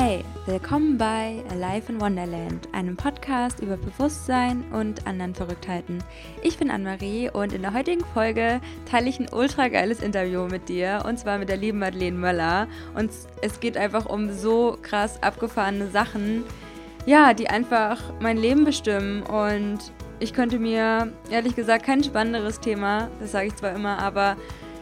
Hey, 0.00 0.24
willkommen 0.46 0.96
bei 0.96 1.42
Alive 1.50 1.90
in 1.90 2.00
Wonderland, 2.00 2.68
einem 2.70 2.96
Podcast 2.96 3.58
über 3.58 3.76
Bewusstsein 3.76 4.62
und 4.70 5.08
anderen 5.08 5.34
Verrücktheiten. 5.34 6.04
Ich 6.40 6.56
bin 6.56 6.70
Anne-Marie 6.70 7.30
und 7.30 7.52
in 7.52 7.62
der 7.62 7.74
heutigen 7.74 8.04
Folge 8.14 8.60
teile 8.88 9.08
ich 9.08 9.18
ein 9.18 9.28
ultra 9.32 9.66
geiles 9.66 10.00
Interview 10.00 10.46
mit 10.46 10.68
dir 10.68 11.02
und 11.04 11.18
zwar 11.18 11.38
mit 11.38 11.48
der 11.48 11.56
lieben 11.56 11.80
Madeleine 11.80 12.16
Möller. 12.16 12.68
Und 12.94 13.10
es 13.42 13.58
geht 13.58 13.76
einfach 13.76 14.06
um 14.06 14.32
so 14.32 14.78
krass 14.82 15.20
abgefahrene 15.20 15.88
Sachen, 15.88 16.44
ja, 17.04 17.34
die 17.34 17.50
einfach 17.50 18.00
mein 18.20 18.36
Leben 18.36 18.64
bestimmen 18.64 19.24
und 19.24 19.80
ich 20.20 20.32
könnte 20.32 20.60
mir 20.60 21.12
ehrlich 21.28 21.56
gesagt 21.56 21.84
kein 21.84 22.04
spannenderes 22.04 22.60
Thema, 22.60 23.08
das 23.18 23.32
sage 23.32 23.48
ich 23.48 23.56
zwar 23.56 23.72
immer, 23.72 23.98
aber 23.98 24.36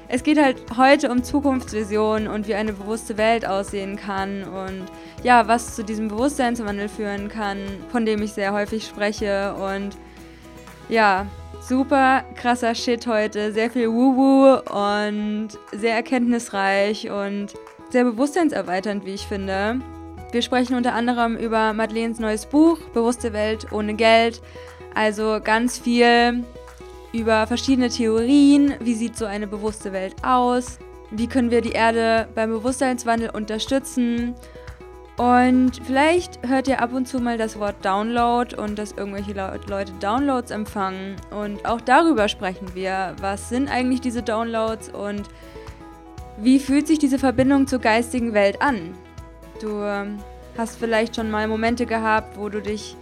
es 0.08 0.22
geht 0.22 0.40
halt 0.40 0.56
heute 0.76 1.10
um 1.10 1.22
Zukunftsvisionen 1.22 2.28
und 2.28 2.46
wie 2.46 2.54
eine 2.54 2.72
bewusste 2.72 3.16
Welt 3.16 3.46
aussehen 3.46 3.96
kann 3.96 4.44
und 4.44 4.86
ja, 5.22 5.48
was 5.48 5.74
zu 5.74 5.84
diesem 5.84 6.08
Bewusstseinswandel 6.08 6.88
führen 6.88 7.28
kann, 7.28 7.58
von 7.90 8.06
dem 8.06 8.22
ich 8.22 8.32
sehr 8.32 8.52
häufig 8.52 8.86
spreche 8.86 9.54
und 9.54 9.96
ja, 10.88 11.26
super 11.60 12.24
krasser 12.36 12.74
Shit 12.74 13.06
heute, 13.06 13.52
sehr 13.52 13.70
viel 13.70 13.90
Wuhu 13.90 14.58
und 14.70 15.48
sehr 15.72 15.94
erkenntnisreich 15.94 17.10
und 17.10 17.54
sehr 17.90 18.04
bewusstseinserweiternd, 18.04 19.04
wie 19.04 19.14
ich 19.14 19.26
finde. 19.26 19.80
Wir 20.30 20.42
sprechen 20.42 20.76
unter 20.76 20.92
anderem 20.92 21.36
über 21.36 21.72
Madeleines 21.72 22.18
neues 22.18 22.46
Buch 22.46 22.78
Bewusste 22.94 23.32
Welt 23.32 23.72
ohne 23.72 23.94
Geld, 23.94 24.40
also 24.94 25.40
ganz 25.42 25.78
viel 25.78 26.44
über 27.18 27.46
verschiedene 27.46 27.88
Theorien, 27.88 28.74
wie 28.80 28.94
sieht 28.94 29.16
so 29.16 29.24
eine 29.24 29.46
bewusste 29.46 29.92
Welt 29.92 30.14
aus, 30.22 30.78
wie 31.10 31.26
können 31.26 31.50
wir 31.50 31.60
die 31.60 31.72
Erde 31.72 32.28
beim 32.34 32.50
Bewusstseinswandel 32.50 33.30
unterstützen. 33.30 34.34
Und 35.16 35.80
vielleicht 35.86 36.46
hört 36.46 36.68
ihr 36.68 36.82
ab 36.82 36.92
und 36.92 37.08
zu 37.08 37.20
mal 37.20 37.38
das 37.38 37.58
Wort 37.58 37.76
Download 37.82 38.54
und 38.54 38.78
dass 38.78 38.92
irgendwelche 38.92 39.32
Leute 39.32 39.92
Downloads 39.98 40.50
empfangen. 40.50 41.16
Und 41.30 41.64
auch 41.64 41.80
darüber 41.80 42.28
sprechen 42.28 42.74
wir. 42.74 43.16
Was 43.20 43.48
sind 43.48 43.68
eigentlich 43.68 44.02
diese 44.02 44.22
Downloads 44.22 44.90
und 44.90 45.22
wie 46.38 46.58
fühlt 46.58 46.86
sich 46.86 46.98
diese 46.98 47.18
Verbindung 47.18 47.66
zur 47.66 47.78
geistigen 47.78 48.34
Welt 48.34 48.60
an? 48.60 48.94
Du 49.62 49.80
ähm, 49.82 50.18
hast 50.58 50.78
vielleicht 50.78 51.16
schon 51.16 51.30
mal 51.30 51.48
Momente 51.48 51.86
gehabt, 51.86 52.36
wo 52.36 52.50
du 52.50 52.60
dich 52.60 52.94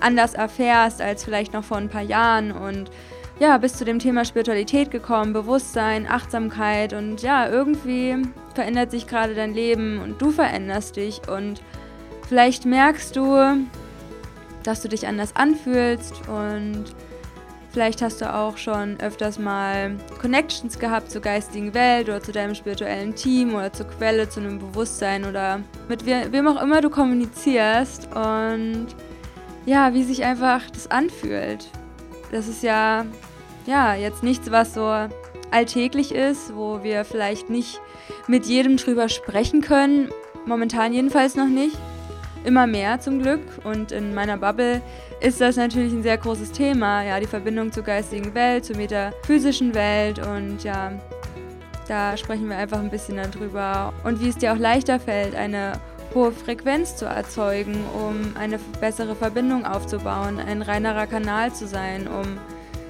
anders 0.00 0.34
erfährst 0.34 1.00
als 1.00 1.24
vielleicht 1.24 1.54
noch 1.54 1.64
vor 1.64 1.78
ein 1.78 1.88
paar 1.88 2.02
Jahren 2.02 2.52
und 2.52 2.90
ja, 3.38 3.58
bis 3.58 3.74
zu 3.74 3.84
dem 3.84 3.98
Thema 3.98 4.24
Spiritualität 4.24 4.90
gekommen, 4.90 5.32
Bewusstsein, 5.32 6.06
Achtsamkeit 6.06 6.92
und 6.92 7.22
ja, 7.22 7.48
irgendwie 7.48 8.16
verändert 8.54 8.90
sich 8.90 9.06
gerade 9.06 9.34
dein 9.34 9.54
Leben 9.54 10.00
und 10.00 10.20
du 10.20 10.30
veränderst 10.30 10.96
dich 10.96 11.20
und 11.28 11.62
vielleicht 12.28 12.66
merkst 12.66 13.16
du, 13.16 13.66
dass 14.62 14.82
du 14.82 14.88
dich 14.88 15.06
anders 15.06 15.34
anfühlst 15.34 16.28
und 16.28 16.84
vielleicht 17.72 18.02
hast 18.02 18.20
du 18.20 18.32
auch 18.32 18.58
schon 18.58 19.00
öfters 19.00 19.38
mal 19.38 19.96
Connections 20.20 20.78
gehabt 20.78 21.10
zur 21.10 21.22
geistigen 21.22 21.74
Welt 21.74 22.08
oder 22.08 22.22
zu 22.22 22.30
deinem 22.30 22.54
spirituellen 22.54 23.14
Team 23.14 23.54
oder 23.54 23.72
zur 23.72 23.86
Quelle, 23.88 24.28
zu 24.28 24.40
einem 24.40 24.58
Bewusstsein 24.58 25.24
oder 25.24 25.60
mit 25.88 26.06
wem 26.06 26.46
auch 26.46 26.62
immer 26.62 26.80
du 26.80 26.90
kommunizierst 26.90 28.08
und 28.14 28.88
ja, 29.64 29.94
wie 29.94 30.04
sich 30.04 30.24
einfach 30.24 30.68
das 30.70 30.90
anfühlt 30.90 31.70
das 32.32 32.48
ist 32.48 32.62
ja, 32.62 33.06
ja 33.66 33.94
jetzt 33.94 34.22
nichts, 34.24 34.50
was 34.50 34.74
so 34.74 34.92
alltäglich 35.52 36.12
ist, 36.12 36.56
wo 36.56 36.82
wir 36.82 37.04
vielleicht 37.04 37.50
nicht 37.50 37.80
mit 38.26 38.46
jedem 38.46 38.76
drüber 38.76 39.08
sprechen 39.08 39.60
können. 39.60 40.08
Momentan 40.46 40.92
jedenfalls 40.92 41.36
noch 41.36 41.46
nicht. 41.46 41.76
Immer 42.44 42.66
mehr 42.66 42.98
zum 42.98 43.22
Glück. 43.22 43.40
Und 43.62 43.92
in 43.92 44.14
meiner 44.14 44.36
Bubble 44.36 44.82
ist 45.20 45.40
das 45.40 45.56
natürlich 45.56 45.92
ein 45.92 46.02
sehr 46.02 46.18
großes 46.18 46.50
Thema. 46.50 47.04
Ja, 47.04 47.20
die 47.20 47.26
Verbindung 47.26 47.70
zur 47.70 47.84
geistigen 47.84 48.34
Welt, 48.34 48.64
zur 48.64 48.76
metaphysischen 48.76 49.74
Welt. 49.74 50.18
Und 50.26 50.64
ja, 50.64 50.92
da 51.86 52.16
sprechen 52.16 52.48
wir 52.48 52.56
einfach 52.56 52.80
ein 52.80 52.90
bisschen 52.90 53.18
darüber. 53.18 53.92
Und 54.02 54.20
wie 54.20 54.28
es 54.28 54.38
dir 54.38 54.52
auch 54.52 54.58
leichter 54.58 54.98
fällt, 54.98 55.36
eine 55.36 55.74
hohe 56.14 56.32
Frequenz 56.32 56.96
zu 56.96 57.06
erzeugen, 57.06 57.76
um 57.94 58.36
eine 58.38 58.58
bessere 58.80 59.14
Verbindung 59.14 59.64
aufzubauen, 59.64 60.38
ein 60.38 60.62
reinerer 60.62 61.06
Kanal 61.06 61.52
zu 61.52 61.66
sein, 61.66 62.08
um 62.08 62.38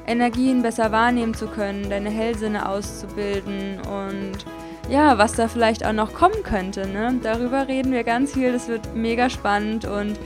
Energien 0.06 0.62
besser 0.62 0.91
wahrnehmen 0.93 1.34
zu 1.34 1.47
können, 1.47 1.88
deine 1.88 2.11
Hellsinne 2.11 2.69
auszubilden 2.69 3.81
und 3.81 4.32
ja, 4.91 5.16
was 5.16 5.34
da 5.34 5.47
vielleicht 5.47 5.87
auch 5.87 5.93
noch 5.93 6.12
kommen 6.12 6.43
könnte. 6.43 6.88
Ne? 6.88 7.21
Darüber 7.22 7.69
reden 7.69 7.93
wir 7.93 8.03
ganz 8.03 8.32
viel, 8.32 8.53
das 8.53 8.69
wird 8.69 8.94
mega 8.97 9.31
spannend 9.31 9.84
und 9.84 10.19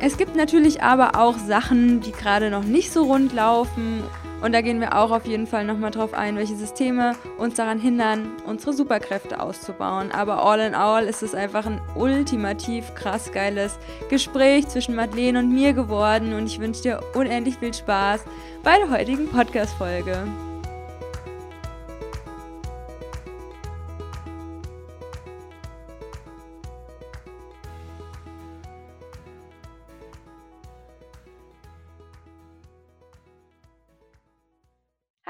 es 0.00 0.16
gibt 0.16 0.34
natürlich 0.34 0.82
aber 0.82 1.12
auch 1.14 1.38
Sachen, 1.38 2.00
die 2.00 2.10
gerade 2.10 2.50
noch 2.50 2.64
nicht 2.64 2.92
so 2.92 3.04
rund 3.04 3.32
laufen 3.32 4.02
und 4.42 4.52
da 4.52 4.60
gehen 4.60 4.80
wir 4.80 4.96
auch 4.96 5.12
auf 5.12 5.24
jeden 5.24 5.46
Fall 5.46 5.64
nochmal 5.64 5.92
drauf 5.92 6.14
ein, 6.14 6.36
welche 6.36 6.56
Systeme 6.56 7.14
uns 7.38 7.54
daran 7.54 7.78
hindern, 7.78 8.32
unsere 8.44 8.72
Superkräfte 8.72 9.40
auszubauen. 9.40 10.10
Aber 10.10 10.44
all 10.44 10.60
in 10.60 10.74
all 10.74 11.04
ist 11.04 11.22
es 11.22 11.34
einfach 11.34 11.64
ein 11.64 11.80
ultimativ 11.94 12.94
krass 12.94 13.30
geiles 13.32 13.78
Gespräch 14.10 14.68
zwischen 14.68 14.96
Madeleine 14.96 15.38
und 15.38 15.54
mir 15.54 15.72
geworden. 15.72 16.32
Und 16.32 16.46
ich 16.46 16.58
wünsche 16.58 16.82
dir 16.82 17.00
unendlich 17.14 17.56
viel 17.58 17.72
Spaß 17.72 18.24
bei 18.64 18.78
der 18.78 18.90
heutigen 18.90 19.28
Podcast-Folge. 19.28 20.26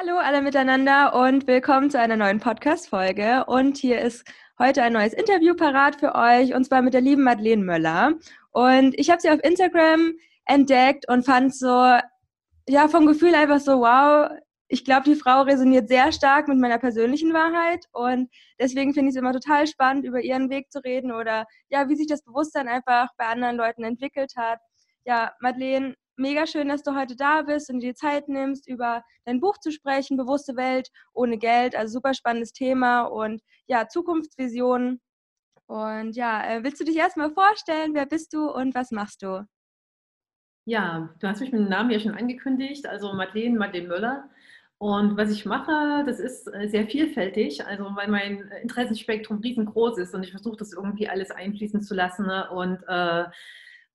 Hallo 0.04 0.18
alle 0.18 0.42
miteinander 0.42 1.14
und 1.14 1.46
willkommen 1.46 1.88
zu 1.88 1.96
einer 1.96 2.16
neuen 2.16 2.40
Podcast-Folge. 2.40 3.44
Und 3.46 3.76
hier 3.76 4.00
ist 4.00 4.26
heute 4.58 4.82
ein 4.82 4.94
neues 4.94 5.12
Interview 5.12 5.54
parat 5.54 5.94
für 5.94 6.16
euch 6.16 6.54
und 6.54 6.64
zwar 6.64 6.82
mit 6.82 6.92
der 6.92 7.00
lieben 7.00 7.22
Madeleine 7.22 7.62
Möller. 7.62 8.14
Und 8.50 8.98
ich 8.98 9.10
habe 9.10 9.20
sie 9.20 9.30
auf 9.30 9.38
Instagram 9.44 10.14
entdeckt 10.44 11.08
und 11.08 11.24
fand 11.24 11.54
so, 11.54 11.68
ja, 12.68 12.88
vom 12.88 13.06
Gefühl 13.06 13.32
einfach 13.36 13.60
so, 13.60 13.78
wow, 13.78 14.28
ich 14.66 14.84
glaube, 14.84 15.04
die 15.04 15.14
Frau 15.14 15.42
resoniert 15.42 15.88
sehr 15.88 16.10
stark 16.10 16.48
mit 16.48 16.58
meiner 16.58 16.78
persönlichen 16.78 17.32
Wahrheit 17.32 17.86
und 17.92 18.28
deswegen 18.58 18.94
finde 18.94 19.10
ich 19.10 19.14
es 19.14 19.20
immer 19.20 19.32
total 19.32 19.68
spannend, 19.68 20.04
über 20.04 20.20
ihren 20.20 20.50
Weg 20.50 20.72
zu 20.72 20.80
reden 20.80 21.12
oder 21.12 21.46
ja, 21.68 21.88
wie 21.88 21.94
sich 21.94 22.08
das 22.08 22.24
Bewusstsein 22.24 22.66
einfach 22.66 23.06
bei 23.16 23.26
anderen 23.26 23.56
Leuten 23.56 23.84
entwickelt 23.84 24.32
hat. 24.36 24.58
Ja, 25.04 25.32
Madeleine, 25.38 25.94
mega 26.16 26.46
schön, 26.46 26.68
dass 26.68 26.82
du 26.82 26.94
heute 26.94 27.16
da 27.16 27.42
bist 27.42 27.70
und 27.70 27.80
dir 27.80 27.94
Zeit 27.94 28.28
nimmst, 28.28 28.68
über 28.68 29.02
dein 29.24 29.40
Buch 29.40 29.58
zu 29.58 29.70
sprechen, 29.72 30.16
Bewusste 30.16 30.56
Welt 30.56 30.90
ohne 31.12 31.38
Geld. 31.38 31.76
Also 31.76 31.94
super 31.94 32.14
spannendes 32.14 32.52
Thema 32.52 33.02
und 33.02 33.42
ja, 33.66 33.88
Zukunftsvisionen. 33.88 35.00
Und 35.66 36.16
ja, 36.16 36.44
äh, 36.44 36.64
willst 36.64 36.80
du 36.80 36.84
dich 36.84 36.96
erstmal 36.96 37.30
vorstellen? 37.30 37.94
Wer 37.94 38.06
bist 38.06 38.32
du 38.34 38.50
und 38.50 38.74
was 38.74 38.90
machst 38.90 39.22
du? 39.22 39.46
Ja, 40.64 41.12
du 41.18 41.26
hast 41.26 41.40
mich 41.40 41.50
mit 41.50 41.60
dem 41.60 41.68
Namen 41.68 41.90
ja 41.90 41.98
schon 41.98 42.14
angekündigt, 42.14 42.86
also 42.86 43.12
Madeleine, 43.14 43.58
Madeleine 43.58 43.88
Möller. 43.88 44.30
Und 44.78 45.16
was 45.16 45.30
ich 45.30 45.46
mache, 45.46 46.04
das 46.06 46.18
ist 46.18 46.48
äh, 46.52 46.68
sehr 46.68 46.88
vielfältig, 46.88 47.64
also 47.64 47.84
weil 47.94 48.08
mein 48.08 48.50
Interessenspektrum 48.62 49.38
riesengroß 49.38 49.98
ist 49.98 50.12
und 50.12 50.24
ich 50.24 50.32
versuche 50.32 50.56
das 50.56 50.72
irgendwie 50.72 51.08
alles 51.08 51.30
einfließen 51.30 51.82
zu 51.82 51.94
lassen 51.94 52.26
ne? 52.26 52.50
und 52.50 52.82
äh, 52.88 53.24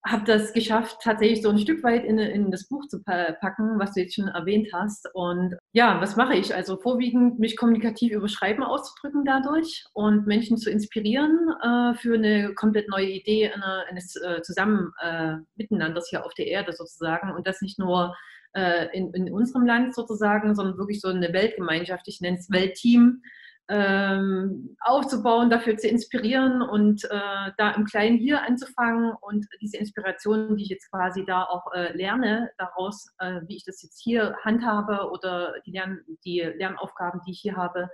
habe 0.05 0.23
das 0.25 0.53
geschafft, 0.53 0.99
tatsächlich 1.03 1.41
so 1.41 1.49
ein 1.49 1.57
Stück 1.57 1.83
weit 1.83 2.05
in, 2.05 2.17
in, 2.17 2.51
das 2.51 2.67
Buch 2.67 2.87
zu 2.87 3.03
packen, 3.03 3.79
was 3.79 3.93
du 3.93 4.01
jetzt 4.01 4.15
schon 4.15 4.27
erwähnt 4.27 4.69
hast. 4.73 5.09
Und 5.13 5.55
ja, 5.73 5.99
was 5.99 6.15
mache 6.15 6.35
ich? 6.35 6.55
Also 6.55 6.77
vorwiegend 6.77 7.39
mich 7.39 7.57
kommunikativ 7.57 8.13
über 8.13 8.27
Schreiben 8.27 8.63
auszudrücken 8.63 9.25
dadurch 9.25 9.85
und 9.93 10.27
Menschen 10.27 10.57
zu 10.57 10.69
inspirieren 10.69 11.49
äh, 11.61 11.93
für 11.95 12.15
eine 12.15 12.53
komplett 12.53 12.89
neue 12.89 13.09
Idee 13.09 13.51
eine, 13.51 13.85
eines 13.89 14.15
äh, 14.15 14.41
Zusammen 14.41 14.91
äh, 15.01 15.35
Miteinanders 15.55 16.09
hier 16.09 16.25
auf 16.25 16.33
der 16.35 16.47
Erde 16.47 16.73
sozusagen. 16.73 17.31
Und 17.33 17.47
das 17.47 17.61
nicht 17.61 17.79
nur 17.79 18.15
äh, 18.53 18.87
in, 18.97 19.13
in 19.13 19.33
unserem 19.33 19.65
Land 19.65 19.93
sozusagen, 19.93 20.55
sondern 20.55 20.77
wirklich 20.77 21.01
so 21.01 21.09
eine 21.09 21.33
Weltgemeinschaft. 21.33 22.07
Ich 22.07 22.21
nenne 22.21 22.37
es 22.37 22.49
Weltteam 22.49 23.21
ähm, 23.69 24.77
aufzubauen, 24.79 25.49
dafür 25.49 25.77
zu 25.77 25.87
inspirieren 25.87 26.61
und 26.61 27.03
äh, 27.05 27.51
da 27.57 27.71
im 27.71 27.85
Kleinen 27.85 28.17
hier 28.17 28.41
anzufangen 28.41 29.13
und 29.21 29.45
diese 29.61 29.77
Inspiration, 29.77 30.55
die 30.55 30.63
ich 30.63 30.69
jetzt 30.69 30.89
quasi 30.89 31.25
da 31.25 31.43
auch 31.43 31.73
äh, 31.73 31.95
lerne, 31.95 32.49
daraus, 32.57 33.13
äh, 33.19 33.41
wie 33.47 33.57
ich 33.57 33.65
das 33.65 33.81
jetzt 33.83 34.01
hier 34.01 34.37
handhabe 34.43 35.09
oder 35.11 35.53
die, 35.65 35.71
Lern 35.71 35.99
die 36.23 36.39
Lernaufgaben, 36.39 37.21
die 37.27 37.31
ich 37.31 37.41
hier 37.41 37.57
habe, 37.57 37.89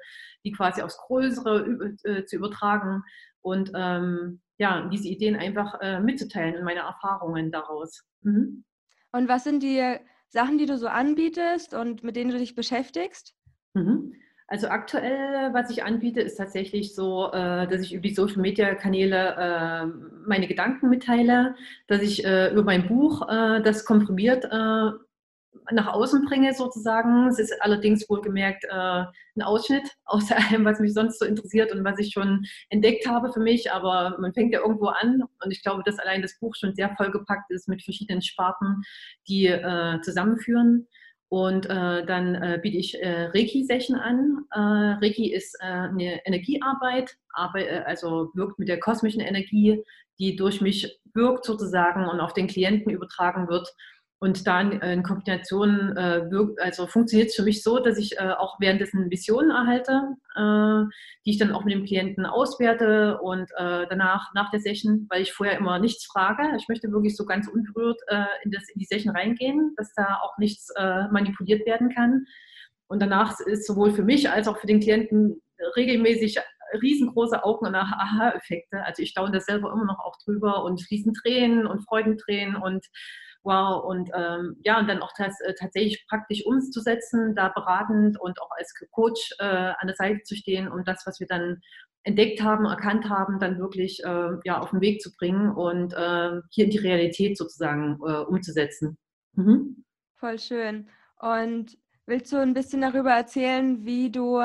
die 0.46 0.52
quasi 0.52 0.82
aufs 0.84 0.98
Größere 0.98 1.96
äh, 2.04 2.26
zu 2.26 2.36
übertragen 2.36 3.04
und 3.42 3.72
ähm, 3.76 4.42
ja, 4.60 4.88
diese 4.90 5.08
Ideen 5.08 5.36
einfach 5.36 5.82
äh, 5.82 6.00
mitzuteilen 6.00 6.56
und 6.56 6.64
meine 6.64 6.82
Erfahrungen 6.82 7.52
daraus. 7.52 8.04
Mhm. 8.22 8.64
Und 9.12 9.28
was 9.28 9.44
sind 9.44 9.64
die 9.64 9.98
Sachen, 10.30 10.58
die 10.58 10.66
du 10.66 10.78
so 10.78 10.88
anbietest 10.88 11.74
und 11.74 12.04
mit 12.04 12.16
denen 12.16 12.32
du 12.32 12.38
dich 12.38 12.56
beschäftigst? 12.56 13.36
Mhm. 13.74 14.14
Also 14.54 14.68
aktuell, 14.68 15.52
was 15.52 15.72
ich 15.72 15.84
anbiete, 15.84 16.22
ist 16.22 16.36
tatsächlich 16.36 16.94
so, 16.94 17.32
äh, 17.32 17.68
dass 17.68 17.82
ich 17.82 17.92
über 17.92 18.04
die 18.04 18.14
Social-Media-Kanäle 18.14 19.36
äh, 19.36 19.86
meine 20.28 20.48
Gedanken 20.48 20.90
mitteile, 20.90 21.56
dass 21.88 22.04
ich 22.04 22.24
äh, 22.24 22.52
über 22.52 22.62
mein 22.62 22.88
Buch 22.88 23.28
das 23.28 23.84
komprimiert 23.84 24.48
nach 25.72 25.88
außen 25.88 26.26
bringe 26.26 26.54
sozusagen. 26.54 27.28
Es 27.30 27.40
ist 27.40 27.60
allerdings 27.64 28.08
wohlgemerkt 28.08 28.70
ein 28.70 29.42
Ausschnitt 29.42 29.90
aus 30.06 30.32
allem, 30.32 30.66
was 30.66 30.80
mich 30.80 30.94
sonst 30.94 31.18
so 31.18 31.26
interessiert 31.26 31.72
und 31.72 31.84
was 31.84 31.98
ich 31.98 32.12
schon 32.12 32.46
entdeckt 32.70 33.08
habe 33.08 33.34
für 33.34 33.40
mich. 33.40 33.72
Aber 33.72 34.18
man 34.20 34.34
fängt 34.34 34.54
ja 34.54 34.60
irgendwo 34.60 34.88
an 34.88 35.24
und 35.44 35.52
ich 35.52 35.64
glaube, 35.64 35.82
dass 35.84 35.98
allein 35.98 36.22
das 36.22 36.38
Buch 36.40 36.54
schon 36.56 36.76
sehr 36.76 36.96
vollgepackt 36.96 37.50
ist 37.50 37.68
mit 37.68 37.82
verschiedenen 37.82 38.22
Sparten, 38.22 38.84
die 39.28 39.48
zusammenführen. 40.04 40.88
Und 41.34 41.66
äh, 41.66 42.06
dann 42.06 42.36
äh, 42.36 42.60
biete 42.62 42.78
ich 42.78 43.02
äh, 43.02 43.24
Reiki-Session 43.34 43.98
an. 43.98 44.46
Äh, 44.52 45.04
Reiki 45.04 45.34
ist 45.34 45.58
äh, 45.62 45.66
eine 45.66 46.24
Energiearbeit, 46.28 47.18
aber, 47.34 47.68
äh, 47.68 47.82
also 47.88 48.30
wirkt 48.36 48.60
mit 48.60 48.68
der 48.68 48.80
kosmischen 48.80 49.20
Energie, 49.20 49.84
die 50.20 50.36
durch 50.36 50.62
mich 50.62 51.00
wirkt 51.16 51.46
sozusagen 51.46 52.06
und 52.06 52.20
auf 52.20 52.34
den 52.34 52.46
Klienten 52.46 52.92
übertragen 52.92 53.48
wird. 53.48 53.68
Und 54.24 54.48
dann 54.48 54.72
in 54.80 55.04
Kombination 55.04 55.98
äh, 55.98 56.22
also 56.62 56.88
funktioniert 56.88 57.32
es 57.32 57.36
für 57.36 57.44
mich 57.44 57.62
so, 57.62 57.80
dass 57.80 57.98
ich 57.98 58.18
äh, 58.18 58.32
auch 58.38 58.58
währenddessen 58.62 59.12
Visionen 59.12 59.52
erhalte, 59.52 60.16
äh, 60.38 60.90
die 61.26 61.32
ich 61.32 61.38
dann 61.40 61.52
auch 61.52 61.66
mit 61.66 61.74
dem 61.74 61.84
Klienten 61.84 62.26
auswerte 62.26 63.20
und 63.20 63.52
äh, 63.58 63.86
danach, 63.90 64.34
nach 64.34 64.50
der 64.50 64.62
Session, 64.62 65.08
weil 65.10 65.24
ich 65.24 65.34
vorher 65.34 65.58
immer 65.58 65.78
nichts 65.78 66.06
frage. 66.06 66.42
Ich 66.56 66.70
möchte 66.70 66.90
wirklich 66.90 67.18
so 67.18 67.26
ganz 67.26 67.50
unberührt 67.50 68.00
äh, 68.08 68.24
in, 68.46 68.52
das, 68.52 68.64
in 68.74 68.80
die 68.80 68.86
Session 68.86 69.14
reingehen, 69.14 69.74
dass 69.76 69.94
da 69.94 70.22
auch 70.24 70.38
nichts 70.38 70.70
äh, 70.78 71.10
manipuliert 71.10 71.66
werden 71.66 71.90
kann. 71.94 72.26
Und 72.88 73.02
danach 73.02 73.38
ist 73.42 73.68
sowohl 73.68 73.92
für 73.92 74.04
mich 74.04 74.30
als 74.30 74.48
auch 74.48 74.58
für 74.58 74.68
den 74.68 74.80
Klienten 74.80 75.42
regelmäßig 75.76 76.40
riesengroße 76.82 77.44
Augen- 77.44 77.68
und 77.68 77.76
Aha-Effekte. 77.76 78.86
Also 78.86 79.04
ich 79.04 79.10
staune 79.10 79.34
da 79.34 79.42
selber 79.42 79.74
immer 79.74 79.84
noch 79.84 80.00
auch 80.00 80.16
drüber 80.24 80.64
und 80.64 80.82
fließen 80.82 81.14
Tränen 81.14 81.68
und 81.68 81.82
Freudentränen 81.82 82.56
und 82.56 82.86
wow, 83.44 83.84
und 83.84 84.10
ähm, 84.16 84.58
ja, 84.64 84.80
und 84.80 84.88
dann 84.88 85.02
auch 85.02 85.12
das, 85.18 85.40
äh, 85.42 85.54
tatsächlich 85.60 86.06
praktisch 86.08 86.46
umzusetzen, 86.46 87.36
da 87.36 87.50
beratend 87.50 88.20
und 88.20 88.42
auch 88.42 88.50
als 88.58 88.74
Coach 88.92 89.36
äh, 89.40 89.46
an 89.46 89.88
der 89.88 89.96
Seite 89.96 90.24
zu 90.24 90.36
stehen 90.36 90.68
und 90.68 90.88
das, 90.88 91.04
was 91.06 91.20
wir 91.20 91.28
dann 91.28 91.62
entdeckt 92.04 92.42
haben, 92.42 92.66
erkannt 92.66 93.10
haben, 93.10 93.40
dann 93.40 93.60
wirklich 93.60 94.04
äh, 94.04 94.32
ja, 94.44 94.60
auf 94.60 94.72
den 94.72 94.82
Weg 94.82 95.02
zu 95.02 95.14
bringen 95.16 95.52
und 95.52 95.94
äh, 95.94 96.42
hier 96.52 96.66
in 96.66 96.72
die 96.72 96.80
Realität 96.80 97.38
sozusagen 97.38 97.98
äh, 98.06 98.20
umzusetzen. 98.24 98.98
Mhm. 99.34 99.86
Voll 100.16 100.40
schön. 100.40 100.90
Und 101.18 101.78
willst 102.06 102.32
du 102.34 102.38
ein 102.38 102.54
bisschen 102.54 102.82
darüber 102.82 103.12
erzählen, 103.12 103.86
wie 103.86 104.12
du 104.12 104.42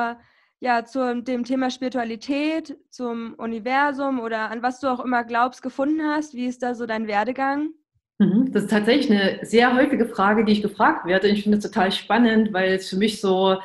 ja 0.60 0.84
zu 0.84 1.22
dem 1.22 1.44
Thema 1.44 1.70
Spiritualität, 1.70 2.76
zum 2.90 3.34
Universum 3.34 4.20
oder 4.20 4.50
an 4.50 4.62
was 4.62 4.80
du 4.80 4.88
auch 4.88 5.00
immer 5.00 5.24
glaubst, 5.24 5.62
gefunden 5.62 6.02
hast? 6.02 6.34
Wie 6.34 6.46
ist 6.46 6.62
da 6.62 6.74
so 6.74 6.86
dein 6.86 7.06
Werdegang? 7.06 7.70
Mhm. 8.18 8.52
Das 8.52 8.64
ist 8.64 8.70
tatsächlich 8.70 9.10
eine 9.10 9.44
sehr 9.46 9.74
häufige 9.74 10.06
Frage, 10.06 10.44
die 10.44 10.52
ich 10.52 10.62
gefragt 10.62 11.06
werde. 11.06 11.28
Ich 11.28 11.44
finde 11.44 11.58
es 11.58 11.64
total 11.64 11.92
spannend, 11.92 12.52
weil 12.52 12.74
es 12.74 12.88
für 12.88 12.96
mich 12.96 13.20
so 13.20 13.58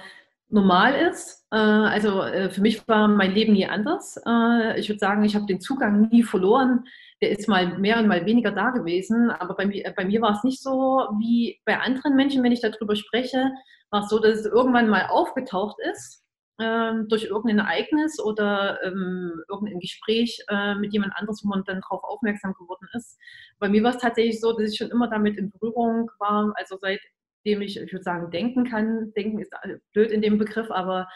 normal 0.50 0.94
ist. 0.94 1.46
Äh, 1.52 1.58
also 1.58 2.22
äh, 2.22 2.50
für 2.52 2.62
mich 2.62 2.88
war 2.88 3.08
mein 3.08 3.34
Leben 3.34 3.54
nie 3.54 3.66
anders. 3.66 4.22
Äh, 4.26 4.80
ich 4.80 4.90
würde 4.90 5.00
sagen, 5.00 5.24
ich 5.24 5.36
habe 5.36 5.48
den 5.48 5.60
Zugang 5.60 6.10
nie 6.10 6.24
verloren. 6.24 6.86
Der 7.22 7.32
ist 7.32 7.48
mal 7.48 7.80
mehr 7.80 7.98
und 8.00 8.08
mal 8.08 8.26
weniger 8.26 8.52
da 8.52 8.70
gewesen. 8.70 9.32
Aber 9.32 9.56
bei 9.56 9.66
mir, 9.66 9.92
bei 9.96 10.06
mir 10.06 10.22
war 10.22 10.34
es 10.34 10.44
nicht 10.44 10.62
so 10.62 11.08
wie 11.20 11.60
bei 11.66 11.80
anderen 11.80 12.16
Menschen, 12.16 12.44
wenn 12.44 12.52
ich 12.52 12.62
darüber 12.62 12.96
spreche, 12.96 13.52
war 13.90 14.04
es 14.04 14.10
so, 14.10 14.20
dass 14.20 14.40
es 14.40 14.46
irgendwann 14.46 14.90
mal 14.90 15.08
aufgetaucht 15.08 15.78
ist 15.92 16.23
ähm, 16.64 17.08
durch 17.10 17.26
irgendein 17.26 17.60
Ereignis 17.60 18.20
oder 18.20 18.82
ähm, 18.84 19.44
irgendein 19.50 19.80
Gespräch 19.80 20.40
äh, 20.50 20.76
mit 20.76 20.94
jemand 20.94 21.14
anderes, 21.16 21.44
wo 21.44 21.50
man 21.50 21.64
dann 21.66 21.82
darauf 21.82 22.04
aufmerksam 22.04 22.54
geworden 22.54 22.88
ist. 22.94 23.20
Bei 23.60 23.68
mir 23.68 23.84
war 23.84 23.92
es 23.92 24.02
tatsächlich 24.02 24.40
so, 24.40 24.54
dass 24.54 24.72
ich 24.72 24.78
schon 24.78 24.92
immer 24.92 25.10
damit 25.10 25.38
in 25.38 25.52
Berührung 25.52 26.10
war, 26.20 26.54
also 26.56 26.78
seitdem 26.80 27.62
ich, 27.62 27.78
ich 27.78 27.92
würde 27.92 28.04
sagen, 28.04 28.32
denken 28.32 28.64
kann. 28.70 29.12
Denken 29.16 29.40
ist 29.40 29.54
blöd 29.92 30.12
in 30.12 30.22
dem 30.22 30.38
Begriff, 30.38 30.72
aber 30.72 31.08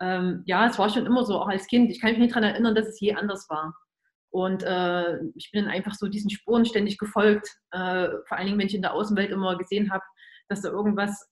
ähm, 0.00 0.42
ja, 0.46 0.66
es 0.66 0.78
war 0.78 0.90
schon 0.90 1.06
immer 1.06 1.24
so, 1.24 1.38
auch 1.38 1.48
als 1.48 1.66
Kind. 1.66 1.90
Ich 1.90 2.00
kann 2.00 2.10
mich 2.10 2.18
nicht 2.18 2.32
daran 2.34 2.50
erinnern, 2.50 2.74
dass 2.74 2.88
es 2.88 3.00
je 3.00 3.14
anders 3.14 3.48
war. 3.48 3.74
Und 4.30 4.62
äh, 4.64 5.18
ich 5.34 5.50
bin 5.52 5.64
dann 5.64 5.72
einfach 5.72 5.94
so 5.94 6.08
diesen 6.08 6.30
Spuren 6.30 6.66
ständig 6.66 6.98
gefolgt. 6.98 7.48
Äh, 7.70 8.08
vor 8.26 8.36
allen 8.36 8.46
Dingen, 8.46 8.58
wenn 8.58 8.66
ich 8.66 8.74
in 8.74 8.82
der 8.82 8.92
Außenwelt 8.92 9.30
immer 9.30 9.56
gesehen 9.56 9.90
habe, 9.90 10.04
dass 10.48 10.62
da 10.62 10.68
irgendwas 10.68 11.26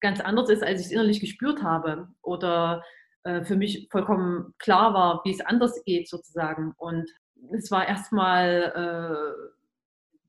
ganz 0.00 0.20
anders 0.20 0.48
ist, 0.48 0.62
als 0.62 0.80
ich 0.80 0.86
es 0.86 0.92
innerlich 0.92 1.20
gespürt 1.20 1.62
habe. 1.62 2.08
Oder 2.22 2.82
äh, 3.26 3.44
für 3.44 3.56
mich 3.56 3.88
vollkommen 3.90 4.54
klar 4.58 4.94
war, 4.94 5.20
wie 5.24 5.32
es 5.32 5.40
anders 5.40 5.82
geht 5.84 6.08
sozusagen. 6.08 6.72
Und 6.76 7.10
es 7.50 7.72
war 7.72 7.86
erstmal 7.88 8.72
äh, 8.76 9.50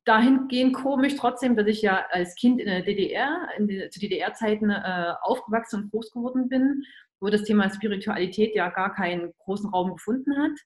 dahingehend 0.04 0.74
komisch 0.74 1.16
trotzdem, 1.16 1.56
dass 1.56 1.68
ich 1.68 1.84
ja 1.84 2.08
als 2.10 2.34
Kind 2.34 2.60
in 2.60 2.66
der 2.66 2.82
DDR, 2.82 3.50
in 3.58 3.68
die, 3.68 3.88
zu 3.92 4.00
DDR-Zeiten 4.00 4.72
äh, 4.72 5.14
aufgewachsen 5.22 5.84
und 5.84 5.92
groß 5.92 6.12
geworden 6.12 6.50
bin, 6.50 6.84
wo 7.20 7.30
das 7.30 7.44
Thema 7.44 7.70
Spiritualität 7.70 8.56
ja 8.56 8.70
gar 8.70 8.96
keinen 8.96 9.32
großen 9.44 9.70
Raum 9.70 9.94
gefunden 9.94 10.36
hat. 10.36 10.58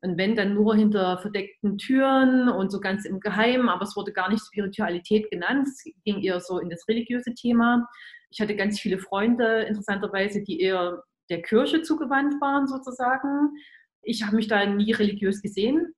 Und 0.00 0.16
wenn, 0.16 0.34
dann 0.34 0.54
nur 0.54 0.74
hinter 0.74 1.18
verdeckten 1.18 1.76
Türen 1.76 2.48
und 2.48 2.72
so 2.72 2.80
ganz 2.80 3.04
im 3.04 3.20
Geheimen, 3.20 3.68
aber 3.68 3.82
es 3.82 3.94
wurde 3.94 4.12
gar 4.12 4.30
nicht 4.30 4.44
Spiritualität 4.46 5.30
genannt, 5.30 5.68
es 5.68 5.84
ging 6.04 6.22
eher 6.22 6.40
so 6.40 6.58
in 6.60 6.70
das 6.70 6.88
religiöse 6.88 7.34
Thema. 7.34 7.86
Ich 8.30 8.40
hatte 8.40 8.56
ganz 8.56 8.80
viele 8.80 8.98
Freunde, 8.98 9.62
interessanterweise, 9.62 10.42
die 10.42 10.60
eher 10.60 11.02
der 11.30 11.42
Kirche 11.42 11.82
zugewandt 11.82 12.40
waren 12.40 12.66
sozusagen. 12.66 13.56
Ich 14.02 14.24
habe 14.24 14.36
mich 14.36 14.48
da 14.48 14.64
nie 14.66 14.92
religiös 14.92 15.42
gesehen. 15.42 15.94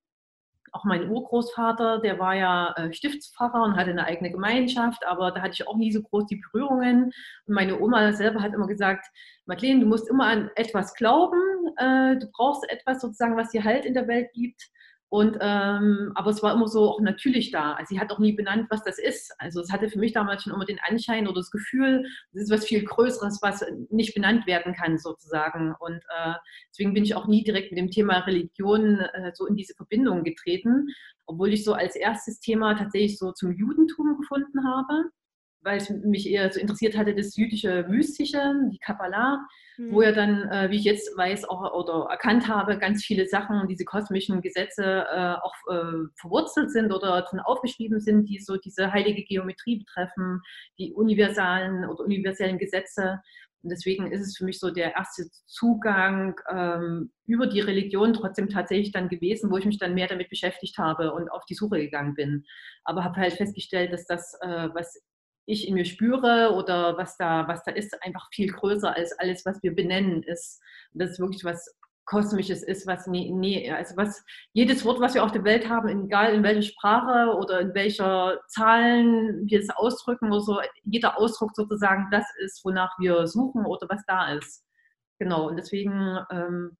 Auch 0.73 0.83
mein 0.83 1.09
Urgroßvater, 1.09 1.99
der 1.99 2.19
war 2.19 2.35
ja 2.35 2.73
äh, 2.75 2.93
Stiftspfarrer 2.93 3.63
und 3.63 3.77
hatte 3.77 3.91
eine 3.91 4.05
eigene 4.05 4.31
Gemeinschaft, 4.31 5.05
aber 5.07 5.31
da 5.31 5.41
hatte 5.41 5.53
ich 5.53 5.67
auch 5.67 5.77
nie 5.77 5.91
so 5.91 6.01
groß 6.01 6.27
die 6.27 6.41
Berührungen. 6.51 7.05
Und 7.45 7.53
meine 7.53 7.79
Oma 7.79 8.11
selber 8.13 8.41
hat 8.41 8.53
immer 8.53 8.67
gesagt, 8.67 9.07
Madeleine, 9.45 9.79
du 9.79 9.85
musst 9.85 10.09
immer 10.09 10.27
an 10.27 10.51
etwas 10.55 10.93
glauben, 10.93 11.39
äh, 11.77 12.17
du 12.17 12.29
brauchst 12.31 12.69
etwas 12.69 13.01
sozusagen, 13.01 13.37
was 13.37 13.49
dir 13.49 13.63
Halt 13.63 13.85
in 13.85 13.93
der 13.93 14.07
Welt 14.07 14.31
gibt. 14.33 14.61
Und, 15.09 15.37
ähm, 15.39 16.11
aber 16.15 16.31
es 16.31 16.43
war 16.43 16.53
immer 16.53 16.67
so 16.67 16.89
auch 16.91 16.99
natürlich 16.99 17.51
da. 17.51 17.73
Also 17.73 17.95
sie 17.95 17.99
hat 17.99 18.11
auch 18.11 18.19
nie 18.19 18.33
benannt, 18.33 18.67
was 18.69 18.83
das 18.83 18.99
ist. 18.99 19.33
Also 19.39 19.61
es 19.61 19.71
hatte 19.71 19.89
für 19.89 19.99
mich 19.99 20.11
damals 20.11 20.43
schon 20.43 20.53
immer 20.53 20.65
den 20.65 20.79
Anschein 20.85 21.27
oder 21.27 21.39
das 21.39 21.49
Gefühl, 21.49 22.05
es 22.33 22.43
ist 22.43 22.51
was 22.51 22.65
viel 22.65 22.83
Größeres, 22.83 23.39
was 23.41 23.63
nicht 23.89 24.13
benannt 24.13 24.45
werden 24.47 24.73
kann 24.73 24.97
sozusagen. 24.97 25.73
Und 25.79 26.03
äh, 26.17 26.33
deswegen 26.71 26.93
bin 26.93 27.03
ich 27.03 27.15
auch 27.15 27.27
nie 27.27 27.43
direkt 27.43 27.71
mit 27.71 27.79
dem 27.79 27.89
Thema 27.89 28.19
Religion 28.19 28.99
äh, 28.99 29.31
so 29.33 29.45
in 29.45 29.55
diese 29.55 29.75
Verbindung 29.75 30.25
getreten, 30.25 30.87
obwohl 31.25 31.53
ich 31.53 31.63
so 31.63 31.73
als 31.73 31.95
erstes 31.95 32.41
Thema 32.41 32.75
tatsächlich 32.75 33.17
so 33.17 33.31
zum 33.31 33.53
Judentum 33.53 34.17
gefunden 34.17 34.65
habe 34.65 35.09
weil 35.67 35.77
es 35.77 35.89
mich 35.89 36.29
eher 36.29 36.49
so 36.49 36.61
interessiert 36.61 36.97
hatte, 36.97 37.13
das 37.13 37.35
jüdische 37.35 37.85
Mystische, 37.89 38.53
die 38.71 38.79
Kabbalah, 38.79 39.45
mhm. 39.77 39.91
wo 39.91 40.01
ja 40.01 40.13
dann, 40.13 40.49
äh, 40.49 40.71
wie 40.71 40.77
ich 40.77 40.85
jetzt 40.85 41.15
weiß 41.17 41.43
auch, 41.49 41.73
oder 41.73 42.07
erkannt 42.09 42.47
habe, 42.47 42.77
ganz 42.77 43.03
viele 43.03 43.27
Sachen, 43.27 43.67
diese 43.67 43.83
kosmischen 43.83 44.41
Gesetze 44.41 45.05
äh, 45.13 45.35
auch 45.35 45.55
äh, 45.69 46.07
verwurzelt 46.15 46.71
sind 46.71 46.93
oder 46.93 47.21
drin 47.23 47.41
aufgeschrieben 47.41 47.99
sind, 47.99 48.29
die 48.29 48.39
so 48.39 48.55
diese 48.55 48.93
heilige 48.93 49.25
Geometrie 49.25 49.79
betreffen, 49.79 50.41
die 50.79 50.93
universalen 50.93 51.83
oder 51.83 52.05
universellen 52.05 52.57
Gesetze. 52.57 53.19
Und 53.61 53.71
deswegen 53.71 54.09
ist 54.09 54.21
es 54.21 54.37
für 54.37 54.45
mich 54.45 54.59
so 54.59 54.71
der 54.71 54.95
erste 54.95 55.25
Zugang 55.47 56.39
ähm, 56.49 57.11
über 57.25 57.47
die 57.47 57.59
Religion 57.59 58.13
trotzdem 58.13 58.47
tatsächlich 58.47 58.93
dann 58.93 59.09
gewesen, 59.09 59.51
wo 59.51 59.57
ich 59.57 59.65
mich 59.65 59.79
dann 59.79 59.95
mehr 59.95 60.07
damit 60.07 60.29
beschäftigt 60.29 60.77
habe 60.77 61.11
und 61.11 61.29
auf 61.29 61.43
die 61.43 61.55
Suche 61.55 61.77
gegangen 61.79 62.13
bin. 62.13 62.45
Aber 62.85 63.03
habe 63.03 63.17
halt 63.17 63.33
festgestellt, 63.33 63.91
dass 63.91 64.05
das, 64.05 64.37
äh, 64.41 64.69
was 64.73 65.03
ich 65.47 65.67
in 65.67 65.73
mir 65.73 65.85
spüre 65.85 66.53
oder 66.53 66.97
was 66.97 67.17
da, 67.17 67.47
was 67.47 67.63
da 67.63 67.71
ist, 67.71 68.03
einfach 68.03 68.27
viel 68.33 68.51
größer 68.51 68.95
als 68.95 69.17
alles, 69.17 69.45
was 69.45 69.63
wir 69.63 69.73
benennen 69.73 70.21
ist. 70.23 70.61
Und 70.93 71.01
das 71.01 71.11
ist 71.11 71.19
wirklich 71.19 71.43
was 71.43 71.73
Kosmisches 72.07 72.63
ist, 72.63 72.87
was 72.87 73.05
nie, 73.07 73.31
nie, 73.31 73.69
also 73.69 73.97
was 73.97 74.23
jedes 74.53 74.85
Wort, 74.85 75.01
was 75.01 75.13
wir 75.13 75.23
auf 75.23 75.33
der 75.33 75.43
Welt 75.43 75.67
haben, 75.67 76.05
egal 76.05 76.33
in 76.33 76.41
welcher 76.41 76.61
Sprache 76.61 77.35
oder 77.37 77.59
in 77.59 77.73
welcher 77.73 78.39
Zahlen 78.47 79.45
wir 79.45 79.59
es 79.59 79.69
ausdrücken 79.69 80.31
oder 80.31 80.39
so, 80.39 80.61
jeder 80.85 81.17
Ausdruck 81.17 81.51
sozusagen 81.53 82.07
das 82.09 82.25
ist, 82.45 82.63
wonach 82.63 82.97
wir 82.97 83.27
suchen 83.27 83.65
oder 83.65 83.87
was 83.89 84.03
da 84.07 84.33
ist. 84.33 84.63
Genau, 85.19 85.49
und 85.49 85.57
deswegen 85.57 86.17
ähm, 86.31 86.77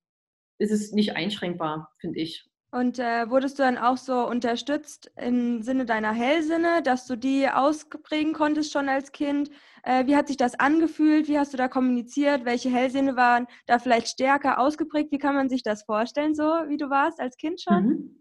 ist 0.59 0.71
es 0.71 0.93
nicht 0.93 1.17
einschränkbar, 1.17 1.91
finde 1.99 2.19
ich. 2.21 2.47
Und 2.77 2.99
äh, 2.99 3.27
wurdest 3.27 3.57
du 3.57 3.63
dann 3.63 3.79
auch 3.79 3.97
so 3.97 4.27
unterstützt 4.27 5.11
im 5.15 5.63
Sinne 5.63 5.85
deiner 5.85 6.11
Hellsinne, 6.13 6.83
dass 6.83 7.07
du 7.07 7.15
die 7.15 7.49
ausprägen 7.49 8.33
konntest 8.33 8.71
schon 8.71 8.87
als 8.87 9.11
Kind? 9.11 9.49
Äh, 9.81 10.05
wie 10.05 10.15
hat 10.15 10.27
sich 10.27 10.37
das 10.37 10.59
angefühlt? 10.59 11.27
Wie 11.27 11.39
hast 11.39 11.53
du 11.53 11.57
da 11.57 11.69
kommuniziert? 11.69 12.45
Welche 12.45 12.69
Hellsinne 12.69 13.15
waren 13.15 13.47
da 13.65 13.79
vielleicht 13.79 14.09
stärker 14.09 14.59
ausgeprägt? 14.59 15.11
Wie 15.11 15.17
kann 15.17 15.33
man 15.33 15.49
sich 15.49 15.63
das 15.63 15.85
vorstellen, 15.85 16.35
so 16.35 16.43
wie 16.43 16.77
du 16.77 16.91
warst 16.91 17.19
als 17.19 17.37
Kind 17.37 17.61
schon? 17.61 17.83
Mhm. 17.83 18.19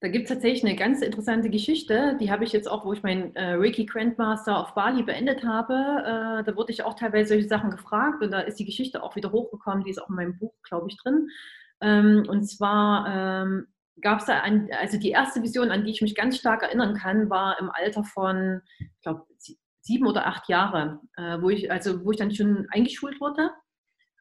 Da 0.00 0.08
gibt 0.08 0.24
es 0.24 0.30
tatsächlich 0.30 0.64
eine 0.64 0.74
ganz 0.74 1.00
interessante 1.00 1.48
Geschichte. 1.48 2.16
Die 2.20 2.32
habe 2.32 2.42
ich 2.42 2.50
jetzt 2.50 2.68
auch, 2.68 2.84
wo 2.84 2.92
ich 2.92 3.04
meinen 3.04 3.36
äh, 3.36 3.54
Reiki 3.54 3.86
Grandmaster 3.86 4.58
auf 4.58 4.74
Bali 4.74 5.04
beendet 5.04 5.44
habe. 5.44 5.74
Äh, 5.74 6.42
da 6.42 6.56
wurde 6.56 6.72
ich 6.72 6.82
auch 6.82 6.94
teilweise 6.94 7.34
solche 7.34 7.46
Sachen 7.46 7.70
gefragt 7.70 8.20
und 8.20 8.32
da 8.32 8.40
ist 8.40 8.58
die 8.58 8.64
Geschichte 8.64 9.00
auch 9.00 9.14
wieder 9.14 9.30
hochgekommen. 9.30 9.84
Die 9.84 9.90
ist 9.90 10.02
auch 10.02 10.08
in 10.08 10.16
meinem 10.16 10.36
Buch, 10.40 10.54
glaube 10.64 10.88
ich, 10.88 10.96
drin. 10.96 11.28
Ähm, 11.80 12.24
und 12.28 12.44
zwar 12.44 13.06
ähm, 13.08 13.66
gab 14.00 14.20
es 14.20 14.26
da, 14.26 14.40
ein, 14.40 14.68
also 14.80 14.98
die 14.98 15.10
erste 15.10 15.42
Vision, 15.42 15.70
an 15.70 15.84
die 15.84 15.90
ich 15.90 16.02
mich 16.02 16.14
ganz 16.14 16.36
stark 16.36 16.62
erinnern 16.62 16.94
kann, 16.94 17.30
war 17.30 17.58
im 17.60 17.70
Alter 17.70 18.04
von, 18.04 18.62
ich 18.78 19.02
glaube, 19.02 19.26
sieben 19.82 20.06
oder 20.06 20.26
acht 20.26 20.48
Jahre, 20.48 21.00
äh, 21.16 21.38
wo 21.40 21.50
ich, 21.50 21.70
also 21.70 22.04
wo 22.04 22.12
ich 22.12 22.16
dann 22.16 22.34
schon 22.34 22.66
eingeschult 22.70 23.20
wurde. 23.20 23.50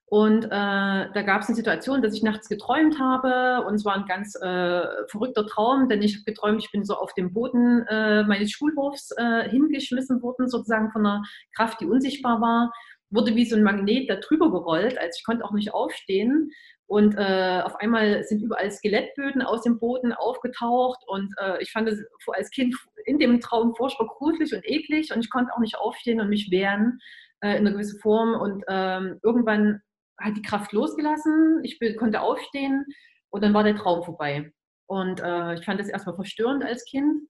Und 0.05 0.43
äh, 0.43 0.49
da 0.49 1.21
gab 1.25 1.41
es 1.41 1.47
eine 1.47 1.55
Situation, 1.55 2.01
dass 2.01 2.13
ich 2.13 2.21
nachts 2.21 2.49
geträumt 2.49 2.99
habe. 2.99 3.65
Und 3.65 3.75
es 3.75 3.85
war 3.85 3.95
ein 3.95 4.07
ganz 4.07 4.35
äh, 4.35 4.83
verrückter 5.07 5.47
Traum, 5.47 5.87
denn 5.87 6.01
ich 6.01 6.15
habe 6.15 6.25
geträumt, 6.25 6.61
ich 6.61 6.69
bin 6.71 6.83
so 6.83 6.95
auf 6.95 7.13
dem 7.13 7.31
Boden 7.31 7.87
äh, 7.87 8.23
meines 8.23 8.51
Schulhofs 8.51 9.11
äh, 9.15 9.49
hingeschmissen 9.49 10.21
worden, 10.21 10.49
sozusagen 10.49 10.91
von 10.91 11.05
einer 11.05 11.23
Kraft, 11.55 11.79
die 11.79 11.85
unsichtbar 11.85 12.41
war, 12.41 12.73
wurde 13.09 13.35
wie 13.35 13.45
so 13.45 13.55
ein 13.55 13.63
Magnet 13.63 14.09
da 14.09 14.15
drüber 14.15 14.51
gerollt, 14.51 14.97
also 14.97 15.11
ich 15.17 15.23
konnte 15.23 15.45
auch 15.45 15.51
nicht 15.51 15.73
aufstehen 15.73 16.51
und 16.91 17.15
äh, 17.15 17.61
auf 17.63 17.77
einmal 17.77 18.21
sind 18.25 18.41
überall 18.41 18.69
Skelettböden 18.69 19.41
aus 19.41 19.61
dem 19.61 19.79
Boden 19.79 20.11
aufgetaucht 20.11 20.99
und 21.07 21.33
äh, 21.41 21.61
ich 21.61 21.71
fand 21.71 21.87
es 21.87 22.03
als 22.27 22.49
Kind 22.49 22.75
in 23.05 23.17
dem 23.17 23.39
Traum 23.39 23.73
furchtbar 23.75 24.07
gruselig 24.07 24.53
und 24.53 24.65
eklig 24.65 25.13
und 25.13 25.23
ich 25.23 25.29
konnte 25.29 25.53
auch 25.53 25.59
nicht 25.59 25.77
aufstehen 25.77 26.19
und 26.19 26.27
mich 26.27 26.51
wehren 26.51 26.99
in 27.43 27.49
einer 27.49 27.71
gewissen 27.71 27.99
Form 28.01 28.39
und 28.39 28.63
ähm, 28.67 29.19
irgendwann 29.23 29.81
hat 30.19 30.37
die 30.37 30.43
Kraft 30.43 30.73
losgelassen, 30.73 31.61
ich 31.63 31.79
konnte 31.97 32.21
aufstehen 32.21 32.85
und 33.31 33.43
dann 33.43 33.53
war 33.53 33.63
der 33.63 33.75
Traum 33.75 34.03
vorbei. 34.03 34.51
Und 34.85 35.21
äh, 35.21 35.53
ich 35.55 35.65
fand 35.65 35.79
das 35.79 35.87
erstmal 35.87 36.15
verstörend 36.15 36.63
als 36.63 36.83
Kind. 36.83 37.23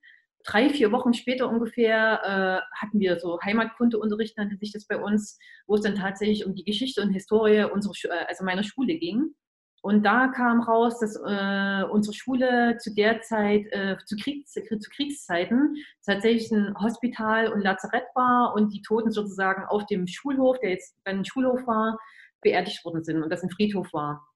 Drei, 0.44 0.70
vier 0.70 0.92
Wochen 0.92 1.14
später 1.14 1.48
ungefähr 1.48 2.20
äh, 2.24 2.78
hatten 2.82 3.00
wir 3.00 3.20
so 3.20 3.40
Heimatkundeunterricht, 3.46 4.36
nannte 4.38 4.58
sich 4.58 4.72
das 4.72 4.88
bei 4.88 4.98
uns, 4.98 5.38
wo 5.68 5.76
es 5.76 5.82
dann 5.82 5.94
tatsächlich 5.94 6.46
um 6.46 6.56
die 6.56 6.64
Geschichte 6.64 7.02
und 7.02 7.12
Historie 7.12 7.64
unserer, 7.64 7.94
äh, 8.06 8.26
also 8.28 8.44
meiner 8.44 8.64
Schule 8.64 8.96
ging. 8.96 9.36
Und 9.84 10.04
da 10.04 10.28
kam 10.28 10.62
raus, 10.62 11.00
dass 11.00 11.16
äh, 11.16 11.84
unsere 11.90 12.14
Schule 12.14 12.78
zu 12.78 12.94
der 12.94 13.22
Zeit, 13.22 13.66
äh, 13.72 13.98
zu, 14.06 14.16
Kriegs-, 14.16 14.54
zu, 14.54 14.90
Kriegszeiten, 14.96 15.76
tatsächlich 16.06 16.52
ein 16.52 16.76
Hospital 16.80 17.52
und 17.52 17.62
Lazarett 17.62 18.06
war 18.14 18.54
und 18.54 18.72
die 18.74 18.84
Toten 18.84 19.12
sozusagen 19.12 19.66
auf 19.66 19.88
dem 19.88 20.06
Schulhof, 20.06 20.60
der 20.60 20.72
jetzt 20.72 20.96
ein 21.06 21.26
Schulhof 21.26 21.66
war, 21.66 21.98
beerdigt 22.42 22.86
worden 22.86 23.04
sind 23.04 23.24
und 23.24 23.32
das 23.32 23.42
ein 23.42 23.50
Friedhof 23.50 23.92
war. 23.92 24.28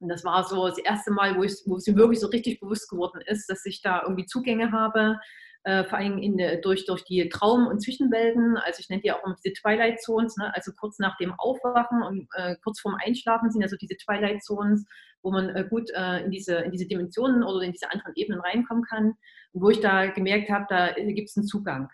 Und 0.00 0.08
das 0.08 0.24
war 0.24 0.44
so 0.44 0.66
das 0.66 0.78
erste 0.78 1.10
Mal, 1.10 1.36
wo, 1.36 1.42
ich, 1.42 1.54
wo 1.66 1.76
es 1.76 1.86
mir 1.86 1.96
wirklich 1.96 2.20
so 2.20 2.28
richtig 2.28 2.60
bewusst 2.60 2.88
geworden 2.88 3.20
ist, 3.26 3.50
dass 3.50 3.66
ich 3.66 3.82
da 3.82 4.02
irgendwie 4.02 4.26
Zugänge 4.26 4.72
habe, 4.72 5.18
äh, 5.64 5.84
vor 5.84 5.98
allem 5.98 6.18
in, 6.18 6.38
durch, 6.62 6.86
durch 6.86 7.04
die 7.04 7.28
Traum- 7.28 7.66
und 7.66 7.80
Zwischenwelten. 7.80 8.56
Also 8.58 8.80
ich 8.80 8.88
nenne 8.88 9.02
die 9.02 9.12
auch 9.12 9.22
immer 9.24 9.36
diese 9.42 9.54
Twilight 9.54 10.00
Zones, 10.00 10.36
ne? 10.36 10.52
also 10.54 10.72
kurz 10.78 10.98
nach 10.98 11.16
dem 11.18 11.32
Aufwachen 11.38 12.02
und 12.02 12.28
äh, 12.34 12.56
kurz 12.62 12.80
vorm 12.80 12.96
Einschlafen 13.04 13.50
sind 13.50 13.62
also 13.62 13.76
diese 13.76 13.96
Twilight 13.96 14.42
Zones, 14.42 14.84
wo 15.22 15.30
man 15.30 15.50
äh, 15.50 15.66
gut 15.68 15.90
äh, 15.94 16.24
in, 16.24 16.30
diese, 16.30 16.56
in 16.56 16.70
diese 16.70 16.86
Dimensionen 16.86 17.42
oder 17.42 17.62
in 17.62 17.72
diese 17.72 17.90
anderen 17.90 18.12
Ebenen 18.14 18.40
reinkommen 18.40 18.84
kann. 18.84 19.14
Wo 19.52 19.70
ich 19.70 19.80
da 19.80 20.06
gemerkt 20.06 20.50
habe, 20.50 20.66
da 20.68 20.92
gibt 20.92 21.28
es 21.28 21.36
einen 21.36 21.46
Zugang. 21.46 21.88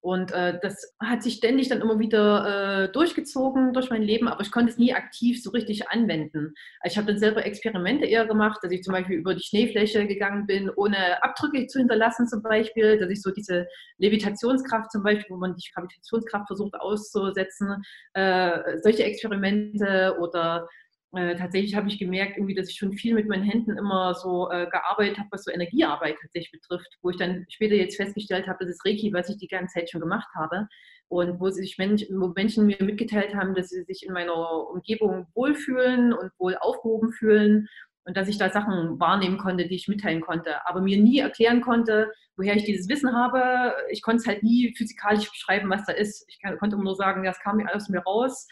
Und 0.00 0.30
äh, 0.30 0.58
das 0.62 0.94
hat 1.00 1.22
sich 1.24 1.34
ständig 1.34 1.68
dann 1.68 1.80
immer 1.80 1.98
wieder 1.98 2.84
äh, 2.84 2.92
durchgezogen 2.92 3.72
durch 3.72 3.90
mein 3.90 4.02
Leben, 4.02 4.28
aber 4.28 4.42
ich 4.42 4.52
konnte 4.52 4.70
es 4.70 4.78
nie 4.78 4.94
aktiv 4.94 5.42
so 5.42 5.50
richtig 5.50 5.88
anwenden. 5.88 6.54
Ich 6.84 6.96
habe 6.96 7.08
dann 7.08 7.18
selber 7.18 7.44
Experimente 7.44 8.06
eher 8.06 8.24
gemacht, 8.24 8.60
dass 8.62 8.70
ich 8.70 8.82
zum 8.82 8.92
Beispiel 8.92 9.16
über 9.16 9.34
die 9.34 9.42
Schneefläche 9.42 10.06
gegangen 10.06 10.46
bin, 10.46 10.70
ohne 10.70 11.22
Abdrücke 11.22 11.66
zu 11.66 11.80
hinterlassen 11.80 12.28
zum 12.28 12.42
Beispiel, 12.42 12.98
dass 12.98 13.10
ich 13.10 13.20
so 13.20 13.32
diese 13.32 13.66
Levitationskraft 13.98 14.92
zum 14.92 15.02
Beispiel, 15.02 15.34
wo 15.34 15.40
man 15.40 15.56
die 15.56 15.68
Gravitationskraft 15.74 16.46
versucht 16.46 16.74
auszusetzen, 16.74 17.82
äh, 18.12 18.78
solche 18.82 19.02
Experimente 19.02 20.16
oder 20.20 20.68
äh, 21.12 21.36
tatsächlich 21.36 21.74
habe 21.74 21.88
ich 21.88 21.98
gemerkt, 21.98 22.36
irgendwie, 22.36 22.54
dass 22.54 22.68
ich 22.68 22.76
schon 22.76 22.92
viel 22.92 23.14
mit 23.14 23.28
meinen 23.28 23.44
Händen 23.44 23.78
immer 23.78 24.14
so 24.14 24.50
äh, 24.50 24.66
gearbeitet 24.66 25.18
habe, 25.18 25.28
was 25.30 25.44
so 25.44 25.50
Energiearbeit 25.50 26.16
tatsächlich 26.20 26.52
betrifft, 26.52 26.98
wo 27.02 27.10
ich 27.10 27.16
dann 27.16 27.46
später 27.48 27.74
jetzt 27.74 27.96
festgestellt 27.96 28.46
habe, 28.46 28.58
das 28.60 28.74
ist 28.74 28.84
Reiki, 28.84 29.12
was 29.12 29.30
ich 29.30 29.38
die 29.38 29.48
ganze 29.48 29.74
Zeit 29.74 29.90
schon 29.90 30.02
gemacht 30.02 30.28
habe 30.34 30.68
und 31.08 31.40
wo 31.40 31.48
sich 31.48 31.78
Menschen, 31.78 32.20
wo 32.20 32.28
Menschen 32.28 32.66
mir 32.66 32.76
mitgeteilt 32.80 33.34
haben, 33.34 33.54
dass 33.54 33.70
sie 33.70 33.82
sich 33.84 34.04
in 34.06 34.12
meiner 34.12 34.68
Umgebung 34.68 35.26
wohlfühlen 35.34 36.12
und 36.12 36.30
wohl 36.38 36.56
aufgehoben 36.60 37.12
fühlen 37.12 37.68
und 38.04 38.16
dass 38.16 38.28
ich 38.28 38.36
da 38.36 38.50
Sachen 38.50 39.00
wahrnehmen 39.00 39.38
konnte, 39.38 39.66
die 39.66 39.76
ich 39.76 39.88
mitteilen 39.88 40.20
konnte, 40.20 40.66
aber 40.66 40.80
mir 40.82 41.00
nie 41.00 41.20
erklären 41.20 41.62
konnte, 41.62 42.12
woher 42.36 42.54
ich 42.54 42.64
dieses 42.64 42.88
Wissen 42.88 43.14
habe. 43.14 43.74
Ich 43.90 44.02
konnte 44.02 44.20
es 44.20 44.26
halt 44.26 44.42
nie 44.42 44.74
physikalisch 44.76 45.30
beschreiben, 45.30 45.70
was 45.70 45.84
da 45.84 45.92
ist. 45.92 46.26
Ich 46.28 46.38
konnte 46.58 46.76
immer 46.76 46.84
nur 46.84 46.96
sagen, 46.96 47.24
das 47.24 47.38
kam 47.40 47.66
aus 47.66 47.88
mir 47.88 48.00
raus 48.00 48.46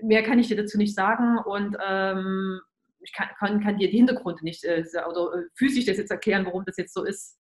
mehr 0.00 0.22
kann 0.22 0.38
ich 0.38 0.48
dir 0.48 0.56
dazu 0.56 0.78
nicht 0.78 0.94
sagen 0.94 1.38
und 1.38 1.76
ähm, 1.84 2.60
ich 3.00 3.12
kann, 3.12 3.28
kann, 3.38 3.60
kann, 3.60 3.78
dir 3.78 3.90
die 3.90 3.96
Hintergründe 3.96 4.44
nicht 4.44 4.64
äh, 4.64 4.84
oder 5.08 5.38
äh, 5.38 5.44
physisch 5.54 5.86
das 5.86 5.98
jetzt 5.98 6.10
erklären, 6.10 6.46
warum 6.46 6.64
das 6.64 6.76
jetzt 6.76 6.94
so 6.94 7.04
ist. 7.04 7.38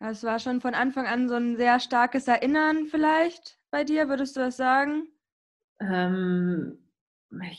Es 0.00 0.22
war 0.24 0.38
schon 0.38 0.60
von 0.60 0.74
Anfang 0.74 1.06
an 1.06 1.28
so 1.28 1.36
ein 1.36 1.56
sehr 1.56 1.80
starkes 1.80 2.28
Erinnern 2.28 2.86
vielleicht 2.86 3.58
bei 3.70 3.84
dir, 3.84 4.08
würdest 4.08 4.36
du 4.36 4.40
das 4.40 4.56
sagen? 4.56 5.08
Ähm, 5.80 6.78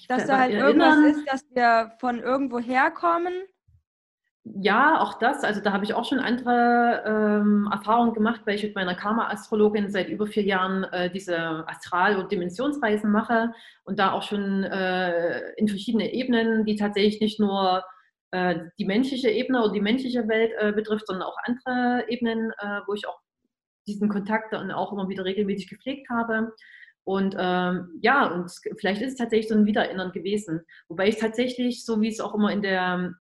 dass 0.08 0.28
da 0.28 0.40
halt 0.40 0.54
irgendwas 0.54 1.16
ist, 1.16 1.32
dass 1.32 1.46
wir 1.52 1.92
von 2.00 2.20
irgendwo 2.20 2.60
herkommen 2.60 3.34
ja, 4.48 5.02
auch 5.02 5.18
das. 5.18 5.44
Also 5.44 5.60
da 5.60 5.74
habe 5.74 5.86
ich 5.86 5.96
auch 5.96 6.06
schon 6.06 6.20
andere 6.20 7.04
ähm, 7.06 7.68
Erfahrungen 7.72 8.14
gemacht, 8.14 8.42
weil 8.46 8.56
ich 8.56 8.64
mit 8.64 8.76
meiner 8.76 8.94
Karma-Astrologin 8.94 9.90
seit 9.90 10.08
über 10.08 10.28
vier 10.28 10.44
Jahren 10.44 10.84
äh, 10.86 11.10
diese 11.10 11.68
Astral- 11.68 12.18
und 12.18 12.32
Dimensionsreisen 12.32 13.12
mache 13.12 13.54
und 13.86 13.98
da 13.98 14.12
auch 14.12 14.22
schon 14.22 14.64
äh, 14.64 15.52
in 15.58 15.68
verschiedene 15.68 16.14
Ebenen, 16.14 16.64
die 16.64 16.76
tatsächlich 16.76 17.20
nicht 17.22 17.40
nur 17.40 17.84
äh, 18.30 18.60
die 18.78 18.86
menschliche 18.86 19.32
Ebene 19.32 19.64
oder 19.64 19.74
die 19.74 19.82
menschliche 19.82 20.28
Welt 20.28 20.52
äh, 20.60 20.72
betrifft, 20.74 21.08
sondern 21.08 21.28
auch 21.28 21.38
andere 21.46 22.06
Ebenen, 22.08 22.52
äh, 22.60 22.82
wo 22.86 22.94
ich 22.94 23.08
auch 23.08 23.20
diesen 23.88 24.10
Kontakt 24.10 24.54
dann 24.54 24.72
auch 24.72 24.94
immer 24.94 25.10
wieder 25.10 25.26
regelmäßig 25.26 25.70
gepflegt 25.70 26.08
habe. 26.12 26.54
Und 27.04 27.36
ähm, 27.38 28.00
ja, 28.02 28.28
und 28.28 28.52
vielleicht 28.78 29.02
ist 29.02 29.14
es 29.14 29.18
tatsächlich 29.18 29.48
so 29.48 29.56
ein 29.56 29.66
Wiedererinnern 29.66 30.12
gewesen. 30.12 30.62
Wobei 30.88 31.08
ich 31.08 31.18
tatsächlich, 31.18 31.84
so 31.84 32.00
wie 32.02 32.10
es 32.10 32.20
auch 32.20 32.36
immer 32.36 32.52
in 32.52 32.62
der 32.62 33.16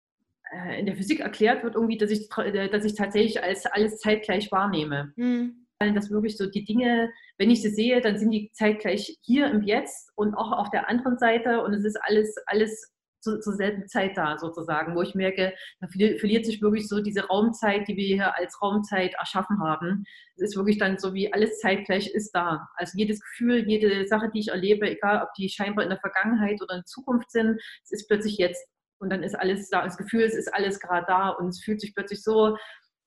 äh, 0.53 0.79
in 0.79 0.85
der 0.85 0.95
Physik 0.95 1.19
erklärt 1.19 1.63
wird, 1.63 1.75
irgendwie, 1.75 1.97
dass 1.97 2.11
ich, 2.11 2.29
äh, 2.37 2.69
dass 2.69 2.85
ich 2.85 2.95
tatsächlich 2.95 3.41
als 3.43 3.65
alles 3.65 3.97
zeitgleich 3.99 4.51
wahrnehme. 4.51 5.13
Mhm. 5.15 5.65
Dass 5.79 6.11
wirklich 6.11 6.37
so 6.37 6.49
die 6.49 6.63
Dinge, 6.63 7.11
wenn 7.37 7.51
ich 7.51 7.61
sie 7.61 7.69
sehe, 7.69 7.99
dann 7.99 8.17
sind 8.17 8.31
die 8.31 8.49
zeitgleich 8.53 9.17
hier 9.21 9.47
im 9.47 9.63
Jetzt 9.63 10.11
und 10.15 10.33
auch 10.33 10.53
auf 10.53 10.69
der 10.69 10.87
anderen 10.87 11.17
Seite 11.17 11.61
und 11.61 11.73
es 11.73 11.83
ist 11.83 11.97
alles, 12.01 12.35
alles 12.45 12.93
zu, 13.19 13.39
zur 13.39 13.53
selben 13.53 13.87
Zeit 13.87 14.15
da 14.15 14.37
sozusagen, 14.37 14.95
wo 14.95 15.01
ich 15.01 15.15
merke, 15.15 15.53
da 15.81 15.87
verliert 15.87 16.45
sich 16.45 16.61
wirklich 16.61 16.87
so 16.87 17.01
diese 17.01 17.25
Raumzeit, 17.27 17.87
die 17.87 17.97
wir 17.97 18.05
hier 18.05 18.37
als 18.37 18.61
Raumzeit 18.61 19.13
erschaffen 19.15 19.59
haben. 19.61 20.05
Es 20.35 20.43
ist 20.43 20.55
wirklich 20.55 20.77
dann 20.77 20.97
so 20.97 21.13
wie 21.13 21.33
alles 21.33 21.59
zeitgleich 21.59 22.07
ist 22.07 22.31
da. 22.31 22.67
Also 22.75 22.97
jedes 22.97 23.19
Gefühl, 23.19 23.67
jede 23.67 24.07
Sache, 24.07 24.29
die 24.33 24.39
ich 24.39 24.49
erlebe, 24.49 24.89
egal 24.89 25.23
ob 25.23 25.33
die 25.33 25.49
scheinbar 25.49 25.83
in 25.83 25.89
der 25.89 25.99
Vergangenheit 25.99 26.61
oder 26.61 26.75
in 26.75 26.85
Zukunft 26.85 27.31
sind, 27.31 27.59
es 27.83 27.91
ist 27.91 28.07
plötzlich 28.07 28.37
jetzt 28.37 28.65
und 28.99 29.09
dann 29.09 29.23
ist 29.23 29.35
alles 29.35 29.69
da, 29.69 29.83
das 29.83 29.97
Gefühl, 29.97 30.21
es 30.21 30.35
ist 30.35 30.53
alles 30.53 30.79
gerade 30.79 31.05
da 31.07 31.29
und 31.29 31.49
es 31.49 31.61
fühlt 31.63 31.81
sich 31.81 31.93
plötzlich 31.93 32.23
so, 32.23 32.57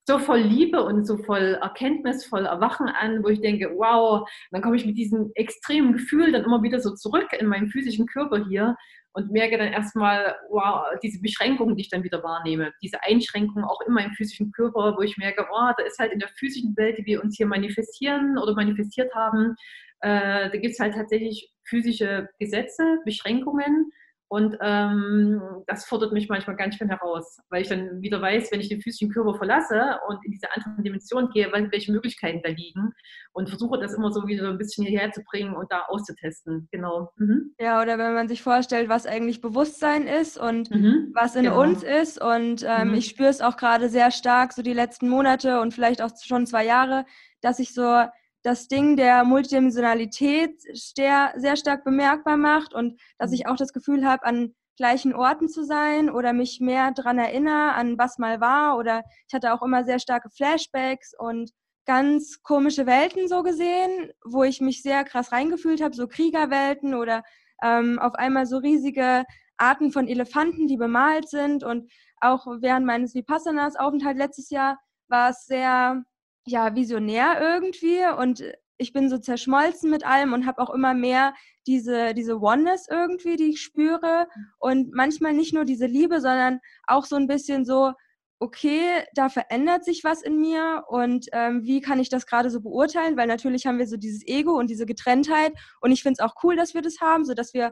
so 0.07 0.19
voll 0.19 0.39
Liebe 0.39 0.83
und 0.83 1.05
so 1.05 1.17
voll 1.17 1.57
Erkenntnis, 1.61 2.25
voll 2.25 2.45
Erwachen 2.45 2.87
an, 2.87 3.23
wo 3.23 3.27
ich 3.27 3.41
denke, 3.41 3.73
wow, 3.75 4.27
dann 4.51 4.61
komme 4.61 4.77
ich 4.77 4.85
mit 4.85 4.97
diesem 4.97 5.31
extremen 5.35 5.93
Gefühl 5.93 6.31
dann 6.31 6.45
immer 6.45 6.63
wieder 6.63 6.79
so 6.79 6.95
zurück 6.95 7.27
in 7.37 7.47
meinen 7.47 7.69
physischen 7.69 8.05
Körper 8.05 8.45
hier 8.47 8.75
und 9.13 9.31
merke 9.31 9.57
dann 9.57 9.73
erstmal, 9.73 10.35
wow, 10.49 10.85
diese 11.03 11.19
Beschränkungen, 11.19 11.75
die 11.75 11.81
ich 11.81 11.89
dann 11.89 12.03
wieder 12.03 12.23
wahrnehme, 12.23 12.71
diese 12.81 13.03
Einschränkungen 13.03 13.65
auch 13.65 13.81
in 13.85 13.93
meinem 13.93 14.13
physischen 14.13 14.51
Körper, 14.51 14.95
wo 14.95 15.01
ich 15.01 15.17
merke, 15.17 15.45
wow, 15.49 15.73
da 15.75 15.83
ist 15.83 15.99
halt 15.99 16.13
in 16.13 16.19
der 16.19 16.29
physischen 16.37 16.77
Welt, 16.77 16.99
die 16.99 17.05
wir 17.05 17.21
uns 17.21 17.35
hier 17.35 17.47
manifestieren 17.47 18.37
oder 18.37 18.53
manifestiert 18.53 19.13
haben, 19.13 19.55
äh, 20.01 20.49
da 20.49 20.57
gibt 20.57 20.73
es 20.73 20.79
halt 20.79 20.93
tatsächlich 20.93 21.51
physische 21.65 22.29
Gesetze, 22.39 22.99
Beschränkungen, 23.05 23.91
und 24.29 24.57
ähm, 24.61 25.41
das 25.67 25.85
fordert 25.85 26.11
mich 26.11 26.27
manchmal 26.27 26.57
ganz 26.57 26.75
schön 26.75 26.89
heraus, 26.89 27.39
weil 27.49 27.61
ich 27.61 27.69
dann 27.69 28.01
wieder 28.01 28.21
weiß, 28.21 28.51
wenn 28.51 28.59
ich 28.59 28.67
den 28.67 28.81
physischen 28.81 29.09
Körper 29.09 29.35
verlasse 29.35 29.99
und 30.07 30.23
in 30.25 30.31
diese 30.31 30.51
anderen 30.53 30.83
Dimensionen 30.83 31.29
gehe, 31.31 31.49
welche 31.51 31.91
Möglichkeiten 31.93 32.41
da 32.43 32.49
liegen 32.49 32.91
und 33.31 33.47
versuche 33.47 33.79
das 33.79 33.93
immer 33.93 34.11
so 34.11 34.27
wieder 34.27 34.49
ein 34.49 34.57
bisschen 34.57 34.85
hierher 34.85 35.11
zu 35.13 35.23
bringen 35.23 35.55
und 35.55 35.71
da 35.71 35.83
auszutesten. 35.87 36.67
Genau. 36.71 37.11
Mhm. 37.15 37.53
Ja, 37.57 37.81
oder 37.81 37.97
wenn 37.97 38.13
man 38.13 38.27
sich 38.27 38.41
vorstellt, 38.41 38.89
was 38.89 39.05
eigentlich 39.05 39.39
Bewusstsein 39.39 40.07
ist 40.07 40.37
und 40.37 40.71
mhm. 40.71 41.11
was 41.13 41.35
in 41.37 41.43
genau. 41.43 41.61
uns 41.61 41.83
ist. 41.83 42.21
Und 42.21 42.65
ähm, 42.67 42.89
mhm. 42.89 42.93
ich 42.95 43.07
spüre 43.07 43.29
es 43.29 43.39
auch 43.39 43.55
gerade 43.55 43.87
sehr 43.87 44.11
stark, 44.11 44.51
so 44.51 44.61
die 44.61 44.73
letzten 44.73 45.07
Monate 45.07 45.61
und 45.61 45.73
vielleicht 45.73 46.01
auch 46.01 46.11
schon 46.21 46.45
zwei 46.47 46.65
Jahre, 46.65 47.05
dass 47.41 47.59
ich 47.59 47.73
so 47.73 48.03
das 48.47 48.69
Ding 48.69 48.95
der 48.95 49.25
Multidimensionalität 49.25 50.61
sehr, 50.73 51.33
sehr 51.35 51.57
stark 51.57 51.83
bemerkbar 51.83 52.37
macht 52.37 52.73
und 52.73 52.97
dass 53.17 53.33
ich 53.33 53.45
auch 53.45 53.57
das 53.57 53.73
Gefühl 53.73 54.07
habe, 54.07 54.25
an 54.25 54.55
gleichen 54.77 55.13
Orten 55.13 55.49
zu 55.49 55.65
sein 55.65 56.09
oder 56.09 56.31
mich 56.31 56.61
mehr 56.61 56.91
daran 56.91 57.19
erinnere, 57.19 57.73
an 57.73 57.97
was 57.97 58.17
mal 58.19 58.39
war. 58.39 58.77
Oder 58.77 59.03
ich 59.27 59.33
hatte 59.33 59.53
auch 59.53 59.61
immer 59.63 59.83
sehr 59.83 59.99
starke 59.99 60.29
Flashbacks 60.29 61.11
und 61.17 61.51
ganz 61.85 62.41
komische 62.41 62.85
Welten 62.85 63.27
so 63.27 63.43
gesehen, 63.43 64.11
wo 64.23 64.43
ich 64.43 64.61
mich 64.61 64.81
sehr 64.81 65.03
krass 65.03 65.33
reingefühlt 65.33 65.81
habe, 65.81 65.93
so 65.93 66.07
Kriegerwelten 66.07 66.93
oder 66.93 67.23
ähm, 67.61 67.99
auf 67.99 68.15
einmal 68.15 68.45
so 68.45 68.59
riesige 68.59 69.25
Arten 69.57 69.91
von 69.91 70.07
Elefanten, 70.07 70.67
die 70.67 70.77
bemalt 70.77 71.27
sind. 71.27 71.65
Und 71.65 71.91
auch 72.21 72.47
während 72.61 72.85
meines 72.85 73.13
Vipassanas-Aufenthalt 73.13 74.17
letztes 74.17 74.49
Jahr 74.51 74.79
war 75.09 75.31
es 75.31 75.45
sehr 75.47 76.01
ja, 76.47 76.75
visionär 76.75 77.39
irgendwie 77.41 77.99
und 78.17 78.43
ich 78.77 78.93
bin 78.93 79.09
so 79.09 79.17
zerschmolzen 79.17 79.89
mit 79.89 80.05
allem 80.05 80.33
und 80.33 80.45
habe 80.45 80.61
auch 80.61 80.69
immer 80.69 80.93
mehr 80.93 81.33
diese, 81.65 82.13
diese 82.13 82.39
Oneness 82.39 82.87
irgendwie, 82.89 83.35
die 83.35 83.49
ich 83.49 83.61
spüre. 83.61 84.27
Und 84.59 84.93
manchmal 84.93 85.33
nicht 85.33 85.53
nur 85.53 85.65
diese 85.65 85.87
Liebe, 85.87 86.21
sondern 86.21 86.59
auch 86.85 87.05
so 87.05 87.15
ein 87.15 87.27
bisschen 87.27 87.65
so, 87.65 87.93
okay, 88.39 89.03
da 89.15 89.29
verändert 89.29 89.83
sich 89.83 90.03
was 90.03 90.21
in 90.21 90.39
mir 90.39 90.83
und 90.89 91.25
ähm, 91.33 91.63
wie 91.63 91.81
kann 91.81 91.99
ich 91.99 92.09
das 92.09 92.27
gerade 92.27 92.51
so 92.51 92.61
beurteilen? 92.61 93.17
Weil 93.17 93.27
natürlich 93.27 93.65
haben 93.65 93.79
wir 93.79 93.87
so 93.87 93.97
dieses 93.97 94.25
Ego 94.27 94.51
und 94.51 94.69
diese 94.69 94.85
Getrenntheit 94.85 95.53
und 95.81 95.91
ich 95.91 96.03
finde 96.03 96.19
es 96.19 96.25
auch 96.25 96.35
cool, 96.43 96.55
dass 96.55 96.75
wir 96.75 96.83
das 96.83 97.01
haben, 97.01 97.25
so 97.25 97.33
dass 97.33 97.55
wir 97.55 97.71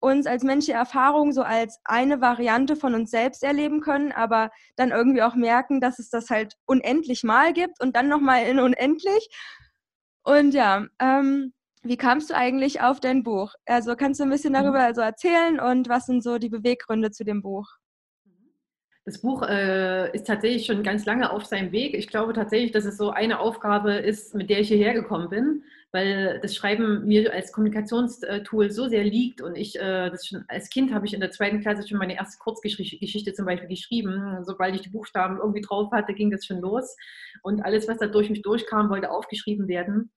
uns 0.00 0.26
als 0.26 0.42
menschliche 0.42 0.78
Erfahrung 0.78 1.32
so 1.32 1.42
als 1.42 1.80
eine 1.84 2.20
Variante 2.20 2.76
von 2.76 2.94
uns 2.94 3.10
selbst 3.10 3.42
erleben 3.42 3.80
können, 3.80 4.12
aber 4.12 4.50
dann 4.76 4.90
irgendwie 4.90 5.22
auch 5.22 5.34
merken, 5.34 5.80
dass 5.80 5.98
es 5.98 6.10
das 6.10 6.30
halt 6.30 6.56
unendlich 6.66 7.24
mal 7.24 7.52
gibt 7.52 7.80
und 7.80 7.96
dann 7.96 8.08
nochmal 8.08 8.44
in 8.44 8.58
unendlich. 8.58 9.28
Und 10.22 10.54
ja, 10.54 10.86
ähm, 11.00 11.52
wie 11.82 11.96
kamst 11.96 12.30
du 12.30 12.34
eigentlich 12.34 12.80
auf 12.80 13.00
dein 13.00 13.22
Buch? 13.22 13.54
Also 13.66 13.94
kannst 13.94 14.20
du 14.20 14.24
ein 14.24 14.30
bisschen 14.30 14.54
darüber 14.54 14.80
also 14.80 15.02
erzählen 15.02 15.60
und 15.60 15.88
was 15.88 16.06
sind 16.06 16.22
so 16.22 16.38
die 16.38 16.48
Beweggründe 16.48 17.10
zu 17.10 17.24
dem 17.24 17.42
Buch? 17.42 17.66
Das 19.04 19.20
Buch 19.20 19.42
äh, 19.42 20.10
ist 20.16 20.26
tatsächlich 20.26 20.64
schon 20.64 20.82
ganz 20.82 21.04
lange 21.04 21.30
auf 21.30 21.44
seinem 21.44 21.72
Weg. 21.72 21.92
Ich 21.92 22.08
glaube 22.08 22.32
tatsächlich, 22.32 22.72
dass 22.72 22.86
es 22.86 22.96
so 22.96 23.10
eine 23.10 23.38
Aufgabe 23.38 23.92
ist, 23.96 24.34
mit 24.34 24.48
der 24.48 24.60
ich 24.60 24.68
hierher 24.68 24.94
gekommen 24.94 25.28
bin, 25.28 25.64
weil 25.94 26.40
das 26.42 26.56
Schreiben 26.56 27.06
mir 27.06 27.32
als 27.32 27.52
Kommunikationstool 27.52 28.72
so 28.72 28.88
sehr 28.88 29.04
liegt 29.04 29.40
und 29.40 29.54
ich, 29.54 29.76
äh, 29.76 30.10
das 30.10 30.26
schon 30.26 30.44
als 30.48 30.68
Kind 30.68 30.92
habe 30.92 31.06
ich 31.06 31.14
in 31.14 31.20
der 31.20 31.30
zweiten 31.30 31.60
Klasse 31.60 31.86
schon 31.86 31.98
meine 31.98 32.16
erste 32.16 32.36
Kurzgeschichte 32.38 33.32
zum 33.32 33.46
Beispiel 33.46 33.68
geschrieben. 33.68 34.42
Sobald 34.42 34.74
ich 34.74 34.80
die 34.82 34.90
Buchstaben 34.90 35.38
irgendwie 35.38 35.60
drauf 35.60 35.92
hatte, 35.92 36.12
ging 36.12 36.32
das 36.32 36.44
schon 36.44 36.58
los 36.58 36.96
und 37.44 37.64
alles, 37.64 37.86
was 37.86 37.98
da 37.98 38.08
durch 38.08 38.28
mich 38.28 38.42
durchkam, 38.42 38.90
wollte 38.90 39.12
aufgeschrieben 39.12 39.68
werden. 39.68 40.10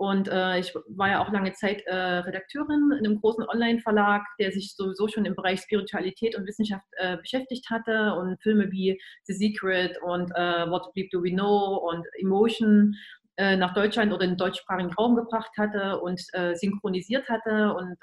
Und 0.00 0.28
äh, 0.28 0.60
ich 0.60 0.72
war 0.86 1.10
ja 1.10 1.20
auch 1.20 1.32
lange 1.32 1.52
Zeit 1.54 1.82
äh, 1.86 1.92
Redakteurin 1.92 2.92
in 2.98 3.04
einem 3.04 3.20
großen 3.20 3.44
Online-Verlag, 3.48 4.22
der 4.38 4.52
sich 4.52 4.76
sowieso 4.76 5.08
schon 5.08 5.24
im 5.24 5.34
Bereich 5.34 5.60
Spiritualität 5.60 6.36
und 6.36 6.46
Wissenschaft 6.46 6.86
äh, 6.98 7.16
beschäftigt 7.16 7.68
hatte 7.68 8.14
und 8.14 8.40
Filme 8.40 8.70
wie 8.70 8.98
The 9.24 9.34
Secret 9.34 9.98
und 10.02 10.30
äh, 10.36 10.70
What 10.70 10.92
Bleep 10.94 11.10
Do 11.10 11.20
We 11.20 11.32
Know 11.32 11.78
und 11.90 12.06
Emotion 12.20 12.94
äh, 13.38 13.56
nach 13.56 13.72
Deutschland 13.72 14.12
oder 14.12 14.24
in 14.24 14.32
den 14.32 14.36
deutschsprachigen 14.36 14.92
Raum 14.92 15.16
gebracht 15.16 15.50
hatte 15.56 16.00
und 16.00 16.20
äh, 16.32 16.54
synchronisiert 16.54 17.28
hatte 17.28 17.72
und 17.74 17.96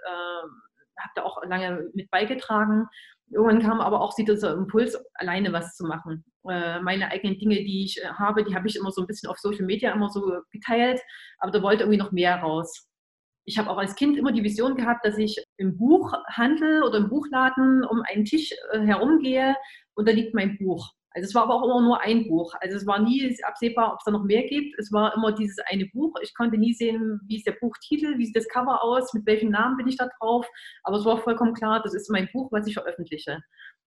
habe 0.97 1.11
da 1.15 1.23
auch 1.23 1.43
lange 1.43 1.89
mit 1.93 2.09
beigetragen. 2.09 2.87
Irgendwann 3.29 3.61
kam 3.61 3.81
aber 3.81 4.01
auch 4.01 4.15
dieser 4.15 4.53
Impuls, 4.53 4.97
alleine 5.15 5.51
was 5.51 5.75
zu 5.75 5.85
machen. 5.85 6.23
Äh, 6.47 6.79
meine 6.81 7.11
eigenen 7.11 7.39
Dinge, 7.39 7.55
die 7.55 7.83
ich 7.83 8.01
äh, 8.01 8.07
habe, 8.07 8.43
die 8.43 8.55
habe 8.55 8.67
ich 8.67 8.75
immer 8.75 8.91
so 8.91 9.01
ein 9.01 9.07
bisschen 9.07 9.29
auf 9.29 9.39
Social 9.39 9.65
Media 9.65 9.91
immer 9.91 10.09
so 10.09 10.41
geteilt, 10.51 11.01
aber 11.39 11.51
da 11.51 11.61
wollte 11.61 11.83
irgendwie 11.83 11.97
noch 11.97 12.11
mehr 12.11 12.37
raus. 12.37 12.87
Ich 13.45 13.57
habe 13.57 13.69
auch 13.69 13.77
als 13.77 13.95
Kind 13.95 14.17
immer 14.17 14.31
die 14.31 14.43
Vision 14.43 14.75
gehabt, 14.75 15.05
dass 15.05 15.17
ich 15.17 15.43
im 15.57 15.77
Buchhandel 15.77 16.83
oder 16.83 16.97
im 16.97 17.09
Buchladen 17.09 17.83
um 17.83 18.01
einen 18.07 18.25
Tisch 18.25 18.51
herumgehe 18.71 19.55
und 19.95 20.07
da 20.07 20.11
liegt 20.11 20.33
mein 20.33 20.57
Buch. 20.57 20.93
Also 21.15 21.29
es 21.29 21.33
war 21.33 21.43
aber 21.43 21.55
auch 21.55 21.63
immer 21.63 21.81
nur 21.81 22.01
ein 22.01 22.27
Buch. 22.27 22.53
Also 22.59 22.75
es 22.75 22.85
war 22.85 22.99
nie 22.99 23.35
absehbar, 23.43 23.93
ob 23.93 23.99
es 23.99 24.03
da 24.03 24.11
noch 24.11 24.25
mehr 24.25 24.43
gibt. 24.43 24.77
Es 24.77 24.91
war 24.91 25.15
immer 25.15 25.31
dieses 25.31 25.57
eine 25.67 25.85
Buch. 25.85 26.13
Ich 26.21 26.35
konnte 26.35 26.57
nie 26.57 26.73
sehen, 26.73 27.21
wie 27.25 27.37
ist 27.37 27.47
der 27.47 27.53
Buchtitel, 27.53 28.17
wie 28.17 28.25
sieht 28.25 28.35
das 28.35 28.49
Cover 28.49 28.83
aus, 28.83 29.13
mit 29.13 29.25
welchem 29.25 29.49
Namen 29.49 29.77
bin 29.77 29.87
ich 29.87 29.95
da 29.95 30.09
drauf. 30.19 30.45
Aber 30.83 30.97
es 30.97 31.05
war 31.05 31.17
vollkommen 31.17 31.53
klar, 31.53 31.81
das 31.81 31.93
ist 31.93 32.11
mein 32.11 32.27
Buch, 32.33 32.51
was 32.51 32.67
ich 32.67 32.73
veröffentliche. 32.73 33.39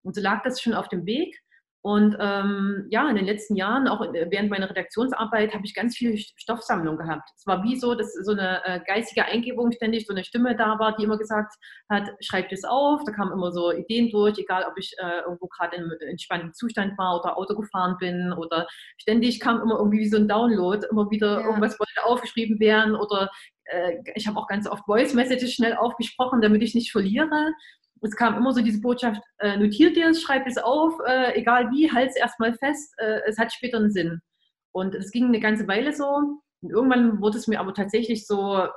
Und 0.04 0.16
so 0.16 0.22
lag 0.22 0.42
das 0.44 0.62
schon 0.62 0.74
auf 0.74 0.88
dem 0.88 1.06
Weg. 1.06 1.38
Und 1.82 2.18
ähm, 2.20 2.86
ja, 2.90 3.10
in 3.10 3.16
den 3.16 3.26
letzten 3.26 3.56
Jahren, 3.56 3.88
auch 3.88 4.02
während 4.02 4.50
meiner 4.50 4.70
Redaktionsarbeit, 4.70 5.54
habe 5.54 5.64
ich 5.66 5.74
ganz 5.74 5.96
viel 5.96 6.18
Stoffsammlung 6.18 6.98
gehabt. 6.98 7.30
Es 7.38 7.46
war 7.46 7.64
wie 7.64 7.78
so, 7.78 7.96
dass 7.96 8.14
so 8.14 8.32
eine 8.32 8.66
äh, 8.66 8.80
geistige 8.86 9.26
Eingebung 9.26 9.72
ständig, 9.72 10.06
so 10.06 10.14
eine 10.14 10.24
Stimme 10.24 10.56
da 10.56 10.80
war, 10.80 10.96
die 10.98 11.04
immer 11.04 11.18
gesagt 11.18 11.54
hat, 11.90 12.10
schreib 12.20 12.50
das 12.50 12.64
auf. 12.64 13.02
Da 13.06 13.12
kamen 13.12 13.32
immer 13.32 13.52
so 13.52 13.72
Ideen 13.72 14.10
durch, 14.12 14.38
egal 14.38 14.66
ob 14.70 14.78
ich 14.78 14.96
äh, 14.98 15.22
irgendwo 15.22 15.48
gerade 15.48 15.78
im 15.78 15.92
entspannten 16.10 16.54
Zustand 16.54 16.98
war 16.98 17.20
oder 17.20 17.38
Auto 17.38 17.56
gefahren 17.56 17.96
bin 18.00 18.34
oder 18.34 18.68
ständig 19.00 19.40
kam 19.40 19.62
immer 19.62 19.78
irgendwie 19.78 20.00
wie 20.00 20.10
so 20.10 20.18
ein 20.18 20.28
Download, 20.28 20.86
immer 20.92 21.10
wieder 21.10 21.40
ja. 21.40 21.46
irgendwas 21.46 21.80
wollte 21.80 22.04
aufgeschrieben 22.06 22.60
werden 22.60 22.96
oder 22.96 23.30
äh, 23.66 23.98
ich 24.16 24.28
habe 24.28 24.38
auch 24.38 24.48
ganz 24.48 24.68
oft 24.68 24.86
Voice 24.86 25.14
Messages 25.14 25.54
schnell 25.54 25.76
aufgesprochen, 25.76 26.42
damit 26.42 26.64
ich 26.64 26.76
nicht 26.76 26.92
verliere 26.92 27.54
es 28.02 28.16
kam 28.16 28.36
immer 28.36 28.54
so 28.54 28.62
diese 28.62 28.82
Botschaft, 28.82 29.22
äh, 29.40 29.58
notiert 29.58 29.96
dir 29.96 30.10
es, 30.10 30.22
schreib 30.22 30.48
es 30.48 30.58
auf, 30.58 30.94
äh, 31.06 31.34
egal 31.40 31.70
wie, 31.72 31.92
halt 31.92 32.10
es 32.10 32.16
erstmal 32.16 32.54
fest, 32.56 32.94
äh, 32.98 33.22
es 33.28 33.38
hat 33.38 33.54
später 33.54 33.78
einen 33.78 33.92
Sinn. 33.92 34.22
Und 34.72 34.96
es 34.96 35.12
ging 35.12 35.26
eine 35.26 35.40
ganze 35.40 35.68
Weile 35.68 35.94
so. 35.94 36.08
Und 36.62 36.72
irgendwann 36.72 37.22
wurde 37.22 37.38
es 37.38 37.48
mir 37.48 37.60
aber 37.60 37.74
tatsächlich 37.74 38.28
so, 38.28 38.68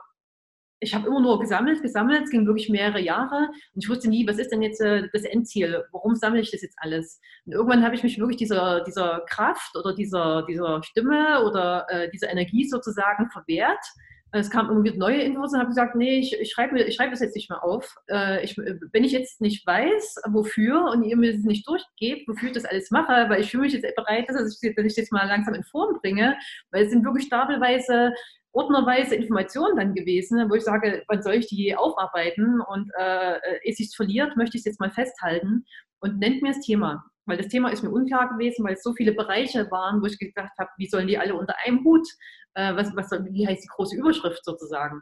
ich 0.80 0.94
habe 0.94 1.06
immer 1.06 1.20
nur 1.20 1.38
gesammelt, 1.38 1.82
gesammelt, 1.82 2.24
es 2.24 2.30
ging 2.30 2.46
wirklich 2.46 2.70
mehrere 2.70 3.00
Jahre 3.00 3.48
und 3.74 3.84
ich 3.84 3.88
wusste 3.88 4.08
nie, 4.08 4.26
was 4.26 4.38
ist 4.38 4.50
denn 4.50 4.62
jetzt 4.62 4.80
äh, 4.80 5.08
das 5.12 5.24
Endziel, 5.24 5.84
warum 5.92 6.14
sammle 6.14 6.40
ich 6.40 6.50
das 6.50 6.62
jetzt 6.62 6.78
alles? 6.80 7.20
Und 7.44 7.52
irgendwann 7.52 7.84
habe 7.84 7.94
ich 7.94 8.02
mich 8.02 8.18
wirklich 8.18 8.38
dieser, 8.38 8.82
dieser 8.84 9.22
Kraft 9.28 9.76
oder 9.76 9.94
dieser, 9.94 10.42
dieser 10.46 10.82
Stimme 10.82 11.44
oder 11.44 11.86
äh, 11.90 12.10
dieser 12.10 12.30
Energie 12.30 12.66
sozusagen 12.66 13.30
verwehrt 13.30 13.84
es 14.32 14.50
kam 14.50 14.68
irgendwie 14.68 14.96
neue 14.96 15.22
Infos 15.22 15.52
und 15.52 15.58
habe 15.58 15.68
gesagt, 15.68 15.96
nee, 15.96 16.18
ich, 16.18 16.38
ich 16.38 16.52
schreibe 16.52 16.80
ich 16.80 16.94
schreib 16.94 17.10
das 17.10 17.20
jetzt 17.20 17.34
nicht 17.34 17.50
mehr 17.50 17.64
auf. 17.64 17.96
Äh, 18.08 18.44
ich, 18.44 18.56
wenn 18.56 19.04
ich 19.04 19.12
jetzt 19.12 19.40
nicht 19.40 19.66
weiß, 19.66 20.22
wofür 20.28 20.90
und 20.92 21.04
ihr 21.04 21.16
mir 21.16 21.32
das 21.32 21.42
nicht 21.42 21.66
durchgebt, 21.66 22.28
wofür 22.28 22.48
ich 22.48 22.54
das 22.54 22.64
alles 22.64 22.90
mache, 22.90 23.28
weil 23.28 23.40
ich 23.40 23.50
fühle 23.50 23.64
mich 23.64 23.72
jetzt 23.72 23.94
bereit, 23.96 24.28
dass 24.28 24.60
ich, 24.62 24.74
dass 24.74 24.84
ich 24.84 24.94
das 24.94 25.10
mal 25.10 25.26
langsam 25.26 25.54
in 25.54 25.64
Form 25.64 25.98
bringe, 26.00 26.36
weil 26.70 26.84
es 26.84 26.90
sind 26.90 27.04
wirklich 27.04 27.26
stapelweise 27.26 28.12
ordnerweise 28.52 29.14
Informationen 29.14 29.76
dann 29.76 29.94
gewesen, 29.94 30.50
wo 30.50 30.54
ich 30.54 30.64
sage, 30.64 31.04
wann 31.08 31.22
soll 31.22 31.34
ich 31.34 31.46
die 31.46 31.76
aufarbeiten 31.76 32.60
und 32.60 32.90
äh, 32.98 33.38
es 33.64 33.76
sich 33.76 33.94
verliert, 33.94 34.36
möchte 34.36 34.56
ich 34.56 34.62
es 34.62 34.66
jetzt 34.66 34.80
mal 34.80 34.90
festhalten 34.90 35.64
und 36.00 36.18
nennt 36.18 36.42
mir 36.42 36.52
das 36.52 36.60
Thema. 36.60 37.04
Weil 37.30 37.38
das 37.38 37.48
Thema 37.48 37.70
ist 37.70 37.82
mir 37.82 37.90
unklar 37.90 38.28
gewesen, 38.28 38.64
weil 38.64 38.74
es 38.74 38.82
so 38.82 38.92
viele 38.92 39.12
Bereiche 39.12 39.70
waren, 39.70 40.02
wo 40.02 40.06
ich 40.06 40.18
gedacht 40.18 40.52
habe, 40.58 40.70
wie 40.76 40.88
sollen 40.88 41.06
die 41.06 41.18
alle 41.18 41.34
unter 41.34 41.54
einem 41.64 41.84
Hut 41.84 42.06
äh, 42.54 42.74
was, 42.74 42.94
was, 42.96 43.10
wie 43.30 43.46
heißt 43.46 43.64
die 43.64 43.68
große 43.68 43.96
Überschrift 43.96 44.44
sozusagen. 44.44 45.00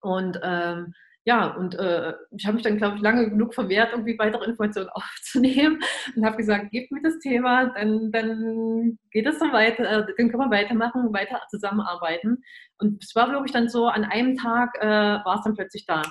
Und 0.00 0.38
ähm, 0.42 0.94
ja, 1.26 1.46
und 1.46 1.74
äh, 1.76 2.12
ich 2.36 2.44
habe 2.44 2.54
mich 2.54 2.64
dann, 2.64 2.76
glaube 2.76 2.96
ich, 2.96 3.02
lange 3.02 3.30
genug 3.30 3.54
verwehrt, 3.54 3.92
irgendwie 3.92 4.18
weitere 4.18 4.44
Informationen 4.44 4.90
aufzunehmen 4.92 5.80
und 6.14 6.24
habe 6.26 6.36
gesagt, 6.36 6.70
gebt 6.70 6.92
mir 6.92 7.00
das 7.02 7.18
Thema, 7.20 7.72
dann, 7.74 8.12
dann 8.12 8.98
geht 9.10 9.26
es 9.26 9.38
so 9.38 9.50
weiter, 9.50 9.84
äh, 9.84 10.06
dann 10.06 10.28
können 10.28 10.38
wir 10.38 10.50
weitermachen, 10.50 11.14
weiter 11.14 11.40
zusammenarbeiten. 11.48 12.42
Und 12.78 13.02
es 13.02 13.14
war 13.14 13.30
wirklich 13.30 13.52
dann 13.52 13.70
so, 13.70 13.86
an 13.86 14.04
einem 14.04 14.36
Tag 14.36 14.76
äh, 14.80 14.86
war 14.86 15.36
es 15.38 15.44
dann 15.44 15.54
plötzlich 15.54 15.86
da. 15.86 16.02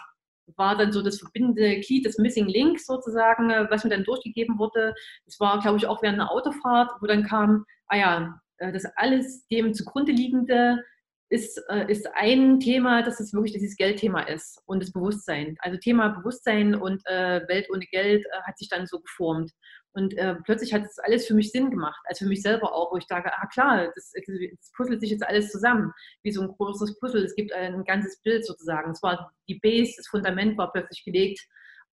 War 0.55 0.77
dann 0.77 0.91
so 0.91 1.01
das 1.01 1.19
verbindende 1.19 1.79
Glied, 1.79 2.05
das 2.05 2.17
Missing 2.17 2.47
Link 2.47 2.79
sozusagen, 2.79 3.49
äh, 3.49 3.67
was 3.69 3.83
mir 3.83 3.89
dann 3.89 4.03
durchgegeben 4.03 4.59
wurde. 4.59 4.93
Es 5.25 5.39
war, 5.39 5.59
glaube 5.61 5.77
ich, 5.77 5.87
auch 5.87 6.01
während 6.01 6.19
einer 6.19 6.31
Autofahrt, 6.31 6.91
wo 6.99 7.07
dann 7.07 7.23
kam, 7.23 7.65
ah 7.87 7.97
ja, 7.97 8.39
äh, 8.57 8.71
das 8.71 8.85
alles 8.95 9.47
dem 9.47 9.73
zugrunde 9.73 10.11
liegende 10.11 10.83
ist, 11.29 11.61
äh, 11.69 11.91
ist 11.91 12.07
ein 12.13 12.59
Thema, 12.59 13.01
dass 13.01 13.19
es 13.19 13.33
wirklich 13.33 13.53
dieses 13.53 13.75
Geldthema 13.75 14.21
ist 14.21 14.61
und 14.65 14.83
das 14.83 14.91
Bewusstsein. 14.91 15.55
Also 15.59 15.77
Thema 15.77 16.09
Bewusstsein 16.09 16.75
und 16.75 17.03
Welt 17.05 17.67
ohne 17.71 17.85
Geld 17.85 18.25
hat 18.45 18.57
sich 18.57 18.69
dann 18.69 18.85
so 18.85 18.99
geformt. 18.99 19.51
Und 19.93 20.17
äh, 20.17 20.35
plötzlich 20.43 20.73
hat 20.73 20.83
es 20.83 20.97
alles 20.99 21.27
für 21.27 21.35
mich 21.35 21.51
Sinn 21.51 21.69
gemacht, 21.69 22.01
also 22.05 22.25
für 22.25 22.29
mich 22.29 22.41
selber 22.41 22.73
auch, 22.73 22.91
wo 22.91 22.97
ich 22.97 23.05
sage, 23.05 23.31
ah 23.31 23.47
klar, 23.47 23.91
das, 23.93 24.11
das 24.11 24.71
puzzelt 24.75 25.01
sich 25.01 25.11
jetzt 25.11 25.25
alles 25.25 25.51
zusammen, 25.51 25.93
wie 26.23 26.31
so 26.31 26.41
ein 26.41 26.47
großes 26.47 26.99
Puzzle. 26.99 27.23
Es 27.23 27.35
gibt 27.35 27.53
ein 27.53 27.83
ganzes 27.83 28.19
Bild 28.21 28.45
sozusagen. 28.45 28.91
Es 28.91 29.03
war 29.03 29.31
die 29.47 29.59
Base, 29.59 29.93
das 29.97 30.07
Fundament 30.07 30.57
war 30.57 30.71
plötzlich 30.71 31.03
gelegt 31.03 31.39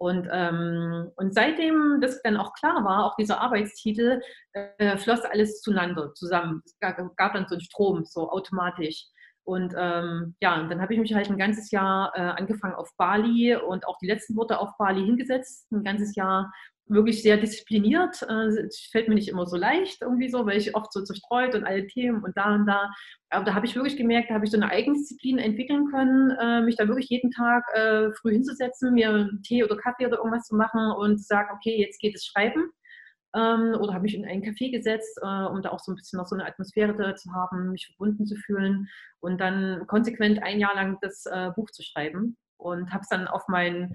und, 0.01 0.27
ähm, 0.33 1.13
und 1.17 1.35
seitdem 1.35 1.99
das 2.01 2.23
dann 2.23 2.39
auch 2.39 2.55
klar 2.55 2.83
war, 2.85 3.05
auch 3.05 3.17
dieser 3.17 3.39
Arbeitstitel, 3.39 4.23
äh, 4.55 4.97
floss 4.97 5.21
alles 5.27 5.61
zueinander, 5.61 6.15
zusammen. 6.15 6.63
Es 6.65 6.79
gab, 6.81 6.97
gab, 7.17 7.35
dann 7.35 7.47
so 7.47 7.55
einen 7.55 7.61
Strom, 7.61 8.05
so 8.07 8.31
automatisch. 8.31 9.05
Und 9.45 9.75
ähm, 9.77 10.37
ja, 10.41 10.59
und 10.59 10.71
dann 10.71 10.81
habe 10.81 10.95
ich 10.95 11.01
mich 11.01 11.13
halt 11.13 11.29
ein 11.29 11.37
ganzes 11.37 11.71
Jahr 11.71 12.13
äh, 12.15 12.21
angefangen 12.21 12.77
auf 12.77 12.89
Bali 12.97 13.55
und 13.57 13.87
auch 13.87 13.99
die 13.99 14.07
letzten 14.07 14.37
Worte 14.37 14.59
auf 14.59 14.71
Bali 14.79 15.05
hingesetzt, 15.05 15.71
ein 15.71 15.85
ganzes 15.85 16.15
Jahr 16.15 16.51
wirklich 16.90 17.22
sehr 17.22 17.37
diszipliniert. 17.37 18.22
Äh, 18.29 18.48
es 18.66 18.88
fällt 18.90 19.09
mir 19.09 19.14
nicht 19.14 19.29
immer 19.29 19.46
so 19.46 19.57
leicht 19.57 20.03
irgendwie 20.03 20.29
so, 20.29 20.44
weil 20.46 20.59
ich 20.59 20.74
oft 20.74 20.92
so 20.92 21.03
zerstreut 21.03 21.55
und 21.55 21.64
alle 21.64 21.87
Themen 21.87 22.22
und 22.22 22.37
da 22.37 22.55
und 22.55 22.66
da. 22.66 22.90
Aber 23.31 23.44
da 23.44 23.55
habe 23.55 23.66
ich 23.66 23.76
wirklich 23.76 23.96
gemerkt, 23.96 24.31
da 24.31 24.35
habe 24.35 24.44
ich 24.44 24.50
so 24.50 24.57
eine 24.57 24.70
Eigendisziplin 24.70 25.38
entwickeln 25.38 25.87
können, 25.90 26.31
äh, 26.40 26.62
mich 26.62 26.76
da 26.76 26.88
wirklich 26.88 27.09
jeden 27.09 27.31
Tag 27.31 27.64
äh, 27.74 28.11
früh 28.12 28.33
hinzusetzen, 28.33 28.92
mir 28.92 29.11
einen 29.11 29.42
Tee 29.42 29.64
oder 29.64 29.76
Kaffee 29.76 30.07
oder 30.07 30.18
irgendwas 30.18 30.46
zu 30.46 30.57
machen 30.57 30.92
und 30.92 31.18
zu 31.18 31.24
sagen, 31.24 31.48
okay, 31.55 31.76
jetzt 31.79 32.00
geht 32.00 32.14
es 32.14 32.26
schreiben. 32.26 32.70
Ähm, 33.35 33.76
oder 33.81 33.94
habe 33.94 34.03
mich 34.03 34.14
in 34.16 34.24
einen 34.24 34.42
Café 34.42 34.72
gesetzt, 34.72 35.20
um 35.22 35.62
da 35.62 35.70
auch 35.70 35.79
so 35.79 35.92
ein 35.92 35.94
bisschen 35.94 36.18
noch 36.18 36.26
so 36.26 36.35
eine 36.35 36.46
Atmosphäre 36.46 37.14
zu 37.14 37.33
haben, 37.33 37.70
mich 37.70 37.87
verbunden 37.87 38.26
zu 38.26 38.35
fühlen 38.35 38.88
und 39.20 39.40
dann 39.40 39.87
konsequent 39.87 40.42
ein 40.42 40.59
Jahr 40.59 40.74
lang 40.74 40.98
das 41.00 41.24
Buch 41.55 41.70
zu 41.70 41.85
schreiben 41.85 42.37
und 42.61 42.92
habe 42.92 43.03
es 43.03 43.09
dann 43.09 43.29
auf 43.29 43.46
meinen 43.46 43.94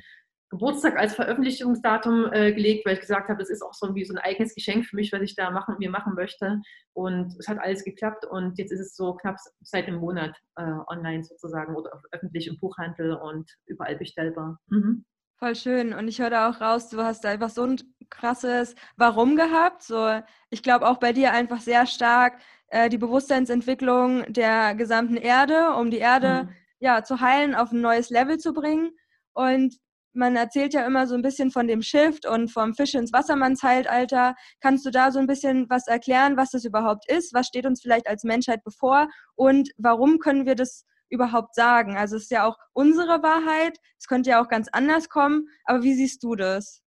Geburtstag 0.49 0.97
als 0.97 1.15
Veröffentlichungsdatum 1.15 2.31
äh, 2.31 2.53
gelegt, 2.53 2.85
weil 2.85 2.93
ich 2.93 3.01
gesagt 3.01 3.29
habe, 3.29 3.39
das 3.39 3.49
ist 3.49 3.63
auch 3.63 3.73
so 3.73 3.95
wie 3.95 4.05
so 4.05 4.13
ein 4.13 4.19
eigenes 4.19 4.53
Geschenk 4.53 4.85
für 4.85 4.95
mich, 4.95 5.11
was 5.11 5.21
ich 5.21 5.35
da 5.35 5.49
machen, 5.49 5.75
mir 5.79 5.89
machen 5.89 6.13
möchte. 6.13 6.61
Und 6.93 7.35
es 7.39 7.47
hat 7.47 7.59
alles 7.59 7.83
geklappt 7.83 8.25
und 8.25 8.57
jetzt 8.57 8.71
ist 8.71 8.79
es 8.79 8.95
so 8.95 9.15
knapp 9.15 9.37
seit 9.61 9.87
einem 9.87 9.99
Monat 9.99 10.37
äh, 10.55 10.63
online 10.87 11.23
sozusagen 11.23 11.75
oder 11.75 12.01
öffentlich 12.11 12.47
im 12.47 12.57
Buchhandel 12.59 13.13
und 13.15 13.49
überall 13.65 13.95
bestellbar. 13.95 14.59
Mhm. 14.67 15.05
Voll 15.37 15.55
schön. 15.55 15.93
Und 15.93 16.07
ich 16.07 16.21
höre 16.21 16.29
da 16.29 16.49
auch 16.49 16.61
raus, 16.61 16.89
du 16.89 17.03
hast 17.03 17.25
da 17.25 17.29
einfach 17.29 17.49
so 17.49 17.63
ein 17.63 17.77
krasses 18.09 18.75
Warum 18.95 19.35
gehabt. 19.35 19.83
So, 19.83 20.21
ich 20.49 20.63
glaube 20.63 20.87
auch 20.87 20.97
bei 20.97 21.11
dir 21.11 21.33
einfach 21.33 21.59
sehr 21.59 21.85
stark 21.87 22.39
äh, 22.67 22.87
die 22.87 22.97
Bewusstseinsentwicklung 22.97 24.31
der 24.31 24.75
gesamten 24.75 25.17
Erde, 25.17 25.71
um 25.77 25.91
die 25.91 25.97
Erde 25.97 26.43
mhm. 26.43 26.49
ja 26.79 27.03
zu 27.03 27.19
heilen, 27.19 27.55
auf 27.55 27.71
ein 27.71 27.81
neues 27.81 28.09
Level 28.09 28.37
zu 28.37 28.53
bringen. 28.53 28.91
Und 29.33 29.75
man 30.15 30.35
erzählt 30.35 30.73
ja 30.73 30.85
immer 30.85 31.07
so 31.07 31.15
ein 31.15 31.21
bisschen 31.21 31.51
von 31.51 31.67
dem 31.67 31.81
Shift 31.81 32.25
und 32.25 32.49
vom 32.51 32.73
Fisch 32.73 32.93
ins 32.93 33.13
Wassermannszeitalter. 33.13 34.35
Kannst 34.61 34.85
du 34.85 34.91
da 34.91 35.11
so 35.11 35.19
ein 35.19 35.27
bisschen 35.27 35.69
was 35.69 35.87
erklären, 35.87 36.37
was 36.37 36.51
das 36.51 36.65
überhaupt 36.65 37.09
ist? 37.11 37.33
Was 37.33 37.47
steht 37.47 37.65
uns 37.65 37.81
vielleicht 37.81 38.07
als 38.07 38.23
Menschheit 38.23 38.63
bevor? 38.63 39.07
Und 39.35 39.71
warum 39.77 40.19
können 40.19 40.45
wir 40.45 40.55
das 40.55 40.85
überhaupt 41.09 41.55
sagen? 41.55 41.97
Also 41.97 42.15
es 42.15 42.23
ist 42.23 42.31
ja 42.31 42.47
auch 42.47 42.57
unsere 42.73 43.21
Wahrheit. 43.23 43.77
Es 43.99 44.07
könnte 44.07 44.31
ja 44.31 44.41
auch 44.41 44.47
ganz 44.47 44.67
anders 44.71 45.09
kommen. 45.09 45.49
Aber 45.65 45.83
wie 45.83 45.93
siehst 45.93 46.23
du 46.23 46.35
das? 46.35 46.81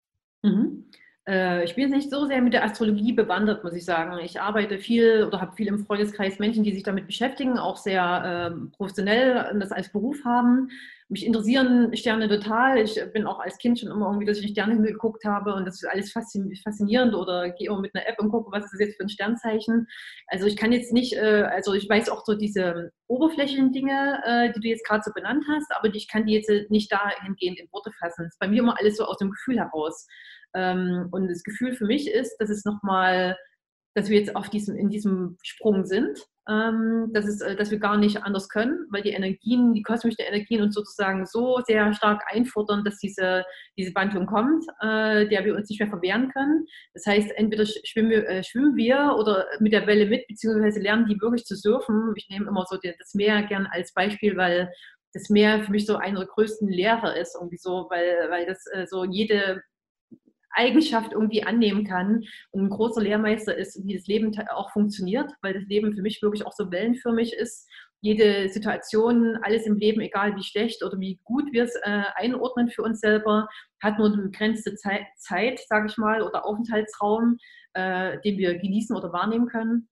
Mhm. 0.44 0.90
Äh, 1.28 1.64
ich 1.64 1.76
bin 1.76 1.90
nicht 1.90 2.10
so 2.10 2.26
sehr 2.26 2.42
mit 2.42 2.54
der 2.54 2.64
Astrologie 2.64 3.14
bewandert, 3.14 3.64
muss 3.64 3.74
ich 3.74 3.86
sagen. 3.86 4.18
Ich 4.24 4.40
arbeite 4.40 4.78
viel 4.80 5.24
oder 5.26 5.42
habe 5.42 5.56
viel 5.56 5.68
im 5.68 5.86
Freundeskreis 5.86 6.40
Menschen, 6.40 6.64
die 6.64 6.74
sich 6.74 6.84
damit 6.84 7.08
beschäftigen, 7.08 7.58
auch 7.58 7.78
sehr 7.78 8.52
äh, 8.54 8.70
professionell 8.76 9.56
das 9.60 9.72
als 9.72 9.92
Beruf 9.92 10.24
haben 10.26 10.70
mich 11.08 11.26
interessieren 11.26 11.96
Sterne 11.96 12.28
total. 12.28 12.80
Ich 12.80 13.00
bin 13.14 13.28
auch 13.28 13.40
als 13.40 13.58
Kind 13.60 13.80
schon 13.80 13.92
immer 13.92 14.08
irgendwie, 14.08 14.28
in 14.28 14.34
den 14.34 14.50
Sternenhimmel 14.50 14.94
geguckt 14.94 15.24
habe 15.24 15.54
und 15.54 15.66
das 15.66 15.76
ist 15.76 15.88
alles 15.88 16.12
faszinierend 16.12 17.14
oder 17.14 17.52
gehe 17.52 17.72
auch 17.72 17.80
mit 17.80 17.94
einer 17.94 18.08
App 18.08 18.20
und 18.20 18.32
gucke, 18.32 18.52
was 18.52 18.66
ist 18.66 18.74
das 18.74 18.80
jetzt 18.80 18.98
für 18.98 19.04
ein 19.04 19.10
Sternzeichen. 19.10 19.88
Also 20.28 20.48
ich 20.48 20.58
kann 20.58 20.72
jetzt 20.72 20.94
nicht, 20.94 21.14
äh, 21.14 21.44
also 21.44 21.74
ich 21.74 21.88
weiß 21.88 22.10
auch 22.10 22.26
so 22.26 22.34
diese 22.34 22.92
oberflächlichen 23.08 23.72
Dinge, 23.72 24.20
äh, 24.26 24.52
die 24.54 24.60
du 24.60 24.68
jetzt 24.68 24.86
gerade 24.88 25.04
so 25.06 25.12
benannt 25.14 25.46
hast, 25.48 25.72
aber 25.78 25.94
ich 25.94 26.08
kann 26.08 26.26
die 26.26 26.34
jetzt 26.34 26.50
nicht 26.70 26.92
dahingehend 26.92 27.60
in 27.60 27.72
Worte 27.72 27.92
fassen. 28.00 28.24
Das 28.24 28.34
ist 28.34 28.40
bei 28.40 28.48
mir 28.48 28.60
immer 28.60 28.80
alles 28.80 28.98
so 28.98 29.06
aus 29.06 29.18
dem 29.18 29.30
Gefühl 29.30 29.60
heraus. 29.60 30.08
Ähm, 30.56 31.10
und 31.12 31.28
das 31.28 31.44
Gefühl 31.44 31.74
für 31.74 31.86
mich 31.86 32.10
ist, 32.10 32.36
dass 32.40 32.50
es 32.50 32.66
nochmal, 32.66 33.38
dass 33.96 34.10
wir 34.10 34.20
jetzt 34.20 34.36
auf 34.36 34.50
diesem, 34.50 34.76
in 34.76 34.90
diesem 34.90 35.38
Sprung 35.44 35.86
sind 35.86 36.26
ähm, 36.48 37.10
dass, 37.12 37.26
es, 37.26 37.42
äh, 37.42 37.56
dass 37.56 37.72
wir 37.72 37.80
gar 37.80 37.98
nicht 37.98 38.24
anders 38.24 38.50
können, 38.50 38.86
weil 38.92 39.02
die 39.02 39.12
Energien, 39.12 39.74
die 39.74 39.82
kosmischen 39.82 40.24
Energien 40.26 40.62
uns 40.62 40.76
sozusagen 40.76 41.26
so 41.26 41.60
sehr 41.66 41.92
stark 41.94 42.24
einfordern, 42.28 42.84
dass 42.84 43.00
diese, 43.00 43.44
diese 43.78 43.96
Wandlung 43.96 44.28
kommt, 44.28 44.64
äh, 44.82 45.28
der 45.28 45.44
wir 45.44 45.56
uns 45.56 45.70
nicht 45.70 45.80
mehr 45.80 45.90
verwehren 45.90 46.32
können. 46.32 46.66
Das 46.94 47.06
heißt, 47.08 47.32
entweder 47.36 47.66
schwimmen 47.66 48.12
wir, 48.12 48.30
äh, 48.30 48.44
schwimmen 48.44 48.76
wir 48.76 49.16
oder 49.18 49.48
mit 49.60 49.74
der 49.74 49.88
Welle 49.88 50.06
mit, 50.06 50.28
beziehungsweise 50.28 50.80
lernen 50.80 51.08
die 51.08 51.20
wirklich 51.20 51.46
zu 51.46 51.56
surfen. 51.56 52.14
Ich 52.16 52.30
nehme 52.30 52.48
immer 52.48 52.66
so 52.70 52.78
das 52.78 53.14
Meer 53.16 53.44
gern 53.44 53.68
als 53.72 53.94
Beispiel, 53.94 54.38
weil 54.38 54.72
das 55.14 55.30
Meer 55.30 55.64
für 55.64 55.72
mich 55.72 55.86
so 55.86 55.96
eine 55.96 56.20
der 56.20 56.28
größten 56.28 56.68
Lehrer 56.68 57.16
ist, 57.18 57.36
irgendwie 57.36 57.58
so, 57.58 57.88
weil, 57.90 58.30
weil 58.30 58.46
das 58.46 58.66
so 58.90 59.06
jede 59.06 59.64
Eigenschaft 60.56 61.14
irgendwie 61.14 61.44
annehmen 61.44 61.86
kann. 61.86 62.24
Und 62.52 62.64
ein 62.64 62.70
großer 62.70 63.02
Lehrmeister 63.02 63.56
ist, 63.56 63.86
wie 63.86 63.96
das 63.96 64.08
Leben 64.08 64.36
auch 64.50 64.72
funktioniert, 64.72 65.32
weil 65.42 65.54
das 65.54 65.66
Leben 65.68 65.94
für 65.94 66.02
mich 66.02 66.22
wirklich 66.22 66.46
auch 66.46 66.54
so 66.54 66.72
wellenförmig 66.72 67.34
ist. 67.34 67.70
Jede 68.02 68.50
Situation, 68.50 69.38
alles 69.42 69.66
im 69.66 69.78
Leben, 69.78 70.02
egal 70.02 70.36
wie 70.36 70.44
schlecht 70.44 70.84
oder 70.84 71.00
wie 71.00 71.20
gut 71.24 71.52
wir 71.52 71.64
es 71.64 71.76
äh, 71.84 72.04
einordnen 72.16 72.70
für 72.70 72.84
uns 72.84 73.00
selber, 73.00 73.48
hat 73.82 73.98
nur 73.98 74.12
eine 74.12 74.24
begrenzte 74.24 74.76
Zeit, 74.76 75.06
Zeit 75.18 75.60
sage 75.68 75.88
ich 75.88 75.98
mal, 75.98 76.22
oder 76.22 76.46
Aufenthaltsraum, 76.46 77.38
äh, 77.74 78.20
den 78.22 78.38
wir 78.38 78.58
genießen 78.58 78.96
oder 78.96 79.12
wahrnehmen 79.12 79.48
können. 79.48 79.90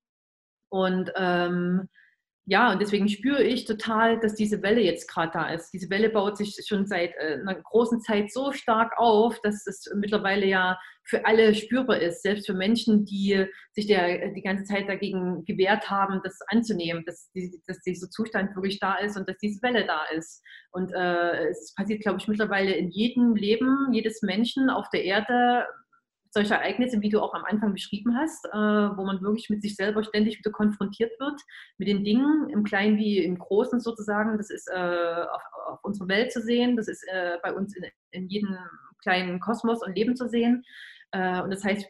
Und 0.69 1.11
ähm, 1.15 1.89
ja, 2.45 2.73
und 2.73 2.81
deswegen 2.81 3.07
spüre 3.07 3.41
ich 3.41 3.63
total, 3.63 4.19
dass 4.19 4.35
diese 4.35 4.61
Welle 4.61 4.81
jetzt 4.81 5.07
gerade 5.07 5.31
da 5.31 5.49
ist. 5.53 5.71
Diese 5.71 5.89
Welle 5.89 6.09
baut 6.09 6.37
sich 6.37 6.57
schon 6.67 6.85
seit 6.85 7.11
äh, 7.15 7.39
einer 7.39 7.55
großen 7.55 8.01
Zeit 8.01 8.33
so 8.33 8.51
stark 8.51 8.91
auf, 8.97 9.39
dass 9.43 9.65
es 9.65 9.89
mittlerweile 9.95 10.45
ja 10.45 10.77
für 11.05 11.25
alle 11.25 11.55
spürbar 11.55 11.99
ist, 11.99 12.21
selbst 12.21 12.45
für 12.45 12.53
Menschen, 12.53 13.05
die 13.05 13.45
sich 13.71 13.87
der, 13.87 14.29
die 14.33 14.41
ganze 14.41 14.65
Zeit 14.65 14.89
dagegen 14.89 15.45
gewehrt 15.45 15.89
haben, 15.89 16.19
das 16.23 16.37
anzunehmen, 16.47 17.03
dass, 17.05 17.31
dass 17.65 17.79
dieser 17.81 18.09
Zustand 18.09 18.55
wirklich 18.55 18.79
da 18.79 18.95
ist 18.95 19.15
und 19.15 19.27
dass 19.29 19.37
diese 19.37 19.61
Welle 19.61 19.85
da 19.85 20.03
ist. 20.15 20.41
Und 20.71 20.91
äh, 20.93 21.47
es 21.47 21.73
passiert, 21.75 22.01
glaube 22.01 22.19
ich, 22.19 22.27
mittlerweile 22.27 22.73
in 22.73 22.89
jedem 22.89 23.35
Leben 23.35 23.93
jedes 23.93 24.21
Menschen 24.21 24.69
auf 24.69 24.89
der 24.89 25.05
Erde 25.05 25.65
solche 26.33 26.55
Ereignisse, 26.55 27.01
wie 27.01 27.09
du 27.09 27.21
auch 27.21 27.33
am 27.33 27.45
Anfang 27.45 27.73
beschrieben 27.73 28.17
hast, 28.17 28.45
äh, 28.45 28.57
wo 28.97 29.05
man 29.05 29.21
wirklich 29.21 29.49
mit 29.49 29.61
sich 29.61 29.75
selber 29.75 30.03
ständig 30.03 30.39
wieder 30.39 30.51
konfrontiert 30.51 31.11
wird, 31.19 31.39
mit 31.77 31.87
den 31.87 32.03
Dingen, 32.03 32.49
im 32.49 32.63
Kleinen 32.63 32.97
wie 32.97 33.19
im 33.19 33.37
Großen 33.37 33.79
sozusagen. 33.79 34.37
Das 34.37 34.49
ist 34.49 34.67
äh, 34.67 35.25
auf, 35.31 35.41
auf 35.67 35.83
unserer 35.83 36.07
Welt 36.07 36.31
zu 36.31 36.41
sehen, 36.41 36.75
das 36.75 36.87
ist 36.87 37.03
äh, 37.07 37.37
bei 37.43 37.53
uns 37.53 37.75
in, 37.75 37.85
in, 38.11 38.27
jedem 38.29 38.57
kleinen 39.01 39.39
Kosmos 39.39 39.85
und 39.85 39.95
Leben 39.95 40.15
zu 40.15 40.27
sehen. 40.27 40.63
Äh, 41.11 41.41
und 41.41 41.51
das 41.51 41.63
heißt, 41.63 41.87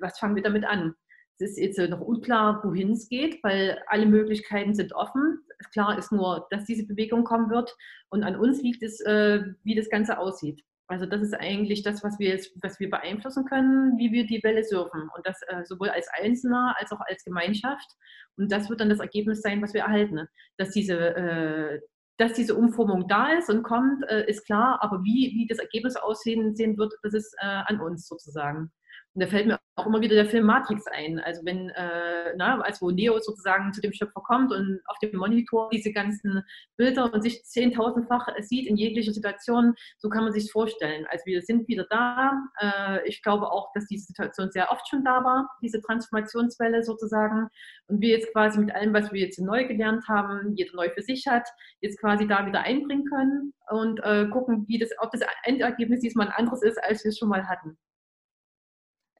was 0.00 0.18
fangen 0.18 0.36
wir 0.36 0.42
damit 0.42 0.64
an? 0.64 0.94
Es 1.40 1.52
ist 1.52 1.58
jetzt 1.58 1.90
noch 1.90 2.00
unklar, 2.00 2.62
wohin 2.62 2.92
es 2.92 3.08
geht, 3.08 3.42
weil 3.42 3.82
alle 3.86 4.06
Möglichkeiten 4.06 4.74
sind 4.74 4.94
offen. 4.94 5.40
Klar 5.72 5.98
ist 5.98 6.12
nur, 6.12 6.46
dass 6.50 6.64
diese 6.64 6.86
Bewegung 6.86 7.24
kommen 7.24 7.50
wird. 7.50 7.74
Und 8.10 8.22
an 8.22 8.36
uns 8.36 8.62
liegt 8.62 8.82
es, 8.82 9.00
äh, 9.00 9.42
wie 9.64 9.74
das 9.74 9.88
Ganze 9.88 10.18
aussieht. 10.18 10.62
Also 10.90 11.06
das 11.06 11.22
ist 11.22 11.34
eigentlich 11.34 11.84
das, 11.84 12.02
was 12.02 12.18
wir, 12.18 12.36
was 12.62 12.80
wir 12.80 12.90
beeinflussen 12.90 13.44
können, 13.44 13.96
wie 13.96 14.10
wir 14.10 14.26
die 14.26 14.42
Welle 14.42 14.64
surfen. 14.64 15.08
Und 15.16 15.24
das 15.24 15.40
äh, 15.46 15.64
sowohl 15.64 15.88
als 15.88 16.08
Einzelner 16.20 16.74
als 16.80 16.90
auch 16.90 17.00
als 17.00 17.24
Gemeinschaft. 17.24 17.88
Und 18.36 18.50
das 18.50 18.68
wird 18.68 18.80
dann 18.80 18.88
das 18.88 18.98
Ergebnis 18.98 19.40
sein, 19.40 19.62
was 19.62 19.72
wir 19.72 19.82
erhalten. 19.82 20.26
Dass 20.56 20.70
diese, 20.70 21.14
äh, 21.14 21.80
dass 22.16 22.32
diese 22.32 22.56
Umformung 22.56 23.06
da 23.06 23.38
ist 23.38 23.48
und 23.48 23.62
kommt, 23.62 24.02
äh, 24.10 24.28
ist 24.28 24.44
klar. 24.46 24.82
Aber 24.82 25.04
wie, 25.04 25.32
wie 25.36 25.46
das 25.46 25.58
Ergebnis 25.58 25.94
aussehen 25.94 26.56
sehen 26.56 26.76
wird, 26.76 26.92
das 27.04 27.14
ist 27.14 27.36
äh, 27.40 27.46
an 27.46 27.80
uns 27.80 28.08
sozusagen. 28.08 28.72
Und 29.14 29.24
da 29.24 29.26
fällt 29.26 29.48
mir 29.48 29.58
auch 29.74 29.86
immer 29.86 30.00
wieder 30.00 30.14
der 30.14 30.26
Film 30.26 30.46
Matrix 30.46 30.86
ein. 30.86 31.18
Also 31.18 31.44
wenn, 31.44 31.70
äh, 31.70 32.32
na, 32.36 32.60
als 32.60 32.80
wo 32.80 32.90
Neo 32.90 33.18
sozusagen 33.18 33.72
zu 33.72 33.80
dem 33.80 33.92
Schöpfer 33.92 34.20
kommt 34.20 34.52
und 34.52 34.80
auf 34.86 34.98
dem 34.98 35.16
Monitor 35.16 35.68
diese 35.72 35.92
ganzen 35.92 36.44
Bilder 36.76 37.12
und 37.12 37.22
sich 37.22 37.42
zehntausendfach 37.44 38.28
sieht 38.40 38.68
in 38.68 38.76
jeglicher 38.76 39.12
Situation, 39.12 39.74
so 39.98 40.08
kann 40.08 40.22
man 40.22 40.32
sich 40.32 40.52
vorstellen. 40.52 41.06
Also 41.10 41.26
wir 41.26 41.42
sind 41.42 41.66
wieder 41.66 41.86
da. 41.90 42.40
Äh, 42.60 43.08
ich 43.08 43.20
glaube 43.22 43.50
auch, 43.50 43.72
dass 43.74 43.86
diese 43.86 44.06
Situation 44.06 44.52
sehr 44.52 44.70
oft 44.70 44.86
schon 44.88 45.04
da 45.04 45.24
war, 45.24 45.48
diese 45.60 45.80
Transformationswelle 45.80 46.84
sozusagen. 46.84 47.48
Und 47.88 48.00
wir 48.00 48.10
jetzt 48.10 48.32
quasi 48.32 48.60
mit 48.60 48.72
allem, 48.72 48.94
was 48.94 49.12
wir 49.12 49.20
jetzt 49.20 49.40
neu 49.40 49.66
gelernt 49.66 50.06
haben, 50.08 50.54
jeder 50.54 50.74
neu 50.74 50.88
für 50.90 51.02
sich 51.02 51.26
hat, 51.26 51.48
jetzt 51.80 51.98
quasi 51.98 52.28
da 52.28 52.46
wieder 52.46 52.60
einbringen 52.60 53.06
können 53.06 53.54
und 53.70 53.98
äh, 54.04 54.28
gucken, 54.28 54.66
wie 54.68 54.78
das, 54.78 54.90
ob 54.98 55.10
das 55.10 55.22
Endergebnis 55.42 56.00
diesmal 56.00 56.28
ein 56.28 56.34
anderes 56.34 56.62
ist, 56.62 56.78
als 56.84 57.02
wir 57.02 57.08
es 57.08 57.18
schon 57.18 57.28
mal 57.28 57.48
hatten. 57.48 57.76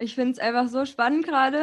Ich 0.00 0.14
finde 0.14 0.32
es 0.32 0.38
einfach 0.38 0.68
so 0.68 0.86
spannend 0.86 1.26
gerade 1.26 1.60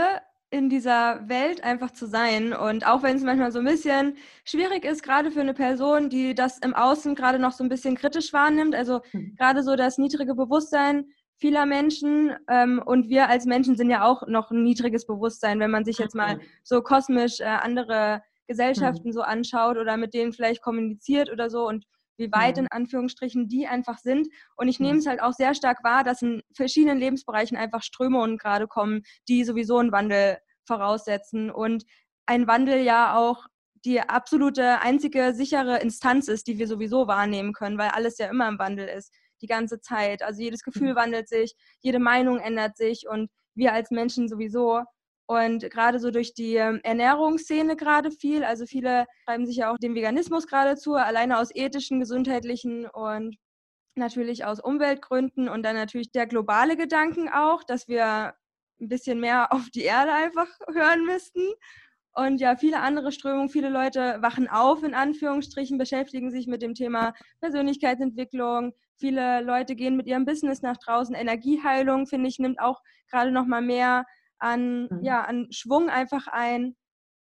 in 0.49 0.69
dieser 0.69 1.27
Welt 1.27 1.63
einfach 1.63 1.91
zu 1.91 2.05
sein. 2.05 2.53
Und 2.53 2.87
auch 2.87 3.03
wenn 3.03 3.17
es 3.17 3.23
manchmal 3.23 3.51
so 3.51 3.59
ein 3.59 3.65
bisschen 3.65 4.15
schwierig 4.45 4.85
ist, 4.85 5.03
gerade 5.03 5.31
für 5.31 5.41
eine 5.41 5.53
Person, 5.53 6.09
die 6.09 6.35
das 6.35 6.59
im 6.59 6.73
Außen 6.73 7.15
gerade 7.15 7.39
noch 7.39 7.51
so 7.51 7.63
ein 7.63 7.69
bisschen 7.69 7.95
kritisch 7.97 8.31
wahrnimmt, 8.31 8.75
also 8.75 9.01
mhm. 9.11 9.35
gerade 9.37 9.63
so 9.63 9.75
das 9.75 9.97
niedrige 9.97 10.35
Bewusstsein 10.35 11.05
vieler 11.39 11.65
Menschen 11.65 12.35
ähm, 12.47 12.81
und 12.83 13.09
wir 13.09 13.29
als 13.29 13.45
Menschen 13.45 13.75
sind 13.75 13.89
ja 13.89 14.03
auch 14.03 14.27
noch 14.27 14.49
ein 14.51 14.63
niedriges 14.63 15.05
Bewusstsein, 15.05 15.59
wenn 15.59 15.71
man 15.71 15.85
sich 15.85 15.97
jetzt 15.97 16.15
mal 16.15 16.39
so 16.63 16.81
kosmisch 16.81 17.39
äh, 17.39 17.45
andere 17.45 18.23
Gesellschaften 18.47 19.09
mhm. 19.09 19.13
so 19.13 19.21
anschaut 19.21 19.77
oder 19.77 19.97
mit 19.97 20.13
denen 20.13 20.33
vielleicht 20.33 20.61
kommuniziert 20.61 21.31
oder 21.31 21.49
so 21.49 21.67
und 21.67 21.85
wie 22.17 22.31
weit 22.31 22.57
in 22.57 22.67
Anführungsstrichen 22.69 23.47
die 23.47 23.67
einfach 23.67 23.99
sind. 23.99 24.27
Und 24.55 24.67
ich 24.67 24.79
nehme 24.79 24.99
es 24.99 25.07
halt 25.07 25.21
auch 25.21 25.33
sehr 25.33 25.53
stark 25.53 25.83
wahr, 25.83 26.03
dass 26.03 26.21
in 26.21 26.41
verschiedenen 26.53 26.97
Lebensbereichen 26.97 27.57
einfach 27.57 27.83
Strömungen 27.83 28.37
gerade 28.37 28.67
kommen, 28.67 29.03
die 29.27 29.43
sowieso 29.43 29.77
einen 29.77 29.91
Wandel 29.91 30.37
voraussetzen 30.65 31.49
und 31.49 31.85
ein 32.25 32.47
Wandel 32.47 32.81
ja 32.81 33.15
auch 33.15 33.45
die 33.85 34.01
absolute 34.01 34.81
einzige 34.81 35.33
sichere 35.33 35.79
Instanz 35.79 36.27
ist, 36.27 36.47
die 36.47 36.57
wir 36.57 36.67
sowieso 36.67 37.07
wahrnehmen 37.07 37.53
können, 37.53 37.77
weil 37.77 37.89
alles 37.89 38.17
ja 38.17 38.27
immer 38.27 38.47
im 38.49 38.59
Wandel 38.59 38.87
ist. 38.87 39.13
die 39.41 39.47
ganze 39.47 39.79
Zeit. 39.79 40.23
Also 40.23 40.41
jedes 40.41 40.63
Gefühl 40.63 40.93
mhm. 40.93 40.95
wandelt 40.95 41.29
sich, 41.29 41.53
jede 41.81 41.99
Meinung 41.99 42.39
ändert 42.39 42.75
sich 42.75 43.07
und 43.07 43.29
wir 43.53 43.71
als 43.71 43.91
Menschen 43.91 44.27
sowieso. 44.27 44.81
Und 45.27 45.69
gerade 45.69 45.99
so 45.99 46.09
durch 46.09 46.33
die 46.33 46.55
ähm, 46.55 46.79
Ernährungsszene 46.83 47.75
gerade 47.75 48.11
viel, 48.11 48.45
also 48.45 48.65
viele 48.65 49.05
schreiben 49.25 49.45
sich 49.45 49.57
ja 49.57 49.71
auch 49.71 49.77
dem 49.77 49.93
Veganismus 49.93 50.47
gerade 50.47 50.77
zu, 50.77 50.95
alleine 50.95 51.37
aus 51.37 51.53
ethischen, 51.53 51.99
gesundheitlichen 51.99 52.85
und 52.85 53.35
natürlich 53.95 54.45
aus 54.45 54.61
Umweltgründen 54.61 55.49
und 55.49 55.63
dann 55.63 55.75
natürlich 55.75 56.11
der 56.11 56.27
globale 56.27 56.77
Gedanken 56.77 57.27
auch, 57.27 57.65
dass 57.65 57.89
wir 57.89 58.35
ein 58.79 58.87
bisschen 58.87 59.19
mehr 59.19 59.51
auf 59.51 59.69
die 59.69 59.83
Erde 59.83 60.13
einfach 60.13 60.47
hören 60.73 61.05
müssten. 61.05 61.41
Und 62.13 62.39
ja, 62.39 62.55
viele 62.55 62.79
andere 62.79 63.11
Strömungen, 63.11 63.49
viele 63.49 63.69
Leute 63.69 64.17
wachen 64.21 64.47
auf, 64.47 64.81
in 64.81 64.95
Anführungsstrichen, 64.95 65.77
beschäftigen 65.77 66.31
sich 66.31 66.47
mit 66.47 66.61
dem 66.61 66.73
Thema 66.73 67.13
Persönlichkeitsentwicklung. 67.41 68.73
Viele 68.95 69.41
Leute 69.41 69.75
gehen 69.75 69.97
mit 69.97 70.07
ihrem 70.07 70.25
Business 70.25 70.63
nach 70.63 70.77
draußen. 70.77 71.13
Energieheilung, 71.13 72.07
finde 72.07 72.29
ich, 72.29 72.39
nimmt 72.39 72.59
auch 72.59 72.81
gerade 73.11 73.29
noch 73.29 73.45
mal 73.45 73.61
mehr 73.61 74.05
an, 74.39 74.87
mhm. 74.89 75.03
ja, 75.03 75.23
an 75.23 75.47
Schwung 75.51 75.89
einfach 75.89 76.27
ein. 76.27 76.75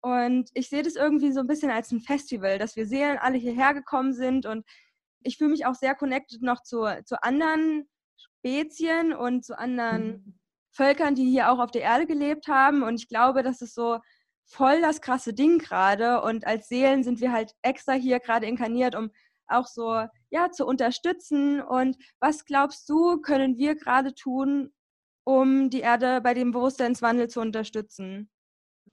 Und 0.02 0.50
ich 0.54 0.70
sehe 0.70 0.84
das 0.84 0.96
irgendwie 0.96 1.32
so 1.32 1.42
ein 1.42 1.48
bisschen 1.48 1.72
als 1.72 1.92
ein 1.92 2.02
Festival, 2.02 2.58
dass 2.58 2.76
wir 2.76 2.86
Seelen 2.86 3.18
alle 3.18 3.38
hierher 3.38 3.74
gekommen 3.74 4.14
sind. 4.14 4.46
Und 4.46 4.66
ich 5.24 5.38
fühle 5.38 5.52
mich 5.52 5.66
auch 5.66 5.76
sehr 5.76 5.96
connected 5.96 6.42
noch 6.42 6.64
zu, 6.64 6.86
zu 7.06 7.22
anderen 7.22 7.90
Spezien 8.16 9.14
und 9.14 9.44
zu 9.44 9.58
anderen 9.58 10.08
mhm. 10.08 10.40
Völkern, 10.72 11.16
die 11.16 11.30
hier 11.30 11.52
auch 11.52 11.60
auf 11.60 11.72
der 11.72 11.82
Erde 11.82 12.06
gelebt 12.06 12.48
haben. 12.48 12.84
Und 12.84 12.96
ich 12.96 13.10
glaube, 13.10 13.44
das 13.44 13.62
ist 13.62 13.76
so 13.76 14.00
voll 14.46 14.82
das 14.82 15.02
krasse 15.02 15.34
Ding 15.34 15.60
gerade. 15.60 16.22
Und 16.22 16.48
als 16.48 16.68
Seelen 16.68 17.04
sind 17.04 17.20
wir 17.20 17.32
halt 17.32 17.54
extra 17.62 17.94
hier 17.94 18.20
gerade 18.20 18.48
inkarniert, 18.48 18.96
um 18.96 19.12
auch 19.48 19.68
so 19.68 20.06
ja 20.30 20.52
zu 20.52 20.66
unterstützen. 20.66 21.62
Und 21.62 21.98
was 22.20 22.46
glaubst 22.46 22.88
du, 22.90 23.20
können 23.22 23.58
wir 23.58 23.76
gerade 23.76 24.14
tun, 24.14 24.72
um 25.30 25.70
die 25.70 25.82
Erde 25.82 26.22
bei 26.22 26.34
dem 26.34 26.52
Bewusstseinswandel 26.52 27.28
zu 27.28 27.40
unterstützen? 27.40 28.30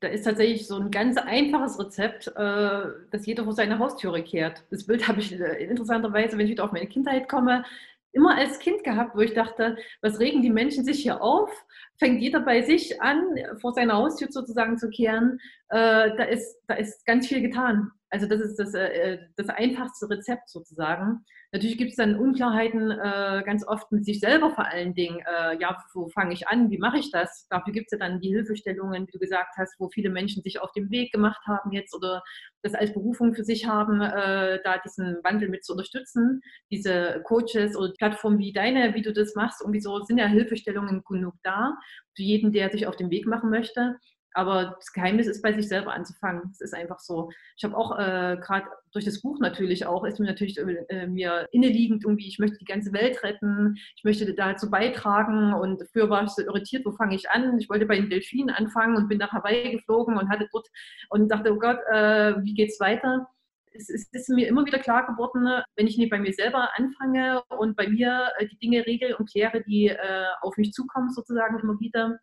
Da 0.01 0.09
ist 0.09 0.25
tatsächlich 0.25 0.67
so 0.67 0.77
ein 0.77 0.91
ganz 0.91 1.17
einfaches 1.17 1.79
Rezept, 1.79 2.29
äh, 2.29 2.85
dass 3.11 3.25
jeder 3.25 3.45
vor 3.45 3.55
seine 3.55 3.79
Haustüre 3.79 4.23
kehrt. 4.23 4.63
Das 4.71 4.85
Bild 4.85 5.09
habe 5.09 5.21
ich 5.21 5.33
äh, 5.33 5.65
interessanterweise, 5.65 6.37
wenn 6.37 6.45
ich 6.45 6.53
wieder 6.53 6.65
auf 6.65 6.73
meine 6.73 6.87
Kindheit 6.87 7.31
komme, 7.31 7.65
immer 8.13 8.37
als 8.37 8.59
Kind 8.59 8.85
gehabt, 8.85 9.17
wo 9.17 9.21
ich 9.21 9.33
dachte, 9.33 9.79
was 10.03 10.21
regen 10.21 10.43
die 10.43 10.51
Menschen 10.51 10.85
sich 10.85 11.03
hier 11.03 11.23
auf? 11.23 11.51
Fängt 11.99 12.21
jeder 12.21 12.41
bei 12.41 12.63
sich 12.63 13.01
an, 13.01 13.25
vor 13.61 13.73
seiner 13.73 13.95
Haustür 13.95 14.29
sozusagen 14.31 14.79
zu 14.79 14.91
kehren. 14.91 15.39
Äh, 15.69 16.17
da, 16.17 16.25
ist, 16.25 16.61
da 16.67 16.75
ist 16.75 17.05
ganz 17.07 17.27
viel 17.27 17.41
getan. 17.41 17.91
Also 18.09 18.27
das 18.27 18.41
ist 18.41 18.57
das, 18.59 18.73
äh, 18.75 19.19
das 19.37 19.49
einfachste 19.49 20.09
Rezept 20.09 20.49
sozusagen. 20.49 21.25
Natürlich 21.53 21.79
gibt 21.79 21.91
es 21.91 21.97
dann 21.97 22.17
Unklarheiten 22.17 22.91
äh, 22.91 23.43
ganz 23.45 23.67
oft 23.67 23.91
mit 23.91 24.05
sich 24.05 24.21
selber 24.21 24.51
vor 24.51 24.67
allen 24.67 24.95
Dingen. 24.95 25.21
Äh, 25.21 25.59
ja, 25.59 25.77
wo 25.93 26.09
fange 26.09 26.33
ich 26.33 26.47
an? 26.47 26.71
Wie 26.71 26.79
mache 26.79 26.99
ich 26.99 27.11
das? 27.11 27.47
Dafür 27.51 27.73
gibt 27.73 27.87
es 27.87 27.99
ja 27.99 28.07
dann 28.07 28.21
die 28.21 28.29
Hilfestellungen, 28.29 29.07
wie 29.07 29.13
du 29.13 29.19
gesagt 29.19 29.57
hast, 29.57 29.75
wo 29.79 29.89
viele 29.89 30.11
Menschen 30.11 30.43
sich 30.43 30.61
auf 30.61 30.71
den 30.73 30.91
Weg 30.91 31.13
gemacht 31.13 31.41
haben 31.47 31.73
jetzt 31.73 31.95
oder 31.95 32.23
das 32.63 32.75
als 32.75 32.93
Berufung 32.93 33.35
für 33.35 33.45
sich 33.45 33.67
haben, 33.67 34.01
äh, 34.01 34.61
da 34.63 34.79
diesen 34.79 35.19
Wandel 35.25 35.49
mit 35.49 35.65
zu 35.65 35.73
unterstützen. 35.73 36.41
Diese 36.71 37.23
Coaches 37.25 37.77
oder 37.77 37.93
Plattformen 37.99 38.39
wie 38.39 38.53
deine, 38.53 38.95
wie 38.95 39.03
du 39.03 39.13
das 39.13 39.35
machst, 39.35 39.63
irgendwie 39.63 39.81
so 39.81 40.01
sind 40.03 40.19
ja 40.19 40.27
Hilfestellungen 40.27 41.03
genug 41.05 41.35
da 41.43 41.77
für 42.15 42.23
jeden, 42.23 42.53
der 42.53 42.71
sich 42.71 42.87
auf 42.87 42.97
den 42.97 43.11
Weg 43.11 43.27
machen 43.27 43.51
möchte. 43.51 43.97
Aber 44.37 44.77
das 44.77 44.93
Geheimnis 44.93 45.27
ist, 45.27 45.41
bei 45.41 45.55
sich 45.55 45.67
selber 45.67 45.95
anzufangen. 45.95 46.51
Es 46.53 46.61
ist 46.61 46.75
einfach 46.75 46.99
so. 46.99 47.31
Ich 47.57 47.65
habe 47.65 47.75
auch 47.75 47.99
äh, 47.99 48.37
gerade 48.39 48.67
durch 48.93 49.07
das 49.07 49.23
Buch 49.23 49.41
natürlich 49.41 49.87
auch, 49.87 50.05
ist 50.05 50.21
mir 50.21 50.27
natürlich 50.27 50.59
äh, 50.59 51.07
mir 51.07 51.49
inneliegend 51.53 52.05
irgendwie, 52.05 52.29
ich 52.29 52.39
möchte 52.39 52.59
die 52.59 52.67
ganze 52.67 52.93
Welt 52.93 53.23
retten, 53.23 53.77
ich 53.97 54.05
möchte 54.05 54.31
dazu 54.35 54.71
beitragen 54.71 55.55
und 55.55 55.83
früher 55.91 56.11
war 56.11 56.23
ich 56.23 56.31
so 56.31 56.43
irritiert, 56.43 56.85
wo 56.85 56.93
fange 56.93 57.15
ich 57.15 57.31
an? 57.31 57.59
Ich 57.59 57.71
wollte 57.71 57.87
bei 57.87 57.97
den 57.97 58.11
Delfinen 58.11 58.55
anfangen 58.55 58.97
und 58.97 59.09
bin 59.09 59.17
nach 59.17 59.33
Hawaii 59.33 59.73
geflogen 59.73 60.19
und 60.19 60.29
hatte 60.29 60.47
dort 60.53 60.69
und 61.09 61.29
dachte, 61.31 61.55
oh 61.55 61.59
Gott, 61.59 61.79
äh, 61.91 62.35
wie 62.43 62.53
geht's 62.53 62.79
weiter? 62.79 63.27
Es 63.77 64.09
ist 64.13 64.29
mir 64.31 64.49
immer 64.49 64.65
wieder 64.65 64.79
klar 64.79 65.07
geworden, 65.07 65.63
wenn 65.77 65.87
ich 65.87 65.99
nicht 65.99 66.11
bei 66.11 66.19
mir 66.19 66.33
selber 66.33 66.71
anfange 66.77 67.43
und 67.59 67.77
bei 67.77 67.89
mir 67.89 68.31
äh, 68.39 68.47
die 68.47 68.59
Dinge 68.59 68.87
regel 68.87 69.15
und 69.15 69.31
kläre, 69.31 69.63
die 69.63 69.89
äh, 69.89 70.27
auf 70.41 70.57
mich 70.57 70.73
zukommen, 70.73 71.11
sozusagen 71.11 71.59
immer 71.61 71.79
wieder, 71.81 72.19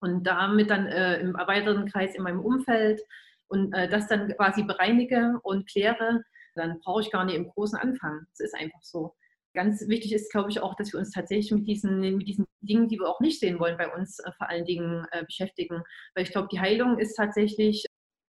und 0.00 0.26
damit 0.26 0.70
dann 0.70 0.86
äh, 0.86 1.20
im 1.20 1.36
erweiterten 1.36 1.88
Kreis 1.88 2.14
in 2.16 2.24
meinem 2.24 2.40
Umfeld 2.40 3.00
und 3.48 3.70
das 3.70 4.08
dann 4.08 4.34
quasi 4.34 4.62
bereinige 4.62 5.38
und 5.42 5.68
kläre, 5.70 6.22
dann 6.54 6.80
brauche 6.80 7.02
ich 7.02 7.10
gar 7.10 7.26
nicht 7.26 7.36
im 7.36 7.48
Großen 7.48 7.78
anfangen. 7.78 8.26
Das 8.30 8.40
ist 8.40 8.54
einfach 8.54 8.82
so. 8.82 9.14
Ganz 9.54 9.86
wichtig 9.88 10.14
ist, 10.14 10.32
glaube 10.32 10.50
ich, 10.50 10.60
auch, 10.60 10.74
dass 10.76 10.92
wir 10.94 10.98
uns 10.98 11.10
tatsächlich 11.10 11.52
mit 11.52 11.68
diesen, 11.68 12.00
mit 12.16 12.26
diesen 12.26 12.46
Dingen, 12.62 12.88
die 12.88 12.98
wir 12.98 13.06
auch 13.06 13.20
nicht 13.20 13.38
sehen 13.38 13.60
wollen, 13.60 13.76
bei 13.76 13.92
uns 13.94 14.18
äh, 14.20 14.32
vor 14.38 14.48
allen 14.48 14.64
Dingen 14.64 15.06
beschäftigen. 15.26 15.82
Weil 16.14 16.24
ich 16.24 16.32
glaube, 16.32 16.48
die 16.50 16.60
Heilung 16.60 16.98
ist 16.98 17.14
tatsächlich 17.14 17.84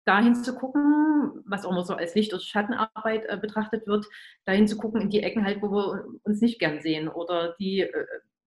dahin 0.04 0.34
zu 0.34 0.54
gucken, 0.54 1.42
was 1.46 1.64
auch 1.64 1.72
immer 1.72 1.84
so 1.84 1.94
als 1.94 2.14
Licht- 2.14 2.32
oder 2.32 2.42
Schattenarbeit 2.42 3.24
äh, 3.26 3.36
betrachtet 3.36 3.86
wird, 3.86 4.06
dahin 4.44 4.66
zu 4.66 4.76
gucken 4.76 5.00
in 5.00 5.10
die 5.10 5.22
Ecken 5.22 5.44
halt, 5.44 5.62
wo 5.62 5.70
wir 5.70 6.04
uns 6.22 6.40
nicht 6.40 6.58
gern 6.58 6.80
sehen 6.80 7.08
oder 7.08 7.54
die 7.58 7.80
äh, 7.80 8.06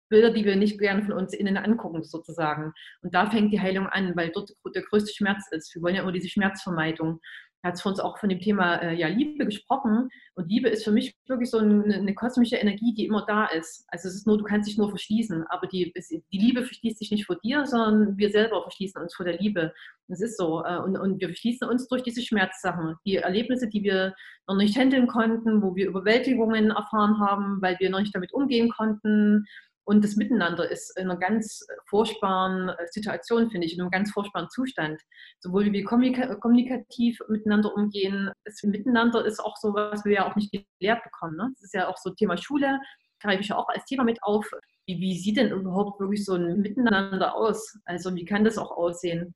Bilder, 0.09 0.30
die 0.30 0.44
wir 0.44 0.57
nicht 0.57 0.78
gerne 0.78 1.02
von 1.02 1.14
uns 1.14 1.33
innen 1.33 1.57
angucken, 1.57 2.04
sozusagen. 2.04 2.72
Und 3.02 3.14
da 3.14 3.30
fängt 3.30 3.52
die 3.52 3.61
Heilung 3.61 3.87
an, 3.87 4.14
weil 4.14 4.30
dort 4.30 4.52
der 4.74 4.83
größte 4.83 5.12
Schmerz 5.12 5.48
ist. 5.50 5.74
Wir 5.74 5.83
wollen 5.83 5.94
ja 5.94 6.02
immer 6.02 6.12
diese 6.12 6.28
Schmerzvermeidung. 6.28 7.20
Er 7.64 7.70
hat 7.70 7.81
vor 7.81 7.92
uns 7.92 7.98
auch 7.98 8.18
von 8.18 8.29
dem 8.29 8.40
Thema 8.40 8.77
äh, 8.77 8.94
ja, 8.94 9.09
Liebe 9.09 9.46
gesprochen. 9.46 10.11
Und 10.35 10.50
Liebe 10.50 10.68
ist 10.68 10.85
für 10.85 10.90
mich 10.90 11.16
wirklich 11.27 11.48
so 11.50 11.57
eine, 11.57 11.94
eine, 11.94 12.14
kosmische 12.14 12.57
Energie, 12.57 12.92
die 12.92 13.07
immer 13.07 13.24
da 13.27 13.46
ist. 13.46 13.87
Also 13.88 14.09
es 14.09 14.16
ist 14.16 14.27
nur, 14.27 14.37
du 14.37 14.44
kannst 14.44 14.68
dich 14.68 14.77
nur 14.77 14.90
verschließen, 14.90 15.46
aber 15.48 15.66
die, 15.66 15.90
die 16.31 16.38
Liebe 16.38 16.62
verschließt 16.62 16.98
sich 16.98 17.11
nicht 17.11 17.24
vor 17.24 17.37
dir, 17.42 17.64
sondern 17.64 18.18
wir 18.18 18.29
selber 18.29 18.61
verschließen 18.61 19.00
uns 19.00 19.14
vor 19.14 19.24
der 19.24 19.38
Liebe. 19.38 19.72
Das 20.09 20.20
ist 20.20 20.37
so. 20.37 20.62
Äh, 20.62 20.77
und, 20.77 20.98
und 20.98 21.18
wir 21.22 21.29
verschließen 21.29 21.66
uns 21.66 21.88
durch 21.88 22.03
diese 22.03 22.20
Schmerzsachen. 22.20 22.96
Die 23.07 23.16
Erlebnisse, 23.16 23.66
die 23.70 23.83
wir 23.83 24.14
noch 24.46 24.57
nicht 24.57 24.77
handeln 24.77 25.07
konnten, 25.07 25.62
wo 25.62 25.74
wir 25.74 25.88
Überwältigungen 25.88 26.70
erfahren 26.70 27.18
haben, 27.18 27.62
weil 27.62 27.79
wir 27.81 27.88
noch 27.88 28.00
nicht 28.00 28.14
damit 28.14 28.35
umgehen 28.35 28.68
konnten, 28.68 29.46
und 29.84 30.02
das 30.02 30.16
Miteinander 30.16 30.70
ist 30.70 30.98
in 30.98 31.10
einer 31.10 31.18
ganz 31.18 31.66
furchtbaren 31.86 32.70
äh, 32.70 32.86
Situation, 32.90 33.50
finde 33.50 33.66
ich, 33.66 33.74
in 33.74 33.80
einem 33.80 33.90
ganz 33.90 34.10
furchtbaren 34.12 34.48
Zustand. 34.50 35.00
Sowohl 35.40 35.66
wie 35.66 35.72
wir 35.72 35.84
kommunikativ 35.84 37.18
miteinander 37.28 37.74
umgehen, 37.74 38.30
das 38.44 38.62
Miteinander 38.62 39.24
ist 39.24 39.40
auch 39.40 39.56
so, 39.56 39.74
was 39.74 40.04
wir 40.04 40.12
ja 40.12 40.30
auch 40.30 40.36
nicht 40.36 40.52
gelehrt 40.52 41.02
bekommen. 41.04 41.36
Ne? 41.36 41.50
Das 41.54 41.62
ist 41.62 41.74
ja 41.74 41.88
auch 41.88 41.98
so 41.98 42.10
Thema 42.10 42.36
Schule, 42.36 42.80
greife 43.20 43.42
ich 43.42 43.48
ja 43.48 43.56
auch 43.56 43.68
als 43.68 43.84
Thema 43.84 44.04
mit 44.04 44.22
auf. 44.22 44.50
Wie, 44.86 44.98
wie 44.98 45.18
sieht 45.18 45.36
denn 45.36 45.50
überhaupt 45.50 46.00
wirklich 46.00 46.24
so 46.24 46.34
ein 46.34 46.60
Miteinander 46.60 47.34
aus? 47.34 47.78
Also 47.84 48.14
wie 48.14 48.24
kann 48.24 48.44
das 48.44 48.58
auch 48.58 48.70
aussehen? 48.70 49.34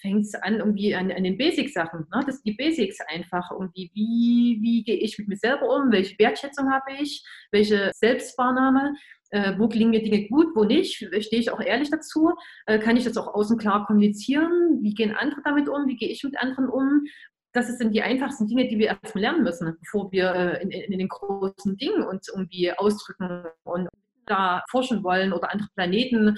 fängt 0.00 0.26
es 0.26 0.34
an 0.34 0.56
irgendwie 0.56 0.94
an, 0.94 1.12
an 1.12 1.22
den 1.22 1.38
Basic-Sachen. 1.38 2.00
Ne? 2.12 2.22
Das 2.26 2.36
sind 2.36 2.46
die 2.46 2.54
Basics 2.54 2.98
einfach 3.06 3.50
irgendwie. 3.52 3.90
Wie, 3.94 4.58
wie 4.60 4.82
gehe 4.82 4.96
ich 4.96 5.16
mit 5.18 5.28
mir 5.28 5.36
selber 5.36 5.68
um? 5.68 5.92
Welche 5.92 6.18
Wertschätzung 6.18 6.70
habe 6.72 6.92
ich? 7.00 7.24
Welche 7.52 7.92
Selbstwahrnahme? 7.94 8.94
Äh, 9.30 9.54
wo 9.58 9.68
gelingen 9.68 9.90
mir 9.90 10.02
Dinge 10.02 10.26
gut, 10.28 10.48
wo 10.54 10.64
nicht? 10.64 10.96
Stehe 10.96 11.40
ich 11.40 11.50
auch 11.50 11.60
ehrlich 11.60 11.90
dazu? 11.90 12.32
Äh, 12.66 12.78
kann 12.78 12.96
ich 12.96 13.04
das 13.04 13.16
auch 13.16 13.32
außen 13.34 13.58
klar 13.58 13.86
kommunizieren? 13.86 14.80
Wie 14.82 14.94
gehen 14.94 15.14
andere 15.14 15.40
damit 15.44 15.68
um? 15.68 15.86
Wie 15.86 15.96
gehe 15.96 16.08
ich 16.08 16.24
mit 16.24 16.38
anderen 16.38 16.68
um? 16.68 17.04
Das 17.52 17.66
sind 17.78 17.94
die 17.94 18.02
einfachsten 18.02 18.46
Dinge, 18.46 18.68
die 18.68 18.78
wir 18.78 18.86
erstmal 18.88 19.22
lernen 19.22 19.42
müssen, 19.42 19.76
bevor 19.80 20.10
wir 20.12 20.34
äh, 20.34 20.62
in, 20.62 20.70
in, 20.70 20.98
den 20.98 21.08
großen 21.08 21.76
Dingen 21.76 22.02
uns 22.04 22.28
irgendwie 22.28 22.72
ausdrücken 22.72 23.44
und 23.64 23.88
da 24.26 24.62
forschen 24.70 25.02
wollen 25.02 25.32
oder 25.32 25.50
andere 25.52 25.68
Planeten 25.74 26.36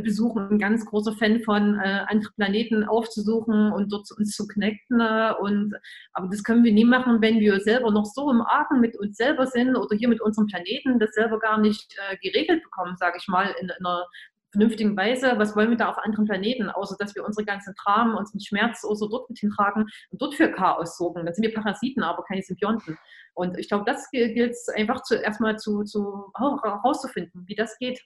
besuchen, 0.00 0.48
ein 0.50 0.58
ganz 0.58 0.84
großer 0.84 1.12
Fan 1.12 1.40
von, 1.40 1.78
äh, 1.78 2.04
andere 2.06 2.32
Planeten 2.34 2.84
aufzusuchen 2.84 3.72
und 3.72 3.92
dort 3.92 4.10
uns 4.16 4.34
zu 4.34 4.46
connecten. 4.46 5.00
Äh, 5.00 5.32
und, 5.40 5.74
aber 6.12 6.28
das 6.28 6.42
können 6.42 6.64
wir 6.64 6.72
nie 6.72 6.84
machen, 6.84 7.20
wenn 7.20 7.40
wir 7.40 7.60
selber 7.60 7.90
noch 7.90 8.04
so 8.04 8.30
im 8.30 8.40
Argen 8.42 8.80
mit 8.80 8.96
uns 8.98 9.16
selber 9.16 9.46
sind 9.46 9.76
oder 9.76 9.96
hier 9.96 10.08
mit 10.08 10.20
unserem 10.20 10.46
Planeten 10.46 10.98
das 10.98 11.12
selber 11.12 11.38
gar 11.38 11.58
nicht 11.58 11.96
äh, 12.10 12.16
geregelt 12.18 12.62
bekommen, 12.62 12.96
sage 12.96 13.16
ich 13.18 13.28
mal, 13.28 13.54
in, 13.60 13.68
in, 13.68 13.86
einer 13.86 14.06
vernünftigen 14.50 14.96
Weise. 14.96 15.34
Was 15.36 15.54
wollen 15.56 15.70
wir 15.70 15.76
da 15.76 15.90
auf 15.90 15.98
anderen 15.98 16.24
Planeten, 16.24 16.70
außer 16.70 16.96
dass 16.98 17.14
wir 17.14 17.24
unsere 17.24 17.44
ganzen 17.44 17.74
Dramen, 17.82 18.16
unseren 18.16 18.40
Schmerz 18.40 18.84
oder 18.84 18.96
so 18.96 19.08
dort 19.08 19.28
mit 19.28 19.38
hintragen 19.38 19.86
und 20.10 20.22
dort 20.22 20.34
für 20.34 20.50
Chaos 20.50 20.96
sorgen. 20.96 21.24
Dann 21.24 21.34
sind 21.34 21.44
wir 21.44 21.54
Parasiten, 21.54 22.02
aber 22.02 22.22
keine 22.24 22.42
Symbionten. 22.42 22.96
Und 23.34 23.58
ich 23.58 23.68
glaube, 23.68 23.84
das 23.86 24.10
gilt 24.10 24.36
es 24.38 24.68
einfach 24.68 25.02
zu, 25.02 25.16
erstmal 25.16 25.58
zu, 25.58 25.82
zu, 25.84 26.32
herauszufinden, 26.38 27.44
wie 27.46 27.54
das 27.54 27.76
geht. 27.78 28.00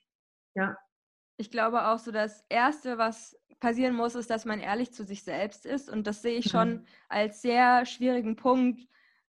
Ja 0.54 0.76
ich 1.40 1.50
glaube 1.50 1.86
auch 1.86 1.98
so, 1.98 2.12
das 2.12 2.44
Erste, 2.50 2.98
was 2.98 3.34
passieren 3.60 3.94
muss, 3.94 4.14
ist, 4.14 4.30
dass 4.30 4.44
man 4.44 4.60
ehrlich 4.60 4.92
zu 4.92 5.04
sich 5.04 5.22
selbst 5.22 5.64
ist. 5.64 5.90
Und 5.90 6.06
das 6.06 6.22
sehe 6.22 6.38
ich 6.38 6.50
schon 6.50 6.70
mhm. 6.70 6.86
als 7.08 7.40
sehr 7.40 7.86
schwierigen 7.86 8.36
Punkt, 8.36 8.86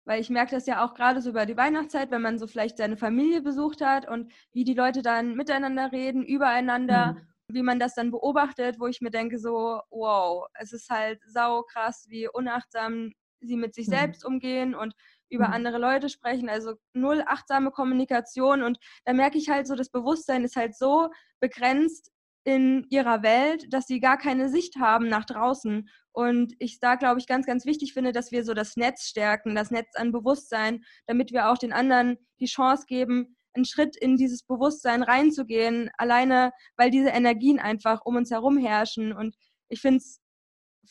weil 0.06 0.20
ich 0.20 0.32
merke 0.32 0.56
das 0.56 0.66
ja 0.66 0.84
auch 0.84 0.96
gerade 0.96 1.22
so 1.22 1.30
über 1.30 1.46
die 1.46 1.58
Weihnachtszeit, 1.58 2.10
wenn 2.10 2.24
man 2.24 2.40
so 2.40 2.48
vielleicht 2.48 2.78
seine 2.78 2.98
Familie 2.98 3.42
besucht 3.42 3.82
hat 3.82 4.08
und 4.08 4.32
wie 4.52 4.64
die 4.64 4.74
Leute 4.74 5.04
dann 5.04 5.36
miteinander 5.36 5.92
reden, 5.92 6.26
übereinander, 6.26 7.14
mhm. 7.14 7.56
wie 7.56 7.62
man 7.62 7.80
das 7.80 7.94
dann 7.94 8.10
beobachtet, 8.10 8.80
wo 8.80 8.88
ich 8.88 9.02
mir 9.02 9.12
denke 9.12 9.38
so, 9.38 9.82
wow, 9.92 10.48
es 10.56 10.74
ist 10.74 10.90
halt 10.90 11.22
sau 11.28 11.62
krass, 11.62 12.08
wie 12.10 12.28
unachtsam 12.28 13.12
sie 13.40 13.56
mit 13.56 13.76
sich 13.76 13.88
mhm. 13.88 13.92
selbst 13.92 14.26
umgehen 14.26 14.74
und 14.74 14.96
über 15.30 15.48
mhm. 15.48 15.54
andere 15.54 15.78
Leute 15.78 16.10
sprechen, 16.10 16.50
also 16.50 16.74
null 16.94 17.24
achtsame 17.26 17.72
Kommunikation. 17.72 18.64
Und 18.64 18.80
da 19.06 19.14
merke 19.14 19.38
ich 19.38 19.50
halt 19.50 19.68
so, 19.68 19.76
das 19.76 19.90
Bewusstsein 19.90 20.44
ist 20.44 20.56
halt 20.56 20.76
so 20.76 21.10
begrenzt 21.40 22.12
in 22.44 22.86
ihrer 22.90 23.22
Welt, 23.22 23.72
dass 23.72 23.86
sie 23.86 24.00
gar 24.00 24.18
keine 24.18 24.50
Sicht 24.50 24.78
haben 24.78 25.08
nach 25.08 25.26
draußen. 25.26 25.90
Und 26.12 26.54
ich 26.60 26.80
da, 26.80 26.96
glaube 26.96 27.20
ich, 27.20 27.28
ganz, 27.28 27.46
ganz 27.46 27.66
wichtig 27.66 27.94
finde, 27.94 28.12
dass 28.12 28.32
wir 28.32 28.44
so 28.44 28.54
das 28.54 28.76
Netz 28.76 29.08
stärken, 29.08 29.56
das 29.56 29.72
Netz 29.72 29.96
an 29.96 30.12
Bewusstsein, 30.12 30.84
damit 31.06 31.32
wir 31.32 31.50
auch 31.50 31.58
den 31.58 31.74
anderen 31.74 32.18
die 32.40 32.48
Chance 32.48 32.86
geben, 32.88 33.36
einen 33.54 33.66
Schritt 33.66 33.96
in 33.98 34.16
dieses 34.16 34.44
Bewusstsein 34.44 35.04
reinzugehen, 35.04 35.90
alleine 35.98 36.52
weil 36.78 36.92
diese 36.92 37.10
Energien 37.10 37.60
einfach 37.60 38.02
um 38.06 38.16
uns 38.16 38.32
herum 38.32 38.58
herrschen. 38.58 39.14
Und 39.14 39.36
ich 39.68 39.82
finde 39.82 39.98
es 39.98 40.20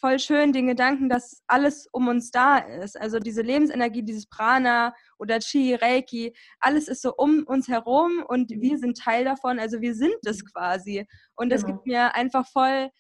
voll 0.01 0.19
schön, 0.19 0.53
den 0.53 0.67
Gedanken, 0.67 1.09
dass 1.09 1.43
alles 1.47 1.89
um 1.93 2.09
uns 2.09 2.31
da 2.31 2.59
ist. 2.59 3.01
Also 3.01 3.19
diese 3.19 3.43
Lebensenergie, 3.43 4.03
dieses 4.03 4.27
Prana 4.27 4.95
oder 5.19 5.39
Chi, 5.41 5.75
Reiki, 5.75 6.35
alles 6.61 6.89
ist 6.89 7.03
so 7.03 7.15
um 7.17 7.45
uns 7.47 7.69
herum 7.69 8.25
und 8.29 8.51
wir 8.51 8.79
sind 8.79 8.99
Teil 8.99 9.25
davon. 9.25 9.59
Also 9.59 9.81
wir 9.81 9.95
sind 9.95 10.19
es 10.25 10.45
quasi. 10.45 11.07
Und 11.35 11.51
das 11.51 11.63
genau. 11.65 11.77
gibt 11.77 11.87
mir 11.87 12.15
einfach 12.15 12.47
voll 12.49 12.91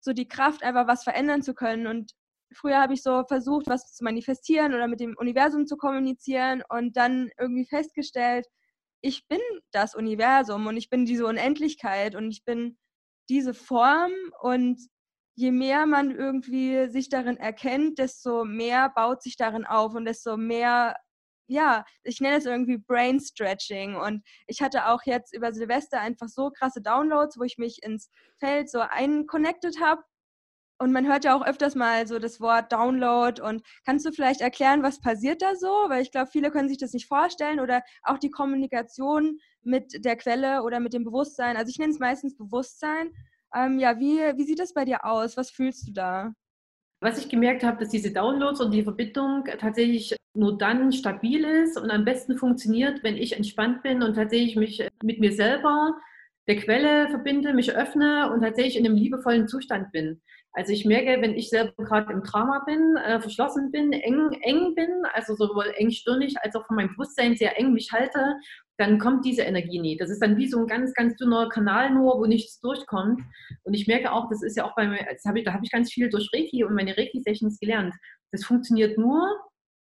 so 0.00 0.12
die 0.12 0.28
Kraft, 0.28 0.62
einfach 0.62 0.86
was 0.86 1.04
verändern 1.04 1.42
zu 1.42 1.54
können. 1.54 1.86
Und 1.86 2.12
früher 2.52 2.80
habe 2.80 2.94
ich 2.94 3.02
so 3.02 3.24
versucht, 3.26 3.66
was 3.66 3.94
zu 3.94 4.04
manifestieren 4.04 4.74
oder 4.74 4.88
mit 4.88 5.00
dem 5.00 5.16
Universum 5.16 5.66
zu 5.66 5.76
kommunizieren 5.76 6.62
und 6.68 6.96
dann 6.96 7.30
irgendwie 7.38 7.66
festgestellt, 7.66 8.46
ich 9.02 9.26
bin 9.28 9.40
das 9.72 9.94
Universum 9.94 10.66
und 10.66 10.76
ich 10.76 10.90
bin 10.90 11.06
diese 11.06 11.26
Unendlichkeit 11.26 12.14
und 12.14 12.30
ich 12.30 12.44
bin 12.44 12.76
diese 13.30 13.54
Form 13.54 14.12
und 14.42 14.78
je 15.34 15.52
mehr 15.52 15.86
man 15.86 16.10
irgendwie 16.10 16.88
sich 16.88 17.08
darin 17.08 17.36
erkennt, 17.36 17.98
desto 17.98 18.44
mehr 18.44 18.90
baut 18.90 19.22
sich 19.22 19.36
darin 19.36 19.64
auf 19.64 19.94
und 19.94 20.04
desto 20.04 20.36
mehr, 20.36 20.96
ja, 21.46 21.84
ich 22.02 22.20
nenne 22.20 22.36
es 22.36 22.46
irgendwie 22.46 22.78
Brain 22.78 23.20
Stretching. 23.20 23.96
Und 23.96 24.22
ich 24.46 24.62
hatte 24.62 24.86
auch 24.86 25.02
jetzt 25.04 25.34
über 25.34 25.52
Silvester 25.52 26.00
einfach 26.00 26.28
so 26.28 26.50
krasse 26.50 26.82
Downloads, 26.82 27.38
wo 27.38 27.44
ich 27.44 27.58
mich 27.58 27.82
ins 27.82 28.10
Feld 28.38 28.70
so 28.70 28.80
einconnected 28.80 29.80
habe. 29.80 30.02
Und 30.78 30.92
man 30.92 31.06
hört 31.06 31.24
ja 31.24 31.36
auch 31.36 31.44
öfters 31.44 31.74
mal 31.74 32.06
so 32.06 32.18
das 32.18 32.40
Wort 32.40 32.72
Download. 32.72 33.42
Und 33.42 33.62
kannst 33.84 34.06
du 34.06 34.12
vielleicht 34.12 34.40
erklären, 34.40 34.82
was 34.82 35.00
passiert 35.00 35.42
da 35.42 35.54
so? 35.54 35.68
Weil 35.88 36.02
ich 36.02 36.10
glaube, 36.10 36.30
viele 36.30 36.50
können 36.50 36.70
sich 36.70 36.78
das 36.78 36.94
nicht 36.94 37.06
vorstellen. 37.06 37.60
Oder 37.60 37.82
auch 38.02 38.16
die 38.16 38.30
Kommunikation 38.30 39.38
mit 39.62 40.04
der 40.04 40.16
Quelle 40.16 40.62
oder 40.62 40.80
mit 40.80 40.94
dem 40.94 41.04
Bewusstsein. 41.04 41.58
Also 41.58 41.68
ich 41.68 41.78
nenne 41.78 41.92
es 41.92 41.98
meistens 41.98 42.34
Bewusstsein. 42.34 43.10
Ähm, 43.54 43.78
ja, 43.78 43.98
wie, 43.98 44.18
wie 44.36 44.44
sieht 44.44 44.58
das 44.58 44.72
bei 44.72 44.84
dir 44.84 45.04
aus? 45.04 45.36
Was 45.36 45.50
fühlst 45.50 45.88
du 45.88 45.92
da? 45.92 46.32
Was 47.00 47.18
ich 47.18 47.28
gemerkt 47.28 47.62
habe, 47.62 47.78
dass 47.78 47.88
diese 47.88 48.12
Downloads 48.12 48.60
und 48.60 48.72
die 48.72 48.82
Verbindung 48.82 49.44
tatsächlich 49.58 50.14
nur 50.34 50.58
dann 50.58 50.92
stabil 50.92 51.44
ist 51.44 51.78
und 51.78 51.90
am 51.90 52.04
besten 52.04 52.36
funktioniert, 52.36 53.02
wenn 53.02 53.16
ich 53.16 53.36
entspannt 53.36 53.82
bin 53.82 54.02
und 54.02 54.14
tatsächlich 54.14 54.56
mich 54.56 54.86
mit 55.02 55.18
mir 55.18 55.32
selber, 55.32 55.98
der 56.46 56.56
Quelle 56.56 57.08
verbinde, 57.08 57.54
mich 57.54 57.74
öffne 57.74 58.30
und 58.32 58.42
tatsächlich 58.42 58.76
in 58.76 58.86
einem 58.86 58.96
liebevollen 58.96 59.48
Zustand 59.48 59.92
bin. 59.92 60.20
Also 60.52 60.72
ich 60.72 60.84
merke, 60.84 61.22
wenn 61.22 61.36
ich 61.36 61.48
selber 61.48 61.72
gerade 61.84 62.12
im 62.12 62.22
Drama 62.22 62.62
bin, 62.66 62.96
äh, 62.96 63.20
verschlossen 63.20 63.70
bin, 63.70 63.92
eng, 63.92 64.32
eng 64.42 64.74
bin, 64.74 64.90
also 65.12 65.36
sowohl 65.36 65.72
engstirnig 65.76 66.36
als 66.42 66.56
auch 66.56 66.66
von 66.66 66.76
meinem 66.76 66.90
Bewusstsein 66.90 67.36
sehr 67.36 67.56
eng 67.58 67.72
mich 67.72 67.92
halte, 67.92 68.36
dann 68.76 68.98
kommt 68.98 69.24
diese 69.24 69.42
Energie 69.42 69.78
nie. 69.78 69.96
Das 69.96 70.10
ist 70.10 70.20
dann 70.20 70.38
wie 70.38 70.48
so 70.48 70.58
ein 70.58 70.66
ganz, 70.66 70.92
ganz 70.94 71.14
dünner 71.16 71.48
Kanal 71.48 71.90
nur, 71.90 72.18
wo 72.18 72.26
nichts 72.26 72.60
durchkommt. 72.60 73.20
Und 73.62 73.74
ich 73.74 73.86
merke 73.86 74.10
auch, 74.10 74.28
das 74.28 74.42
ist 74.42 74.56
ja 74.56 74.64
auch 74.64 74.74
bei 74.74 74.88
mir, 74.88 74.98
hab 74.98 75.36
ich, 75.36 75.44
da 75.44 75.52
habe 75.52 75.64
ich 75.64 75.70
ganz 75.70 75.92
viel 75.92 76.08
durch 76.08 76.30
Reiki 76.34 76.64
und 76.64 76.74
meine 76.74 76.96
Reiki-Sessions 76.96 77.60
gelernt. 77.60 77.94
Das 78.32 78.44
funktioniert 78.44 78.98
nur, 78.98 79.28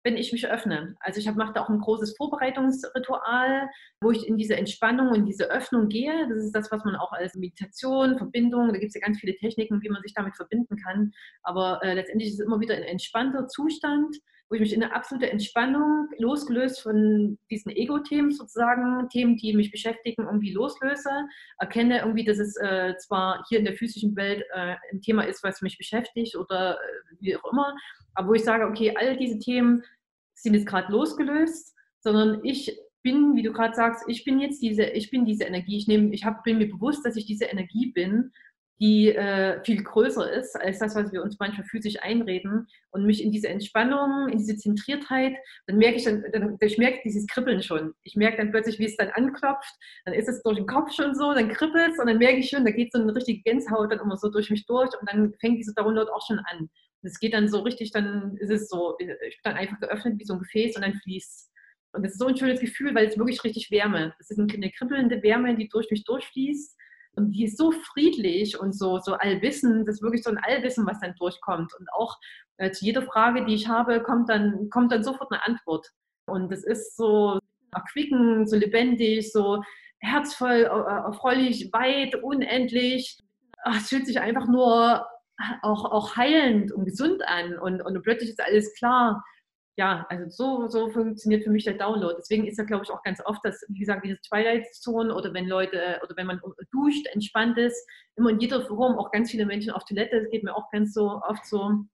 wenn 0.09 0.17
ich 0.17 0.31
mich 0.31 0.47
öffne. 0.47 0.95
Also 1.01 1.19
ich 1.19 1.31
mache 1.35 1.53
da 1.53 1.61
auch 1.61 1.69
ein 1.69 1.81
großes 1.81 2.17
Vorbereitungsritual, 2.17 3.69
wo 4.01 4.09
ich 4.09 4.27
in 4.27 4.37
diese 4.37 4.55
Entspannung 4.55 5.09
und 5.09 5.27
diese 5.27 5.51
Öffnung 5.51 5.87
gehe. 5.87 6.27
Das 6.27 6.43
ist 6.43 6.51
das, 6.51 6.71
was 6.71 6.83
man 6.83 6.95
auch 6.95 7.11
als 7.11 7.35
Meditation, 7.35 8.17
Verbindung, 8.17 8.73
da 8.73 8.79
gibt 8.79 8.89
es 8.89 8.95
ja 8.95 9.05
ganz 9.05 9.19
viele 9.19 9.35
Techniken, 9.35 9.83
wie 9.83 9.89
man 9.89 10.01
sich 10.01 10.15
damit 10.15 10.35
verbinden 10.35 10.77
kann. 10.77 11.11
Aber 11.43 11.79
äh, 11.83 11.93
letztendlich 11.93 12.29
ist 12.29 12.39
es 12.39 12.45
immer 12.45 12.59
wieder 12.59 12.73
ein 12.73 12.81
entspannter 12.81 13.47
Zustand, 13.47 14.17
wo 14.49 14.55
ich 14.55 14.61
mich 14.61 14.73
in 14.73 14.81
eine 14.81 14.95
absolute 14.95 15.29
Entspannung, 15.29 16.09
losgelöst 16.17 16.81
von 16.81 17.37
diesen 17.51 17.71
Ego-Themen 17.71 18.31
sozusagen, 18.31 19.07
Themen, 19.09 19.37
die 19.37 19.55
mich 19.55 19.69
beschäftigen, 19.69 20.23
irgendwie 20.23 20.53
loslöse, 20.53 21.11
erkenne 21.59 21.99
irgendwie, 21.99 22.25
dass 22.25 22.39
es 22.39 22.57
äh, 22.57 22.95
zwar 22.97 23.45
hier 23.47 23.59
in 23.59 23.65
der 23.65 23.75
physischen 23.75 24.15
Welt 24.15 24.43
äh, 24.53 24.75
ein 24.91 25.01
Thema 25.01 25.21
ist, 25.21 25.43
was 25.43 25.61
mich 25.61 25.77
beschäftigt 25.77 26.35
oder 26.35 26.77
äh, 26.77 27.15
wie 27.19 27.37
auch 27.37 27.51
immer, 27.51 27.75
aber 28.15 28.29
wo 28.29 28.33
ich 28.33 28.43
sage, 28.43 28.65
okay, 28.65 28.93
all 28.97 29.15
diese 29.17 29.39
Themen 29.39 29.83
sind 30.41 30.53
jetzt 30.53 30.67
gerade 30.67 30.91
losgelöst, 30.91 31.75
sondern 31.99 32.43
ich 32.43 32.77
bin, 33.01 33.35
wie 33.35 33.43
du 33.43 33.53
gerade 33.53 33.75
sagst, 33.75 34.03
ich 34.07 34.25
bin 34.25 34.39
jetzt 34.39 34.61
diese, 34.61 34.83
ich 34.83 35.09
bin 35.09 35.25
diese 35.25 35.45
Energie. 35.45 35.77
Ich 35.77 35.87
nehme, 35.87 36.13
ich 36.13 36.25
hab, 36.25 36.43
bin 36.43 36.57
mir 36.57 36.69
bewusst, 36.69 37.05
dass 37.05 37.15
ich 37.15 37.25
diese 37.25 37.45
Energie 37.45 37.91
bin 37.91 38.31
die 38.79 39.13
äh, 39.13 39.61
viel 39.63 39.83
größer 39.83 40.31
ist 40.31 40.55
als 40.55 40.79
das, 40.79 40.95
was 40.95 41.11
wir 41.11 41.21
uns 41.21 41.37
manchmal 41.37 41.67
physisch 41.67 42.01
einreden 42.01 42.67
und 42.91 43.05
mich 43.05 43.21
in 43.23 43.31
diese 43.31 43.49
Entspannung, 43.49 44.29
in 44.29 44.37
diese 44.37 44.55
Zentriertheit, 44.55 45.35
dann 45.67 45.77
merke 45.77 45.97
ich 45.97 46.05
dann, 46.05 46.23
dann 46.31 46.57
ich 46.61 46.77
merke 46.77 46.99
dieses 47.03 47.27
Kribbeln 47.27 47.61
schon. 47.61 47.93
Ich 48.03 48.15
merke 48.15 48.37
dann 48.37 48.51
plötzlich, 48.51 48.79
wie 48.79 48.85
es 48.85 48.95
dann 48.95 49.09
anklopft, 49.09 49.75
dann 50.05 50.13
ist 50.13 50.29
es 50.29 50.41
durch 50.43 50.57
den 50.57 50.67
Kopf 50.67 50.93
schon 50.93 51.13
so, 51.13 51.33
dann 51.33 51.49
kribbelt 51.49 51.91
es 51.91 51.99
und 51.99 52.07
dann 52.07 52.19
merke 52.19 52.37
ich 52.37 52.49
schon, 52.49 52.63
da 52.63 52.71
geht 52.71 52.93
so 52.93 53.01
eine 53.01 53.13
richtige 53.13 53.41
Gänsehaut 53.41 53.91
dann 53.91 53.99
immer 53.99 54.17
so 54.17 54.29
durch 54.29 54.49
mich 54.49 54.65
durch 54.65 54.89
und 54.99 55.11
dann 55.11 55.33
fängt 55.41 55.59
diese 55.59 55.73
Download 55.73 56.09
auch 56.09 56.25
schon 56.25 56.39
an. 56.39 56.69
Es 57.01 57.19
geht 57.19 57.33
dann 57.33 57.47
so 57.47 57.59
richtig, 57.61 57.91
dann 57.91 58.35
ist 58.37 58.51
es 58.51 58.69
so, 58.69 58.95
ich 58.99 59.07
bin 59.07 59.15
dann 59.43 59.55
einfach 59.55 59.79
geöffnet 59.79 60.19
wie 60.19 60.25
so 60.25 60.33
ein 60.33 60.39
Gefäß 60.39 60.75
und 60.75 60.83
dann 60.83 60.95
fließt 60.95 61.49
und 61.91 62.03
das 62.03 62.13
ist 62.13 62.19
so 62.19 62.27
ein 62.27 62.37
schönes 62.37 62.59
Gefühl, 62.59 62.93
weil 62.93 63.07
es 63.07 63.17
wirklich 63.17 63.43
richtig 63.43 63.71
Wärme. 63.71 64.13
Es 64.19 64.29
ist 64.29 64.39
eine 64.39 64.71
kribbelnde 64.71 65.23
Wärme, 65.23 65.55
die 65.55 65.69
durch 65.69 65.89
mich 65.89 66.03
durchfließt 66.03 66.77
und 67.13 67.31
die 67.31 67.45
ist 67.45 67.57
so 67.57 67.71
friedlich 67.71 68.59
und 68.59 68.73
so, 68.73 68.99
so 68.99 69.13
allwissend, 69.13 69.87
das 69.87 69.95
ist 69.95 70.03
wirklich 70.03 70.23
so 70.23 70.29
ein 70.29 70.37
Allwissen, 70.37 70.85
was 70.85 70.99
dann 70.99 71.15
durchkommt. 71.15 71.73
Und 71.79 71.91
auch 71.93 72.17
äh, 72.57 72.71
zu 72.71 72.85
jeder 72.85 73.01
Frage, 73.01 73.45
die 73.45 73.55
ich 73.55 73.67
habe, 73.67 74.03
kommt 74.03 74.29
dann, 74.29 74.69
kommt 74.69 74.91
dann 74.91 75.03
sofort 75.03 75.31
eine 75.31 75.43
Antwort. 75.45 75.87
Und 76.25 76.51
es 76.51 76.63
ist 76.63 76.95
so 76.95 77.39
erquickend, 77.73 78.49
so 78.49 78.55
lebendig, 78.55 79.31
so 79.31 79.63
herzvoll, 79.99 80.61
erfreulich, 80.61 81.73
weit, 81.73 82.15
unendlich. 82.23 83.17
Ach, 83.63 83.77
es 83.77 83.89
fühlt 83.89 84.05
sich 84.05 84.19
einfach 84.19 84.47
nur 84.47 85.05
auch, 85.61 85.85
auch 85.85 86.15
heilend 86.15 86.71
und 86.71 86.85
gesund 86.85 87.21
an 87.27 87.57
und, 87.57 87.81
und 87.81 88.01
plötzlich 88.03 88.29
ist 88.31 88.41
alles 88.41 88.73
klar 88.75 89.23
ja, 89.79 90.05
also 90.09 90.29
so, 90.29 90.67
so 90.67 90.89
funktioniert 90.89 91.45
für 91.45 91.51
mich 91.51 91.63
der 91.63 91.75
Download. 91.75 92.13
Deswegen 92.19 92.45
ist 92.45 92.57
ja, 92.57 92.65
glaube 92.65 92.83
ich, 92.83 92.91
auch 92.91 93.01
ganz 93.01 93.21
oft, 93.25 93.39
dass, 93.45 93.63
wie 93.69 93.79
gesagt, 93.79 94.03
diese 94.03 94.19
Twilight 94.27 94.65
Zone 94.75 95.15
oder 95.15 95.33
wenn 95.33 95.47
Leute 95.47 96.01
oder 96.03 96.17
wenn 96.17 96.27
man 96.27 96.41
duscht, 96.73 97.07
entspannt 97.13 97.57
ist, 97.57 97.87
immer 98.17 98.31
in 98.31 98.41
jeder 98.41 98.61
Form, 98.65 98.99
auch 98.99 99.09
ganz 99.11 99.31
viele 99.31 99.45
Menschen 99.45 99.71
auf 99.71 99.85
Toilette, 99.85 100.19
das 100.19 100.29
geht 100.31 100.43
mir 100.43 100.53
auch 100.53 100.69
ganz 100.71 100.93
so 100.93 101.21
oft 101.25 101.45
so, 101.45 101.85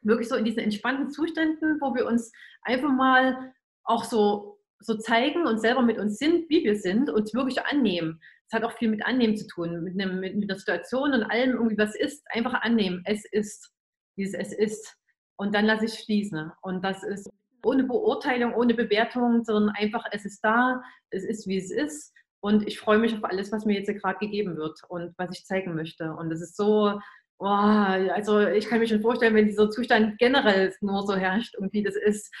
wirklich 0.00 0.30
so 0.30 0.36
in 0.36 0.46
diesen 0.46 0.60
entspannten 0.60 1.10
Zuständen, 1.10 1.78
wo 1.82 1.94
wir 1.94 2.06
uns 2.06 2.32
einfach 2.62 2.90
mal 2.90 3.52
auch 3.84 4.04
so, 4.04 4.58
so 4.78 4.96
zeigen 4.96 5.46
und 5.46 5.60
selber 5.60 5.82
mit 5.82 5.98
uns 5.98 6.16
sind, 6.16 6.48
wie 6.48 6.64
wir 6.64 6.76
sind, 6.76 7.10
und 7.10 7.34
wirklich 7.34 7.62
annehmen. 7.66 8.18
Das 8.50 8.60
hat 8.60 8.68
auch 8.68 8.76
viel 8.76 8.88
mit 8.88 9.04
Annehmen 9.04 9.36
zu 9.36 9.46
tun, 9.46 9.82
mit, 9.82 10.00
einem, 10.00 10.20
mit, 10.20 10.36
mit 10.36 10.48
der 10.48 10.58
Situation 10.58 11.12
und 11.12 11.24
allem 11.24 11.52
irgendwie, 11.52 11.78
was 11.78 11.96
ist, 11.96 12.24
einfach 12.30 12.54
annehmen. 12.62 13.02
Es 13.04 13.24
ist, 13.32 13.72
dieses 14.16 14.34
Es 14.34 14.52
ist 14.52 14.96
und 15.36 15.54
dann 15.54 15.66
lasse 15.66 15.86
ich 15.86 16.04
fließen. 16.04 16.50
Und 16.62 16.82
das 16.84 17.02
ist 17.02 17.28
ohne 17.64 17.84
Beurteilung, 17.84 18.54
ohne 18.54 18.74
Bewertung, 18.74 19.44
sondern 19.44 19.74
einfach, 19.76 20.04
es 20.12 20.24
ist 20.24 20.40
da, 20.42 20.82
es 21.10 21.24
ist, 21.24 21.46
wie 21.46 21.58
es 21.58 21.70
ist. 21.70 22.12
Und 22.40 22.66
ich 22.66 22.78
freue 22.78 22.98
mich 22.98 23.14
auf 23.14 23.24
alles, 23.24 23.50
was 23.50 23.64
mir 23.64 23.78
jetzt 23.78 23.92
gerade 24.00 24.18
gegeben 24.18 24.56
wird 24.56 24.80
und 24.88 25.14
was 25.18 25.36
ich 25.36 25.44
zeigen 25.44 25.74
möchte. 25.74 26.12
Und 26.12 26.30
es 26.30 26.40
ist 26.40 26.56
so, 26.56 27.00
oh, 27.38 27.44
also 27.44 28.40
ich 28.46 28.68
kann 28.68 28.78
mir 28.78 28.86
schon 28.86 29.02
vorstellen, 29.02 29.34
wenn 29.34 29.46
dieser 29.46 29.70
Zustand 29.70 30.18
generell 30.18 30.72
nur 30.80 31.06
so 31.06 31.16
herrscht, 31.16 31.54
irgendwie 31.54 31.82
das 31.82 31.96
ist, 31.96 32.32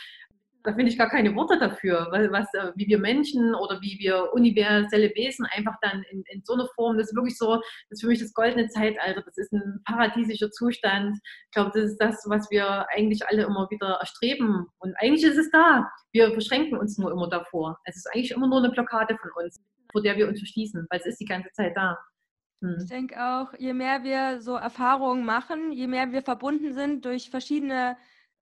da 0.66 0.74
finde 0.74 0.90
ich 0.90 0.98
gar 0.98 1.08
keine 1.08 1.34
Worte 1.36 1.58
dafür, 1.58 2.08
weil 2.10 2.32
was, 2.32 2.52
äh, 2.54 2.72
wie 2.74 2.88
wir 2.88 2.98
Menschen 2.98 3.54
oder 3.54 3.80
wie 3.80 3.98
wir 4.00 4.32
universelle 4.32 5.14
Wesen 5.14 5.46
einfach 5.46 5.76
dann 5.80 6.02
in, 6.10 6.24
in 6.26 6.42
so 6.44 6.54
einer 6.54 6.66
Form, 6.74 6.98
das 6.98 7.08
ist 7.08 7.14
wirklich 7.14 7.38
so, 7.38 7.54
das 7.54 7.64
ist 7.90 8.00
für 8.00 8.08
mich 8.08 8.18
das 8.18 8.34
goldene 8.34 8.68
Zeitalter, 8.68 9.22
das 9.22 9.38
ist 9.38 9.52
ein 9.52 9.80
paradiesischer 9.84 10.50
Zustand. 10.50 11.18
Ich 11.22 11.50
glaube, 11.52 11.70
das 11.72 11.92
ist 11.92 11.98
das, 11.98 12.24
was 12.28 12.50
wir 12.50 12.86
eigentlich 12.90 13.26
alle 13.28 13.44
immer 13.44 13.68
wieder 13.70 13.98
erstreben. 14.00 14.66
Und 14.78 14.94
eigentlich 14.98 15.24
ist 15.24 15.38
es 15.38 15.50
da. 15.52 15.88
Wir 16.12 16.30
beschränken 16.30 16.76
uns 16.76 16.98
nur 16.98 17.12
immer 17.12 17.28
davor. 17.28 17.78
Es 17.84 17.96
ist 17.96 18.08
eigentlich 18.12 18.32
immer 18.32 18.48
nur 18.48 18.58
eine 18.58 18.70
Blockade 18.70 19.16
von 19.16 19.30
uns, 19.44 19.60
vor 19.92 20.02
der 20.02 20.16
wir 20.16 20.26
uns 20.26 20.40
verschließen, 20.40 20.86
weil 20.90 20.98
es 20.98 21.06
ist 21.06 21.20
die 21.20 21.26
ganze 21.26 21.50
Zeit 21.52 21.76
da. 21.76 21.96
Hm. 22.60 22.78
Ich 22.80 22.88
denke 22.88 23.22
auch, 23.22 23.54
je 23.56 23.72
mehr 23.72 24.02
wir 24.02 24.40
so 24.40 24.56
Erfahrungen 24.56 25.24
machen, 25.24 25.70
je 25.72 25.86
mehr 25.86 26.10
wir 26.10 26.22
verbunden 26.22 26.72
sind 26.72 27.04
durch 27.04 27.30
verschiedene 27.30 27.96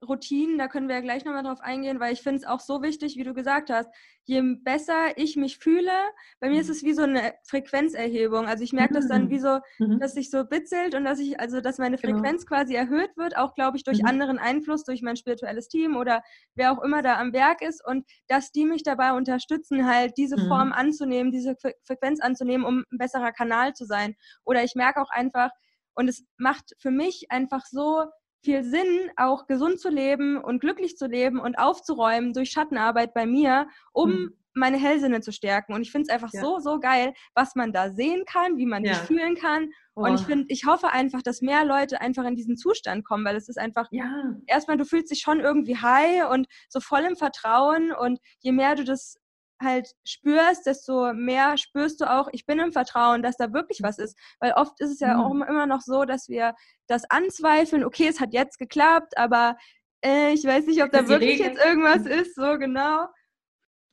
Routinen, 0.07 0.57
da 0.57 0.67
können 0.67 0.87
wir 0.87 0.95
ja 0.95 1.01
gleich 1.01 1.25
nochmal 1.25 1.43
drauf 1.43 1.59
eingehen, 1.59 1.99
weil 1.99 2.13
ich 2.13 2.21
finde 2.21 2.39
es 2.39 2.45
auch 2.45 2.59
so 2.59 2.81
wichtig, 2.81 3.17
wie 3.17 3.23
du 3.23 3.33
gesagt 3.33 3.69
hast, 3.69 3.89
je 4.23 4.41
besser 4.41 5.17
ich 5.17 5.35
mich 5.35 5.59
fühle, 5.59 5.91
bei 6.39 6.49
mir 6.49 6.61
ist 6.61 6.67
mhm. 6.67 6.73
es 6.73 6.83
wie 6.83 6.93
so 6.93 7.03
eine 7.03 7.33
Frequenzerhebung. 7.43 8.47
Also 8.47 8.63
ich 8.63 8.73
merke 8.73 8.95
das 8.95 9.07
dann 9.07 9.29
wie 9.29 9.39
so, 9.39 9.59
mhm. 9.79 9.99
dass 9.99 10.13
sich 10.13 10.31
so 10.31 10.43
bitzelt 10.45 10.95
und 10.95 11.03
dass 11.03 11.19
ich, 11.19 11.39
also 11.39 11.61
dass 11.61 11.77
meine 11.77 11.97
genau. 11.97 12.17
Frequenz 12.17 12.45
genau. 12.45 12.57
quasi 12.57 12.75
erhöht 12.75 13.15
wird, 13.17 13.37
auch 13.37 13.53
glaube 13.53 13.77
ich 13.77 13.83
durch 13.83 13.99
mhm. 13.99 14.07
anderen 14.07 14.39
Einfluss, 14.39 14.83
durch 14.83 15.01
mein 15.01 15.15
spirituelles 15.15 15.67
Team 15.67 15.95
oder 15.95 16.23
wer 16.55 16.71
auch 16.71 16.83
immer 16.83 17.01
da 17.01 17.17
am 17.17 17.33
Werk 17.33 17.61
ist 17.61 17.85
und 17.85 18.05
dass 18.27 18.51
die 18.51 18.65
mich 18.65 18.83
dabei 18.83 19.13
unterstützen, 19.13 19.87
halt 19.87 20.13
diese 20.17 20.37
mhm. 20.37 20.47
Form 20.47 20.71
anzunehmen, 20.73 21.31
diese 21.31 21.55
Frequenz 21.83 22.19
anzunehmen, 22.19 22.65
um 22.65 22.83
ein 22.91 22.97
besserer 22.97 23.31
Kanal 23.31 23.73
zu 23.73 23.85
sein. 23.85 24.15
Oder 24.43 24.63
ich 24.63 24.75
merke 24.75 25.01
auch 25.01 25.09
einfach, 25.09 25.51
und 25.95 26.09
es 26.09 26.25
macht 26.37 26.75
für 26.77 26.91
mich 26.91 27.27
einfach 27.29 27.65
so 27.65 28.05
viel 28.45 28.63
Sinn, 28.63 29.11
auch 29.17 29.47
gesund 29.47 29.79
zu 29.79 29.89
leben 29.89 30.37
und 30.37 30.59
glücklich 30.59 30.97
zu 30.97 31.07
leben 31.07 31.39
und 31.39 31.57
aufzuräumen 31.57 32.31
durch 32.33 32.51
Schattenarbeit 32.51 33.13
bei 33.13 33.25
mir, 33.25 33.67
um 33.91 34.11
mhm. 34.11 34.33
meine 34.53 34.77
Hellsinne 34.77 35.19
zu 35.21 35.33
stärken. 35.33 35.73
Und 35.73 35.81
ich 35.81 35.91
finde 35.91 36.07
es 36.07 36.13
einfach 36.13 36.31
ja. 36.31 36.41
so, 36.41 36.59
so 36.59 36.79
geil, 36.79 37.13
was 37.33 37.55
man 37.55 37.73
da 37.73 37.89
sehen 37.89 38.23
kann, 38.25 38.57
wie 38.57 38.65
man 38.65 38.85
ja. 38.85 38.93
sich 38.93 39.03
fühlen 39.03 39.35
kann. 39.35 39.71
Oh. 39.95 40.03
Und 40.03 40.15
ich 40.15 40.25
finde, 40.25 40.45
ich 40.49 40.65
hoffe 40.65 40.91
einfach, 40.91 41.21
dass 41.21 41.41
mehr 41.41 41.65
Leute 41.65 41.99
einfach 41.99 42.23
in 42.25 42.35
diesen 42.35 42.55
Zustand 42.55 43.03
kommen, 43.03 43.25
weil 43.25 43.35
es 43.35 43.49
ist 43.49 43.57
einfach, 43.57 43.87
ja. 43.91 44.35
erstmal, 44.45 44.77
du 44.77 44.85
fühlst 44.85 45.11
dich 45.11 45.19
schon 45.19 45.39
irgendwie 45.39 45.77
high 45.77 46.29
und 46.29 46.47
so 46.69 46.79
voll 46.79 47.01
im 47.01 47.15
Vertrauen. 47.15 47.91
Und 47.91 48.19
je 48.39 48.51
mehr 48.51 48.75
du 48.75 48.83
das 48.85 49.17
halt 49.65 49.91
spürst, 50.05 50.65
desto 50.65 51.13
mehr 51.13 51.57
spürst 51.57 51.99
du 51.99 52.09
auch, 52.09 52.29
ich 52.31 52.45
bin 52.45 52.59
im 52.59 52.71
Vertrauen, 52.71 53.21
dass 53.21 53.35
da 53.35 53.51
wirklich 53.51 53.79
was 53.81 53.97
ist. 53.97 54.17
Weil 54.39 54.53
oft 54.53 54.79
ist 54.79 54.91
es 54.91 54.99
ja 55.01 55.17
mhm. 55.17 55.19
auch 55.19 55.47
immer 55.49 55.65
noch 55.65 55.81
so, 55.81 56.05
dass 56.05 56.29
wir 56.29 56.55
das 56.87 57.03
anzweifeln, 57.09 57.83
okay, 57.83 58.07
es 58.07 58.21
hat 58.21 58.33
jetzt 58.33 58.57
geklappt, 58.57 59.17
aber 59.17 59.57
äh, 60.03 60.31
ich 60.33 60.45
weiß 60.45 60.67
nicht, 60.67 60.81
ob 60.83 60.91
da 60.91 61.09
wirklich 61.09 61.39
jetzt 61.39 61.63
irgendwas 61.63 62.03
mhm. 62.03 62.11
ist, 62.11 62.35
so 62.35 62.57
genau. 62.57 63.07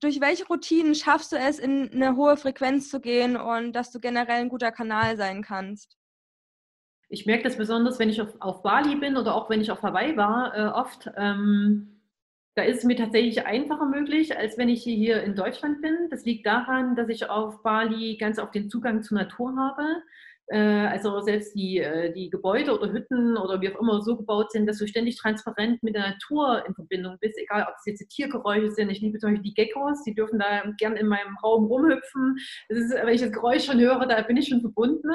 Durch 0.01 0.20
welche 0.20 0.47
Routinen 0.47 0.95
schaffst 0.95 1.33
du 1.33 1.37
es, 1.37 1.59
in 1.59 1.91
eine 1.93 2.16
hohe 2.16 2.37
Frequenz 2.37 2.91
zu 2.91 3.01
gehen 3.01 3.37
und 3.37 3.73
dass 3.73 3.91
du 3.91 4.01
generell 4.01 4.43
ein 4.43 4.49
guter 4.49 4.73
Kanal 4.73 5.16
sein 5.16 5.43
kannst? 5.43 5.97
Ich 7.09 7.27
merke 7.27 7.45
das 7.45 7.57
besonders, 7.57 7.99
wenn 7.99 8.09
ich 8.09 8.20
auf, 8.20 8.35
auf 8.41 8.62
Bali 8.62 8.97
bin 8.97 9.16
oder 9.16 9.35
auch 9.35 9.51
wenn 9.51 9.61
ich 9.61 9.70
auf 9.70 9.83
Hawaii 9.83 10.16
war, 10.16 10.57
äh, 10.57 10.66
oft. 10.68 11.11
Ähm, 11.16 12.02
da 12.55 12.63
ist 12.63 12.79
es 12.79 12.85
mir 12.85 12.97
tatsächlich 12.97 13.47
einfacher 13.47 13.87
möglich, 13.87 14.37
als 14.37 14.59
wenn 14.59 14.69
ich 14.69 14.83
hier 14.83 15.23
in 15.23 15.35
Deutschland 15.35 15.81
bin. 15.81 16.09
Das 16.11 16.25
liegt 16.25 16.47
daran, 16.47 16.97
dass 16.97 17.09
ich 17.09 17.29
auf 17.31 17.63
Bali 17.63 18.17
ganz 18.19 18.39
auf 18.39 18.51
den 18.51 18.69
Zugang 18.69 19.03
zur 19.03 19.19
Natur 19.19 19.57
habe. 19.57 20.03
Äh, 20.49 20.59
also 20.59 21.21
selbst 21.21 21.55
die, 21.55 21.79
äh, 21.79 22.13
die 22.13 22.29
Gebäude 22.29 22.79
oder 22.79 22.93
Hütten 22.93 23.39
oder 23.39 23.61
wie 23.61 23.75
auch 23.75 23.81
immer 23.81 24.03
so 24.03 24.17
gebaut 24.17 24.53
sind, 24.53 24.67
dass 24.67 24.79
du 24.79 24.87
ständig 24.87 25.17
transparent 25.17 25.83
mit 25.83 25.95
der 25.95 26.11
Natur 26.11 26.65
in 26.67 26.75
Verbindung 26.75 27.17
bist, 27.21 27.39
egal 27.39 27.63
ob 27.63 27.75
es 27.79 27.87
jetzt 27.87 28.07
Tiergeräusche 28.11 28.71
sind. 28.71 28.91
Ich 28.91 29.01
liebe 29.01 29.19
zum 29.19 29.31
Beispiel 29.31 29.51
die 29.51 29.55
Geckos, 29.55 30.03
die 30.05 30.15
dürfen 30.15 30.39
da 30.39 30.63
gern 30.79 30.97
in 30.97 31.07
meinem 31.07 31.37
Raum 31.43 31.65
rumhüpfen. 31.65 32.37
Das 32.69 32.79
ist, 32.79 32.93
wenn 32.93 33.15
ich 33.15 33.23
das 33.23 33.33
Geräusch 33.33 33.65
schon 33.65 33.81
höre, 33.81 34.05
da 34.07 34.21
bin 34.23 34.37
ich 34.37 34.49
schon 34.49 34.61
verbunden 34.61 35.11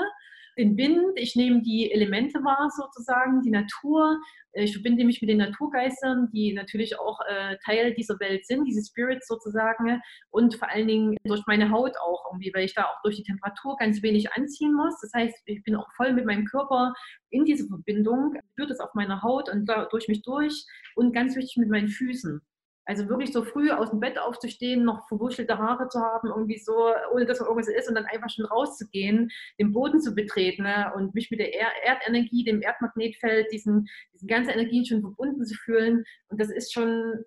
den 0.57 0.75
Wind, 0.77 1.13
ich 1.15 1.35
nehme 1.35 1.61
die 1.61 1.91
Elemente 1.91 2.39
wahr 2.39 2.69
sozusagen, 2.75 3.41
die 3.41 3.51
Natur. 3.51 4.19
Ich 4.53 4.73
verbinde 4.73 5.05
mich 5.05 5.21
mit 5.21 5.29
den 5.29 5.37
Naturgeistern, 5.37 6.29
die 6.33 6.53
natürlich 6.53 6.99
auch 6.99 7.19
äh, 7.29 7.57
Teil 7.63 7.93
dieser 7.93 8.19
Welt 8.19 8.45
sind, 8.47 8.65
diese 8.65 8.83
Spirits 8.83 9.27
sozusagen. 9.27 10.01
Und 10.31 10.55
vor 10.55 10.69
allen 10.69 10.87
Dingen 10.87 11.15
durch 11.25 11.43
meine 11.45 11.69
Haut 11.69 11.95
auch 11.97 12.25
irgendwie, 12.31 12.51
weil 12.55 12.65
ich 12.65 12.73
da 12.73 12.85
auch 12.85 13.01
durch 13.03 13.17
die 13.17 13.23
Temperatur 13.23 13.77
ganz 13.77 14.01
wenig 14.01 14.31
anziehen 14.33 14.73
muss. 14.73 14.99
Das 15.01 15.11
heißt, 15.13 15.35
ich 15.45 15.63
bin 15.63 15.75
auch 15.75 15.87
voll 15.95 16.13
mit 16.13 16.25
meinem 16.25 16.45
Körper 16.45 16.93
in 17.29 17.45
dieser 17.45 17.67
Verbindung, 17.67 18.33
spürt 18.53 18.71
es 18.71 18.79
auf 18.79 18.93
meiner 18.95 19.21
Haut 19.21 19.49
und 19.49 19.69
durch 19.91 20.07
mich 20.07 20.23
durch 20.23 20.65
und 20.95 21.13
ganz 21.13 21.35
wichtig 21.35 21.57
mit 21.57 21.69
meinen 21.69 21.89
Füßen. 21.89 22.41
Also 22.87 23.09
wirklich 23.09 23.33
so 23.33 23.43
früh 23.43 23.69
aus 23.69 23.89
dem 23.89 23.99
Bett 23.99 24.17
aufzustehen, 24.17 24.85
noch 24.85 25.05
verwuschelte 25.09 25.57
Haare 25.57 25.89
zu 25.89 25.99
haben, 25.99 26.29
irgendwie 26.29 26.57
so, 26.57 26.73
ohne 27.11 27.25
dass 27.25 27.41
man 27.41 27.49
irgendwas 27.49 27.67
ist 27.67 27.89
und 27.89 27.95
dann 27.95 28.05
einfach 28.05 28.29
schon 28.29 28.45
rauszugehen, 28.45 29.29
den 29.59 29.73
Boden 29.73 29.99
zu 29.99 30.15
betreten 30.15 30.63
ne? 30.63 30.93
und 30.95 31.13
mich 31.13 31.29
mit 31.29 31.41
der 31.41 31.53
er 31.53 31.67
Erdenergie, 31.83 32.45
dem 32.45 32.61
Erdmagnetfeld, 32.61 33.51
diesen, 33.51 33.87
diesen 34.13 34.29
ganzen 34.29 34.51
Energien 34.51 34.85
schon 34.85 35.01
verbunden 35.01 35.43
zu 35.43 35.55
fühlen. 35.55 36.05
Und 36.29 36.39
das 36.39 36.49
ist 36.49 36.71
schon, 36.71 37.25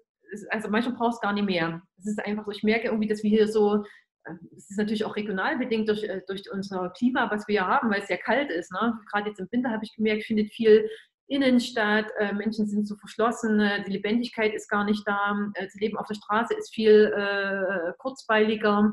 also 0.49 0.71
manchmal 0.71 0.97
brauchst 0.97 1.23
du 1.23 1.27
gar 1.27 1.35
nicht 1.35 1.45
mehr. 1.45 1.83
Es 1.99 2.07
ist 2.07 2.25
einfach 2.25 2.47
so, 2.47 2.53
ich 2.53 2.63
merke 2.63 2.89
irgendwie, 2.89 3.09
dass 3.09 3.23
wir 3.23 3.31
hier 3.31 3.47
so 3.47 3.85
äh, 4.25 4.33
es 4.57 4.71
ist 4.71 4.79
natürlich 4.79 5.05
auch 5.05 5.17
regional 5.17 5.59
bedingt 5.59 5.89
durch, 5.91 6.05
äh, 6.05 6.23
durch 6.27 6.51
unser 6.51 6.91
Klima, 6.97 7.31
was 7.31 7.47
wir 7.49 7.61
hier 7.61 7.67
haben, 7.67 7.91
weil 7.91 8.01
es 8.01 8.07
sehr 8.07 8.19
kalt 8.19 8.51
ist. 8.51 8.73
Ne? 8.73 8.99
Gerade 9.11 9.29
jetzt 9.29 9.41
im 9.41 9.49
Winter 9.51 9.71
habe 9.71 9.85
ich 9.85 9.95
gemerkt, 9.95 10.25
findet 10.25 10.53
viel 10.53 10.89
Innenstadt, 11.31 12.07
äh, 12.18 12.33
Menschen 12.33 12.66
sind 12.66 12.89
so 12.89 12.97
verschlossen, 12.97 13.61
äh, 13.61 13.85
die 13.85 13.93
Lebendigkeit 13.93 14.53
ist 14.53 14.68
gar 14.68 14.85
nicht 14.85 15.07
da, 15.07 15.51
äh, 15.55 15.64
das 15.64 15.74
Leben 15.74 15.97
auf 15.97 16.09
der 16.09 16.16
Straße 16.16 16.55
ist 16.55 16.74
viel 16.74 17.12
äh, 17.16 17.93
kurzweiliger. 17.99 18.93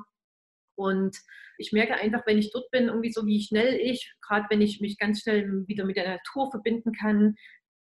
Und 0.76 1.18
ich 1.58 1.72
merke 1.72 1.96
einfach, 1.96 2.22
wenn 2.28 2.38
ich 2.38 2.52
dort 2.52 2.70
bin, 2.70 2.86
irgendwie 2.86 3.12
so 3.12 3.26
wie 3.26 3.42
schnell 3.42 3.74
ich, 3.74 4.14
gerade 4.22 4.46
wenn 4.52 4.62
ich 4.62 4.80
mich 4.80 5.00
ganz 5.00 5.22
schnell 5.22 5.68
wieder 5.68 5.84
mit 5.84 5.98
der 5.98 6.08
Natur 6.08 6.52
verbinden 6.52 6.92
kann, 6.94 7.36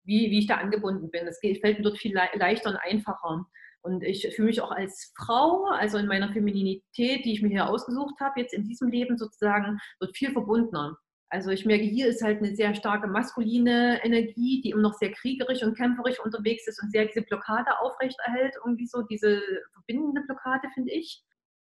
wie, 0.05 0.31
wie 0.31 0.39
ich 0.39 0.47
da 0.47 0.55
angebunden 0.55 1.11
bin. 1.11 1.25
Das 1.25 1.39
fällt 1.39 1.61
mir 1.61 1.83
dort 1.83 1.97
viel 1.97 2.13
le 2.13 2.29
leichter 2.35 2.69
und 2.69 2.77
einfacher. 2.77 3.45
Und 3.81 4.03
ich 4.03 4.33
fühle 4.35 4.47
mich 4.47 4.61
auch 4.61 4.71
als 4.71 5.13
Frau, 5.17 5.65
also 5.65 5.97
in 5.97 6.07
meiner 6.07 6.31
Femininität, 6.31 7.25
die 7.25 7.33
ich 7.33 7.41
mir 7.41 7.49
hier 7.49 7.67
ausgesucht 7.67 8.15
habe, 8.21 8.39
jetzt 8.39 8.53
in 8.53 8.63
diesem 8.63 8.87
Leben 8.89 9.17
sozusagen, 9.17 9.79
dort 9.99 10.15
viel 10.15 10.31
verbundener. 10.31 10.97
Also 11.35 11.49
ich 11.51 11.65
merke, 11.65 11.83
hier 11.83 12.07
ist 12.07 12.23
halt 12.23 12.37
eine 12.37 12.55
sehr 12.55 12.73
starke 12.75 13.07
maskuline 13.07 13.99
Energie, 14.05 14.61
die 14.61 14.69
immer 14.69 14.83
noch 14.83 14.93
sehr 14.93 15.11
kriegerisch 15.11 15.63
und 15.63 15.75
kämpferisch 15.75 16.17
unterwegs 16.21 16.65
ist 16.65 16.81
und 16.81 16.91
sehr 16.91 17.05
diese 17.05 17.23
Blockade 17.23 17.77
aufrechterhält, 17.81 18.55
irgendwie 18.63 18.87
so 18.87 19.01
diese 19.01 19.41
verbindende 19.73 20.21
Blockade, 20.21 20.69
finde 20.73 20.93
ich. 20.93 21.21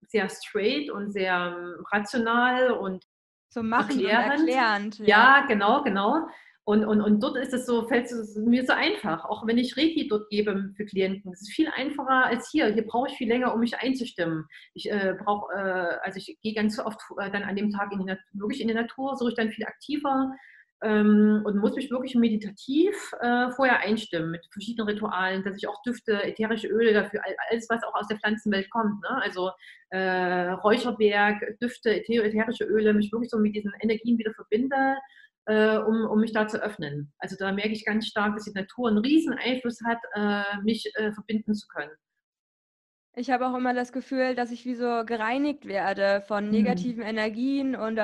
Sehr 0.08 0.30
straight 0.30 0.90
und 0.90 1.12
sehr 1.12 1.54
ähm, 1.58 1.86
rational 1.92 2.72
und 2.72 3.04
so 3.50 3.62
machen 3.62 4.00
erklärend. 4.00 4.40
und 4.42 4.48
erklärend. 4.48 5.00
Ja. 5.00 5.06
ja, 5.06 5.46
genau, 5.48 5.84
genau. 5.84 6.28
Und, 6.68 6.84
und, 6.84 7.00
und 7.00 7.24
dort 7.24 7.38
ist 7.38 7.54
es 7.54 7.66
so, 7.66 7.88
fällt 7.88 8.12
es 8.12 8.36
mir 8.36 8.66
so 8.66 8.74
einfach, 8.74 9.24
auch 9.24 9.48
wenn 9.48 9.58
ich 9.58 9.78
Reiki 9.78 10.10
dort 10.10 10.30
gebe 10.30 10.74
für 10.76 10.84
Klienten. 10.84 11.32
Es 11.32 11.44
ist 11.44 11.54
viel 11.54 11.70
einfacher 11.74 12.26
als 12.26 12.50
hier. 12.52 12.68
Hier 12.74 12.86
brauche 12.86 13.08
ich 13.08 13.16
viel 13.16 13.30
länger, 13.30 13.54
um 13.54 13.62
mich 13.62 13.78
einzustimmen. 13.78 14.44
Ich 14.74 14.92
äh, 14.92 15.16
brauche, 15.18 15.54
äh, 15.54 15.98
also 16.04 16.18
ich 16.18 16.38
gehe 16.42 16.54
ganz 16.54 16.78
oft 16.78 17.00
äh, 17.22 17.32
dann 17.32 17.44
an 17.44 17.56
dem 17.56 17.72
Tag 17.72 17.94
in 17.94 18.06
die 18.06 18.14
wirklich 18.34 18.60
in 18.60 18.68
die 18.68 18.74
Natur, 18.74 19.16
suche 19.16 19.30
ich 19.30 19.36
dann 19.38 19.50
viel 19.50 19.64
aktiver 19.64 20.34
ähm, 20.84 21.42
und 21.46 21.56
muss 21.56 21.74
mich 21.74 21.90
wirklich 21.90 22.16
meditativ 22.16 23.14
äh, 23.22 23.50
vorher 23.52 23.80
einstimmen 23.80 24.32
mit 24.32 24.46
verschiedenen 24.52 24.90
Ritualen, 24.90 25.46
dass 25.46 25.56
ich 25.56 25.70
auch 25.70 25.82
Düfte, 25.84 26.22
ätherische 26.22 26.68
Öle 26.68 26.92
dafür, 26.92 27.22
alles, 27.50 27.70
was 27.70 27.82
auch 27.84 27.96
aus 27.96 28.10
der 28.10 28.18
Pflanzenwelt 28.18 28.70
kommt. 28.72 29.02
Ne? 29.04 29.22
Also 29.22 29.52
äh, 29.92 30.50
Räucherberg, 30.50 31.60
Düfte, 31.62 31.96
ätherische 31.96 32.66
Öle, 32.66 32.94
mich 32.94 33.14
wirklich 33.14 33.30
so 33.30 33.40
mit 33.40 33.56
diesen 33.56 33.72
Energien 33.82 34.18
wieder 34.18 34.34
verbinde 34.34 34.98
äh, 35.48 35.78
um, 35.78 36.06
um 36.06 36.20
mich 36.20 36.34
da 36.34 36.48
zu 36.48 36.62
öffnen. 36.62 37.14
Also 37.20 37.36
da 37.40 37.52
merke 37.52 37.72
ich 37.72 37.86
ganz 37.86 38.08
stark, 38.08 38.36
dass 38.36 38.46
die 38.46 38.52
Natur 38.52 38.90
einen 38.90 38.98
riesen 39.00 39.34
Einfluss 39.34 39.80
hat, 39.86 40.00
äh, 40.14 40.62
mich 40.64 40.92
äh, 40.96 41.12
verbinden 41.14 41.56
zu 41.56 41.68
können. 41.68 41.92
Ich 43.16 43.32
habe 43.32 43.48
auch 43.48 43.56
immer 43.56 43.74
das 43.74 43.92
Gefühl, 43.92 44.36
dass 44.36 44.52
ich 44.52 44.66
wie 44.66 44.76
so 44.76 45.04
gereinigt 45.04 45.66
werde 45.66 46.22
von 46.22 46.46
mhm. 46.46 46.52
negativen 46.52 47.04
mm. 47.04 47.08
Energien 47.08 47.76
und 47.76 48.00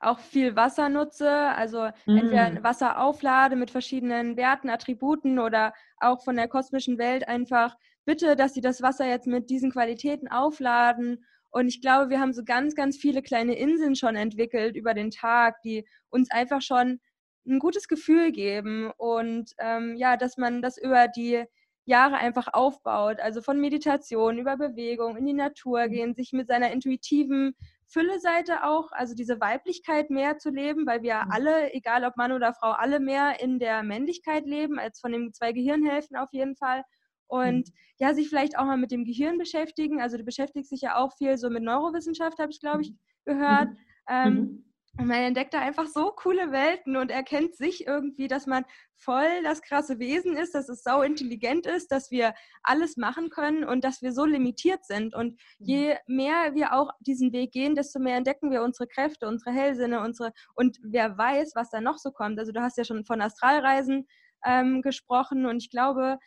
auch 0.00 0.18
viel 0.18 0.54
Wasser 0.54 0.90
nutze. 0.90 1.30
Also 1.30 1.88
mm. 2.04 2.16
entweder 2.18 2.62
Wasser 2.62 3.00
auflade 3.00 3.56
mit 3.56 3.70
verschiedenen 3.70 4.36
Werten, 4.36 4.68
Attributen 4.68 5.38
oder 5.38 5.72
auch 5.98 6.22
von 6.22 6.36
der 6.36 6.46
kosmischen 6.46 6.98
Welt 6.98 7.26
einfach 7.26 7.74
bitte, 8.04 8.36
dass 8.36 8.52
sie 8.52 8.60
das 8.60 8.82
Wasser 8.82 9.06
jetzt 9.06 9.26
mit 9.26 9.48
diesen 9.48 9.72
Qualitäten 9.72 10.28
aufladen 10.28 11.24
und 11.50 11.68
ich 11.68 11.80
glaube, 11.80 12.10
wir 12.10 12.20
haben 12.20 12.32
so 12.32 12.44
ganz, 12.44 12.74
ganz 12.74 12.96
viele 12.96 13.22
kleine 13.22 13.54
Inseln 13.56 13.96
schon 13.96 14.16
entwickelt 14.16 14.76
über 14.76 14.94
den 14.94 15.10
Tag, 15.10 15.60
die 15.62 15.86
uns 16.08 16.30
einfach 16.30 16.62
schon 16.62 17.00
ein 17.46 17.58
gutes 17.58 17.88
Gefühl 17.88 18.32
geben 18.32 18.90
und 18.96 19.52
ähm, 19.58 19.96
ja, 19.96 20.16
dass 20.16 20.36
man 20.36 20.62
das 20.62 20.78
über 20.78 21.08
die 21.08 21.44
Jahre 21.84 22.16
einfach 22.16 22.48
aufbaut. 22.52 23.18
Also 23.20 23.42
von 23.42 23.60
Meditation 23.60 24.38
über 24.38 24.56
Bewegung, 24.56 25.16
in 25.16 25.26
die 25.26 25.32
Natur 25.32 25.86
mhm. 25.86 25.90
gehen, 25.90 26.14
sich 26.14 26.32
mit 26.32 26.48
seiner 26.48 26.70
intuitiven 26.70 27.54
Fülle-Seite 27.86 28.64
auch, 28.64 28.92
also 28.92 29.14
diese 29.14 29.40
Weiblichkeit 29.40 30.10
mehr 30.10 30.38
zu 30.38 30.50
leben, 30.50 30.86
weil 30.86 31.02
wir 31.02 31.24
mhm. 31.24 31.30
alle, 31.32 31.72
egal 31.74 32.04
ob 32.04 32.16
Mann 32.16 32.32
oder 32.32 32.54
Frau, 32.54 32.70
alle 32.70 33.00
mehr 33.00 33.40
in 33.40 33.58
der 33.58 33.82
Männlichkeit 33.82 34.46
leben, 34.46 34.78
als 34.78 35.00
von 35.00 35.12
den 35.12 35.32
zwei 35.32 35.52
Gehirnhälften 35.52 36.16
auf 36.16 36.28
jeden 36.32 36.56
Fall 36.56 36.84
und 37.30 37.68
mhm. 37.68 37.74
ja, 37.98 38.12
sich 38.12 38.28
vielleicht 38.28 38.58
auch 38.58 38.64
mal 38.64 38.76
mit 38.76 38.90
dem 38.90 39.04
Gehirn 39.04 39.38
beschäftigen. 39.38 40.00
Also 40.00 40.16
du 40.16 40.24
beschäftigst 40.24 40.72
dich 40.72 40.80
ja 40.80 40.96
auch 40.96 41.16
viel 41.16 41.38
so 41.38 41.48
mit 41.48 41.62
Neurowissenschaft, 41.62 42.38
habe 42.38 42.50
ich, 42.50 42.60
glaube 42.60 42.82
ich, 42.82 42.90
mhm. 42.90 42.96
gehört. 43.24 43.68
Mhm. 43.70 43.76
Ähm, 44.08 44.34
mhm. 44.34 44.64
und 44.98 45.06
man 45.06 45.18
entdeckt 45.18 45.54
da 45.54 45.60
einfach 45.60 45.86
so 45.86 46.10
coole 46.10 46.50
Welten 46.50 46.96
und 46.96 47.12
erkennt 47.12 47.54
sich 47.54 47.86
irgendwie, 47.86 48.26
dass 48.26 48.48
man 48.48 48.64
voll 48.96 49.44
das 49.44 49.62
krasse 49.62 50.00
Wesen 50.00 50.36
ist, 50.36 50.56
dass 50.56 50.68
es 50.68 50.82
sau 50.82 51.02
intelligent 51.02 51.66
ist, 51.66 51.92
dass 51.92 52.10
wir 52.10 52.34
alles 52.64 52.96
machen 52.96 53.30
können 53.30 53.62
und 53.62 53.84
dass 53.84 54.02
wir 54.02 54.10
so 54.12 54.24
limitiert 54.24 54.84
sind. 54.84 55.14
Und 55.14 55.34
mhm. 55.60 55.66
je 55.66 55.96
mehr 56.08 56.56
wir 56.56 56.74
auch 56.74 56.90
diesen 56.98 57.32
Weg 57.32 57.52
gehen, 57.52 57.76
desto 57.76 58.00
mehr 58.00 58.16
entdecken 58.16 58.50
wir 58.50 58.64
unsere 58.64 58.88
Kräfte, 58.88 59.28
unsere 59.28 59.52
Hellsinne, 59.52 60.00
unsere 60.00 60.32
und 60.56 60.80
wer 60.82 61.16
weiß, 61.16 61.52
was 61.54 61.70
da 61.70 61.80
noch 61.80 61.98
so 61.98 62.10
kommt. 62.10 62.40
Also 62.40 62.50
du 62.50 62.60
hast 62.60 62.76
ja 62.76 62.82
schon 62.82 63.04
von 63.04 63.22
Astralreisen 63.22 64.08
ähm, 64.44 64.82
gesprochen 64.82 65.46
und 65.46 65.58
ich 65.58 65.70
glaube, 65.70 66.18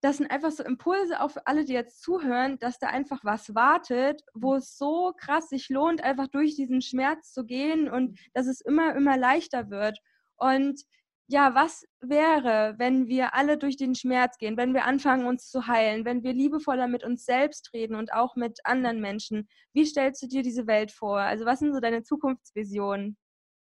das 0.00 0.18
sind 0.18 0.30
einfach 0.30 0.52
so 0.52 0.62
Impulse 0.62 1.20
auch 1.20 1.30
für 1.30 1.46
alle, 1.46 1.64
die 1.64 1.72
jetzt 1.72 2.02
zuhören, 2.02 2.58
dass 2.58 2.78
da 2.78 2.88
einfach 2.88 3.24
was 3.24 3.54
wartet, 3.54 4.22
wo 4.34 4.54
es 4.54 4.76
so 4.78 5.12
krass 5.16 5.48
sich 5.48 5.68
lohnt, 5.68 6.04
einfach 6.04 6.28
durch 6.28 6.54
diesen 6.54 6.82
Schmerz 6.82 7.32
zu 7.32 7.44
gehen 7.44 7.88
und 7.88 8.18
dass 8.32 8.46
es 8.46 8.60
immer, 8.60 8.94
immer 8.94 9.16
leichter 9.16 9.70
wird. 9.70 9.98
Und 10.36 10.82
ja, 11.26 11.54
was 11.54 11.84
wäre, 12.00 12.74
wenn 12.78 13.06
wir 13.08 13.34
alle 13.34 13.58
durch 13.58 13.76
den 13.76 13.94
Schmerz 13.94 14.38
gehen, 14.38 14.56
wenn 14.56 14.72
wir 14.72 14.84
anfangen, 14.84 15.26
uns 15.26 15.50
zu 15.50 15.66
heilen, 15.66 16.04
wenn 16.04 16.22
wir 16.22 16.32
liebevoller 16.32 16.88
mit 16.88 17.04
uns 17.04 17.26
selbst 17.26 17.74
reden 17.74 17.96
und 17.96 18.12
auch 18.14 18.34
mit 18.34 18.60
anderen 18.64 19.00
Menschen? 19.00 19.48
Wie 19.74 19.84
stellst 19.84 20.22
du 20.22 20.26
dir 20.26 20.42
diese 20.42 20.66
Welt 20.66 20.90
vor? 20.90 21.18
Also 21.18 21.44
was 21.44 21.58
sind 21.58 21.74
so 21.74 21.80
deine 21.80 22.02
Zukunftsvisionen? 22.02 23.18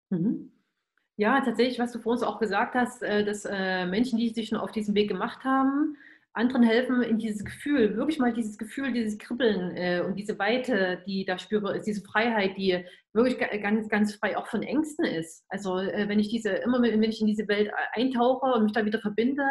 Mhm. 0.10 0.52
Ja, 1.16 1.40
tatsächlich, 1.42 1.80
was 1.80 1.92
du 1.92 2.00
vorhin 2.00 2.26
auch 2.26 2.40
gesagt 2.40 2.74
hast, 2.74 3.04
äh, 3.04 3.24
dass 3.24 3.46
äh, 3.46 3.86
Menschen, 3.86 4.18
die 4.18 4.30
sich 4.30 4.50
schon 4.50 4.58
auf 4.58 4.72
diesem 4.72 4.96
Weg 4.96 5.10
gemacht 5.10 5.44
haben, 5.44 5.96
anderen 6.34 6.64
helfen, 6.64 7.04
in 7.04 7.20
dieses 7.20 7.46
Gefühl, 7.46 7.96
wirklich 7.96 8.18
mal 8.18 8.34
dieses 8.34 8.58
Gefühl, 8.58 8.92
dieses 8.92 9.18
Kribbeln 9.20 9.76
äh, 9.78 10.02
und 10.02 10.16
diese 10.16 10.38
Weite, 10.40 11.04
die 11.06 11.26
da 11.26 11.38
spüre, 11.38 11.78
ist 11.78 11.86
diese 11.86 12.04
Freiheit, 12.04 12.58
die 12.58 12.84
wirklich 13.14 13.38
ganz, 13.62 13.88
ganz 13.90 14.16
frei 14.16 14.36
auch 14.36 14.48
von 14.48 14.64
Ängsten 14.64 15.06
ist. 15.06 15.46
Also 15.50 15.78
äh, 15.78 16.10
wenn 16.10 16.20
ich 16.20 16.30
diese, 16.30 16.50
immer 16.50 16.82
wenn 16.82 17.04
ich 17.04 17.22
in 17.22 17.28
diese 17.28 17.48
Welt 17.48 17.72
eintauche 17.94 18.48
und 18.48 18.64
mich 18.64 18.72
da 18.72 18.84
wieder 18.84 19.00
verbinde, 19.00 19.44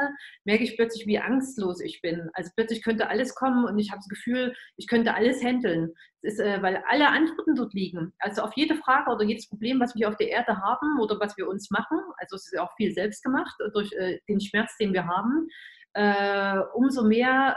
merke 0.44 0.64
ich 0.64 0.76
plötzlich, 0.76 1.06
wie 1.06 1.20
angstlos 1.20 1.80
ich 1.80 2.00
bin. 2.02 2.28
Also 2.34 2.50
plötzlich 2.56 2.82
könnte 2.82 3.08
alles 3.08 3.36
kommen 3.36 3.64
und 3.64 3.78
ich 3.78 3.90
habe 3.90 4.00
das 4.00 4.08
Gefühl, 4.08 4.52
ich 4.76 4.88
könnte 4.88 5.14
alles 5.14 5.42
handeln. 5.42 5.92
Ist, 6.24 6.38
äh, 6.38 6.62
weil 6.62 6.82
alle 6.88 7.08
Antworten 7.08 7.56
dort 7.56 7.74
liegen. 7.74 8.12
Also 8.20 8.42
auf 8.42 8.52
jede 8.54 8.76
Frage 8.76 9.10
oder 9.10 9.24
jedes 9.24 9.48
Problem, 9.48 9.80
was 9.80 9.96
wir 9.96 10.08
auf 10.08 10.16
der 10.16 10.28
Erde 10.28 10.56
haben 10.56 11.00
oder 11.00 11.18
was 11.18 11.36
wir 11.36 11.48
uns 11.48 11.68
machen, 11.70 11.98
also 12.16 12.36
es 12.36 12.52
ist 12.52 12.58
auch 12.60 12.72
viel 12.76 12.92
selbst 12.92 13.24
gemacht 13.24 13.54
durch 13.72 13.92
äh, 13.92 14.20
den 14.28 14.40
Schmerz, 14.40 14.76
den 14.76 14.92
wir 14.92 15.06
haben, 15.06 15.48
äh, 15.94 16.58
umso 16.74 17.04
mehr 17.04 17.56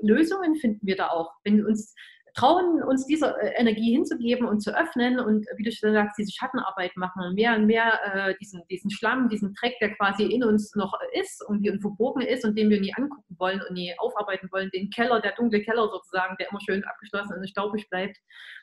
äh, 0.00 0.06
Lösungen 0.06 0.56
finden 0.56 0.86
wir 0.86 0.96
da 0.96 1.08
auch. 1.08 1.32
Wenn 1.44 1.58
wir 1.58 1.66
uns 1.66 1.94
trauen, 2.36 2.82
uns 2.82 3.06
diese 3.06 3.34
äh, 3.40 3.54
Energie 3.56 3.92
hinzugeben 3.92 4.46
und 4.46 4.60
zu 4.60 4.76
öffnen 4.76 5.18
und, 5.18 5.46
wie 5.56 5.64
du 5.64 5.72
schon 5.72 5.92
sagst, 5.92 6.18
diese 6.18 6.32
Schattenarbeit 6.32 6.96
machen, 6.96 7.34
mehr 7.34 7.56
und 7.56 7.66
mehr 7.66 7.98
äh, 8.04 8.34
diesen, 8.40 8.62
diesen 8.70 8.90
Schlamm, 8.90 9.28
diesen 9.28 9.54
Dreck, 9.54 9.74
der 9.80 9.94
quasi 9.96 10.24
in 10.24 10.44
uns 10.44 10.74
noch 10.74 10.94
ist 11.18 11.44
und 11.48 11.62
die 11.62 11.70
uns 11.70 11.80
verborgen 11.80 12.22
ist 12.22 12.44
und 12.44 12.56
den 12.56 12.70
wir 12.70 12.80
nie 12.80 12.94
angucken 12.94 13.36
wollen 13.38 13.60
und 13.66 13.74
nie 13.74 13.94
aufarbeiten 13.98 14.48
wollen, 14.52 14.70
den 14.70 14.90
Keller, 14.90 15.20
der 15.20 15.32
dunkle 15.32 15.62
Keller 15.62 15.88
sozusagen, 15.88 16.36
der 16.38 16.50
immer 16.50 16.60
schön 16.60 16.84
abgeschlossen 16.84 17.38
und 17.38 17.48
staubig 17.48 17.88
bleibt, 17.88 18.18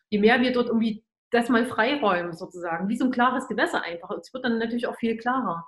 je 0.09 0.19
mehr 0.19 0.39
wir 0.39 0.53
dort 0.53 0.67
irgendwie 0.67 1.03
das 1.31 1.49
mal 1.49 1.65
freiräumen 1.65 2.33
sozusagen, 2.33 2.87
wie 2.89 2.97
so 2.97 3.05
ein 3.05 3.11
klares 3.11 3.47
Gewässer 3.47 3.81
einfach. 3.81 4.11
Es 4.11 4.31
wird 4.33 4.45
dann 4.45 4.59
natürlich 4.59 4.85
auch 4.85 4.97
viel 4.97 5.17
klarer. 5.17 5.65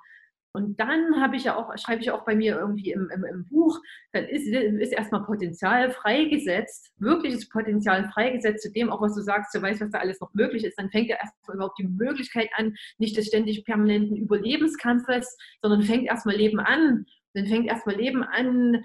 Und 0.55 0.79
dann 0.79 1.21
habe 1.21 1.35
ich 1.35 1.43
ja 1.43 1.55
auch, 1.55 1.77
schreibe 1.77 2.01
ich 2.01 2.11
auch 2.11 2.25
bei 2.25 2.35
mir 2.35 2.57
irgendwie 2.57 2.91
im, 2.91 3.09
im, 3.13 3.23
im 3.25 3.45
Buch, 3.47 3.79
dann 4.13 4.25
ist, 4.25 4.47
ist 4.47 4.93
erstmal 4.93 5.23
Potenzial 5.23 5.91
freigesetzt, 5.91 6.91
wirkliches 6.97 7.49
Potenzial 7.49 8.09
freigesetzt 8.09 8.63
zu 8.63 8.71
dem, 8.71 8.89
auch 8.89 9.01
was 9.01 9.15
du 9.15 9.21
sagst, 9.21 9.53
du 9.53 9.61
weißt, 9.61 9.81
was 9.81 9.91
da 9.91 9.99
alles 9.99 10.19
noch 10.21 10.33
möglich 10.33 10.63
ist, 10.63 10.79
dann 10.79 10.89
fängt 10.89 11.09
ja 11.09 11.17
erstmal 11.17 11.57
überhaupt 11.57 11.77
die 11.77 11.87
Möglichkeit 11.87 12.49
an, 12.55 12.73
nicht 12.97 13.17
des 13.17 13.27
ständig 13.27 13.65
permanenten 13.65 14.15
Überlebenskampfes, 14.15 15.37
sondern 15.61 15.83
fängt 15.83 16.07
erstmal 16.07 16.35
Leben 16.35 16.59
an. 16.59 17.05
Dann 17.33 17.47
fängt 17.47 17.67
erstmal 17.67 17.95
Leben 17.95 18.23
an, 18.23 18.83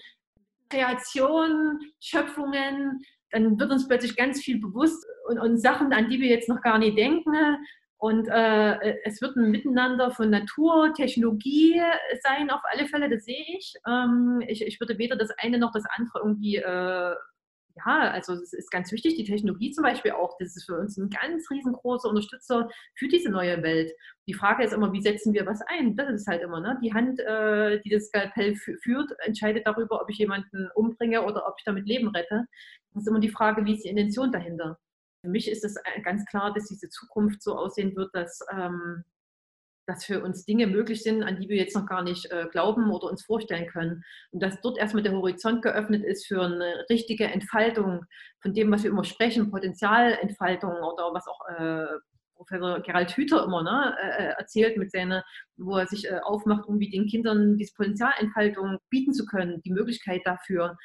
Kreation, 0.69 1.79
Schöpfungen, 2.01 3.01
dann 3.31 3.59
wird 3.59 3.71
uns 3.71 3.87
plötzlich 3.87 4.17
ganz 4.17 4.41
viel 4.41 4.61
bewusst 4.61 5.05
und, 5.29 5.39
und 5.39 5.59
Sachen, 5.59 5.93
an 5.93 6.11
die 6.11 6.21
wir 6.21 6.29
jetzt 6.29 6.49
noch 6.49 6.63
gar 6.63 6.79
nicht 6.79 6.99
denken, 6.99 7.35
und 8.01 8.29
äh, 8.29 8.97
es 9.05 9.21
wird 9.21 9.37
ein 9.37 9.51
Miteinander 9.51 10.11
von 10.11 10.31
Natur, 10.31 10.95
Technologie 10.95 11.83
sein, 12.23 12.49
auf 12.49 12.63
alle 12.73 12.87
Fälle, 12.87 13.11
das 13.11 13.27
sehe 13.27 13.45
ich. 13.59 13.75
Ähm, 13.87 14.43
ich. 14.49 14.63
Ich 14.63 14.81
würde 14.81 14.97
weder 14.97 15.17
das 15.17 15.29
eine 15.37 15.59
noch 15.59 15.71
das 15.71 15.85
andere 15.99 16.21
irgendwie, 16.21 16.57
äh, 16.57 17.15
ja, 17.77 18.11
also 18.11 18.33
es 18.33 18.55
ist 18.55 18.71
ganz 18.71 18.91
wichtig, 18.91 19.17
die 19.17 19.25
Technologie 19.25 19.71
zum 19.73 19.85
Beispiel 19.85 20.13
auch, 20.13 20.35
das 20.39 20.57
ist 20.57 20.65
für 20.65 20.79
uns 20.79 20.97
ein 20.97 21.11
ganz 21.11 21.51
riesengroßer 21.51 22.09
Unterstützer 22.09 22.71
für 22.95 23.09
diese 23.09 23.29
neue 23.29 23.63
Welt. 23.63 23.93
Die 24.27 24.35
Frage 24.35 24.65
ist 24.65 24.73
immer, 24.73 24.95
wie 24.95 25.03
setzen 25.03 25.35
wir 25.35 25.45
was 25.45 25.61
ein? 25.67 25.95
Das 25.95 26.09
ist 26.09 26.27
halt 26.27 26.41
immer, 26.41 26.61
ne? 26.61 26.79
Die 26.83 26.95
Hand, 26.95 27.21
äh, 27.21 27.81
die 27.83 27.91
das 27.91 28.07
Skalpell 28.07 28.57
führt, 28.57 29.11
entscheidet 29.27 29.67
darüber, 29.67 30.01
ob 30.01 30.09
ich 30.09 30.17
jemanden 30.17 30.71
umbringe 30.75 31.23
oder 31.23 31.47
ob 31.47 31.57
ich 31.59 31.65
damit 31.65 31.87
Leben 31.87 32.09
rette. 32.09 32.47
Das 32.95 33.03
ist 33.03 33.09
immer 33.09 33.21
die 33.21 33.29
Frage, 33.29 33.67
wie 33.67 33.75
ist 33.75 33.85
die 33.85 33.91
Intention 33.91 34.33
dahinter? 34.33 34.79
Für 35.23 35.29
mich 35.29 35.51
ist 35.51 35.65
es 35.65 35.77
äh, 35.77 36.01
ganz 36.03 36.25
klar, 36.27 36.53
dass 36.55 36.67
diese 36.67 36.89
Zukunft 36.89 37.43
so 37.43 37.57
aussehen 37.57 37.95
wird, 37.97 38.15
dass, 38.15 38.41
ähm, 38.53 39.05
dass 39.87 40.05
für 40.05 40.23
uns 40.23 40.45
Dinge 40.45 40.67
möglich 40.67 41.03
sind, 41.03 41.23
an 41.23 41.39
die 41.39 41.49
wir 41.49 41.57
jetzt 41.57 41.77
noch 41.77 41.87
gar 41.87 42.03
nicht 42.03 42.31
äh, 42.31 42.47
glauben 42.51 42.91
oder 42.91 43.11
uns 43.11 43.25
vorstellen 43.25 43.67
können. 43.69 44.03
Und 44.31 44.43
dass 44.43 44.61
dort 44.61 44.79
erstmal 44.79 45.03
der 45.03 45.13
Horizont 45.13 45.63
geöffnet 45.63 46.05
ist 46.05 46.27
für 46.27 46.43
eine 46.43 46.87
richtige 46.89 47.25
Entfaltung 47.25 48.05
von 48.41 48.55
dem, 48.55 48.71
was 48.71 48.83
wir 48.83 48.91
immer 48.91 49.05
sprechen, 49.05 49.51
Potenzialentfaltung 49.51 50.73
oder 50.73 51.13
was 51.13 51.27
auch 51.27 51.49
äh, 51.49 51.99
Professor 52.41 52.81
Gerald 52.81 53.15
Hüther 53.15 53.45
immer 53.45 53.63
ne, 53.63 53.95
äh, 54.03 54.25
äh 54.25 54.35
erzählt, 54.39 54.79
mit 54.79 54.91
seiner, 54.91 55.23
wo 55.59 55.77
er 55.77 55.87
sich 55.87 56.07
äh, 56.07 56.21
aufmacht, 56.23 56.67
um 56.67 56.81
wie 56.81 56.89
den 56.89 57.07
Kindern 57.07 57.59
diese 57.59 57.75
Potenzialentfaltung 57.75 58.79
bieten 58.89 59.13
zu 59.13 59.27
können, 59.27 59.61
die 59.63 59.73
Möglichkeit 59.73 60.23
dafür. 60.25 60.79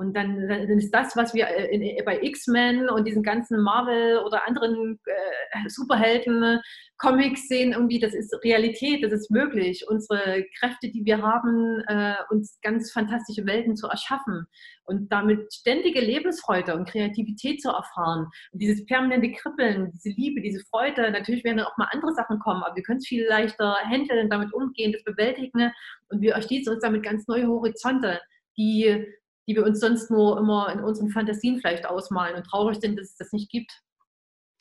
Und 0.00 0.16
dann, 0.16 0.48
dann, 0.48 0.78
ist 0.78 0.94
das, 0.94 1.14
was 1.14 1.34
wir 1.34 1.46
äh, 1.46 1.74
in, 1.74 1.82
äh, 1.82 2.02
bei 2.02 2.22
X-Men 2.22 2.88
und 2.88 3.06
diesen 3.06 3.22
ganzen 3.22 3.60
Marvel 3.60 4.16
oder 4.24 4.48
anderen 4.48 4.98
äh, 5.04 5.68
Superhelden-Comics 5.68 7.48
sehen, 7.48 7.72
irgendwie, 7.72 7.98
das 7.98 8.14
ist 8.14 8.34
Realität, 8.42 9.04
das 9.04 9.12
ist 9.12 9.30
möglich. 9.30 9.84
Unsere 9.86 10.46
Kräfte, 10.58 10.90
die 10.90 11.04
wir 11.04 11.20
haben, 11.20 11.82
äh, 11.86 12.14
uns 12.30 12.58
ganz 12.62 12.90
fantastische 12.90 13.44
Welten 13.44 13.76
zu 13.76 13.88
erschaffen 13.88 14.46
und 14.84 15.12
damit 15.12 15.52
ständige 15.52 16.00
Lebensfreude 16.00 16.74
und 16.76 16.88
Kreativität 16.88 17.60
zu 17.60 17.68
erfahren. 17.68 18.26
Und 18.52 18.62
dieses 18.62 18.86
permanente 18.86 19.32
Kribbeln, 19.32 19.90
diese 19.92 20.16
Liebe, 20.18 20.40
diese 20.40 20.64
Freude, 20.70 21.10
natürlich 21.10 21.44
werden 21.44 21.60
auch 21.60 21.76
mal 21.76 21.88
andere 21.92 22.14
Sachen 22.14 22.38
kommen, 22.38 22.62
aber 22.62 22.74
wir 22.74 22.82
können 22.84 23.00
es 23.00 23.06
viel 23.06 23.26
leichter 23.26 23.76
handeln, 23.84 24.30
damit 24.30 24.54
umgehen, 24.54 24.92
das 24.92 25.04
bewältigen 25.04 25.72
und 26.08 26.22
wir 26.22 26.32
erschließen 26.32 26.72
uns 26.72 26.82
damit 26.82 27.02
ganz 27.02 27.28
neue 27.28 27.48
Horizonte, 27.48 28.18
die 28.56 29.06
die 29.50 29.56
wir 29.56 29.66
uns 29.66 29.80
sonst 29.80 30.12
nur 30.12 30.38
immer 30.38 30.72
in 30.72 30.78
unseren 30.78 31.10
Fantasien 31.10 31.58
vielleicht 31.58 31.84
ausmalen 31.84 32.36
und 32.36 32.44
traurig 32.44 32.78
sind, 32.80 32.96
dass 32.96 33.08
es 33.08 33.16
das 33.16 33.32
nicht 33.32 33.50
gibt. 33.50 33.82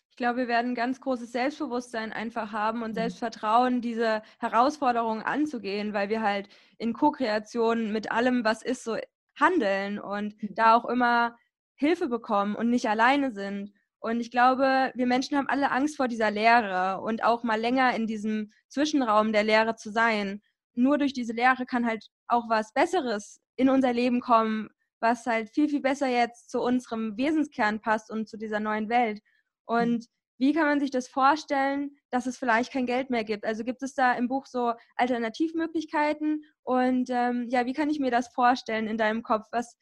Ich 0.09 0.17
glaube, 0.17 0.39
wir 0.39 0.47
werden 0.47 0.71
ein 0.71 0.75
ganz 0.75 0.99
großes 0.99 1.31
Selbstbewusstsein 1.31 2.11
einfach 2.11 2.51
haben 2.51 2.81
und 2.81 2.91
mhm. 2.91 2.95
Selbstvertrauen, 2.95 3.81
diese 3.81 4.23
Herausforderungen 4.39 5.21
anzugehen, 5.21 5.93
weil 5.93 6.09
wir 6.09 6.23
halt 6.23 6.49
in 6.79 6.93
Co-Kreation 6.93 7.91
mit 7.91 8.11
allem, 8.11 8.43
was 8.43 8.63
ist, 8.63 8.83
so 8.83 8.97
handeln 9.39 9.99
und 9.99 10.41
mhm. 10.41 10.55
da 10.55 10.73
auch 10.73 10.85
immer 10.85 11.37
Hilfe 11.75 12.07
bekommen 12.07 12.55
und 12.55 12.71
nicht 12.71 12.89
alleine 12.89 13.31
sind. 13.31 13.71
Und 13.99 14.21
ich 14.21 14.31
glaube, 14.31 14.91
wir 14.95 15.05
Menschen 15.05 15.37
haben 15.37 15.49
alle 15.49 15.69
Angst 15.69 15.97
vor 15.97 16.07
dieser 16.07 16.31
Leere 16.31 16.99
und 17.01 17.23
auch 17.23 17.43
mal 17.43 17.59
länger 17.59 17.95
in 17.95 18.07
diesem 18.07 18.51
Zwischenraum 18.69 19.33
der 19.33 19.43
Leere 19.43 19.75
zu 19.75 19.91
sein. 19.91 20.41
Nur 20.73 20.97
durch 20.97 21.13
diese 21.13 21.33
Leere 21.33 21.67
kann 21.67 21.85
halt 21.85 22.07
auch 22.27 22.49
was 22.49 22.73
Besseres 22.73 23.39
in 23.55 23.69
unser 23.69 23.93
Leben 23.93 24.19
kommen, 24.19 24.69
was 24.99 25.25
halt 25.25 25.49
viel, 25.49 25.69
viel 25.69 25.81
besser 25.81 26.07
jetzt 26.07 26.49
zu 26.49 26.61
unserem 26.61 27.17
Wesenskern 27.17 27.81
passt 27.81 28.11
und 28.11 28.27
zu 28.27 28.37
dieser 28.37 28.59
neuen 28.59 28.89
Welt. 28.89 29.21
Und 29.65 30.07
wie 30.39 30.53
kann 30.53 30.65
man 30.65 30.79
sich 30.79 30.89
das 30.89 31.09
vorstellen, 31.09 31.97
dass 32.11 32.25
es 32.25 32.37
vielleicht 32.37 32.71
kein 32.71 32.85
Geld 32.85 33.09
mehr 33.09 33.25
gibt? 33.25 33.45
Also 33.45 33.65
gibt 33.65 33.83
es 33.83 33.93
da 33.93 34.13
im 34.13 34.29
Buch 34.29 34.45
so 34.45 34.73
Alternativmöglichkeiten? 34.95 36.45
Und 36.63 37.09
ähm, 37.09 37.47
ja, 37.49 37.65
wie 37.65 37.73
kann 37.73 37.89
ich 37.89 37.99
mir 37.99 38.09
das 38.09 38.29
vorstellen 38.29 38.87
in 38.87 38.97
deinem 38.97 39.21
Kopf? 39.21 39.47
Was, 39.51 39.77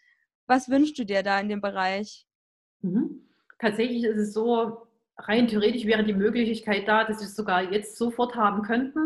was 0.48 0.68
wünschst 0.68 0.98
du 0.98 1.06
dir 1.06 1.22
da 1.22 1.40
in 1.40 1.48
dem 1.48 1.62
Bereich? 1.62 2.26
Mhm. 2.82 3.28
Tatsächlich 3.60 4.04
ist 4.04 4.18
es 4.18 4.34
so, 4.34 4.88
rein 5.18 5.48
theoretisch 5.48 5.86
wäre 5.86 6.04
die 6.04 6.14
Möglichkeit 6.14 6.88
da, 6.88 7.04
dass 7.04 7.20
wir 7.20 7.28
es 7.28 7.36
sogar 7.36 7.72
jetzt 7.72 7.96
sofort 7.96 8.36
haben 8.36 8.64
könnten. 8.64 9.00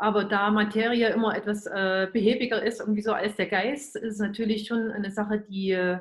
Aber 0.00 0.24
da 0.24 0.50
Materie 0.50 1.10
immer 1.10 1.36
etwas 1.36 1.66
äh, 1.66 2.08
behäbiger 2.10 2.62
ist, 2.62 2.80
irgendwie 2.80 3.02
so 3.02 3.12
als 3.12 3.36
der 3.36 3.48
Geist, 3.48 3.96
ist 3.96 4.14
es 4.14 4.18
natürlich 4.18 4.66
schon 4.66 4.90
eine 4.90 5.10
Sache, 5.10 5.40
die, 5.40 5.72
äh, 5.72 5.98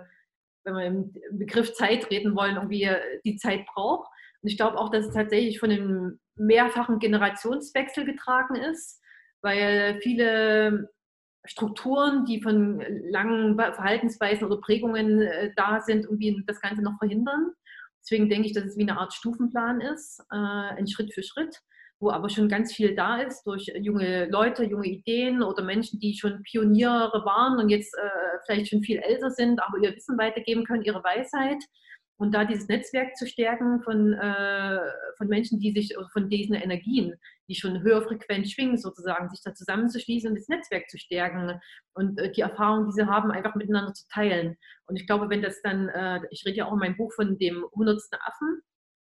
wenn 0.63 0.73
wir 0.73 0.85
im 0.85 1.13
Begriff 1.33 1.73
Zeit 1.73 2.09
reden 2.09 2.33
wollen, 2.33 2.55
irgendwie 2.55 2.83
äh, 2.83 3.19
die 3.25 3.35
Zeit 3.35 3.65
braucht. 3.65 4.09
Und 4.41 4.47
ich 4.47 4.55
glaube 4.55 4.77
auch, 4.77 4.89
dass 4.89 5.07
es 5.07 5.13
tatsächlich 5.13 5.59
von 5.59 5.69
einem 5.69 6.19
mehrfachen 6.35 6.99
Generationswechsel 6.99 8.05
getragen 8.05 8.55
ist, 8.55 9.01
weil 9.41 9.99
viele 10.01 10.89
Strukturen, 11.43 12.23
die 12.23 12.41
von 12.41 12.81
langen 13.11 13.57
Verhaltensweisen 13.57 14.47
oder 14.47 14.61
Prägungen 14.61 15.23
äh, 15.23 15.51
da 15.57 15.81
sind, 15.81 16.05
irgendwie 16.05 16.41
das 16.47 16.61
Ganze 16.61 16.83
noch 16.83 16.97
verhindern. 16.99 17.51
Deswegen 18.01 18.29
denke 18.29 18.47
ich, 18.47 18.53
dass 18.53 18.63
es 18.63 18.77
wie 18.77 18.83
eine 18.83 18.97
Art 18.97 19.13
Stufenplan 19.13 19.81
ist, 19.81 20.21
äh, 20.31 20.35
ein 20.37 20.87
Schritt 20.87 21.13
für 21.13 21.21
Schritt 21.21 21.59
wo 21.99 22.11
aber 22.11 22.29
schon 22.29 22.47
ganz 22.47 22.73
viel 22.73 22.95
da 22.95 23.21
ist 23.21 23.43
durch 23.43 23.71
junge 23.81 24.27
Leute, 24.29 24.63
junge 24.63 24.87
Ideen 24.87 25.43
oder 25.43 25.63
Menschen, 25.63 25.99
die 25.99 26.15
schon 26.15 26.41
Pioniere 26.43 27.23
waren 27.25 27.59
und 27.59 27.69
jetzt 27.69 27.93
äh, 27.97 28.37
vielleicht 28.45 28.69
schon 28.69 28.83
viel 28.83 28.99
älter 28.99 29.31
sind, 29.31 29.61
aber 29.61 29.77
ihr 29.79 29.95
Wissen 29.95 30.17
weitergeben 30.17 30.63
können, 30.65 30.83
ihre 30.83 31.03
Weisheit. 31.03 31.61
und 32.17 32.33
da 32.33 32.43
dieses 32.43 32.67
Netzwerk 32.67 33.15
zu 33.15 33.25
stärken 33.25 33.81
von, 33.81 34.13
äh, 34.13 34.79
von 35.17 35.27
Menschen, 35.27 35.59
die 35.59 35.71
sich, 35.71 35.95
von 36.11 36.29
diesen 36.29 36.55
Energien, 36.55 37.15
die 37.47 37.55
schon 37.55 37.81
höher 37.81 38.01
frequent 38.01 38.49
schwingen, 38.49 38.77
sozusagen, 38.77 39.29
sich 39.29 39.41
da 39.41 39.53
zusammenzuschließen 39.53 40.29
und 40.29 40.37
das 40.37 40.49
Netzwerk 40.49 40.89
zu 40.89 40.97
stärken 40.97 41.59
und 41.93 42.19
äh, 42.19 42.31
die 42.31 42.41
Erfahrungen, 42.41 42.87
die 42.87 42.93
sie 42.93 43.07
haben, 43.07 43.31
einfach 43.31 43.55
miteinander 43.55 43.93
zu 43.93 44.05
teilen. 44.09 44.57
Und 44.85 44.97
ich 44.97 45.07
glaube, 45.07 45.29
wenn 45.29 45.41
das 45.41 45.61
dann, 45.61 45.87
äh, 45.89 46.19
ich 46.29 46.45
rede 46.45 46.57
ja 46.57 46.65
auch 46.65 46.73
in 46.73 46.79
meinem 46.79 46.97
Buch 46.97 47.13
von 47.13 47.37
dem 47.37 47.65
hundertsten 47.73 48.19
Affen, 48.21 48.61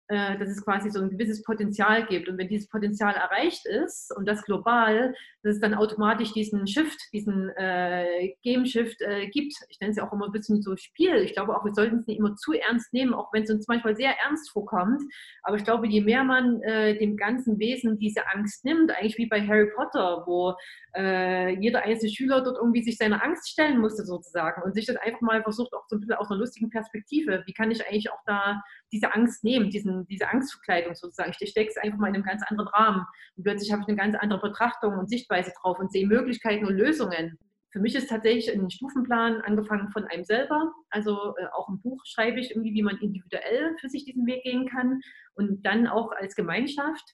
äh, 0.09 0.39
dass 0.39 0.49
es 0.49 0.65
quasi 0.65 0.91
so 0.91 1.01
ein 1.01 1.11
gewisses 1.11 1.43
Potenzial 1.43 2.07
gibt. 2.07 2.29
Und 2.29 2.39
wenn 2.39 2.49
dieses 2.49 2.69
Potenzial 2.69 3.15
erreicht 3.15 3.67
ist 3.67 4.15
und 4.17 4.27
das 4.27 4.43
global, 4.45 5.15
dass 5.43 5.55
es 5.55 5.61
dann 5.61 5.75
automatisch 5.75 6.33
diesen 6.33 6.67
Shift, 6.67 6.99
diesen 7.13 7.51
äh, 7.57 8.35
Game 8.43 8.67
Shift 8.67 9.01
äh, 9.01 9.29
gibt. 9.29 9.55
Ich 9.69 9.81
nenne 9.81 9.91
es 9.91 9.97
ja 9.97 10.07
auch 10.07 10.13
immer 10.13 10.27
ein 10.27 10.33
bisschen 10.33 10.63
so 10.63 10.77
Spiel. 10.77 11.17
Ich 11.17 11.35
glaube 11.35 11.57
auch, 11.57 11.65
wir 11.65 11.75
sollten 11.75 11.99
es 11.99 12.07
nicht 12.07 12.19
immer 12.19 12.37
zu 12.37 12.53
ernst 12.53 12.93
nehmen, 12.93 13.15
auch 13.15 13.33
wenn 13.33 13.45
es 13.45 13.51
uns 13.51 13.69
manchmal 13.69 13.97
sehr 13.97 14.15
ernst 14.25 14.51
vorkommt. 14.51 15.03
Aber 15.43 15.57
ich 15.57 15.65
glaube, 15.65 15.87
je 15.89 16.01
mehr 16.01 16.25
man 16.25 16.63
äh, 16.63 16.99
dem 16.99 17.17
ganzen 17.17 17.59
Wesen 17.59 17.99
diese 17.99 18.29
Angst 18.33 18.65
nimmt, 18.65 18.91
eigentlich 18.91 19.19
wie 19.19 19.27
bei 19.27 19.41
Harry 19.41 19.71
Potter, 19.75 20.23
wo 20.27 20.55
äh, 20.97 21.59
jeder 21.61 21.83
einzelne 21.83 22.13
Schüler 22.13 22.43
dort 22.43 22.57
irgendwie 22.57 22.83
sich 22.83 22.97
seiner 22.97 23.23
Angst 23.23 23.49
stellen 23.49 23.79
musste 23.79 24.05
sozusagen 24.05 24.63
und 24.63 24.75
sich 24.75 24.87
das 24.87 24.97
einfach 24.97 25.21
mal 25.21 25.43
versucht, 25.43 25.73
auch 25.75 25.85
so 25.89 25.97
ein 25.97 26.01
bisschen 26.01 26.15
aus 26.15 26.31
einer 26.31 26.41
lustigen 26.41 26.71
Perspektive, 26.71 27.43
wie 27.47 27.53
kann 27.53 27.71
ich 27.71 27.87
eigentlich 27.87 28.11
auch 28.11 28.23
da 28.27 28.63
diese 28.93 29.13
Angst 29.15 29.45
nehmen, 29.45 29.71
diesen, 29.71 29.96
diese 30.05 30.29
Angstverkleidung 30.29 30.95
sozusagen. 30.95 31.33
Ich 31.39 31.51
stecke 31.51 31.71
es 31.71 31.77
einfach 31.77 31.99
mal 31.99 32.09
in 32.09 32.17
einem 32.17 32.25
ganz 32.25 32.43
anderen 32.49 32.69
Rahmen 32.69 33.07
und 33.37 33.45
plötzlich 33.45 33.73
habe 33.73 33.83
ich 33.83 33.89
eine 33.89 33.97
ganz 33.97 34.17
andere 34.17 34.41
Betrachtung 34.41 34.99
und 34.99 35.09
Sichtweise 35.09 35.53
drauf 35.61 35.79
und 35.79 35.93
sehe 35.93 36.07
Möglichkeiten 36.07 36.67
und 36.67 36.77
Lösungen. 36.77 37.39
Für 37.77 37.83
mich 37.83 37.95
ist 37.95 38.09
tatsächlich 38.09 38.51
ein 38.51 38.71
Stufenplan 38.71 39.43
angefangen 39.43 39.91
von 39.91 40.05
einem 40.05 40.25
selber. 40.25 40.73
Also 40.89 41.37
äh, 41.37 41.47
auch 41.53 41.69
im 41.69 41.79
Buch 41.83 42.01
schreibe 42.07 42.41
ich 42.41 42.51
irgendwie, 42.51 42.73
wie 42.73 42.83
man 42.83 42.97
individuell 42.97 43.77
für 43.79 43.91
sich 43.91 44.07
diesen 44.07 44.27
Weg 44.27 44.45
gehen 44.45 44.67
kann 44.67 45.01
und 45.35 45.65
dann 45.67 45.87
auch 45.87 46.11
als 46.13 46.35
Gemeinschaft. 46.35 47.05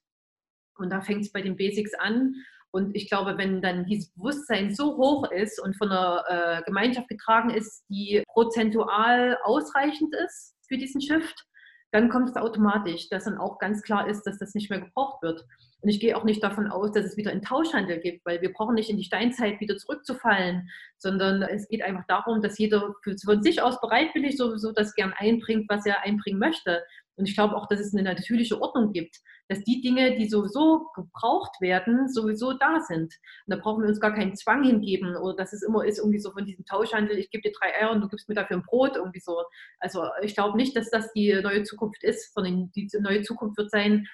Und 0.76 0.90
da 0.90 1.00
fängt 1.00 1.22
es 1.22 1.32
bei 1.32 1.42
den 1.42 1.56
Basics 1.56 1.94
an. 1.94 2.34
Und 2.70 2.94
ich 2.94 3.10
glaube, 3.10 3.36
wenn 3.38 3.60
dann 3.60 3.86
dieses 3.86 4.12
Bewusstsein 4.14 4.72
so 4.72 4.96
hoch 4.96 5.30
ist 5.32 5.60
und 5.60 5.76
von 5.76 5.90
einer 5.90 6.24
äh, 6.28 6.62
Gemeinschaft 6.62 7.08
getragen 7.08 7.50
ist, 7.50 7.84
die 7.88 8.22
prozentual 8.28 9.38
ausreichend 9.42 10.14
ist 10.14 10.54
für 10.68 10.78
diesen 10.78 11.00
Shift, 11.00 11.44
dann 11.93 12.09
kommt 12.09 12.30
es 12.30 12.36
automatisch, 12.36 13.11
dass 13.11 13.24
dann 13.24 13.36
auch 13.36 13.59
ganz 13.59 13.82
klar 13.82 14.09
ist, 14.09 14.22
dass 14.22 14.38
das 14.38 14.55
nicht 14.55 14.70
mehr 14.70 14.80
gebraucht 14.80 15.22
wird. 15.22 15.45
Und 15.82 15.90
ich 15.90 16.01
gehe 16.01 16.16
auch 16.16 16.24
nicht 16.24 16.43
davon 16.43 16.68
aus, 16.68 16.93
dass 16.93 17.05
es 17.05 17.16
wieder 17.18 17.30
einen 17.30 17.43
Tauschhandel 17.43 18.01
gibt, 18.01 18.24
weil 18.24 18.40
wir 18.40 18.53
brauchen 18.53 18.74
nicht 18.74 18.88
in 18.88 18.97
die 18.97 19.05
Steinzeit 19.05 19.61
wieder 19.61 19.76
zurückzufallen, 19.76 20.70
sondern 20.97 21.43
es 21.43 21.68
geht 21.68 21.82
einfach 21.82 22.07
darum, 22.09 22.40
dass 22.40 22.59
jeder 22.59 22.95
von 23.24 23.43
sich 23.43 23.61
aus 23.61 23.80
bereitwillig 23.80 24.38
sowieso 24.38 24.72
das 24.72 24.95
gern 24.95 25.12
einbringt, 25.16 25.68
was 25.68 25.84
er 25.84 26.03
einbringen 26.03 26.38
möchte. 26.38 26.82
Und 27.16 27.28
ich 27.28 27.34
glaube 27.34 27.56
auch, 27.56 27.66
dass 27.68 27.80
es 27.80 27.94
eine 27.94 28.02
natürliche 28.02 28.60
Ordnung 28.60 28.92
gibt, 28.92 29.18
dass 29.48 29.62
die 29.64 29.80
Dinge, 29.80 30.16
die 30.16 30.28
sowieso 30.28 30.88
gebraucht 30.94 31.60
werden, 31.60 32.08
sowieso 32.08 32.54
da 32.54 32.80
sind. 32.80 33.12
Und 33.46 33.48
da 33.48 33.56
brauchen 33.56 33.82
wir 33.82 33.88
uns 33.88 34.00
gar 34.00 34.14
keinen 34.14 34.34
Zwang 34.34 34.64
hingeben 34.64 35.16
oder 35.16 35.36
dass 35.36 35.52
es 35.52 35.62
immer 35.62 35.84
ist, 35.84 35.98
irgendwie 35.98 36.20
so 36.20 36.32
von 36.32 36.46
diesem 36.46 36.64
Tauschhandel, 36.64 37.18
ich 37.18 37.30
gebe 37.30 37.42
dir 37.42 37.52
drei 37.52 37.74
Eier 37.74 37.90
und 37.90 38.00
du 38.00 38.08
gibst 38.08 38.28
mir 38.28 38.34
dafür 38.34 38.56
ein 38.56 38.62
Brot, 38.62 38.96
irgendwie 38.96 39.20
so. 39.20 39.42
Also 39.78 40.04
ich 40.22 40.34
glaube 40.34 40.56
nicht, 40.56 40.76
dass 40.76 40.90
das 40.90 41.12
die 41.12 41.38
neue 41.42 41.64
Zukunft 41.64 42.02
ist, 42.02 42.32
sondern 42.34 42.70
die 42.72 42.88
neue 43.00 43.22
Zukunft 43.22 43.58
wird 43.58 43.70
sein, 43.70 44.06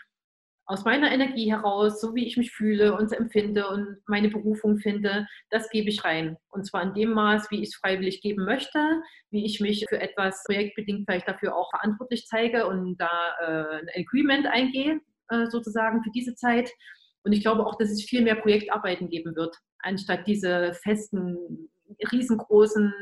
aus 0.68 0.84
meiner 0.84 1.10
Energie 1.10 1.50
heraus, 1.50 1.98
so 1.98 2.14
wie 2.14 2.26
ich 2.26 2.36
mich 2.36 2.52
fühle 2.52 2.94
und 2.94 3.10
empfinde 3.12 3.66
und 3.68 3.96
meine 4.06 4.28
Berufung 4.28 4.76
finde, 4.76 5.26
das 5.48 5.70
gebe 5.70 5.88
ich 5.88 6.04
rein. 6.04 6.36
Und 6.50 6.66
zwar 6.66 6.82
in 6.82 6.92
dem 6.92 7.12
Maß, 7.12 7.50
wie 7.50 7.62
ich 7.62 7.70
es 7.70 7.76
freiwillig 7.76 8.20
geben 8.20 8.44
möchte, 8.44 8.78
wie 9.30 9.46
ich 9.46 9.60
mich 9.60 9.86
für 9.88 9.98
etwas 9.98 10.44
projektbedingt 10.44 11.06
vielleicht 11.08 11.26
dafür 11.26 11.56
auch 11.56 11.70
verantwortlich 11.70 12.26
zeige 12.26 12.66
und 12.66 12.98
da 12.98 13.08
äh, 13.40 13.80
ein 13.80 13.88
Agreement 13.96 14.46
eingehe, 14.46 15.00
äh, 15.30 15.46
sozusagen 15.46 16.02
für 16.02 16.10
diese 16.10 16.34
Zeit. 16.34 16.70
Und 17.24 17.32
ich 17.32 17.40
glaube 17.40 17.66
auch, 17.66 17.78
dass 17.78 17.90
es 17.90 18.04
viel 18.04 18.20
mehr 18.20 18.36
Projektarbeiten 18.36 19.08
geben 19.08 19.34
wird, 19.36 19.56
anstatt 19.78 20.26
diese 20.26 20.74
festen 20.82 21.70
riesengroßen 22.12 22.93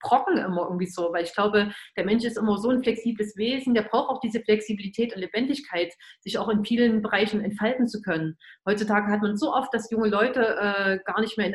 Brocken 0.00 0.38
immer 0.38 0.64
irgendwie 0.64 0.86
so, 0.86 1.12
weil 1.12 1.24
ich 1.24 1.34
glaube, 1.34 1.72
der 1.96 2.04
Mensch 2.04 2.24
ist 2.24 2.36
immer 2.36 2.58
so 2.58 2.70
ein 2.70 2.82
flexibles 2.82 3.36
Wesen, 3.36 3.74
der 3.74 3.82
braucht 3.82 4.10
auch 4.10 4.20
diese 4.20 4.40
Flexibilität 4.40 5.14
und 5.14 5.20
Lebendigkeit, 5.20 5.92
sich 6.20 6.38
auch 6.38 6.48
in 6.48 6.64
vielen 6.64 7.02
Bereichen 7.02 7.42
entfalten 7.42 7.88
zu 7.88 8.02
können. 8.02 8.36
Heutzutage 8.66 9.10
hat 9.10 9.22
man 9.22 9.36
so 9.36 9.52
oft, 9.52 9.72
dass 9.72 9.90
junge 9.90 10.08
Leute 10.08 10.40
äh, 10.40 10.98
gar 11.04 11.20
nicht 11.20 11.38
mehr 11.38 11.48
in 11.48 11.54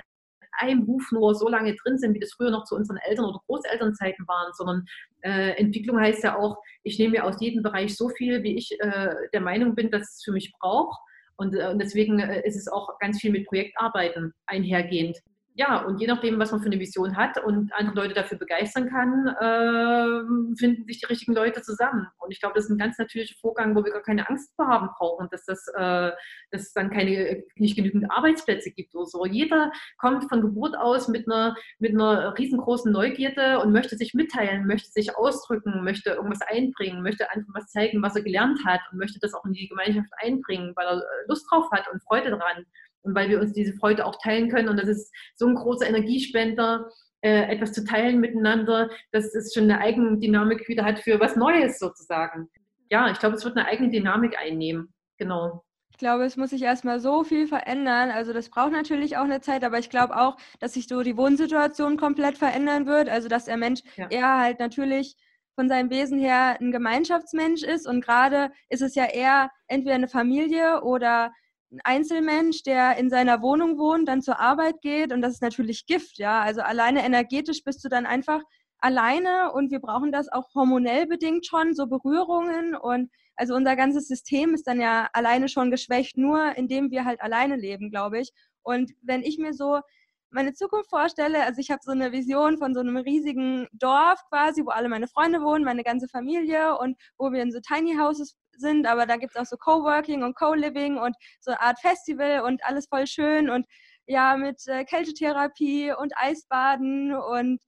einem 0.59 0.85
Beruf 0.85 1.11
nur 1.11 1.35
so 1.35 1.47
lange 1.47 1.75
drin 1.75 1.97
sind, 1.97 2.13
wie 2.13 2.19
das 2.19 2.33
früher 2.33 2.51
noch 2.51 2.65
zu 2.65 2.75
unseren 2.75 2.97
Eltern- 2.97 3.25
oder 3.25 3.39
Großelternzeiten 3.45 4.27
waren, 4.27 4.51
sondern 4.53 4.85
äh, 5.21 5.51
Entwicklung 5.51 5.99
heißt 5.99 6.23
ja 6.23 6.37
auch, 6.37 6.57
ich 6.83 6.99
nehme 6.99 7.11
mir 7.11 7.25
aus 7.25 7.39
jedem 7.39 7.63
Bereich 7.63 7.95
so 7.95 8.09
viel, 8.09 8.43
wie 8.43 8.57
ich 8.57 8.71
äh, 8.79 9.15
der 9.31 9.41
Meinung 9.41 9.75
bin, 9.75 9.91
dass 9.91 10.15
es 10.15 10.23
für 10.23 10.31
mich 10.31 10.51
braucht. 10.59 10.99
Und, 11.37 11.55
äh, 11.55 11.69
und 11.69 11.79
deswegen 11.79 12.19
äh, 12.19 12.45
ist 12.45 12.57
es 12.57 12.67
auch 12.67 12.97
ganz 12.99 13.21
viel 13.21 13.31
mit 13.31 13.47
Projektarbeiten 13.47 14.33
einhergehend 14.47 15.17
ja, 15.59 15.79
und 15.79 15.99
je 15.99 16.07
nachdem, 16.07 16.39
was 16.39 16.53
man 16.53 16.61
für 16.61 16.67
eine 16.67 16.79
Vision 16.79 17.17
hat 17.17 17.37
und 17.43 17.73
andere 17.73 17.93
Leute 17.93 18.13
dafür 18.13 18.37
begeistern 18.37 18.89
kann, 18.89 19.27
äh, 19.27 20.55
finden 20.57 20.85
sich 20.85 20.99
die 20.99 21.05
richtigen 21.07 21.33
Leute 21.33 21.61
zusammen. 21.61 22.07
Und 22.17 22.31
ich 22.31 22.39
glaube, 22.39 22.55
das 22.55 22.63
ist 22.63 22.71
ein 22.71 22.77
ganz 22.77 22.97
natürlicher 22.97 23.35
Vorgang, 23.41 23.75
wo 23.75 23.83
wir 23.83 23.91
gar 23.91 24.01
keine 24.01 24.29
Angst 24.29 24.55
vor 24.55 24.67
haben 24.67 24.87
brauchen, 24.97 25.27
dass, 25.31 25.43
das, 25.43 25.67
äh, 25.75 26.11
dass 26.51 26.61
es 26.61 26.71
dann 26.71 26.89
keine, 26.89 27.43
nicht 27.55 27.75
genügend 27.75 28.09
Arbeitsplätze 28.09 28.71
gibt 28.71 28.95
oder 28.95 29.05
so. 29.05 29.25
Jeder 29.25 29.69
kommt 29.97 30.29
von 30.29 30.39
Geburt 30.39 30.77
aus 30.77 31.09
mit 31.09 31.29
einer, 31.29 31.55
mit 31.77 31.91
einer 31.91 32.37
riesengroßen 32.37 32.89
Neugierde 32.89 33.59
und 33.59 33.73
möchte 33.73 33.97
sich 33.97 34.13
mitteilen, 34.13 34.65
möchte 34.65 34.89
sich 34.91 35.17
ausdrücken, 35.17 35.83
möchte 35.83 36.11
irgendwas 36.11 36.41
einbringen, 36.47 37.03
möchte 37.03 37.29
einfach 37.31 37.53
was 37.53 37.67
zeigen, 37.67 38.01
was 38.01 38.15
er 38.15 38.23
gelernt 38.23 38.63
hat 38.65 38.79
und 38.93 38.97
möchte 38.97 39.19
das 39.19 39.33
auch 39.33 39.43
in 39.43 39.51
die 39.51 39.67
Gemeinschaft 39.67 40.09
einbringen, 40.19 40.71
weil 40.77 40.87
er 40.87 41.03
Lust 41.27 41.45
drauf 41.51 41.69
hat 41.71 41.91
und 41.91 42.01
Freude 42.01 42.29
daran 42.29 42.65
und 43.03 43.15
weil 43.15 43.29
wir 43.29 43.39
uns 43.39 43.53
diese 43.53 43.73
Freude 43.73 44.05
auch 44.05 44.17
teilen 44.21 44.49
können. 44.49 44.69
Und 44.69 44.77
das 44.77 44.87
ist 44.87 45.13
so 45.35 45.47
ein 45.47 45.55
großer 45.55 45.87
Energiespender, 45.87 46.89
äh, 47.21 47.53
etwas 47.53 47.73
zu 47.73 47.83
teilen 47.83 48.19
miteinander, 48.19 48.89
dass 49.11 49.33
es 49.35 49.53
schon 49.53 49.65
eine 49.65 49.79
eigene 49.79 50.17
Dynamik 50.19 50.67
wieder 50.67 50.85
hat 50.85 50.99
für 50.99 51.19
was 51.19 51.35
Neues 51.35 51.79
sozusagen. 51.79 52.49
Ja, 52.89 53.11
ich 53.11 53.19
glaube, 53.19 53.35
es 53.35 53.43
wird 53.45 53.57
eine 53.57 53.67
eigene 53.67 53.89
Dynamik 53.89 54.37
einnehmen. 54.39 54.93
Genau. 55.17 55.63
Ich 55.91 55.97
glaube, 55.97 56.23
es 56.23 56.37
muss 56.37 56.51
sich 56.51 56.61
erstmal 56.61 56.99
so 56.99 57.23
viel 57.23 57.47
verändern. 57.47 58.09
Also 58.09 58.31
das 58.31 58.49
braucht 58.49 58.71
natürlich 58.71 59.17
auch 59.17 59.25
eine 59.25 59.41
Zeit, 59.41 59.63
aber 59.63 59.79
ich 59.79 59.89
glaube 59.89 60.15
auch, 60.15 60.37
dass 60.59 60.73
sich 60.73 60.87
so 60.87 61.03
die 61.03 61.17
Wohnsituation 61.17 61.97
komplett 61.97 62.37
verändern 62.37 62.85
wird. 62.85 63.09
Also 63.09 63.27
dass 63.27 63.45
der 63.45 63.57
Mensch 63.57 63.81
ja. 63.97 64.07
eher 64.09 64.39
halt 64.39 64.59
natürlich 64.59 65.17
von 65.55 65.67
seinem 65.67 65.89
Wesen 65.89 66.17
her 66.17 66.55
ein 66.61 66.71
Gemeinschaftsmensch 66.71 67.63
ist 67.63 67.85
und 67.85 67.99
gerade 67.99 68.49
ist 68.69 68.81
es 68.81 68.95
ja 68.95 69.03
eher 69.03 69.51
entweder 69.67 69.95
eine 69.95 70.07
Familie 70.07 70.83
oder 70.83 71.33
ein 71.71 71.79
Einzelmensch, 71.83 72.63
der 72.63 72.97
in 72.97 73.09
seiner 73.09 73.41
Wohnung 73.41 73.77
wohnt, 73.77 74.07
dann 74.07 74.21
zur 74.21 74.39
Arbeit 74.39 74.81
geht 74.81 75.13
und 75.13 75.21
das 75.21 75.33
ist 75.33 75.41
natürlich 75.41 75.85
Gift, 75.85 76.17
ja. 76.17 76.41
Also 76.41 76.61
alleine 76.61 77.05
energetisch 77.05 77.63
bist 77.63 77.83
du 77.83 77.89
dann 77.89 78.05
einfach 78.05 78.41
alleine 78.79 79.51
und 79.53 79.71
wir 79.71 79.79
brauchen 79.79 80.11
das 80.11 80.29
auch 80.29 80.53
hormonell 80.55 81.05
bedingt 81.05 81.45
schon, 81.45 81.73
so 81.75 81.87
Berührungen 81.87 82.75
und 82.75 83.11
also 83.35 83.55
unser 83.55 83.75
ganzes 83.75 84.07
System 84.07 84.53
ist 84.53 84.67
dann 84.67 84.81
ja 84.81 85.09
alleine 85.13 85.47
schon 85.47 85.71
geschwächt, 85.71 86.17
nur 86.17 86.57
indem 86.57 86.91
wir 86.91 87.05
halt 87.05 87.21
alleine 87.21 87.55
leben, 87.55 87.89
glaube 87.89 88.19
ich. 88.19 88.31
Und 88.63 88.91
wenn 89.01 89.23
ich 89.23 89.37
mir 89.37 89.53
so 89.53 89.79
meine 90.31 90.53
Zukunft 90.53 90.89
vorstelle, 90.89 91.43
also 91.43 91.59
ich 91.59 91.71
habe 91.71 91.81
so 91.83 91.91
eine 91.91 92.11
Vision 92.11 92.57
von 92.57 92.73
so 92.73 92.81
einem 92.81 92.97
riesigen 92.97 93.67
Dorf 93.71 94.21
quasi, 94.29 94.65
wo 94.65 94.69
alle 94.69 94.89
meine 94.89 95.07
Freunde 95.07 95.41
wohnen, 95.41 95.63
meine 95.63 95.83
ganze 95.83 96.07
Familie 96.07 96.77
und 96.77 96.97
wo 97.17 97.31
wir 97.31 97.41
in 97.41 97.51
so 97.51 97.59
Tiny 97.61 97.95
Houses 97.95 98.35
sind, 98.59 98.85
aber 98.87 99.05
da 99.05 99.17
gibt 99.17 99.35
es 99.35 99.41
auch 99.41 99.45
so 99.45 99.57
Coworking 99.57 100.23
und 100.23 100.35
Co-Living 100.35 100.97
und 100.97 101.15
so 101.39 101.51
eine 101.51 101.61
Art 101.61 101.79
Festival 101.79 102.41
und 102.41 102.63
alles 102.63 102.87
voll 102.87 103.07
schön 103.07 103.49
und 103.49 103.65
ja, 104.05 104.37
mit 104.37 104.67
äh, 104.67 104.85
Kältetherapie 104.85 105.93
und 105.93 106.13
Eisbaden 106.17 107.13
und 107.13 107.59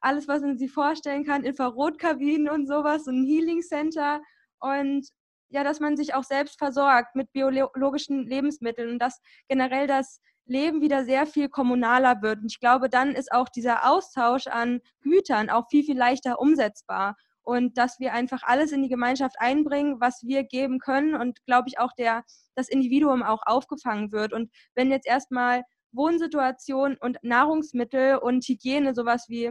alles, 0.00 0.28
was 0.28 0.42
man 0.42 0.58
sich 0.58 0.70
vorstellen 0.70 1.24
kann, 1.24 1.44
Infrarotkabinen 1.44 2.48
und 2.48 2.66
sowas, 2.66 3.04
so 3.04 3.10
ein 3.10 3.24
Healing 3.24 3.62
Center 3.62 4.20
und 4.60 5.08
ja, 5.50 5.64
dass 5.64 5.80
man 5.80 5.96
sich 5.96 6.14
auch 6.14 6.24
selbst 6.24 6.58
versorgt 6.58 7.14
mit 7.14 7.32
biologischen 7.32 8.26
Lebensmitteln 8.26 8.90
und 8.90 8.98
dass 8.98 9.20
generell 9.48 9.86
das 9.86 10.20
Leben 10.44 10.80
wieder 10.80 11.04
sehr 11.04 11.26
viel 11.26 11.48
kommunaler 11.48 12.22
wird. 12.22 12.40
Und 12.40 12.52
ich 12.52 12.60
glaube, 12.60 12.88
dann 12.88 13.14
ist 13.14 13.32
auch 13.32 13.48
dieser 13.48 13.90
Austausch 13.90 14.46
an 14.46 14.80
Gütern 15.00 15.50
auch 15.50 15.68
viel, 15.70 15.84
viel 15.84 15.96
leichter 15.96 16.40
umsetzbar 16.40 17.16
und 17.48 17.78
dass 17.78 17.98
wir 17.98 18.12
einfach 18.12 18.42
alles 18.42 18.72
in 18.72 18.82
die 18.82 18.90
Gemeinschaft 18.90 19.36
einbringen, 19.38 20.00
was 20.00 20.22
wir 20.22 20.44
geben 20.44 20.78
können 20.78 21.14
und 21.14 21.42
glaube 21.46 21.68
ich 21.68 21.78
auch 21.78 21.92
der 21.96 22.24
das 22.54 22.68
Individuum 22.68 23.22
auch 23.22 23.40
aufgefangen 23.46 24.12
wird 24.12 24.34
und 24.34 24.50
wenn 24.74 24.90
jetzt 24.90 25.06
erstmal 25.06 25.62
Wohnsituation 25.92 26.98
und 27.00 27.16
Nahrungsmittel 27.22 28.18
und 28.18 28.44
Hygiene 28.46 28.94
sowas 28.94 29.26
wie 29.28 29.50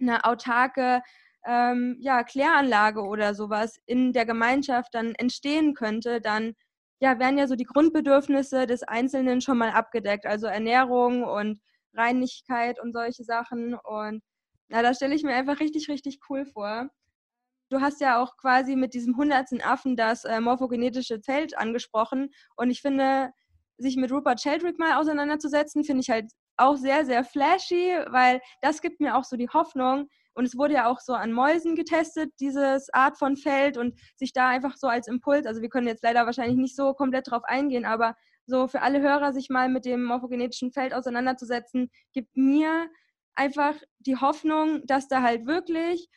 eine 0.00 0.24
autarke 0.24 1.02
ähm, 1.46 1.98
ja, 2.00 2.24
Kläranlage 2.24 3.02
oder 3.02 3.34
sowas 3.34 3.76
in 3.84 4.14
der 4.14 4.24
Gemeinschaft 4.24 4.94
dann 4.94 5.14
entstehen 5.14 5.74
könnte, 5.74 6.22
dann 6.22 6.54
ja, 7.00 7.18
werden 7.18 7.36
ja 7.36 7.46
so 7.46 7.54
die 7.54 7.64
Grundbedürfnisse 7.64 8.66
des 8.66 8.82
Einzelnen 8.82 9.42
schon 9.42 9.58
mal 9.58 9.70
abgedeckt, 9.70 10.24
also 10.24 10.46
Ernährung 10.46 11.22
und 11.24 11.60
Reinigkeit 11.94 12.80
und 12.80 12.94
solche 12.94 13.24
Sachen. 13.24 13.74
Und 13.74 14.22
na, 14.68 14.80
das 14.80 14.96
stelle 14.96 15.14
ich 15.14 15.22
mir 15.22 15.34
einfach 15.34 15.60
richtig, 15.60 15.88
richtig 15.90 16.20
cool 16.30 16.46
vor. 16.46 16.88
Du 17.70 17.80
hast 17.80 18.00
ja 18.00 18.22
auch 18.22 18.36
quasi 18.36 18.76
mit 18.76 18.94
diesem 18.94 19.16
hundertsten 19.16 19.60
Affen 19.60 19.96
das 19.96 20.24
äh, 20.24 20.40
morphogenetische 20.40 21.20
Feld 21.20 21.56
angesprochen. 21.56 22.30
Und 22.56 22.70
ich 22.70 22.80
finde, 22.80 23.30
sich 23.78 23.96
mit 23.96 24.12
Rupert 24.12 24.40
Sheldrake 24.40 24.76
mal 24.78 24.98
auseinanderzusetzen, 25.00 25.84
finde 25.84 26.02
ich 26.02 26.10
halt 26.10 26.30
auch 26.56 26.76
sehr, 26.76 27.04
sehr 27.04 27.24
flashy, 27.24 27.92
weil 28.08 28.40
das 28.62 28.80
gibt 28.80 29.00
mir 29.00 29.16
auch 29.16 29.24
so 29.24 29.36
die 29.36 29.48
Hoffnung. 29.48 30.08
Und 30.34 30.44
es 30.44 30.56
wurde 30.56 30.74
ja 30.74 30.90
auch 30.90 31.00
so 31.00 31.14
an 31.14 31.32
Mäusen 31.32 31.76
getestet, 31.76 32.30
dieses 32.40 32.92
Art 32.92 33.18
von 33.18 33.36
Feld 33.36 33.78
und 33.78 33.98
sich 34.16 34.32
da 34.32 34.48
einfach 34.48 34.76
so 34.76 34.86
als 34.86 35.08
Impuls, 35.08 35.46
also 35.46 35.62
wir 35.62 35.70
können 35.70 35.86
jetzt 35.86 36.02
leider 36.02 36.26
wahrscheinlich 36.26 36.58
nicht 36.58 36.76
so 36.76 36.92
komplett 36.92 37.30
drauf 37.30 37.42
eingehen, 37.44 37.86
aber 37.86 38.14
so 38.44 38.68
für 38.68 38.82
alle 38.82 39.00
Hörer 39.00 39.32
sich 39.32 39.48
mal 39.48 39.68
mit 39.68 39.86
dem 39.86 40.04
morphogenetischen 40.04 40.72
Feld 40.72 40.92
auseinanderzusetzen, 40.92 41.90
gibt 42.12 42.36
mir 42.36 42.88
einfach 43.34 43.74
die 43.98 44.16
Hoffnung, 44.16 44.86
dass 44.86 45.08
da 45.08 45.22
halt 45.22 45.46
wirklich 45.46 46.08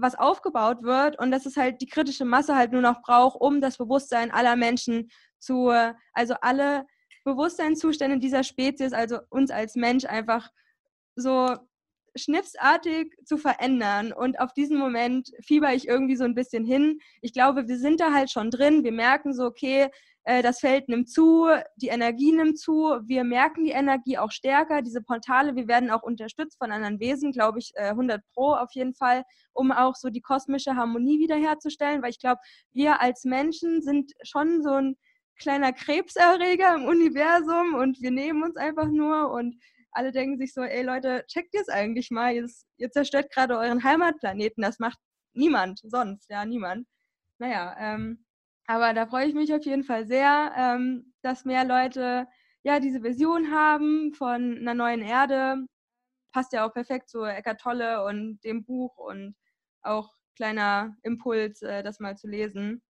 was 0.00 0.14
aufgebaut 0.14 0.82
wird 0.82 1.18
und 1.18 1.30
dass 1.30 1.46
es 1.46 1.56
halt 1.56 1.80
die 1.80 1.86
kritische 1.86 2.24
Masse 2.24 2.54
halt 2.54 2.72
nur 2.72 2.82
noch 2.82 3.02
braucht, 3.02 3.40
um 3.40 3.60
das 3.60 3.78
Bewusstsein 3.78 4.30
aller 4.30 4.56
Menschen 4.56 5.10
zu, 5.38 5.72
also 6.12 6.34
alle 6.40 6.86
Bewusstseinszustände 7.24 8.18
dieser 8.18 8.44
Spezies, 8.44 8.92
also 8.92 9.18
uns 9.28 9.50
als 9.50 9.74
Mensch 9.76 10.04
einfach 10.04 10.50
so 11.16 11.56
schnipsartig 12.16 13.14
zu 13.24 13.36
verändern. 13.36 14.12
Und 14.12 14.40
auf 14.40 14.52
diesen 14.52 14.78
Moment 14.78 15.30
fieber 15.40 15.72
ich 15.74 15.86
irgendwie 15.86 16.16
so 16.16 16.24
ein 16.24 16.34
bisschen 16.34 16.64
hin. 16.64 16.98
Ich 17.20 17.32
glaube, 17.32 17.68
wir 17.68 17.78
sind 17.78 18.00
da 18.00 18.12
halt 18.12 18.30
schon 18.30 18.50
drin. 18.50 18.84
Wir 18.84 18.92
merken 18.92 19.32
so, 19.32 19.44
okay, 19.44 19.90
äh, 20.24 20.42
das 20.42 20.60
Feld 20.60 20.88
nimmt 20.88 21.10
zu, 21.10 21.48
die 21.76 21.88
Energie 21.88 22.32
nimmt 22.32 22.58
zu, 22.58 22.98
wir 23.04 23.24
merken 23.24 23.64
die 23.64 23.70
Energie 23.70 24.18
auch 24.18 24.30
stärker, 24.30 24.82
diese 24.82 25.02
Portale, 25.02 25.56
wir 25.56 25.66
werden 25.66 25.90
auch 25.90 26.02
unterstützt 26.02 26.58
von 26.58 26.72
anderen 26.72 27.00
Wesen, 27.00 27.32
glaube 27.32 27.58
ich, 27.58 27.72
100 27.76 28.18
äh, 28.18 28.22
Pro 28.34 28.54
auf 28.54 28.70
jeden 28.72 28.94
Fall, 28.94 29.24
um 29.52 29.72
auch 29.72 29.94
so 29.94 30.10
die 30.10 30.20
kosmische 30.20 30.76
Harmonie 30.76 31.18
wiederherzustellen, 31.18 32.02
weil 32.02 32.10
ich 32.10 32.18
glaube, 32.18 32.40
wir 32.72 33.00
als 33.00 33.24
Menschen 33.24 33.82
sind 33.82 34.12
schon 34.22 34.62
so 34.62 34.72
ein 34.72 34.96
kleiner 35.38 35.72
Krebserreger 35.72 36.74
im 36.74 36.84
Universum 36.84 37.74
und 37.74 38.00
wir 38.02 38.10
nehmen 38.10 38.42
uns 38.42 38.56
einfach 38.56 38.88
nur 38.88 39.30
und 39.30 39.56
alle 39.92 40.12
denken 40.12 40.38
sich 40.38 40.52
so, 40.52 40.62
ey 40.62 40.82
Leute, 40.82 41.24
checkt 41.26 41.54
ihr 41.54 41.62
es 41.62 41.68
eigentlich 41.68 42.10
mal, 42.10 42.34
ihr, 42.34 42.46
ihr 42.76 42.90
zerstört 42.90 43.32
gerade 43.32 43.56
euren 43.56 43.82
Heimatplaneten, 43.82 44.62
das 44.62 44.78
macht 44.78 44.98
niemand 45.32 45.80
sonst, 45.82 46.28
ja, 46.30 46.44
niemand. 46.44 46.86
Naja, 47.38 47.74
ähm, 47.78 48.24
aber 48.70 48.94
da 48.94 49.06
freue 49.06 49.26
ich 49.26 49.34
mich 49.34 49.52
auf 49.52 49.64
jeden 49.64 49.82
Fall 49.82 50.06
sehr, 50.06 50.52
ähm, 50.56 51.12
dass 51.22 51.44
mehr 51.44 51.64
Leute 51.64 52.28
ja 52.62 52.78
diese 52.78 53.02
Vision 53.02 53.50
haben 53.50 54.12
von 54.14 54.58
einer 54.58 54.74
neuen 54.74 55.02
Erde. 55.02 55.66
Passt 56.32 56.52
ja 56.52 56.66
auch 56.66 56.72
perfekt 56.72 57.08
zu 57.10 57.24
Eckart 57.24 57.60
Tolle 57.60 58.04
und 58.04 58.38
dem 58.44 58.64
Buch 58.64 58.96
und 58.96 59.34
auch 59.82 60.14
kleiner 60.36 60.96
Impuls, 61.02 61.62
äh, 61.62 61.82
das 61.82 61.98
mal 62.00 62.16
zu 62.16 62.28
lesen 62.28 62.80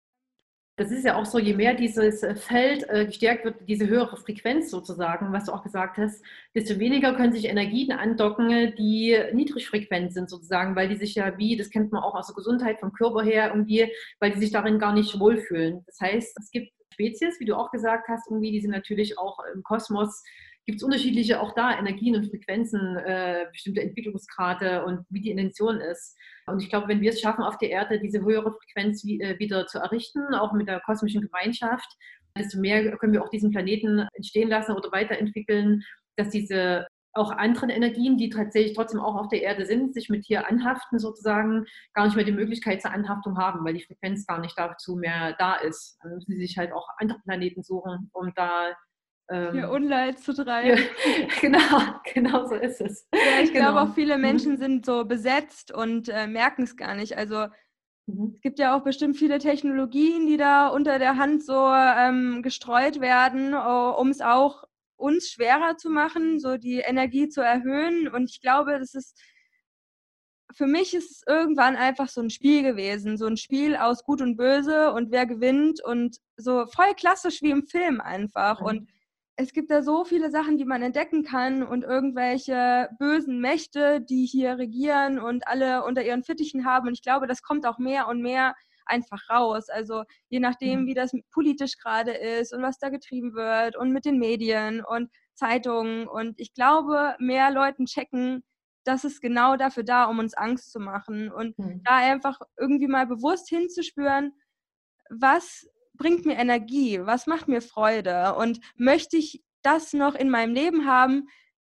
das 0.80 0.90
ist 0.90 1.04
ja 1.04 1.16
auch 1.16 1.26
so, 1.26 1.38
je 1.38 1.52
mehr 1.52 1.74
dieses 1.74 2.22
äh, 2.22 2.34
Feld 2.34 2.88
äh, 2.88 3.04
gestärkt 3.04 3.44
wird, 3.44 3.56
diese 3.68 3.86
höhere 3.86 4.16
Frequenz 4.16 4.70
sozusagen, 4.70 5.30
was 5.30 5.44
du 5.44 5.52
auch 5.52 5.62
gesagt 5.62 5.98
hast, 5.98 6.24
desto 6.54 6.78
weniger 6.78 7.14
können 7.14 7.34
sich 7.34 7.44
Energien 7.44 7.92
andocken, 7.92 8.74
die 8.76 9.14
niedrig 9.34 9.68
frequent 9.68 10.14
sind 10.14 10.30
sozusagen, 10.30 10.74
weil 10.76 10.88
die 10.88 10.96
sich 10.96 11.14
ja 11.14 11.36
wie, 11.36 11.58
das 11.58 11.68
kennt 11.68 11.92
man 11.92 12.02
auch 12.02 12.14
aus 12.14 12.28
der 12.28 12.34
Gesundheit 12.34 12.80
vom 12.80 12.94
Körper 12.94 13.22
her 13.22 13.48
irgendwie, 13.48 13.92
weil 14.20 14.32
die 14.32 14.40
sich 14.40 14.52
darin 14.52 14.78
gar 14.78 14.94
nicht 14.94 15.20
wohlfühlen. 15.20 15.82
Das 15.84 16.00
heißt, 16.00 16.38
es 16.40 16.50
gibt 16.50 16.72
Spezies, 16.94 17.38
wie 17.40 17.44
du 17.44 17.56
auch 17.56 17.70
gesagt 17.70 18.08
hast, 18.08 18.30
irgendwie, 18.30 18.50
die 18.50 18.62
sind 18.62 18.70
natürlich 18.70 19.18
auch 19.18 19.38
im 19.54 19.62
Kosmos 19.62 20.22
gibt 20.66 20.82
es 20.82 20.84
unterschiedliche 20.84 21.40
auch 21.40 21.52
da 21.54 21.76
Energien 21.76 22.14
und 22.14 22.30
Frequenzen, 22.30 22.96
äh, 22.98 23.46
bestimmte 23.50 23.80
Entwicklungsgrade 23.82 24.84
und 24.84 25.04
wie 25.08 25.20
die 25.20 25.30
Intention 25.30 25.80
ist. 25.80 26.16
Und 26.50 26.62
ich 26.62 26.68
glaube, 26.68 26.88
wenn 26.88 27.00
wir 27.00 27.10
es 27.10 27.20
schaffen, 27.20 27.44
auf 27.44 27.58
der 27.58 27.70
Erde 27.70 28.00
diese 28.00 28.20
höhere 28.20 28.52
Frequenz 28.52 29.04
äh, 29.04 29.38
wieder 29.38 29.66
zu 29.66 29.78
errichten, 29.78 30.34
auch 30.34 30.52
mit 30.52 30.68
der 30.68 30.80
kosmischen 30.80 31.22
Gemeinschaft, 31.22 31.88
desto 32.36 32.58
mehr 32.58 32.96
können 32.98 33.12
wir 33.12 33.24
auch 33.24 33.30
diesen 33.30 33.50
Planeten 33.50 34.06
entstehen 34.14 34.48
lassen 34.48 34.72
oder 34.72 34.92
weiterentwickeln, 34.92 35.82
dass 36.16 36.30
diese 36.30 36.86
auch 37.12 37.32
anderen 37.32 37.70
Energien, 37.70 38.16
die 38.16 38.30
tatsächlich 38.30 38.76
trotzdem 38.76 39.00
auch 39.00 39.16
auf 39.16 39.28
der 39.28 39.42
Erde 39.42 39.66
sind, 39.66 39.94
sich 39.94 40.08
mit 40.08 40.24
hier 40.24 40.48
anhaften 40.48 40.98
sozusagen, 40.98 41.66
gar 41.92 42.04
nicht 42.04 42.14
mehr 42.14 42.24
die 42.24 42.32
Möglichkeit 42.32 42.80
zur 42.82 42.92
Anhaftung 42.92 43.36
haben, 43.36 43.64
weil 43.64 43.74
die 43.74 43.84
Frequenz 43.84 44.26
gar 44.26 44.40
nicht 44.40 44.56
dazu 44.56 44.96
mehr 44.96 45.34
da 45.38 45.56
ist. 45.56 45.98
Dann 46.02 46.14
müssen 46.14 46.32
sie 46.32 46.46
sich 46.46 46.56
halt 46.56 46.72
auch 46.72 46.88
andere 46.98 47.18
Planeten 47.20 47.62
suchen, 47.62 48.10
um 48.12 48.32
da 48.36 48.70
ähm, 49.30 49.52
Hier 49.52 49.70
Unleid 49.70 50.18
zu 50.18 50.34
treiben. 50.34 50.78
Ja, 50.78 51.26
genau, 51.40 52.00
genau 52.12 52.46
so 52.46 52.54
ist 52.56 52.80
es. 52.80 53.06
Ja, 53.14 53.42
ich 53.42 53.52
genau. 53.52 53.72
glaube 53.72 53.80
auch 53.90 53.94
viele 53.94 54.16
mhm. 54.16 54.22
Menschen 54.22 54.58
sind 54.58 54.84
so 54.84 55.04
besetzt 55.04 55.72
und 55.72 56.08
äh, 56.08 56.26
merken 56.26 56.64
es 56.64 56.76
gar 56.76 56.94
nicht. 56.94 57.16
Also 57.16 57.46
mhm. 58.06 58.32
es 58.34 58.40
gibt 58.40 58.58
ja 58.58 58.76
auch 58.76 58.82
bestimmt 58.82 59.16
viele 59.16 59.38
Technologien, 59.38 60.26
die 60.26 60.36
da 60.36 60.68
unter 60.68 60.98
der 60.98 61.16
Hand 61.16 61.44
so 61.44 61.66
ähm, 61.72 62.42
gestreut 62.42 63.00
werden, 63.00 63.54
um 63.54 64.08
es 64.08 64.20
auch 64.20 64.64
uns 64.96 65.30
schwerer 65.30 65.76
zu 65.76 65.88
machen, 65.88 66.40
so 66.40 66.56
die 66.56 66.80
Energie 66.80 67.28
zu 67.28 67.40
erhöhen. 67.40 68.08
Und 68.08 68.30
ich 68.30 68.40
glaube, 68.40 68.78
das 68.78 68.94
ist 68.94 69.18
für 70.56 70.66
mich 70.66 70.94
ist 70.94 71.10
es 71.10 71.22
irgendwann 71.26 71.76
einfach 71.76 72.08
so 72.08 72.20
ein 72.20 72.30
Spiel 72.30 72.62
gewesen, 72.62 73.16
so 73.16 73.26
ein 73.26 73.36
Spiel 73.36 73.76
aus 73.76 74.02
Gut 74.02 74.20
und 74.20 74.36
Böse 74.36 74.92
und 74.92 75.12
wer 75.12 75.24
gewinnt 75.24 75.82
und 75.82 76.16
so 76.36 76.66
voll 76.66 76.92
klassisch 76.96 77.40
wie 77.42 77.50
im 77.50 77.66
Film 77.66 78.00
einfach. 78.00 78.60
Mhm. 78.60 78.66
Und 78.66 78.88
es 79.42 79.54
gibt 79.54 79.70
da 79.70 79.82
so 79.82 80.04
viele 80.04 80.30
Sachen, 80.30 80.58
die 80.58 80.66
man 80.66 80.82
entdecken 80.82 81.24
kann 81.24 81.62
und 81.62 81.82
irgendwelche 81.82 82.90
bösen 82.98 83.40
Mächte, 83.40 84.02
die 84.02 84.26
hier 84.26 84.58
regieren 84.58 85.18
und 85.18 85.48
alle 85.48 85.84
unter 85.84 86.04
ihren 86.04 86.24
Fittichen 86.24 86.66
haben. 86.66 86.88
Und 86.88 86.92
ich 86.92 87.02
glaube, 87.02 87.26
das 87.26 87.42
kommt 87.42 87.64
auch 87.64 87.78
mehr 87.78 88.06
und 88.08 88.20
mehr 88.20 88.54
einfach 88.84 89.30
raus. 89.30 89.70
Also 89.70 90.04
je 90.28 90.40
nachdem, 90.40 90.82
mhm. 90.82 90.86
wie 90.88 90.94
das 90.94 91.12
politisch 91.32 91.78
gerade 91.78 92.12
ist 92.12 92.52
und 92.52 92.62
was 92.62 92.78
da 92.78 92.90
getrieben 92.90 93.34
wird 93.34 93.76
und 93.76 93.92
mit 93.92 94.04
den 94.04 94.18
Medien 94.18 94.84
und 94.84 95.10
Zeitungen. 95.34 96.06
Und 96.06 96.38
ich 96.38 96.52
glaube, 96.52 97.16
mehr 97.18 97.50
Leuten 97.50 97.86
checken, 97.86 98.44
das 98.84 99.04
ist 99.04 99.22
genau 99.22 99.56
dafür 99.56 99.84
da, 99.84 100.04
um 100.04 100.18
uns 100.18 100.34
Angst 100.34 100.70
zu 100.70 100.80
machen. 100.80 101.32
Und 101.32 101.58
mhm. 101.58 101.80
da 101.84 101.96
einfach 101.96 102.38
irgendwie 102.58 102.88
mal 102.88 103.06
bewusst 103.06 103.48
hinzuspüren, 103.48 104.34
was 105.08 105.66
bringt 106.00 106.24
mir 106.24 106.38
Energie? 106.38 106.98
Was 107.02 107.26
macht 107.26 107.46
mir 107.46 107.60
Freude? 107.60 108.34
Und 108.34 108.58
möchte 108.76 109.18
ich 109.18 109.44
das 109.62 109.92
noch 109.92 110.14
in 110.14 110.30
meinem 110.30 110.54
Leben 110.54 110.86
haben, 110.86 111.28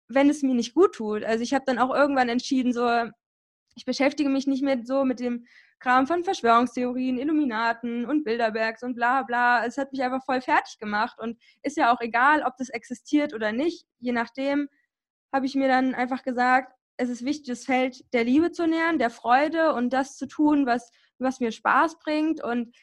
wenn 0.09 0.29
es 0.29 0.43
mir 0.43 0.55
nicht 0.55 0.75
gut 0.75 0.97
tut? 0.97 1.23
Also 1.23 1.45
ich 1.45 1.55
habe 1.55 1.65
dann 1.65 1.79
auch 1.79 1.95
irgendwann 1.95 2.29
entschieden, 2.29 2.73
so, 2.73 2.89
ich 3.77 3.85
beschäftige 3.85 4.29
mich 4.29 4.49
nicht 4.49 4.65
mehr 4.65 4.81
so 4.85 5.05
mit 5.05 5.21
dem 5.21 5.47
Kram 5.79 6.09
von 6.09 6.25
Verschwörungstheorien, 6.25 7.19
Illuminaten 7.19 8.05
und 8.05 8.25
Bilderbergs 8.25 8.83
und 8.83 8.97
bla 8.97 9.23
bla. 9.23 9.65
Es 9.65 9.79
hat 9.79 9.93
mich 9.93 10.03
einfach 10.03 10.25
voll 10.25 10.41
fertig 10.41 10.79
gemacht 10.79 11.21
und 11.21 11.39
ist 11.63 11.77
ja 11.77 11.95
auch 11.95 12.01
egal, 12.01 12.43
ob 12.43 12.57
das 12.57 12.69
existiert 12.69 13.33
oder 13.33 13.53
nicht. 13.53 13.87
Je 14.01 14.13
nachdem 14.13 14.69
habe 15.33 15.47
ich 15.47 15.55
mir 15.55 15.69
dann 15.69 15.95
einfach 15.95 16.25
gesagt, 16.25 16.73
es 16.97 17.11
ist 17.11 17.25
wichtig, 17.25 17.47
das 17.47 17.65
Feld 17.65 18.03
der 18.13 18.25
Liebe 18.25 18.51
zu 18.51 18.67
nähern, 18.67 18.99
der 18.99 19.11
Freude 19.11 19.73
und 19.75 19.93
das 19.93 20.17
zu 20.17 20.27
tun, 20.27 20.67
was, 20.67 20.91
was 21.19 21.39
mir 21.39 21.53
Spaß 21.53 22.01
bringt. 22.01 22.43
Und 22.43 22.75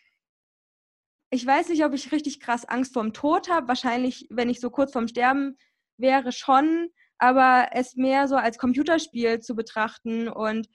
ich 1.33 1.47
weiß 1.47 1.69
nicht, 1.69 1.83
ob 1.83 1.93
ich 1.93 2.11
richtig 2.11 2.39
krass 2.39 2.63
Angst 2.63 2.93
vorm 2.93 3.11
Tod 3.11 3.49
habe. 3.49 3.67
Wahrscheinlich, 3.67 4.27
wenn 4.29 4.49
ich 4.49 4.59
so 4.59 4.69
kurz 4.69 4.91
vorm 4.93 5.07
Sterben 5.07 5.57
wäre, 5.97 6.31
schon. 6.31 6.89
Aber 7.17 7.69
es 7.71 7.95
mehr 7.95 8.27
so 8.27 8.35
als 8.35 8.59
Computerspiel 8.59 9.39
zu 9.39 9.55
betrachten 9.55 10.27
und 10.27 10.67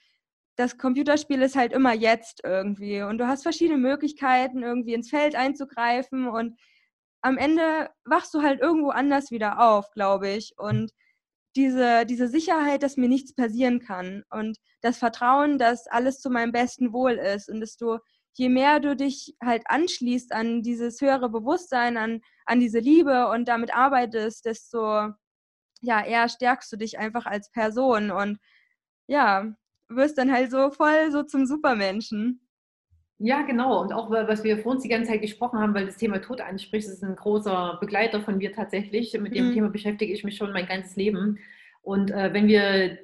das 0.57 0.77
Computerspiel 0.77 1.41
ist 1.43 1.55
halt 1.55 1.73
immer 1.73 1.93
jetzt 1.93 2.41
irgendwie. 2.43 3.03
Und 3.03 3.19
du 3.19 3.29
hast 3.29 3.45
verschiedene 3.45 3.79
Möglichkeiten, 3.79 4.65
irgendwie 4.65 4.95
ins 4.95 5.11
Feld 5.11 5.37
einzugreifen. 5.37 6.27
Und 6.27 6.59
am 7.23 7.39
Ende 7.39 7.91
wachst 8.05 8.35
du 8.35 8.43
halt 8.43 8.61
irgendwo 8.61 8.91
anders 8.91 9.31
wieder 9.31 9.61
auf, 9.61 9.93
glaube 9.93 10.31
ich. 10.31 10.55
Und 10.57 10.91
diese, 11.55 12.05
diese 12.07 12.27
Sicherheit, 12.27 12.83
dass 12.83 12.97
mir 12.97 13.09
nichts 13.09 13.33
passieren 13.33 13.79
kann. 13.79 14.25
Und 14.31 14.59
das 14.81 14.99
Vertrauen, 14.99 15.59
dass 15.59 15.87
alles 15.87 16.19
zu 16.19 16.31
meinem 16.31 16.51
besten 16.51 16.93
Wohl 16.93 17.13
ist. 17.13 17.49
Und 17.49 17.61
dass 17.61 17.77
du 17.77 17.99
je 18.39 18.49
mehr 18.49 18.79
du 18.79 18.95
dich 18.95 19.37
halt 19.43 19.65
anschließt 19.67 20.33
an 20.33 20.63
dieses 20.63 21.01
höhere 21.01 21.29
Bewusstsein, 21.29 21.97
an, 21.97 22.21
an 22.47 22.61
diese 22.61 22.79
Liebe 22.79 23.29
und 23.29 23.49
damit 23.49 23.75
arbeitest, 23.75 24.47
desto 24.47 25.13
ja, 25.81 26.05
eher 26.05 26.29
stärkst 26.29 26.73
du 26.73 26.77
dich 26.77 26.99
einfach 26.99 27.27
als 27.27 27.51
Person 27.51 28.11
und 28.11 28.39
ja, 29.09 29.53
wirst 29.89 30.19
dann 30.19 30.33
halt 30.33 30.51
so 30.51 30.71
voll 30.71 31.11
so 31.11 31.23
zum 31.23 31.47
Supermenschen. 31.47 32.41
Ja, 33.21 33.43
genau. 33.43 33.83
Und 33.83 33.93
auch, 33.93 34.11
was 34.11 34.45
wir 34.45 34.59
vor 34.59 34.73
uns 34.73 34.85
die 34.85 34.89
ganze 34.89 35.11
Zeit 35.11 35.23
gesprochen 35.23 35.59
haben, 35.59 35.75
weil 35.75 35.87
das 35.87 35.97
Thema 35.97 36.21
Tod 36.21 36.41
anspricht, 36.41 36.87
ist 36.87 37.03
ein 37.03 37.17
großer 37.17 37.79
Begleiter 37.81 38.21
von 38.21 38.39
mir 38.39 38.53
tatsächlich. 38.53 39.19
Mit 39.19 39.35
dem 39.35 39.49
mhm. 39.49 39.55
Thema 39.55 39.69
beschäftige 39.71 40.13
ich 40.13 40.23
mich 40.23 40.37
schon 40.37 40.53
mein 40.53 40.67
ganzes 40.67 40.95
Leben. 40.95 41.39
Und 41.83 42.13
äh, 42.13 42.33
wenn 42.33 42.47
wir 42.47 42.99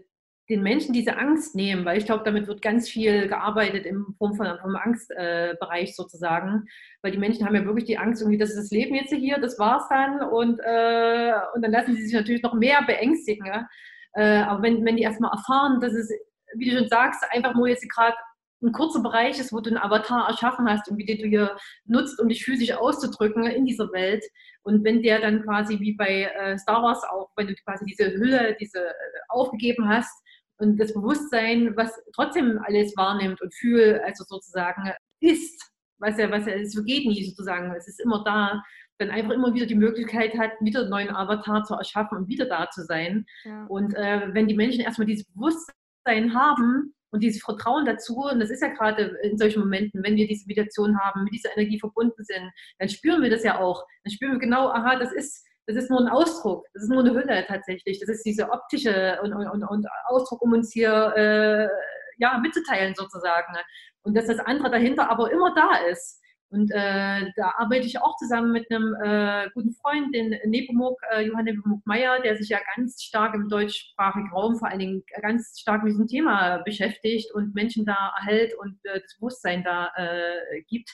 den 0.51 0.63
Menschen 0.63 0.93
diese 0.93 1.17
Angst 1.17 1.55
nehmen, 1.55 1.85
weil 1.85 1.97
ich 1.97 2.05
glaube, 2.05 2.25
damit 2.25 2.47
wird 2.47 2.61
ganz 2.61 2.89
viel 2.89 3.29
gearbeitet 3.29 3.87
im 3.87 4.15
Form 4.19 4.35
von 4.35 4.47
vom 4.61 4.77
Angstbereich 4.77 5.91
äh, 5.91 5.93
sozusagen, 5.93 6.65
weil 7.03 7.13
die 7.13 7.19
Menschen 7.19 7.47
haben 7.47 7.55
ja 7.55 7.65
wirklich 7.65 7.87
die 7.87 7.99
Angst, 7.99 8.21
irgendwie, 8.21 8.39
das 8.39 8.51
ist 8.51 8.59
das 8.59 8.71
Leben 8.71 8.95
jetzt 8.95 9.13
hier, 9.13 9.39
das 9.39 9.59
war's 9.59 9.89
dann 9.89 10.23
und, 10.23 10.61
äh, 10.61 11.33
und 11.55 11.63
dann 11.63 11.73
lassen 11.73 11.95
sie 11.97 12.03
sich 12.05 12.15
natürlich 12.15 12.43
noch 12.43 12.55
mehr 12.55 12.83
beängstigen. 12.87 13.47
Ja? 13.47 13.67
Äh, 14.13 14.43
aber 14.43 14.63
wenn, 14.63 14.85
wenn 14.85 14.97
die 14.97 15.03
erstmal 15.03 15.33
erfahren, 15.33 15.81
dass 15.81 15.95
es, 15.95 16.11
wie 16.57 16.69
du 16.69 16.77
schon 16.77 16.89
sagst, 16.89 17.25
einfach 17.31 17.55
nur 17.55 17.69
jetzt 17.69 17.89
gerade 17.89 18.17
ein 18.63 18.73
kurzer 18.73 19.01
Bereich 19.01 19.39
ist, 19.39 19.53
wo 19.53 19.61
du 19.61 19.71
einen 19.71 19.79
Avatar 19.79 20.29
erschaffen 20.29 20.69
hast 20.69 20.89
und 20.89 20.97
wie 20.99 21.05
den 21.05 21.19
du 21.19 21.27
hier 21.27 21.57
nutzt, 21.85 22.19
um 22.21 22.29
dich 22.29 22.45
physisch 22.45 22.73
auszudrücken 22.73 23.45
in 23.45 23.67
dieser 23.67 23.93
Welt. 23.93 24.25
Und 24.63 24.85
wenn 24.85 25.03
der 25.03 25.21
dann 25.21 25.43
quasi 25.43 25.79
wie 25.81 25.93
bei 25.93 26.25
äh, 26.25 26.57
Star 26.59 26.83
Wars 26.83 27.03
auch, 27.05 27.31
wenn 27.37 27.47
du 27.47 27.55
quasi 27.65 27.85
diese 27.85 28.13
Hülle, 28.13 28.57
diese 28.59 28.81
äh, 28.81 28.93
aufgegeben 29.29 29.89
hast 29.89 30.25
und 30.59 30.79
das 30.79 30.95
Bewusstsein, 30.95 31.77
was 31.77 31.93
trotzdem 32.15 32.61
alles 32.65 32.97
wahrnimmt 32.97 33.41
und 33.41 33.55
fühlt, 33.55 34.01
also 34.03 34.25
sozusagen 34.27 34.93
ist, 35.21 35.73
was 35.99 36.19
ja, 36.19 36.31
was 36.31 36.47
ja, 36.47 36.55
es 36.55 36.75
vergeht 36.75 37.07
nie 37.07 37.25
sozusagen, 37.25 37.73
es 37.75 37.89
ist 37.89 38.01
immer 38.01 38.23
da, 38.25 38.63
dann 38.99 39.11
einfach 39.11 39.33
immer 39.33 39.53
wieder 39.55 39.67
die 39.67 39.75
Möglichkeit 39.75 40.39
hat, 40.39 40.53
wieder 40.61 40.83
einen 40.83 40.91
neuen 40.91 41.11
Avatar 41.11 41.65
zu 41.65 41.75
erschaffen 41.75 42.19
und 42.19 42.29
wieder 42.29 42.47
da 42.47 42.71
zu 42.71 42.83
sein. 42.85 43.27
Ja. 43.45 43.67
Und 43.67 43.95
äh, 43.95 44.33
wenn 44.33 44.47
die 44.47 44.55
Menschen 44.55 44.83
erstmal 44.83 45.07
dieses 45.07 45.27
Bewusstsein 45.27 46.35
haben, 46.35 46.95
und 47.15 47.21
dieses 47.23 47.43
Vertrauen 47.43 47.85
dazu, 47.85 48.17
und 48.17 48.41
das 48.41 48.51
ist 48.51 48.61
ja 48.61 48.69
gerade 48.69 49.17
in 49.23 49.39
solchen 49.39 49.61
Momenten, 49.61 50.03
wenn 50.03 50.17
wir 50.17 50.27
diese 50.27 50.49
Meditation 50.49 50.99
haben, 50.99 51.23
mit 51.23 51.33
dieser 51.33 51.57
Energie 51.57 51.79
verbunden 51.79 52.25
sind, 52.25 52.51
dann 52.81 52.89
spüren 52.89 53.23
wir 53.23 53.31
das 53.31 53.45
ja 53.45 53.61
auch. 53.61 53.87
Dann 54.03 54.11
spüren 54.11 54.33
wir 54.33 54.41
genau, 54.41 54.69
aha, 54.71 54.97
das 54.97 55.13
ist, 55.13 55.47
das 55.67 55.77
ist 55.77 55.91
nur 55.91 56.01
ein 56.01 56.09
Ausdruck, 56.09 56.67
das 56.75 56.85
ist 56.85 56.91
nur 56.91 57.01
eine 57.01 57.15
Hülle 57.15 57.45
tatsächlich. 57.47 58.01
Das 58.01 58.09
ist 58.09 58.25
diese 58.25 58.51
optische 58.51 59.19
und, 59.23 59.33
und, 59.33 59.63
und 59.65 59.87
Ausdruck, 60.07 60.43
um 60.43 60.53
uns 60.53 60.73
hier 60.73 61.15
äh, 61.17 61.69
ja, 62.19 62.39
mitzuteilen 62.39 62.95
sozusagen. 62.95 63.55
Und 64.03 64.17
dass 64.17 64.27
das 64.27 64.39
andere 64.39 64.71
dahinter 64.71 65.11
aber 65.11 65.33
immer 65.33 65.55
da 65.55 65.77
ist. 65.91 66.21
Und 66.51 66.71
äh, 66.71 67.33
da 67.35 67.55
arbeite 67.57 67.87
ich 67.87 68.01
auch 68.01 68.17
zusammen 68.17 68.53
mit 68.53 68.71
einem 68.71 68.95
äh, 69.03 69.51
guten 69.55 69.73
Freund, 69.73 70.15
den 70.15 70.37
Nepomuk, 70.45 71.01
äh, 71.11 71.23
Johann 71.23 71.47
Nepomuk 71.47 71.85
Meyer, 71.85 72.21
der 72.21 72.37
sich 72.37 72.49
ja 72.49 72.59
ganz 72.77 73.03
stark 73.03 73.35
im 73.35 73.49
deutschsprachigen 73.49 74.31
Raum 74.31 74.57
vor 74.57 74.69
allen 74.69 74.79
Dingen 74.79 75.03
ganz 75.21 75.59
stark 75.59 75.83
mit 75.83 75.95
diesem 75.95 76.07
Thema 76.07 76.59
beschäftigt 76.59 77.35
und 77.35 77.57
Menschen 77.57 77.85
da 77.85 78.15
erhält 78.19 78.55
und 78.59 78.79
äh, 78.85 79.01
das 79.01 79.17
Bewusstsein 79.19 79.65
da 79.65 79.91
äh, 79.97 80.63
gibt. 80.69 80.91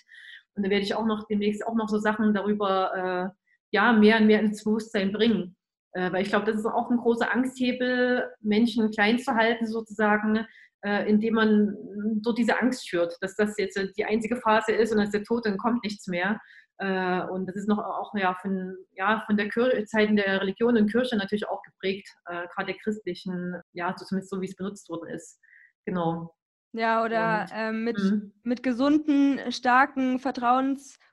Und 0.54 0.64
da 0.64 0.70
werde 0.70 0.84
ich 0.84 0.94
auch 0.94 1.04
noch 1.04 1.26
demnächst 1.26 1.66
auch 1.66 1.74
noch 1.74 1.90
so 1.90 1.98
Sachen 1.98 2.32
darüber 2.32 3.34
äh, 3.34 3.39
ja, 3.70 3.92
mehr 3.92 4.18
und 4.18 4.26
mehr 4.26 4.40
ins 4.40 4.64
Bewusstsein 4.64 5.12
bringen. 5.12 5.56
Äh, 5.92 6.12
weil 6.12 6.22
ich 6.22 6.28
glaube, 6.28 6.46
das 6.46 6.56
ist 6.56 6.66
auch 6.66 6.90
ein 6.90 6.98
großer 6.98 7.32
Angsthebel, 7.32 8.30
Menschen 8.40 8.90
klein 8.90 9.18
zu 9.18 9.34
halten 9.34 9.66
sozusagen, 9.66 10.46
äh, 10.82 11.08
indem 11.08 11.34
man 11.34 11.76
dort 12.22 12.38
diese 12.38 12.60
Angst 12.60 12.88
schürt, 12.88 13.16
dass 13.20 13.34
das 13.36 13.56
jetzt 13.58 13.78
die 13.96 14.04
einzige 14.04 14.36
Phase 14.36 14.72
ist 14.72 14.92
und 14.92 14.98
dass 14.98 15.10
der 15.10 15.24
Tod, 15.24 15.46
dann 15.46 15.58
kommt 15.58 15.82
nichts 15.84 16.06
mehr. 16.06 16.40
Äh, 16.78 17.22
und 17.24 17.46
das 17.46 17.56
ist 17.56 17.68
noch 17.68 17.78
auch 17.78 18.14
ja, 18.14 18.34
von, 18.40 18.74
ja, 18.92 19.22
von 19.26 19.36
der 19.36 19.50
Kirche, 19.50 19.84
Zeiten 19.84 20.16
der 20.16 20.40
Religion 20.40 20.78
und 20.78 20.90
Kirche 20.90 21.16
natürlich 21.16 21.46
auch 21.46 21.62
geprägt, 21.62 22.08
äh, 22.26 22.46
gerade 22.54 22.72
der 22.72 22.80
christlichen, 22.82 23.60
ja, 23.72 23.94
zumindest 23.96 24.30
so 24.30 24.40
wie 24.40 24.46
es 24.46 24.56
benutzt 24.56 24.88
worden 24.88 25.08
ist. 25.10 25.38
Genau. 25.84 26.34
Ja, 26.72 27.04
oder 27.04 27.46
äh, 27.52 27.72
mit, 27.72 27.98
mhm. 27.98 28.32
mit 28.44 28.62
gesunden, 28.62 29.52
starken, 29.52 30.20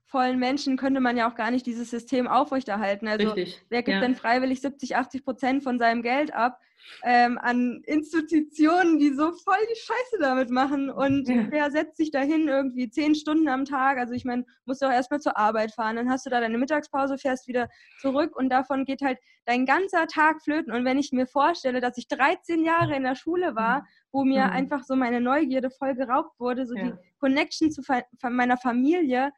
vertrauensvollen 0.07 0.39
Menschen 0.39 0.77
könnte 0.77 0.99
man 0.99 1.17
ja 1.17 1.29
auch 1.29 1.35
gar 1.35 1.51
nicht 1.51 1.65
dieses 1.65 1.89
System 1.89 2.27
aufrechterhalten. 2.27 3.07
Also 3.07 3.29
Richtig. 3.29 3.61
wer 3.69 3.83
gibt 3.83 3.95
ja. 3.95 4.01
denn 4.01 4.15
freiwillig 4.15 4.61
70, 4.61 4.95
80 4.95 5.23
Prozent 5.23 5.63
von 5.63 5.79
seinem 5.79 6.01
Geld 6.01 6.33
ab? 6.33 6.59
ähm, 7.03 7.37
an 7.41 7.81
Institutionen, 7.85 8.99
die 8.99 9.13
so 9.13 9.31
voll 9.31 9.57
die 9.69 9.79
Scheiße 9.79 10.19
damit 10.19 10.49
machen. 10.49 10.89
Und 10.89 11.27
ja. 11.27 11.47
wer 11.49 11.71
setzt 11.71 11.97
sich 11.97 12.11
dahin 12.11 12.47
irgendwie 12.47 12.89
zehn 12.89 13.15
Stunden 13.15 13.47
am 13.47 13.65
Tag? 13.65 13.97
Also 13.97 14.13
ich 14.13 14.25
meine, 14.25 14.45
musst 14.65 14.81
du 14.81 14.87
auch 14.87 14.91
erstmal 14.91 15.19
zur 15.19 15.37
Arbeit 15.37 15.71
fahren, 15.71 15.95
dann 15.95 16.09
hast 16.09 16.25
du 16.25 16.29
da 16.29 16.39
deine 16.39 16.57
Mittagspause, 16.57 17.17
fährst 17.17 17.47
wieder 17.47 17.69
zurück 17.99 18.35
und 18.35 18.49
davon 18.49 18.85
geht 18.85 19.01
halt 19.01 19.19
dein 19.45 19.65
ganzer 19.65 20.07
Tag 20.07 20.41
flöten. 20.41 20.73
Und 20.73 20.85
wenn 20.85 20.97
ich 20.97 21.11
mir 21.11 21.27
vorstelle, 21.27 21.81
dass 21.81 21.97
ich 21.97 22.07
13 22.07 22.63
Jahre 22.63 22.95
in 22.95 23.03
der 23.03 23.15
Schule 23.15 23.55
war, 23.55 23.79
mhm. 23.79 23.85
wo 24.11 24.23
mir 24.23 24.45
mhm. 24.45 24.51
einfach 24.51 24.83
so 24.83 24.95
meine 24.95 25.21
Neugierde 25.21 25.69
voll 25.69 25.95
geraubt 25.95 26.39
wurde, 26.39 26.65
so 26.65 26.75
ja. 26.75 26.83
die 26.83 26.93
Connection 27.19 27.71
zu 27.71 27.81
meiner 28.23 28.57
Familie 28.57 29.31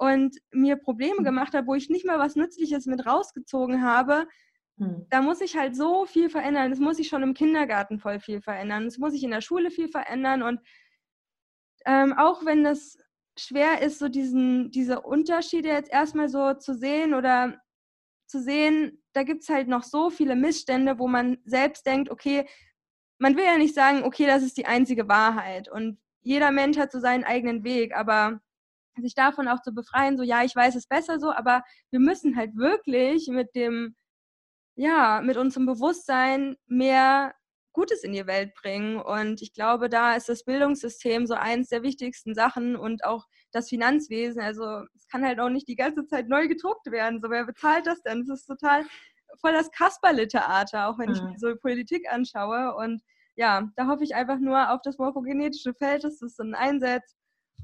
und 0.00 0.36
mir 0.50 0.76
Probleme 0.76 1.20
mhm. 1.20 1.24
gemacht 1.24 1.54
habe, 1.54 1.66
wo 1.66 1.74
ich 1.74 1.90
nicht 1.90 2.06
mal 2.06 2.18
was 2.18 2.36
Nützliches 2.36 2.86
mit 2.86 3.06
rausgezogen 3.06 3.82
habe, 3.82 4.26
hm. 4.80 5.06
Da 5.10 5.20
muss 5.20 5.42
ich 5.42 5.56
halt 5.56 5.76
so 5.76 6.06
viel 6.06 6.30
verändern. 6.30 6.70
Das 6.70 6.80
muss 6.80 6.98
ich 6.98 7.08
schon 7.08 7.22
im 7.22 7.34
Kindergarten 7.34 7.98
voll 7.98 8.18
viel 8.18 8.40
verändern. 8.40 8.86
Das 8.86 8.96
muss 8.96 9.12
ich 9.12 9.22
in 9.22 9.30
der 9.30 9.42
Schule 9.42 9.70
viel 9.70 9.88
verändern. 9.88 10.42
Und 10.42 10.60
ähm, 11.84 12.14
auch 12.14 12.46
wenn 12.46 12.64
das 12.64 12.98
schwer 13.38 13.82
ist, 13.82 13.98
so 13.98 14.08
diesen, 14.08 14.70
diese 14.70 15.02
Unterschiede 15.02 15.68
jetzt 15.68 15.92
erstmal 15.92 16.30
so 16.30 16.54
zu 16.54 16.74
sehen 16.74 17.12
oder 17.12 17.60
zu 18.26 18.40
sehen, 18.40 19.02
da 19.12 19.22
gibt 19.22 19.42
es 19.42 19.50
halt 19.50 19.68
noch 19.68 19.82
so 19.82 20.08
viele 20.08 20.34
Missstände, 20.34 20.98
wo 20.98 21.08
man 21.08 21.38
selbst 21.44 21.84
denkt, 21.86 22.10
okay, 22.10 22.46
man 23.18 23.36
will 23.36 23.44
ja 23.44 23.58
nicht 23.58 23.74
sagen, 23.74 24.02
okay, 24.04 24.26
das 24.26 24.42
ist 24.42 24.56
die 24.56 24.66
einzige 24.66 25.08
Wahrheit. 25.08 25.70
Und 25.70 25.98
jeder 26.22 26.52
Mensch 26.52 26.78
hat 26.78 26.90
so 26.90 27.00
seinen 27.00 27.24
eigenen 27.24 27.64
Weg, 27.64 27.94
aber 27.94 28.40
sich 28.96 29.14
davon 29.14 29.48
auch 29.48 29.62
zu 29.62 29.72
befreien, 29.72 30.16
so 30.16 30.22
ja, 30.22 30.42
ich 30.44 30.54
weiß 30.54 30.74
es 30.74 30.86
besser 30.86 31.18
so, 31.20 31.32
aber 31.32 31.62
wir 31.90 32.00
müssen 32.00 32.36
halt 32.36 32.56
wirklich 32.56 33.28
mit 33.28 33.54
dem 33.54 33.94
ja, 34.80 35.20
mit 35.22 35.36
unserem 35.36 35.66
Bewusstsein 35.66 36.56
mehr 36.66 37.34
Gutes 37.72 38.02
in 38.02 38.12
die 38.12 38.26
Welt 38.26 38.54
bringen. 38.54 38.96
Und 38.98 39.42
ich 39.42 39.52
glaube, 39.52 39.88
da 39.88 40.14
ist 40.14 40.28
das 40.28 40.44
Bildungssystem 40.44 41.26
so 41.26 41.34
eins 41.34 41.68
der 41.68 41.82
wichtigsten 41.82 42.34
Sachen 42.34 42.76
und 42.76 43.04
auch 43.04 43.26
das 43.52 43.68
Finanzwesen. 43.68 44.40
Also 44.40 44.84
es 44.94 45.06
kann 45.08 45.24
halt 45.24 45.38
auch 45.38 45.50
nicht 45.50 45.68
die 45.68 45.76
ganze 45.76 46.06
Zeit 46.06 46.28
neu 46.28 46.48
gedruckt 46.48 46.90
werden. 46.90 47.20
So, 47.20 47.30
wer 47.30 47.44
bezahlt 47.44 47.86
das 47.86 48.02
denn? 48.02 48.24
Das 48.26 48.40
ist 48.40 48.46
total 48.46 48.84
voll 49.40 49.52
das 49.52 49.70
Kasperle-Theater, 49.70 50.88
auch 50.88 50.98
wenn 50.98 51.10
ich 51.10 51.22
mir 51.22 51.38
so 51.38 51.54
Politik 51.56 52.10
anschaue. 52.10 52.74
Und 52.74 53.02
ja, 53.36 53.70
da 53.76 53.86
hoffe 53.86 54.04
ich 54.04 54.14
einfach 54.14 54.38
nur 54.38 54.70
auf 54.70 54.80
das 54.82 54.98
morphogenetische 54.98 55.74
Feld, 55.74 56.04
dass 56.04 56.18
das 56.18 56.36
dann 56.36 56.54
einsetzt. 56.54 57.16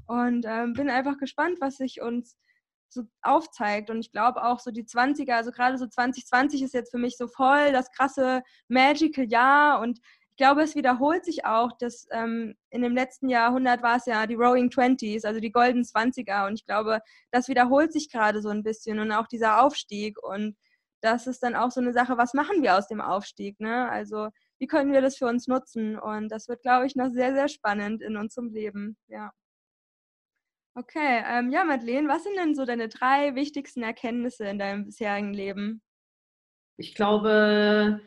Und 0.05 0.45
ähm, 0.47 0.73
bin 0.73 0.89
einfach 0.89 1.17
gespannt, 1.17 1.57
was 1.59 1.77
sich 1.77 2.01
uns 2.01 2.37
so 2.89 3.03
aufzeigt. 3.21 3.89
Und 3.89 3.99
ich 3.99 4.11
glaube 4.11 4.43
auch 4.43 4.59
so 4.59 4.71
die 4.71 4.85
20er, 4.85 5.33
also 5.33 5.51
gerade 5.51 5.77
so 5.77 5.87
2020 5.87 6.63
ist 6.63 6.73
jetzt 6.73 6.91
für 6.91 6.97
mich 6.97 7.17
so 7.17 7.27
voll 7.27 7.71
das 7.71 7.91
krasse 7.91 8.43
Magical 8.69 9.25
Jahr 9.25 9.81
und 9.81 9.99
ich 10.37 10.45
glaube, 10.45 10.61
es 10.61 10.75
wiederholt 10.75 11.25
sich 11.25 11.45
auch, 11.45 11.71
dass 11.79 12.05
ähm, 12.11 12.53
in 12.69 12.83
dem 12.83 12.93
letzten 12.93 13.27
Jahrhundert 13.27 13.81
war 13.81 13.97
es 13.97 14.05
ja 14.05 14.27
die 14.27 14.35
Rowing 14.35 14.69
Twenties, 14.69 15.25
also 15.25 15.39
die 15.39 15.51
Golden 15.51 15.83
Zwanziger. 15.83 16.45
Und 16.45 16.53
ich 16.59 16.65
glaube, 16.67 16.99
das 17.31 17.47
wiederholt 17.47 17.91
sich 17.91 18.11
gerade 18.11 18.39
so 18.43 18.49
ein 18.49 18.61
bisschen 18.61 18.99
und 18.99 19.11
auch 19.11 19.25
dieser 19.25 19.63
Aufstieg. 19.63 20.21
Und 20.21 20.55
das 21.01 21.25
ist 21.25 21.41
dann 21.41 21.55
auch 21.55 21.71
so 21.71 21.81
eine 21.81 21.91
Sache, 21.91 22.19
was 22.19 22.35
machen 22.35 22.61
wir 22.61 22.77
aus 22.77 22.87
dem 22.87 23.01
Aufstieg? 23.01 23.59
Ne? 23.59 23.89
Also 23.89 24.29
wie 24.59 24.67
können 24.67 24.93
wir 24.93 25.01
das 25.01 25.17
für 25.17 25.25
uns 25.25 25.47
nutzen? 25.47 25.97
Und 25.97 26.29
das 26.29 26.47
wird, 26.47 26.61
glaube 26.61 26.85
ich, 26.85 26.95
noch 26.95 27.09
sehr, 27.09 27.33
sehr 27.33 27.47
spannend 27.47 28.03
in 28.03 28.15
unserem 28.15 28.51
Leben. 28.51 28.95
Ja. 29.07 29.31
Okay, 30.77 31.23
ähm, 31.27 31.49
ja, 31.49 31.63
Madeleine, 31.63 32.07
was 32.07 32.23
sind 32.23 32.35
denn 32.37 32.53
so 32.53 32.63
deine 32.63 32.87
drei 32.87 33.33
wichtigsten 33.33 33.81
Erkenntnisse 33.81 34.45
in 34.45 34.59
deinem 34.59 34.85
bisherigen 34.85 35.33
Leben? 35.33 35.81
Ich 36.77 36.93
glaube, 36.93 37.99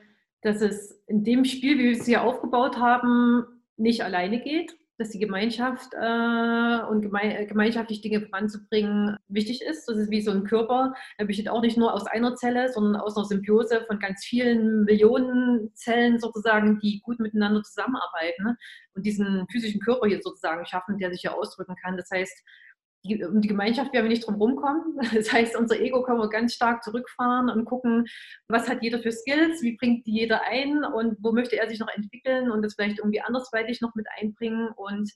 dass 0.43 0.61
es 0.61 1.03
in 1.09 1.25
dem 1.25 1.45
Spiel, 1.45 1.81
wie 1.81 1.91
wir 1.91 1.99
es 1.99 2.07
hier 2.07 2.23
aufgebaut 2.23 2.77
haben, 2.77 3.45
nicht 3.77 4.05
alleine 4.05 4.41
geht, 4.41 4.77
dass 5.01 5.09
die 5.09 5.19
Gemeinschaft 5.19 5.95
äh, 5.95 6.83
und 6.91 7.01
geme 7.01 7.39
äh, 7.39 7.47
gemeinschaftlich 7.47 8.03
Dinge 8.03 8.21
voranzubringen 8.21 9.17
wichtig 9.29 9.63
ist. 9.63 9.89
Das 9.89 9.97
ist 9.97 10.11
wie 10.11 10.21
so 10.21 10.31
ein 10.31 10.45
Körper. 10.45 10.93
Er 11.17 11.25
besteht 11.25 11.49
auch 11.49 11.63
nicht 11.63 11.79
nur 11.79 11.95
aus 11.95 12.07
einer 12.07 12.37
Zelle, 12.37 12.71
sondern 12.71 13.01
aus 13.01 13.17
einer 13.17 13.25
Symbiose 13.25 13.83
von 13.87 13.99
ganz 13.99 14.27
vielen 14.27 14.85
Millionen 14.85 15.75
Zellen 15.75 16.19
sozusagen, 16.19 16.79
die 16.81 17.01
gut 17.01 17.19
miteinander 17.19 17.63
zusammenarbeiten 17.63 18.59
und 18.95 19.07
diesen 19.07 19.47
physischen 19.51 19.81
Körper 19.81 20.07
hier 20.07 20.21
sozusagen 20.21 20.67
schaffen, 20.67 20.99
der 20.99 21.11
sich 21.11 21.23
hier 21.23 21.35
ausdrücken 21.35 21.77
kann. 21.83 21.97
Das 21.97 22.11
heißt, 22.11 22.45
die, 23.05 23.25
um 23.25 23.41
die 23.41 23.49
Gemeinschaft 23.49 23.93
werden 23.93 24.05
wir 24.05 24.11
nicht 24.11 24.27
drum 24.27 24.35
rumkommen. 24.37 24.99
Das 25.15 25.33
heißt, 25.33 25.57
unser 25.57 25.81
Ego 25.81 26.03
können 26.03 26.19
wir 26.19 26.29
ganz 26.29 26.55
stark 26.55 26.85
zurückfahren 26.85 27.49
und 27.49 27.65
gucken, 27.65 28.07
was 28.49 28.69
hat 28.69 28.83
jeder 28.83 29.01
für 29.01 29.13
Skills, 29.13 29.63
wie 29.63 29.77
bringt 29.77 30.07
die 30.07 30.13
jeder 30.13 30.43
ein 30.43 30.85
und 30.85 31.17
wo 31.21 31.33
möchte 31.33 31.57
er 31.57 31.69
sich 31.69 31.79
noch 31.81 31.89
entwickeln 31.95 32.51
und 32.51 32.63
das 32.63 32.75
vielleicht 32.75 32.99
irgendwie 32.99 33.23
andersweitig 33.23 33.81
noch 33.81 33.95
mit 33.95 34.07
einbringen. 34.19 34.69
Und 34.77 35.11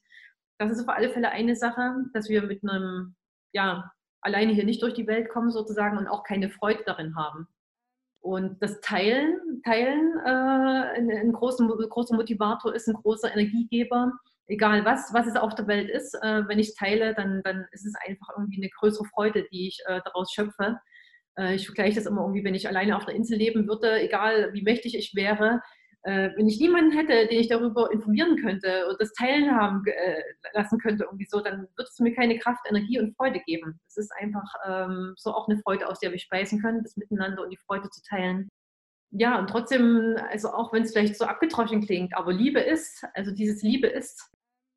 das 0.59 0.73
ist 0.73 0.81
auf 0.81 0.95
alle 0.95 1.11
Fälle 1.11 1.31
eine 1.31 1.57
Sache, 1.57 1.95
dass 2.15 2.29
wir 2.29 2.43
mit 2.43 2.63
einem, 2.63 3.15
ja, 3.53 3.91
alleine 4.23 4.53
hier 4.53 4.65
nicht 4.65 4.83
durch 4.83 4.95
die 4.95 5.07
Welt 5.07 5.29
kommen 5.29 5.51
sozusagen 5.51 5.99
und 5.99 6.09
auch 6.09 6.25
keine 6.25 6.49
Freude 6.49 6.83
darin 6.87 7.15
haben. 7.17 7.47
Und 8.21 8.63
das 8.63 8.81
Teilen, 8.81 9.61
Teilen 9.65 10.19
äh, 10.25 10.97
ein, 10.97 11.11
ein 11.11 11.33
großer, 11.33 11.67
großer 11.67 12.17
Motivator 12.17 12.75
ist, 12.75 12.89
ein 12.89 12.95
großer 12.95 13.31
Energiegeber 13.31 14.13
egal 14.47 14.85
was, 14.85 15.13
was 15.13 15.27
es 15.27 15.37
auf 15.37 15.55
der 15.55 15.67
Welt 15.67 15.91
ist, 15.91 16.15
äh, 16.15 16.43
wenn 16.49 16.59
ich 16.59 16.75
teile, 16.75 17.15
dann, 17.15 17.43
dann 17.43 17.67
ist 17.73 17.87
es 17.87 17.95
einfach 18.07 18.29
irgendwie 18.37 18.59
eine 18.63 18.71
größere 18.71 19.07
Freude, 19.07 19.47
die 19.51 19.69
ich 19.69 19.79
äh, 19.87 20.01
daraus 20.05 20.33
schöpfe. 20.33 20.79
Äh, 21.39 21.55
ich 21.55 21.67
vergleiche 21.67 21.97
das 21.97 22.07
immer 22.07 22.23
irgendwie, 22.23 22.45
wenn 22.45 22.55
ich 22.55 22.69
alleine 22.69 22.97
auf 22.97 23.07
der 23.07 23.15
Insel 23.15 23.39
leben 23.39 23.67
würde, 23.69 24.01
egal 24.01 24.53
wie 24.53 24.63
mächtig 24.63 24.97
ich 24.97 25.15
wäre, 25.15 25.61
äh, 26.03 26.31
wenn 26.37 26.49
ich 26.49 26.61
niemanden 26.61 26.93
hätte, 26.93 27.27
den 27.29 27.41
ich 27.41 27.49
darüber 27.49 27.91
informieren 27.91 28.37
könnte 28.37 28.87
und 28.89 29.01
das 29.01 29.13
Teilen 29.13 29.51
haben 29.57 29.83
äh, 29.87 30.21
lassen 30.53 30.79
könnte, 30.79 31.05
irgendwie 31.05 31.27
so, 31.29 31.41
dann 31.41 31.67
wird 31.77 31.89
es 31.89 31.99
mir 31.99 32.15
keine 32.15 32.39
Kraft, 32.39 32.67
Energie 32.69 33.01
und 33.01 33.17
Freude 33.17 33.41
geben. 33.47 33.81
Es 33.89 33.97
ist 33.97 34.13
einfach 34.21 34.53
ähm, 34.67 35.15
so 35.17 35.33
auch 35.33 35.49
eine 35.49 35.59
Freude, 35.59 35.89
aus 35.89 36.01
der 36.01 36.13
wir 36.13 36.19
speisen 36.19 36.61
können, 36.61 36.83
das 36.83 36.97
Miteinander 36.97 37.43
und 37.43 37.51
die 37.51 37.59
Freude 37.67 37.89
zu 37.89 38.03
teilen 38.03 38.51
ja, 39.17 39.39
und 39.39 39.49
trotzdem, 39.49 40.17
also 40.29 40.53
auch 40.53 40.73
wenn 40.73 40.83
es 40.83 40.93
vielleicht 40.93 41.17
so 41.17 41.25
abgetroschen 41.25 41.87
klingt, 41.87 42.17
aber 42.17 42.33
Liebe 42.33 42.59
ist, 42.59 43.05
also 43.15 43.31
dieses 43.31 43.63
Liebe 43.63 43.87
ist, 43.87 44.29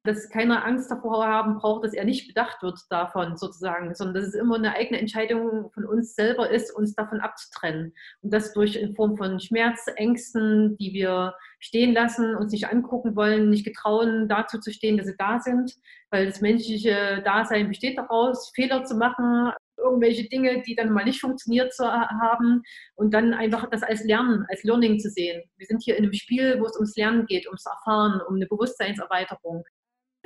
dass 0.07 0.29
keiner 0.29 0.65
Angst 0.65 0.89
davor 0.89 1.27
haben 1.27 1.57
braucht, 1.57 1.83
dass 1.83 1.93
er 1.93 2.05
nicht 2.05 2.27
bedacht 2.27 2.63
wird 2.63 2.79
davon 2.89 3.37
sozusagen, 3.37 3.93
sondern 3.93 4.15
dass 4.15 4.25
es 4.25 4.33
immer 4.33 4.55
eine 4.55 4.73
eigene 4.73 4.99
Entscheidung 4.99 5.69
von 5.73 5.85
uns 5.85 6.15
selber 6.15 6.49
ist, 6.49 6.73
uns 6.75 6.95
davon 6.95 7.19
abzutrennen. 7.19 7.93
Und 8.21 8.33
das 8.33 8.53
durch 8.53 8.75
in 8.75 8.95
Form 8.95 9.17
von 9.17 9.39
Schmerz, 9.39 9.85
Ängsten, 9.95 10.77
die 10.77 10.93
wir 10.93 11.35
stehen 11.59 11.93
lassen, 11.93 12.35
uns 12.35 12.51
nicht 12.51 12.69
angucken 12.69 13.15
wollen, 13.15 13.49
nicht 13.49 13.65
getrauen, 13.65 14.27
dazu 14.29 14.59
zu 14.59 14.71
stehen, 14.71 14.97
dass 14.97 15.07
sie 15.07 15.17
da 15.17 15.39
sind, 15.39 15.73
weil 16.09 16.25
das 16.25 16.41
menschliche 16.41 17.21
Dasein 17.25 17.67
besteht 17.67 17.97
daraus, 17.97 18.51
Fehler 18.55 18.83
zu 18.85 18.95
machen, 18.95 19.51
irgendwelche 19.77 20.27
Dinge, 20.27 20.61
die 20.63 20.75
dann 20.75 20.91
mal 20.91 21.05
nicht 21.05 21.21
funktioniert 21.21 21.73
zu 21.73 21.85
haben 21.85 22.63
und 22.95 23.13
dann 23.13 23.33
einfach 23.33 23.69
das 23.69 23.83
als 23.83 24.03
Lernen, 24.03 24.45
als 24.49 24.63
Learning 24.63 24.99
zu 24.99 25.09
sehen. 25.09 25.43
Wir 25.57 25.67
sind 25.67 25.83
hier 25.83 25.97
in 25.97 26.03
einem 26.03 26.13
Spiel, 26.13 26.59
wo 26.59 26.65
es 26.65 26.75
ums 26.75 26.95
Lernen 26.95 27.25
geht, 27.25 27.45
ums 27.47 27.65
Erfahren, 27.65 28.21
um 28.27 28.35
eine 28.35 28.47
Bewusstseinserweiterung. 28.47 29.63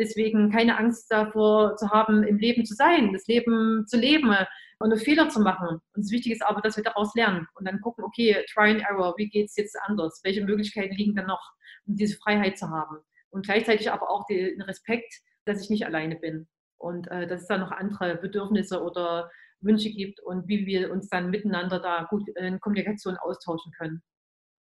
Deswegen 0.01 0.49
keine 0.49 0.79
Angst 0.79 1.11
davor 1.11 1.75
zu 1.75 1.91
haben, 1.91 2.23
im 2.23 2.39
Leben 2.39 2.65
zu 2.65 2.73
sein, 2.73 3.13
das 3.13 3.27
Leben 3.27 3.85
zu 3.85 3.97
leben 3.97 4.35
und 4.79 4.97
Fehler 4.99 5.29
zu 5.29 5.41
machen. 5.41 5.79
Und 5.93 6.05
das 6.05 6.11
Wichtige 6.11 6.33
ist 6.33 6.41
aber, 6.41 6.59
dass 6.61 6.75
wir 6.75 6.83
daraus 6.83 7.13
lernen 7.13 7.45
und 7.53 7.67
dann 7.67 7.81
gucken, 7.81 8.03
okay, 8.03 8.43
try 8.51 8.71
and 8.71 8.81
error, 8.81 9.13
wie 9.17 9.29
geht 9.29 9.49
es 9.49 9.55
jetzt 9.55 9.77
anders? 9.83 10.21
Welche 10.23 10.43
Möglichkeiten 10.43 10.95
liegen 10.95 11.15
dann 11.15 11.27
noch, 11.27 11.53
um 11.85 11.97
diese 11.97 12.17
Freiheit 12.17 12.57
zu 12.57 12.67
haben? 12.71 12.97
Und 13.29 13.45
gleichzeitig 13.45 13.91
aber 13.91 14.09
auch 14.09 14.25
den 14.25 14.59
Respekt, 14.63 15.13
dass 15.45 15.61
ich 15.61 15.69
nicht 15.69 15.85
alleine 15.85 16.15
bin 16.15 16.47
und 16.79 17.07
äh, 17.11 17.27
dass 17.27 17.41
es 17.41 17.47
da 17.47 17.59
noch 17.59 17.71
andere 17.71 18.15
Bedürfnisse 18.15 18.81
oder 18.81 19.29
Wünsche 19.59 19.91
gibt 19.91 20.19
und 20.21 20.47
wie 20.47 20.65
wir 20.65 20.91
uns 20.91 21.09
dann 21.09 21.29
miteinander 21.29 21.79
da 21.79 22.07
gut 22.09 22.27
in 22.35 22.59
Kommunikation 22.59 23.17
austauschen 23.17 23.71
können. 23.77 24.01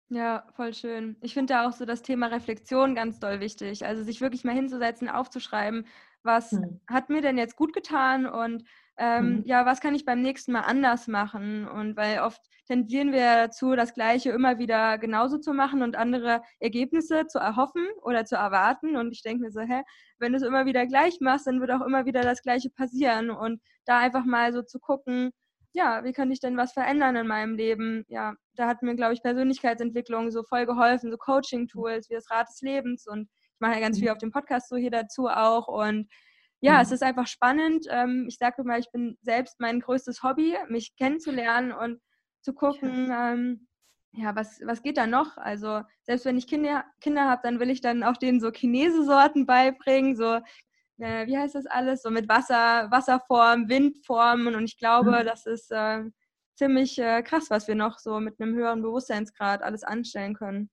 Ja, 0.10 0.46
voll 0.56 0.74
schön. 0.74 1.18
Ich 1.22 1.34
finde 1.34 1.54
da 1.54 1.68
auch 1.68 1.74
so 1.74 1.86
das 1.86 2.02
Thema 2.02 2.28
Reflexion 2.28 2.96
ganz 2.96 3.20
doll 3.20 3.40
wichtig. 3.42 3.86
Also 3.86 4.04
sich 4.04 4.22
wirklich 4.22 4.46
mal 4.46 4.56
hinzusetzen, 4.56 5.10
aufzuschreiben, 5.10 5.86
was 6.24 6.52
hm. 6.52 6.80
hat 6.88 7.10
mir 7.10 7.22
denn 7.22 7.38
jetzt 7.38 7.58
gut 7.58 7.74
getan 7.74 8.26
und 8.26 8.64
ähm, 9.00 9.38
mhm. 9.38 9.44
ja, 9.46 9.66
was 9.66 9.80
kann 9.80 9.94
ich 9.94 10.06
beim 10.06 10.22
nächsten 10.22 10.52
Mal 10.52 10.62
anders 10.62 11.08
machen? 11.08 11.68
Und 11.68 11.96
weil 11.96 12.20
oft 12.20 12.42
tendieren 12.66 13.12
wir 13.12 13.48
dazu, 13.48 13.76
das 13.76 13.94
Gleiche 13.94 14.32
immer 14.32 14.58
wieder 14.58 14.98
genauso 14.98 15.38
zu 15.38 15.54
machen 15.54 15.84
und 15.84 15.96
andere 15.96 16.42
Ergebnisse 16.60 17.28
zu 17.28 17.38
erhoffen 17.38 17.86
oder 18.02 18.26
zu 18.26 18.36
erwarten. 18.36 18.98
Und 18.98 19.12
ich 19.12 19.22
denke 19.22 19.44
mir 19.44 19.52
so, 19.52 19.62
hä, 19.62 19.84
wenn 20.18 20.32
du 20.32 20.38
es 20.38 20.44
immer 20.44 20.66
wieder 20.66 20.88
gleich 20.88 21.20
machst, 21.22 21.46
dann 21.46 21.62
wird 21.62 21.72
auch 21.72 21.86
immer 21.86 22.06
wieder 22.06 22.24
das 22.24 22.42
Gleiche 22.42 22.72
passieren. 22.72 23.30
Und 23.30 23.62
da 23.86 24.00
einfach 24.00 24.26
mal 24.26 24.52
so 24.52 24.64
zu 24.64 24.80
gucken, 24.80 25.32
ja, 25.78 26.04
wie 26.04 26.12
kann 26.12 26.32
ich 26.32 26.40
denn 26.40 26.58
was 26.58 26.74
verändern 26.74 27.16
in 27.16 27.28
meinem 27.28 27.56
Leben? 27.56 28.04
Ja, 28.08 28.34
da 28.56 28.68
hat 28.68 28.82
mir, 28.82 28.96
glaube 28.96 29.14
ich, 29.14 29.22
Persönlichkeitsentwicklung 29.22 30.32
so 30.32 30.42
voll 30.44 30.66
geholfen, 30.66 31.12
so 31.12 31.18
Coaching-Tools 31.18 32.10
wie 32.10 32.16
das 32.16 32.32
Rad 32.32 32.48
des 32.50 32.62
Lebens 32.62 33.06
und 33.08 33.30
ich 33.30 33.60
mache 33.60 33.76
ja 33.76 33.80
ganz 33.80 33.98
mhm. 33.98 34.02
viel 34.02 34.10
auf 34.10 34.18
dem 34.18 34.32
Podcast 34.32 34.70
so 34.70 34.76
hier 34.76 34.90
dazu 34.90 35.28
auch 35.28 35.68
und 35.68 36.10
ja, 36.62 36.74
mhm. 36.74 36.80
es 36.80 36.92
ist 36.92 37.04
einfach 37.04 37.28
spannend. 37.28 37.86
Ähm, 37.92 38.26
ich 38.28 38.38
sage 38.40 38.64
mal, 38.64 38.80
ich 38.80 38.92
bin 38.92 39.20
selbst 39.22 39.60
mein 39.60 39.80
größtes 39.80 40.24
Hobby, 40.24 40.58
mich 40.68 40.96
kennenzulernen 40.96 41.72
und 41.72 42.02
zu 42.42 42.54
gucken, 42.54 43.12
ähm, 43.14 43.68
ja, 44.14 44.36
was, 44.36 44.60
was 44.66 44.82
geht 44.82 44.98
da 44.98 45.06
noch? 45.06 45.38
Also 45.38 45.84
selbst 46.02 46.26
wenn 46.26 46.38
ich 46.38 46.48
Kinder, 46.48 46.86
Kinder 47.02 47.26
habe, 47.26 47.42
dann 47.44 47.60
will 47.60 47.70
ich 47.70 47.82
dann 47.82 48.02
auch 48.02 48.18
denen 48.18 48.40
so 48.40 48.50
Chinesesorten 48.52 49.46
beibringen, 49.46 50.16
so 50.16 50.40
äh, 51.00 51.28
wie 51.28 51.38
heißt 51.38 51.56
das 51.56 51.66
alles, 51.66 52.02
so 52.02 52.10
mit 52.10 52.28
Wasser, 52.30 52.88
Wasserform, 52.92 53.70
Windformen. 53.70 54.56
Und 54.56 54.66
ich 54.66 54.78
glaube, 54.78 55.12
mhm. 55.12 55.26
das 55.26 55.46
ist 55.46 55.72
äh, 55.72 56.04
ziemlich 56.56 56.98
äh, 57.00 57.22
krass, 57.22 57.50
was 57.50 57.68
wir 57.68 57.76
noch 57.76 58.00
so 58.00 58.20
mit 58.20 58.40
einem 58.40 58.56
höheren 58.56 58.82
Bewusstseinsgrad 58.82 59.62
alles 59.62 59.84
anstellen 59.84 60.34
können. 60.34 60.70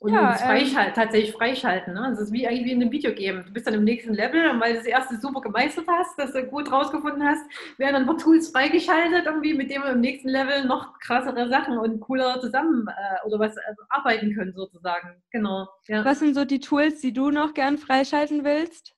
Und 0.00 0.12
ja, 0.12 0.32
freischalten, 0.32 0.88
ähm, 0.88 0.94
tatsächlich 0.94 1.32
freischalten. 1.32 1.94
Ne? 1.94 2.06
Das 2.10 2.20
ist 2.20 2.32
wie 2.32 2.46
eigentlich 2.46 2.64
wie 2.64 2.72
in 2.72 2.80
einem 2.80 2.90
Videogame. 2.90 3.44
Du 3.44 3.52
bist 3.52 3.66
dann 3.66 3.74
im 3.74 3.84
nächsten 3.84 4.14
Level 4.14 4.48
und 4.50 4.60
weil 4.60 4.72
du 4.72 4.78
das 4.78 4.86
erste 4.86 5.16
super 5.16 5.40
gemeistert 5.40 5.86
hast, 5.88 6.18
dass 6.18 6.32
du 6.32 6.44
gut 6.44 6.70
rausgefunden 6.70 7.22
hast, 7.22 7.44
werden 7.78 7.94
dann 7.94 8.06
paar 8.06 8.18
Tools 8.18 8.50
freigeschaltet, 8.50 9.26
irgendwie, 9.26 9.54
mit 9.54 9.70
denen 9.70 9.84
wir 9.84 9.92
im 9.92 10.00
nächsten 10.00 10.28
Level 10.28 10.64
noch 10.64 10.98
krassere 11.00 11.48
Sachen 11.48 11.78
und 11.78 12.00
cooler 12.00 12.40
zusammen 12.40 12.86
äh, 12.88 13.26
oder 13.26 13.38
was 13.38 13.56
also 13.58 13.82
arbeiten 13.88 14.34
können, 14.34 14.54
sozusagen. 14.54 15.22
Genau. 15.30 15.68
Ja. 15.88 16.04
Was 16.04 16.20
sind 16.20 16.34
so 16.34 16.44
die 16.44 16.60
Tools, 16.60 17.00
die 17.00 17.12
du 17.12 17.30
noch 17.30 17.54
gern 17.54 17.78
freischalten 17.78 18.44
willst? 18.44 18.94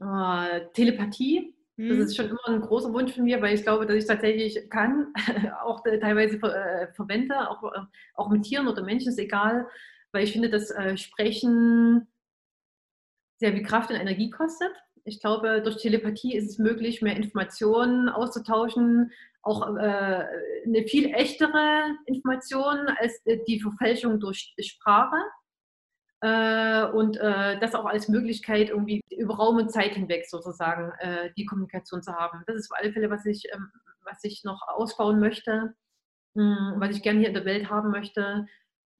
Äh, 0.00 0.66
Telepathie. 0.72 1.54
Das 1.76 1.86
hm. 1.86 2.00
ist 2.02 2.16
schon 2.16 2.28
immer 2.28 2.48
ein 2.48 2.60
großer 2.60 2.92
Wunsch 2.92 3.12
von 3.12 3.24
mir, 3.24 3.42
weil 3.42 3.54
ich 3.54 3.62
glaube, 3.62 3.84
dass 3.84 3.96
ich 3.96 4.06
tatsächlich 4.06 4.70
kann, 4.70 5.12
auch 5.64 5.82
teilweise 5.82 6.36
äh, 6.36 6.92
verwende, 6.92 7.50
auch, 7.50 7.64
äh, 7.64 7.80
auch 8.14 8.30
mit 8.30 8.44
Tieren 8.44 8.68
oder 8.68 8.82
Menschen, 8.82 9.08
ist 9.08 9.18
egal, 9.18 9.68
weil 10.12 10.24
ich 10.24 10.32
finde, 10.32 10.50
dass 10.50 10.70
äh, 10.70 10.96
Sprechen 10.96 12.06
sehr 13.40 13.52
viel 13.52 13.64
Kraft 13.64 13.90
und 13.90 13.96
Energie 13.96 14.30
kostet. 14.30 14.70
Ich 15.04 15.20
glaube, 15.20 15.60
durch 15.62 15.76
Telepathie 15.78 16.36
ist 16.36 16.48
es 16.48 16.58
möglich, 16.58 17.02
mehr 17.02 17.16
Informationen 17.16 18.08
auszutauschen, 18.08 19.10
auch 19.42 19.76
äh, 19.76 20.24
eine 20.64 20.84
viel 20.86 21.12
echtere 21.12 21.96
Information 22.06 22.88
als 22.98 23.20
äh, 23.26 23.38
die 23.46 23.60
Verfälschung 23.60 24.20
durch 24.20 24.54
Sprache 24.60 25.16
äh, 26.24 26.86
und 26.86 27.18
äh, 27.18 27.60
das 27.60 27.74
auch 27.74 27.84
als 27.84 28.08
Möglichkeit, 28.08 28.70
irgendwie 28.70 29.02
über 29.10 29.36
Raum 29.36 29.58
und 29.58 29.70
Zeit 29.70 29.92
hinweg 29.92 30.24
sozusagen 30.26 30.90
äh, 31.00 31.30
die 31.36 31.44
Kommunikation 31.44 32.02
zu 32.02 32.14
haben. 32.14 32.42
Das 32.46 32.56
ist 32.56 32.72
auf 32.72 32.78
alle 32.78 32.94
Fälle, 32.94 33.10
was 33.10 33.26
ich, 33.26 33.44
ähm, 33.52 33.70
was 34.04 34.24
ich 34.24 34.42
noch 34.42 34.62
ausbauen 34.66 35.20
möchte, 35.20 35.74
mh, 36.32 36.72
hm, 36.72 36.80
was 36.80 36.96
ich 36.96 37.02
gerne 37.02 37.18
hier 37.18 37.28
in 37.28 37.34
der 37.34 37.44
Welt 37.44 37.68
haben 37.68 37.90
möchte. 37.90 38.46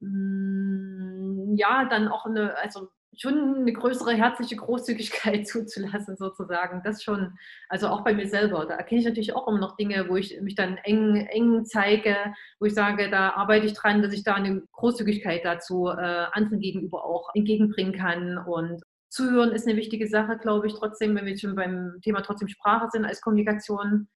Mh, 0.00 0.10
hm, 0.10 1.54
ja, 1.56 1.86
dann 1.86 2.08
auch 2.08 2.26
eine, 2.26 2.58
also 2.58 2.90
schon 3.18 3.56
eine 3.56 3.72
größere 3.72 4.12
herzliche 4.12 4.56
Großzügigkeit 4.56 5.46
zuzulassen, 5.48 6.16
sozusagen. 6.16 6.82
Das 6.84 7.02
schon, 7.02 7.36
also 7.68 7.88
auch 7.88 8.04
bei 8.04 8.14
mir 8.14 8.28
selber. 8.28 8.66
Da 8.66 8.74
erkenne 8.74 9.00
ich 9.00 9.06
natürlich 9.06 9.34
auch 9.34 9.48
immer 9.48 9.58
noch 9.58 9.76
Dinge, 9.76 10.08
wo 10.08 10.16
ich 10.16 10.40
mich 10.40 10.54
dann 10.54 10.76
eng, 10.78 11.16
eng 11.16 11.64
zeige, 11.64 12.16
wo 12.60 12.66
ich 12.66 12.74
sage, 12.74 13.10
da 13.10 13.30
arbeite 13.30 13.66
ich 13.66 13.74
dran, 13.74 14.02
dass 14.02 14.12
ich 14.12 14.24
da 14.24 14.34
eine 14.34 14.62
Großzügigkeit 14.72 15.44
dazu 15.44 15.88
äh, 15.88 16.26
anderen 16.32 16.60
gegenüber 16.60 17.04
auch 17.04 17.30
entgegenbringen 17.34 17.94
kann. 17.94 18.38
Und 18.38 18.82
Zuhören 19.10 19.52
ist 19.52 19.68
eine 19.68 19.76
wichtige 19.76 20.08
Sache, 20.08 20.38
glaube 20.38 20.66
ich, 20.66 20.74
trotzdem, 20.74 21.14
wenn 21.14 21.26
wir 21.26 21.38
schon 21.38 21.54
beim 21.54 22.00
Thema 22.02 22.22
trotzdem 22.22 22.48
Sprache 22.48 22.88
sind 22.90 23.04
als 23.04 23.20
Kommunikation. 23.20 24.08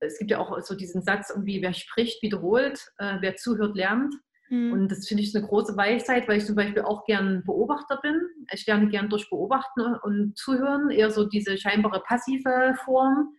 Es 0.00 0.18
gibt 0.18 0.30
ja 0.30 0.38
auch 0.38 0.58
so 0.60 0.74
diesen 0.74 1.02
Satz, 1.02 1.30
irgendwie, 1.30 1.60
wer 1.60 1.74
spricht, 1.74 2.22
wiederholt, 2.22 2.80
äh, 2.98 3.16
wer 3.20 3.36
zuhört, 3.36 3.76
lernt. 3.76 4.14
Mhm. 4.48 4.72
Und 4.72 4.88
das 4.88 5.06
finde 5.06 5.22
ich 5.22 5.34
eine 5.34 5.46
große 5.46 5.76
Weisheit, 5.76 6.28
weil 6.28 6.38
ich 6.38 6.46
zum 6.46 6.56
Beispiel 6.56 6.82
auch 6.82 7.04
gern 7.04 7.42
Beobachter 7.44 7.98
bin. 8.02 8.20
Ich 8.52 8.66
lerne 8.66 8.88
gern 8.88 9.08
durch 9.08 9.28
Beobachten 9.30 9.96
und 10.02 10.36
Zuhören, 10.36 10.90
eher 10.90 11.10
so 11.10 11.24
diese 11.24 11.56
scheinbare 11.58 12.00
passive 12.00 12.74
Form. 12.84 13.34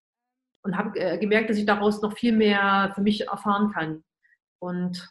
Und 0.64 0.78
habe 0.78 1.00
äh, 1.00 1.18
gemerkt, 1.18 1.50
dass 1.50 1.58
ich 1.58 1.66
daraus 1.66 2.02
noch 2.02 2.18
viel 2.18 2.36
mehr 2.36 2.92
für 2.94 3.02
mich 3.02 3.28
erfahren 3.28 3.72
kann. 3.72 4.04
Und 4.60 5.10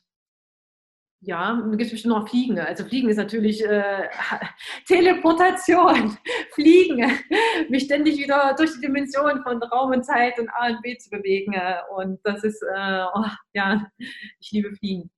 ja, 1.27 1.59
dann 1.61 1.73
gibt 1.73 1.83
es 1.83 1.91
bestimmt 1.91 2.15
noch 2.15 2.29
Fliegen. 2.29 2.59
Also 2.61 2.85
Fliegen 2.85 3.09
ist 3.09 3.17
natürlich 3.17 3.65
äh, 3.65 4.09
Teleportation, 4.87 6.17
Fliegen, 6.55 7.11
mich 7.69 7.85
ständig 7.85 8.17
wieder 8.19 8.55
durch 8.57 8.73
die 8.75 8.81
Dimension 8.81 9.43
von 9.43 9.61
Raum 9.61 9.91
und 9.91 10.05
Zeit 10.05 10.39
und 10.39 10.49
A 10.51 10.69
und 10.69 10.83
B 10.83 10.97
zu 10.97 11.11
bewegen. 11.11 11.55
Und 11.97 12.21
das 12.23 12.45
ist, 12.45 12.63
äh, 12.63 13.05
oh, 13.13 13.25
ja, 13.55 13.87
ich 14.39 14.53
liebe 14.53 14.73
Fliegen. 14.77 15.11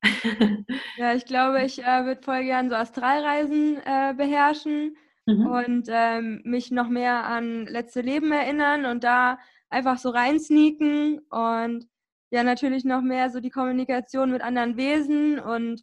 Ja, 0.96 1.12
ich 1.12 1.26
glaube, 1.26 1.62
ich 1.62 1.84
äh, 1.84 2.04
würde 2.06 2.22
voll 2.22 2.42
gern 2.42 2.70
so 2.70 2.76
Astralreisen 2.76 3.76
äh, 3.84 4.14
beherrschen 4.14 4.96
mhm. 5.26 5.46
und 5.46 5.88
ähm, 5.90 6.40
mich 6.44 6.70
noch 6.70 6.88
mehr 6.88 7.26
an 7.26 7.66
letzte 7.66 8.00
Leben 8.00 8.32
erinnern 8.32 8.86
und 8.86 9.04
da 9.04 9.38
einfach 9.68 9.98
so 9.98 10.08
reinsneaken 10.08 11.18
und 11.28 11.86
ja 12.30 12.42
natürlich 12.42 12.86
noch 12.86 13.02
mehr 13.02 13.28
so 13.28 13.40
die 13.40 13.50
Kommunikation 13.50 14.30
mit 14.30 14.40
anderen 14.40 14.78
Wesen 14.78 15.38
und 15.38 15.82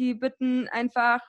die 0.00 0.14
bitten 0.14 0.66
einfach 0.68 1.20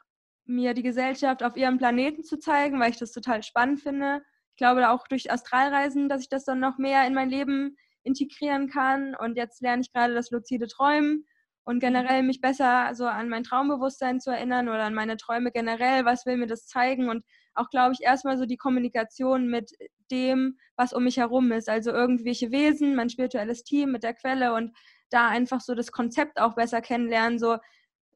mir 0.45 0.74
die 0.74 0.82
Gesellschaft 0.82 1.43
auf 1.43 1.55
ihrem 1.57 1.78
Planeten 1.78 2.24
zu 2.24 2.39
zeigen, 2.39 2.80
weil 2.80 2.91
ich 2.91 2.97
das 2.97 3.11
total 3.11 3.43
spannend 3.43 3.82
finde. 3.82 4.22
Ich 4.51 4.57
glaube 4.57 4.89
auch 4.89 5.07
durch 5.07 5.32
Astralreisen, 5.32 6.09
dass 6.09 6.22
ich 6.22 6.30
das 6.30 6.45
dann 6.45 6.59
noch 6.59 6.78
mehr 6.78 7.05
in 7.05 7.13
mein 7.13 7.30
Leben 7.30 7.76
integrieren 8.03 8.69
kann. 8.69 9.15
Und 9.15 9.36
jetzt 9.36 9.61
lerne 9.61 9.82
ich 9.82 9.91
gerade 9.91 10.13
das 10.13 10.32
luzide 10.32 10.67
Träumen 10.67 11.26
und 11.63 11.80
generell 11.80 12.24
mich 12.24 12.41
besser 12.41 12.91
so 12.95 13.05
an 13.05 13.30
mein 13.30 13.43
Traumbewusstsein 13.43 14.19
zu 14.19 14.32
erinnern 14.32 14.67
oder 14.67 14.84
an 14.84 14.95
meine 14.95 15.17
Träume 15.17 15.51
generell. 15.51 16.05
Was 16.05 16.26
will 16.26 16.38
mir 16.38 16.47
das 16.47 16.65
zeigen? 16.65 17.09
Und 17.09 17.24
auch, 17.53 17.69
glaube 17.69 17.93
ich, 17.93 18.01
erstmal 18.01 18.38
so 18.38 18.45
die 18.45 18.57
Kommunikation 18.57 19.47
mit 19.47 19.72
dem, 20.09 20.57
was 20.76 20.93
um 20.93 21.03
mich 21.03 21.17
herum 21.17 21.51
ist. 21.51 21.69
Also 21.69 21.91
irgendwelche 21.91 22.51
Wesen, 22.51 22.95
mein 22.95 23.09
spirituelles 23.09 23.63
Team 23.63 23.91
mit 23.91 24.03
der 24.03 24.13
Quelle 24.13 24.53
und 24.53 24.76
da 25.09 25.28
einfach 25.28 25.59
so 25.61 25.76
das 25.76 25.91
Konzept 25.91 26.39
auch 26.39 26.55
besser 26.55 26.82
kennenlernen. 26.82 27.38
So, 27.38 27.57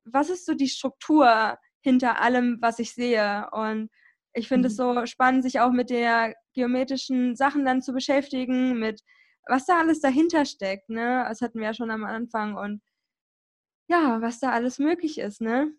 was 0.06 0.30
ist 0.30 0.45
so 0.45 0.53
die 0.53 0.70
Struktur 0.70 1.58
hinter 1.82 2.22
allem, 2.22 2.58
was 2.62 2.80
ich 2.80 2.93
sehe? 2.93 3.47
Und 3.51 3.89
ich 4.34 4.47
finde 4.47 4.68
mhm. 4.68 4.72
es 4.72 4.78
so 4.78 5.06
spannend, 5.06 5.43
sich 5.43 5.60
auch 5.60 5.72
mit 5.72 5.89
der 5.89 6.36
geometrischen 6.53 7.36
Sachen 7.36 7.66
dann 7.66 7.82
zu 7.82 7.93
beschäftigen, 7.93 8.80
mit 8.80 9.01
was 9.47 9.66
da 9.66 9.80
alles 9.80 9.99
dahinter 10.01 10.45
steckt, 10.45 10.89
ne? 10.89 11.26
Das 11.28 11.41
hatten 11.41 11.60
wir 11.60 11.68
ja 11.68 11.74
schon 11.74 11.91
am 11.91 12.03
Anfang 12.03 12.56
und 12.56 12.82
ja, 13.88 14.22
was 14.22 14.39
da 14.39 14.51
alles 14.51 14.80
möglich 14.80 15.20
ist, 15.20 15.41
ne? 15.41 15.72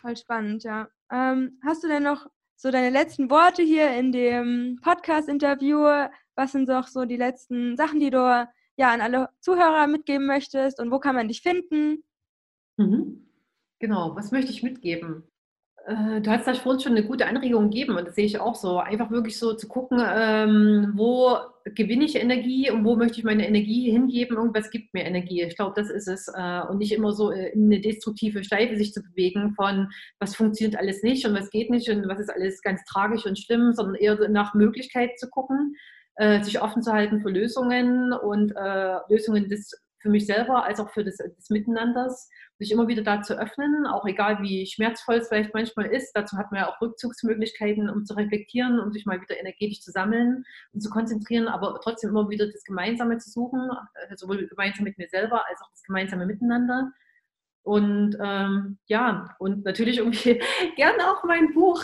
Voll 0.00 0.16
spannend, 0.16 0.64
ja. 0.64 0.88
Ähm, 1.12 1.60
hast 1.64 1.84
du 1.84 1.88
denn 1.88 2.02
noch 2.02 2.26
so 2.56 2.70
deine 2.70 2.90
letzten 2.90 3.30
Worte 3.30 3.62
hier 3.62 3.90
in 3.92 4.12
dem 4.12 4.78
Podcast-Interview? 4.82 6.08
Was 6.34 6.52
sind 6.52 6.68
doch 6.68 6.88
so 6.88 7.04
die 7.04 7.16
letzten 7.16 7.76
Sachen, 7.76 8.00
die 8.00 8.10
du 8.10 8.48
ja 8.76 8.92
an 8.92 9.00
alle 9.00 9.28
Zuhörer 9.40 9.86
mitgeben 9.86 10.26
möchtest 10.26 10.80
und 10.80 10.90
wo 10.90 10.98
kann 10.98 11.14
man 11.14 11.28
dich 11.28 11.42
finden? 11.42 12.02
Mhm. 12.76 13.29
Genau, 13.80 14.14
was 14.14 14.30
möchte 14.30 14.52
ich 14.52 14.62
mitgeben? 14.62 15.24
Äh, 15.86 16.20
du 16.20 16.30
hast 16.30 16.46
da 16.46 16.52
vorhin 16.52 16.80
schon 16.82 16.92
eine 16.92 17.06
gute 17.06 17.26
Anregung 17.26 17.70
gegeben 17.70 17.96
und 17.96 18.06
das 18.06 18.14
sehe 18.14 18.26
ich 18.26 18.38
auch 18.38 18.54
so. 18.54 18.78
Einfach 18.78 19.10
wirklich 19.10 19.38
so 19.38 19.54
zu 19.54 19.68
gucken, 19.68 20.02
ähm, 20.06 20.92
wo 20.94 21.38
gewinne 21.64 22.04
ich 22.04 22.16
Energie 22.16 22.70
und 22.70 22.84
wo 22.84 22.96
möchte 22.96 23.18
ich 23.18 23.24
meine 23.24 23.48
Energie 23.48 23.90
hingeben. 23.90 24.36
Irgendwas 24.36 24.70
gibt 24.70 24.92
mir 24.92 25.04
Energie. 25.04 25.42
Ich 25.42 25.56
glaube, 25.56 25.72
das 25.74 25.88
ist 25.88 26.08
es. 26.08 26.28
Äh, 26.28 26.60
und 26.68 26.76
nicht 26.78 26.92
immer 26.92 27.12
so 27.12 27.30
in 27.30 27.64
eine 27.64 27.80
destruktive 27.80 28.44
Schleife 28.44 28.76
sich 28.76 28.92
zu 28.92 29.02
bewegen 29.02 29.54
von, 29.54 29.88
was 30.18 30.36
funktioniert 30.36 30.78
alles 30.78 31.02
nicht 31.02 31.26
und 31.26 31.34
was 31.34 31.50
geht 31.50 31.70
nicht 31.70 31.88
und 31.88 32.06
was 32.06 32.20
ist 32.20 32.30
alles 32.30 32.60
ganz 32.60 32.84
tragisch 32.84 33.24
und 33.24 33.38
schlimm, 33.38 33.72
sondern 33.72 33.94
eher 33.94 34.28
nach 34.28 34.52
Möglichkeit 34.52 35.18
zu 35.18 35.30
gucken, 35.30 35.74
äh, 36.16 36.42
sich 36.42 36.60
offen 36.60 36.82
zu 36.82 36.92
halten 36.92 37.22
für 37.22 37.30
Lösungen 37.30 38.12
und 38.12 38.52
äh, 38.54 38.96
Lösungen 39.08 39.48
des 39.48 39.72
für 40.00 40.08
mich 40.08 40.26
selber 40.26 40.64
als 40.64 40.80
auch 40.80 40.90
für 40.90 41.04
das, 41.04 41.16
des 41.16 41.50
Miteinanders, 41.50 42.28
sich 42.58 42.72
immer 42.72 42.88
wieder 42.88 43.02
dazu 43.02 43.34
öffnen, 43.34 43.86
auch 43.86 44.04
egal 44.06 44.42
wie 44.42 44.66
schmerzvoll 44.66 45.16
es 45.16 45.28
vielleicht 45.28 45.54
manchmal 45.54 45.86
ist. 45.86 46.12
Dazu 46.12 46.36
hat 46.36 46.50
man 46.50 46.60
ja 46.60 46.68
auch 46.68 46.80
Rückzugsmöglichkeiten, 46.80 47.88
um 47.88 48.04
zu 48.04 48.14
reflektieren, 48.14 48.80
um 48.80 48.92
sich 48.92 49.06
mal 49.06 49.20
wieder 49.20 49.38
energetisch 49.38 49.80
zu 49.80 49.90
sammeln 49.90 50.44
und 50.72 50.80
zu 50.80 50.90
konzentrieren, 50.90 51.48
aber 51.48 51.80
trotzdem 51.82 52.10
immer 52.10 52.28
wieder 52.28 52.46
das 52.46 52.64
Gemeinsame 52.64 53.18
zu 53.18 53.30
suchen, 53.30 53.70
äh, 54.08 54.16
sowohl 54.16 54.46
gemeinsam 54.46 54.84
mit 54.84 54.98
mir 54.98 55.08
selber 55.08 55.46
als 55.48 55.60
auch 55.62 55.70
das 55.70 55.82
gemeinsame 55.82 56.26
Miteinander. 56.26 56.92
Und 57.62 58.16
ähm, 58.20 58.78
ja, 58.86 59.34
und 59.38 59.64
natürlich 59.64 59.98
irgendwie 59.98 60.40
gerne 60.76 61.10
auch 61.10 61.24
mein 61.24 61.52
Buch 61.52 61.82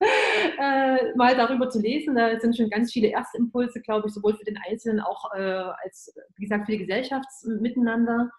äh, 0.58 1.14
mal 1.16 1.36
darüber 1.36 1.68
zu 1.68 1.80
lesen. 1.80 2.14
Da 2.14 2.38
sind 2.38 2.56
schon 2.56 2.70
ganz 2.70 2.92
viele 2.92 3.10
Erstimpulse, 3.10 3.80
glaube 3.80 4.08
ich, 4.08 4.14
sowohl 4.14 4.36
für 4.36 4.44
den 4.44 4.58
Einzelnen 4.68 5.00
auch 5.00 5.32
äh, 5.34 5.40
als, 5.40 6.14
wie 6.36 6.42
gesagt, 6.42 6.66
für 6.66 6.72
die 6.72 6.86
Gesellschaftsmiteinander. 6.86 8.30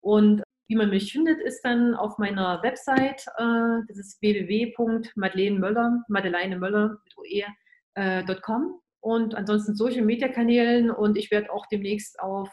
Und 0.00 0.42
wie 0.68 0.76
man 0.76 0.90
mich 0.90 1.12
findet, 1.12 1.40
ist 1.40 1.62
dann 1.62 1.94
auf 1.94 2.18
meiner 2.18 2.62
Website, 2.62 3.26
äh, 3.36 3.84
das 3.88 3.98
ist 3.98 4.22
www.madeleinemöller, 4.22 6.02
Madeleine 6.08 6.58
Möller 6.58 6.98
mit 7.04 7.16
oe.com 7.18 8.62
äh, 8.62 8.82
und 9.00 9.34
ansonsten 9.34 9.74
Social 9.74 10.02
Media 10.02 10.28
Kanälen 10.28 10.90
und 10.90 11.18
ich 11.18 11.30
werde 11.30 11.52
auch 11.52 11.66
demnächst 11.66 12.18
auf 12.20 12.48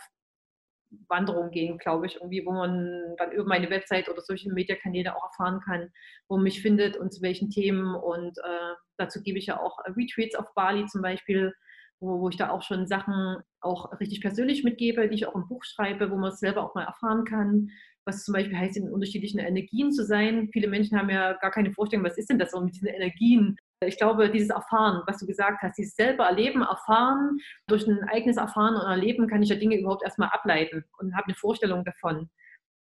Wanderung 1.08 1.52
gehen, 1.52 1.78
glaube 1.78 2.08
ich, 2.08 2.16
irgendwie, 2.16 2.46
wo 2.46 2.52
man 2.52 3.16
dann 3.18 3.32
über 3.32 3.46
meine 3.46 3.70
Website 3.70 4.10
oder 4.10 4.22
Social 4.22 4.54
Media 4.54 4.76
Kanäle 4.76 5.16
auch 5.16 5.24
erfahren 5.24 5.62
kann, 5.62 5.90
wo 6.28 6.36
man 6.36 6.44
mich 6.44 6.62
findet 6.62 6.98
und 6.98 7.14
zu 7.14 7.22
welchen 7.22 7.50
Themen. 7.50 7.96
Und 7.96 8.38
äh, 8.40 8.76
dazu 8.98 9.22
gebe 9.22 9.38
ich 9.38 9.48
ja 9.48 9.60
auch 9.60 9.78
Retreats 9.96 10.36
auf 10.36 10.54
Bali 10.56 10.86
zum 10.88 11.02
Beispiel, 11.02 11.54
wo, 12.00 12.22
wo 12.22 12.30
ich 12.30 12.38
da 12.38 12.50
auch 12.50 12.64
schon 12.64 12.88
Sachen 12.88 13.38
auch 13.62 14.00
richtig 14.00 14.22
persönlich 14.22 14.64
mitgebe, 14.64 15.08
die 15.08 15.16
ich 15.16 15.28
auch 15.28 15.36
im 15.36 15.48
Buch 15.48 15.64
schreibe, 15.64 16.10
wo 16.12 16.16
man 16.16 16.32
es 16.32 16.40
selber 16.40 16.64
auch 16.64 16.76
mal 16.76 16.86
erfahren 16.86 17.26
kann, 17.26 17.70
was 18.06 18.24
zum 18.24 18.34
Beispiel 18.34 18.58
heißt, 18.58 18.78
in 18.78 18.90
unterschiedlichen 18.90 19.40
Energien 19.40 19.92
zu 19.92 20.06
sein. 20.06 20.50
Viele 20.52 20.68
Menschen 20.68 20.98
haben 20.98 21.10
ja 21.10 21.34
gar 21.34 21.52
keine 21.52 21.72
Vorstellung, 21.72 22.06
was 22.06 22.18
ist 22.18 22.30
denn 22.30 22.40
das 22.40 22.52
so 22.52 22.62
mit 22.62 22.74
diesen 22.74 22.88
Energien? 22.88 23.58
Ich 23.86 23.98
glaube, 23.98 24.30
dieses 24.30 24.50
Erfahren, 24.50 25.04
was 25.08 25.20
du 25.20 25.26
gesagt 25.26 25.62
hast, 25.62 25.78
dieses 25.78 25.96
selber 25.96 26.26
erleben, 26.26 26.62
erfahren, 26.62 27.40
durch 27.68 27.88
ein 27.88 28.04
eigenes 28.10 28.36
Erfahren 28.36 28.76
und 28.76 28.82
Erleben 28.82 29.28
kann 29.28 29.42
ich 29.42 29.50
ja 29.50 29.56
Dinge 29.56 29.80
überhaupt 29.80 30.04
erstmal 30.04 30.30
ableiten 30.30 30.84
und 30.98 31.16
habe 31.16 31.28
eine 31.28 31.36
Vorstellung 31.36 31.86
davon. 31.86 32.30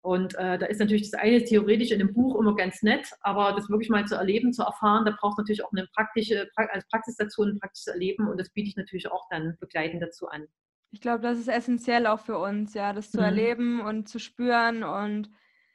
Und 0.02 0.36
äh, 0.36 0.58
da 0.58 0.66
ist 0.66 0.80
natürlich 0.80 1.10
das 1.10 1.20
eine 1.20 1.44
theoretisch 1.44 1.92
in 1.92 2.00
dem 2.00 2.14
Buch 2.14 2.38
immer 2.40 2.56
ganz 2.56 2.84
nett, 2.84 3.10
aber 3.22 3.54
das 3.54 3.70
wirklich 3.70 3.90
mal 3.90 4.06
zu 4.06 4.16
erleben, 4.16 4.52
zu 4.52 4.64
erfahren, 4.64 5.06
da 5.06 5.16
braucht 5.18 5.34
es 5.34 5.38
natürlich 5.40 5.64
auch 5.64 5.72
eine 5.72 5.88
praktische 5.94 6.50
als 6.56 6.88
Praxis 6.90 7.16
dazu, 7.16 7.44
ein 7.44 7.60
praktisches 7.60 7.88
Erleben 7.88 8.28
und 8.28 8.38
das 8.38 8.50
biete 8.50 8.70
ich 8.70 8.76
natürlich 8.76 9.10
auch 9.10 9.26
dann 9.30 9.58
begleitend 9.60 10.02
dazu 10.02 10.28
an. 10.28 10.48
Ich 10.92 11.02
glaube, 11.02 11.22
das 11.22 11.38
ist 11.38 11.48
essentiell 11.48 12.08
auch 12.08 12.20
für 12.20 12.40
uns, 12.40 12.74
ja, 12.74 12.94
das 12.94 13.12
zu 13.12 13.20
mhm. 13.20 13.24
erleben 13.24 13.82
und 13.82 14.10
zu 14.10 14.20
spüren 14.20 14.84
und 14.84 15.30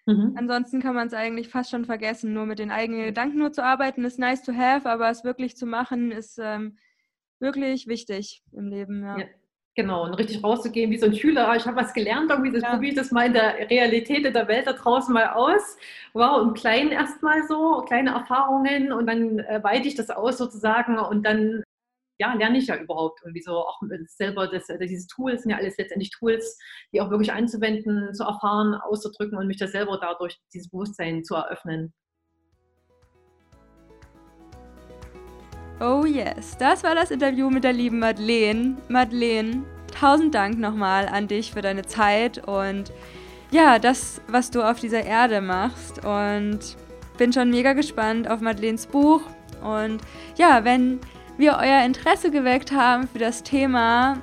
Mhm. 0.07 0.35
Ansonsten 0.37 0.81
kann 0.81 0.95
man 0.95 1.07
es 1.07 1.15
eigentlich 1.15 1.49
fast 1.49 1.71
schon 1.71 1.85
vergessen. 1.85 2.35
Nur 2.35 2.47
mit 2.47 2.59
den 2.59 2.71
eigenen 2.71 3.07
Gedanken 3.07 3.39
nur 3.39 3.53
zu 3.53 3.65
arbeiten 3.65 4.05
ist 4.05 4.19
nice 4.19 4.43
to 4.43 4.53
have, 4.53 4.89
aber 4.89 5.09
es 5.11 5.25
wirklich 5.25 5.57
zu 5.57 5.67
machen 5.67 6.11
ist 6.11 6.39
ähm, 6.43 6.77
wirklich 7.41 7.87
wichtig 7.87 8.43
im 8.53 8.69
Leben. 8.69 9.03
Ja. 9.03 9.19
ja. 9.19 9.27
Genau, 9.77 10.05
und 10.05 10.15
richtig 10.15 10.45
rauszugehen 10.45 10.93
wie 10.93 10.99
so 10.99 11.07
ein 11.07 11.17
Schüler. 11.17 11.53
Ich 11.57 11.67
habe 11.67 11.77
was 11.77 11.93
gelernt, 11.93 12.31
irgendwie, 12.31 12.53
das 12.53 12.63
ja. 12.63 12.71
probiere 12.71 12.93
ich 12.93 12.97
das 12.97 13.11
mal 13.11 13.27
in 13.27 13.33
der 13.33 13.69
Realität 13.69 14.25
in 14.25 14.33
der 14.33 14.47
Welt 14.47 14.69
da 14.69 14.73
draußen 14.73 15.13
mal 15.13 15.31
aus. 15.31 15.77
Wow, 16.13 16.43
im 16.47 16.55
Kleinen 16.55 16.93
erstmal 16.93 17.43
so, 17.49 17.83
kleine 17.83 18.11
Erfahrungen 18.11 18.93
und 18.93 19.07
dann 19.07 19.41
äh, 19.41 19.65
weite 19.65 19.89
ich 19.89 19.97
das 19.97 20.11
aus 20.11 20.39
sozusagen 20.39 20.97
und 20.99 21.27
dann 21.27 21.65
ja, 22.19 22.35
lerne 22.35 22.59
ich 22.59 22.67
ja 22.69 22.77
überhaupt 22.77 23.21
irgendwie 23.23 23.43
so 23.43 23.53
auch 23.53 23.81
selber, 24.07 24.47
das, 24.47 24.69
äh, 24.69 24.79
diese 24.87 25.07
Tools 25.09 25.43
sind 25.43 25.51
ja 25.51 25.57
alles 25.57 25.77
letztendlich 25.77 26.11
Tools, 26.11 26.59
die 26.93 27.01
auch 27.01 27.11
wirklich 27.11 27.33
anzuwenden, 27.33 28.15
zu 28.15 28.25
erfahren, 28.25 28.75
auszudrücken 28.75 29.37
und 29.37 29.47
mich 29.47 29.59
da 29.59 29.67
selber 29.67 29.99
dadurch 30.01 30.39
dieses 30.53 30.71
Bewusstsein 30.71 31.25
zu 31.25 31.35
eröffnen. 31.35 31.93
Oh 35.81 36.05
yes, 36.07 36.57
das 36.57 36.85
war 36.85 36.95
das 36.95 37.11
Interview 37.11 37.51
mit 37.51 37.65
der 37.65 37.73
lieben 37.73 37.99
Madeleine. 37.99 38.77
Madeleine, 38.89 39.65
tausend 39.93 40.35
Dank 40.35 40.59
nochmal 40.59 41.09
an 41.09 41.27
dich 41.27 41.53
für 41.53 41.63
deine 41.63 41.83
Zeit 41.83 42.47
und 42.47 42.93
ja, 43.51 43.79
das, 43.79 44.21
was 44.29 44.51
du 44.51 44.63
auf 44.63 44.81
dieser 44.81 45.05
Erde 45.05 45.41
machst. 45.41 46.05
Und 46.05 46.77
bin 47.19 47.33
schon 47.33 47.51
mega 47.51 47.73
gespannt 47.73 48.29
auf 48.29 48.41
Madeleines 48.41 48.87
Buch. 48.87 49.23
Und 49.63 50.01
ja, 50.37 50.65
wenn 50.65 51.01
wir 51.37 51.59
euer 51.61 51.85
Interesse 51.85 52.31
geweckt 52.31 52.73
haben 52.73 53.09
für 53.09 53.19
das 53.19 53.43
Thema 53.43 54.19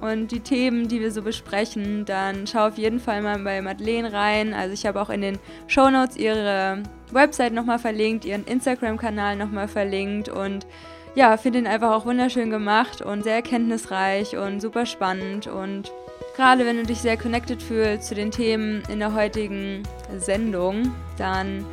und 0.00 0.30
die 0.30 0.40
Themen, 0.40 0.88
die 0.88 1.00
wir 1.00 1.10
so 1.10 1.22
besprechen, 1.22 2.04
dann 2.04 2.46
schau 2.46 2.66
auf 2.68 2.78
jeden 2.78 3.00
Fall 3.00 3.22
mal 3.22 3.38
bei 3.38 3.62
Madeleine 3.62 4.12
rein. 4.12 4.52
Also 4.52 4.74
ich 4.74 4.84
habe 4.86 5.00
auch 5.00 5.10
in 5.10 5.22
den 5.22 5.38
Show 5.68 5.90
Notes 5.90 6.16
ihre 6.16 6.82
Website 7.12 7.52
nochmal 7.52 7.78
verlinkt, 7.78 8.24
ihren 8.24 8.44
Instagram-Kanal 8.44 9.36
nochmal 9.36 9.68
verlinkt 9.68 10.28
und 10.28 10.66
ja, 11.14 11.36
finde 11.38 11.60
ihn 11.60 11.66
einfach 11.66 11.92
auch 11.92 12.04
wunderschön 12.04 12.50
gemacht 12.50 13.00
und 13.00 13.22
sehr 13.22 13.36
erkenntnisreich 13.36 14.36
und 14.36 14.60
super 14.60 14.84
spannend 14.84 15.46
und 15.46 15.90
gerade 16.36 16.66
wenn 16.66 16.76
du 16.76 16.82
dich 16.82 16.98
sehr 16.98 17.16
connected 17.16 17.62
fühlst 17.62 18.08
zu 18.08 18.14
den 18.14 18.30
Themen 18.30 18.82
in 18.90 18.98
der 18.98 19.14
heutigen 19.14 19.82
Sendung, 20.18 20.92
dann 21.16 21.64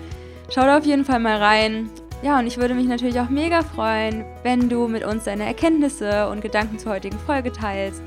schau 0.49 0.61
da 0.61 0.77
auf 0.77 0.85
jeden 0.85 1.03
Fall 1.03 1.19
mal 1.19 1.37
rein 1.37 1.89
ja, 2.23 2.39
und 2.39 2.47
ich 2.47 2.57
würde 2.57 2.73
mich 2.73 2.87
natürlich 2.87 3.19
auch 3.19 3.29
mega 3.29 3.63
freuen, 3.63 4.23
wenn 4.43 4.69
du 4.69 4.87
mit 4.87 5.03
uns 5.03 5.25
deine 5.25 5.45
Erkenntnisse 5.45 6.29
und 6.29 6.41
Gedanken 6.41 6.79
zur 6.79 6.93
heutigen 6.93 7.19
Folge 7.19 7.51
teilst. 7.51 8.01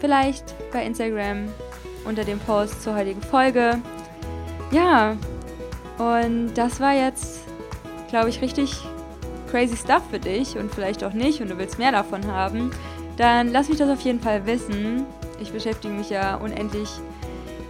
Vielleicht 0.00 0.54
bei 0.72 0.84
Instagram 0.86 1.48
unter 2.04 2.24
dem 2.24 2.38
Post 2.38 2.82
zur 2.82 2.94
heutigen 2.94 3.22
Folge. 3.22 3.80
Ja, 4.70 5.16
und 5.98 6.54
das 6.54 6.80
war 6.80 6.94
jetzt, 6.94 7.40
glaube 8.08 8.28
ich, 8.28 8.40
richtig 8.40 8.80
crazy 9.50 9.76
stuff 9.76 10.02
für 10.10 10.20
dich 10.20 10.56
und 10.56 10.72
vielleicht 10.72 11.02
auch 11.02 11.12
nicht 11.12 11.40
und 11.40 11.50
du 11.50 11.58
willst 11.58 11.78
mehr 11.78 11.92
davon 11.92 12.26
haben. 12.26 12.70
Dann 13.16 13.50
lass 13.50 13.68
mich 13.68 13.78
das 13.78 13.90
auf 13.90 14.00
jeden 14.00 14.20
Fall 14.20 14.46
wissen. 14.46 15.06
Ich 15.40 15.52
beschäftige 15.52 15.92
mich 15.92 16.10
ja 16.10 16.36
unendlich 16.36 16.88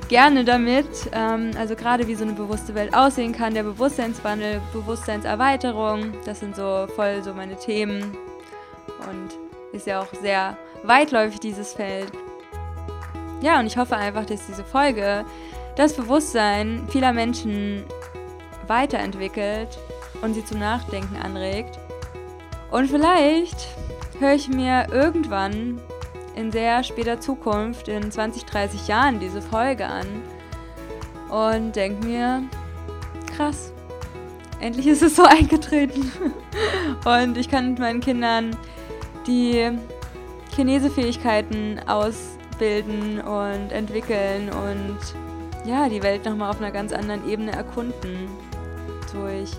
gerne 0.08 0.44
damit. 0.44 0.86
Ähm, 1.12 1.50
also 1.58 1.74
gerade 1.74 2.06
wie 2.06 2.14
so 2.14 2.24
eine 2.24 2.32
bewusste 2.32 2.74
Welt 2.74 2.94
aussehen 2.94 3.32
kann, 3.32 3.54
der 3.54 3.62
Bewusstseinswandel, 3.62 4.60
Bewusstseinserweiterung, 4.72 6.12
das 6.24 6.40
sind 6.40 6.56
so 6.56 6.86
voll 6.94 7.22
so 7.22 7.34
meine 7.34 7.56
Themen 7.56 8.16
und 9.08 9.38
ist 9.72 9.86
ja 9.86 10.00
auch 10.00 10.12
sehr 10.20 10.56
weitläufig 10.82 11.40
dieses 11.40 11.72
Feld. 11.72 12.12
Ja, 13.40 13.60
und 13.60 13.66
ich 13.66 13.76
hoffe 13.76 13.96
einfach, 13.96 14.24
dass 14.24 14.46
diese 14.46 14.64
Folge 14.64 15.24
das 15.76 15.94
Bewusstsein 15.94 16.86
vieler 16.88 17.12
Menschen 17.12 17.84
weiterentwickelt 18.66 19.78
und 20.22 20.34
sie 20.34 20.44
zum 20.44 20.60
Nachdenken 20.60 21.16
anregt. 21.16 21.78
Und 22.70 22.88
vielleicht 22.88 23.68
höre 24.18 24.34
ich 24.34 24.48
mir 24.48 24.86
irgendwann 24.90 25.80
in 26.36 26.50
sehr 26.50 26.82
später 26.84 27.20
Zukunft, 27.20 27.88
in 27.88 28.10
20, 28.10 28.44
30 28.44 28.88
Jahren, 28.88 29.20
diese 29.20 29.40
Folge 29.40 29.86
an 29.86 30.06
und 31.30 31.74
denke 31.76 32.06
mir, 32.06 32.42
krass, 33.36 33.72
endlich 34.60 34.86
ist 34.86 35.02
es 35.02 35.16
so 35.16 35.24
eingetreten. 35.28 36.12
und 37.04 37.36
ich 37.36 37.48
kann 37.48 37.70
mit 37.70 37.78
meinen 37.78 38.00
Kindern 38.00 38.56
die 39.26 39.70
Chinesefähigkeiten 40.54 41.80
ausbilden 41.86 43.20
und 43.20 43.72
entwickeln 43.72 44.50
und 44.50 44.98
ja, 45.64 45.88
die 45.88 46.02
Welt 46.02 46.24
nochmal 46.24 46.50
auf 46.50 46.58
einer 46.58 46.70
ganz 46.70 46.92
anderen 46.92 47.28
Ebene 47.28 47.52
erkunden 47.52 48.28
durch 49.12 49.50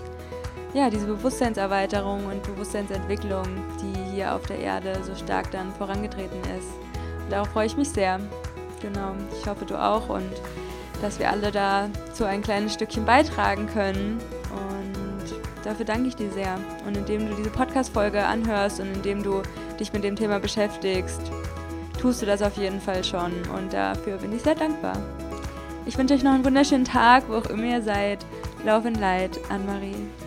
ja, 0.72 0.90
diese 0.90 1.06
Bewusstseinserweiterung 1.06 2.26
und 2.26 2.42
Bewusstseinsentwicklung, 2.42 3.44
die 3.80 4.05
hier 4.16 4.34
auf 4.34 4.46
der 4.46 4.58
Erde 4.58 4.98
so 5.04 5.14
stark 5.14 5.50
dann 5.50 5.72
vorangetreten 5.74 6.40
ist. 6.58 6.68
Und 7.22 7.30
darauf 7.30 7.48
freue 7.48 7.66
ich 7.66 7.76
mich 7.76 7.90
sehr. 7.90 8.18
Genau, 8.80 9.14
ich 9.40 9.46
hoffe 9.46 9.64
du 9.64 9.80
auch 9.80 10.08
und 10.08 10.30
dass 11.02 11.18
wir 11.18 11.30
alle 11.30 11.50
da 11.50 11.88
so 12.12 12.24
ein 12.24 12.42
kleines 12.42 12.74
Stückchen 12.74 13.04
beitragen 13.04 13.66
können 13.66 14.18
und 14.50 15.34
dafür 15.64 15.84
danke 15.84 16.08
ich 16.08 16.16
dir 16.16 16.30
sehr. 16.30 16.58
Und 16.86 16.96
indem 16.96 17.28
du 17.28 17.34
diese 17.34 17.50
Podcast-Folge 17.50 18.24
anhörst 18.24 18.80
und 18.80 18.92
indem 18.92 19.22
du 19.22 19.42
dich 19.78 19.92
mit 19.92 20.04
dem 20.04 20.16
Thema 20.16 20.40
beschäftigst, 20.40 21.20
tust 22.00 22.22
du 22.22 22.26
das 22.26 22.40
auf 22.42 22.56
jeden 22.56 22.80
Fall 22.80 23.04
schon. 23.04 23.32
Und 23.54 23.72
dafür 23.72 24.16
bin 24.16 24.34
ich 24.34 24.42
sehr 24.42 24.54
dankbar. 24.54 24.96
Ich 25.84 25.98
wünsche 25.98 26.14
euch 26.14 26.22
noch 26.22 26.32
einen 26.32 26.44
wunderschönen 26.44 26.84
Tag, 26.84 27.24
wo 27.28 27.34
auch 27.34 27.46
immer 27.46 27.64
ihr 27.64 27.82
seid. 27.82 28.24
Love 28.64 28.88
and 28.88 28.98
Light, 28.98 29.38
Anne-Marie. 29.50 30.25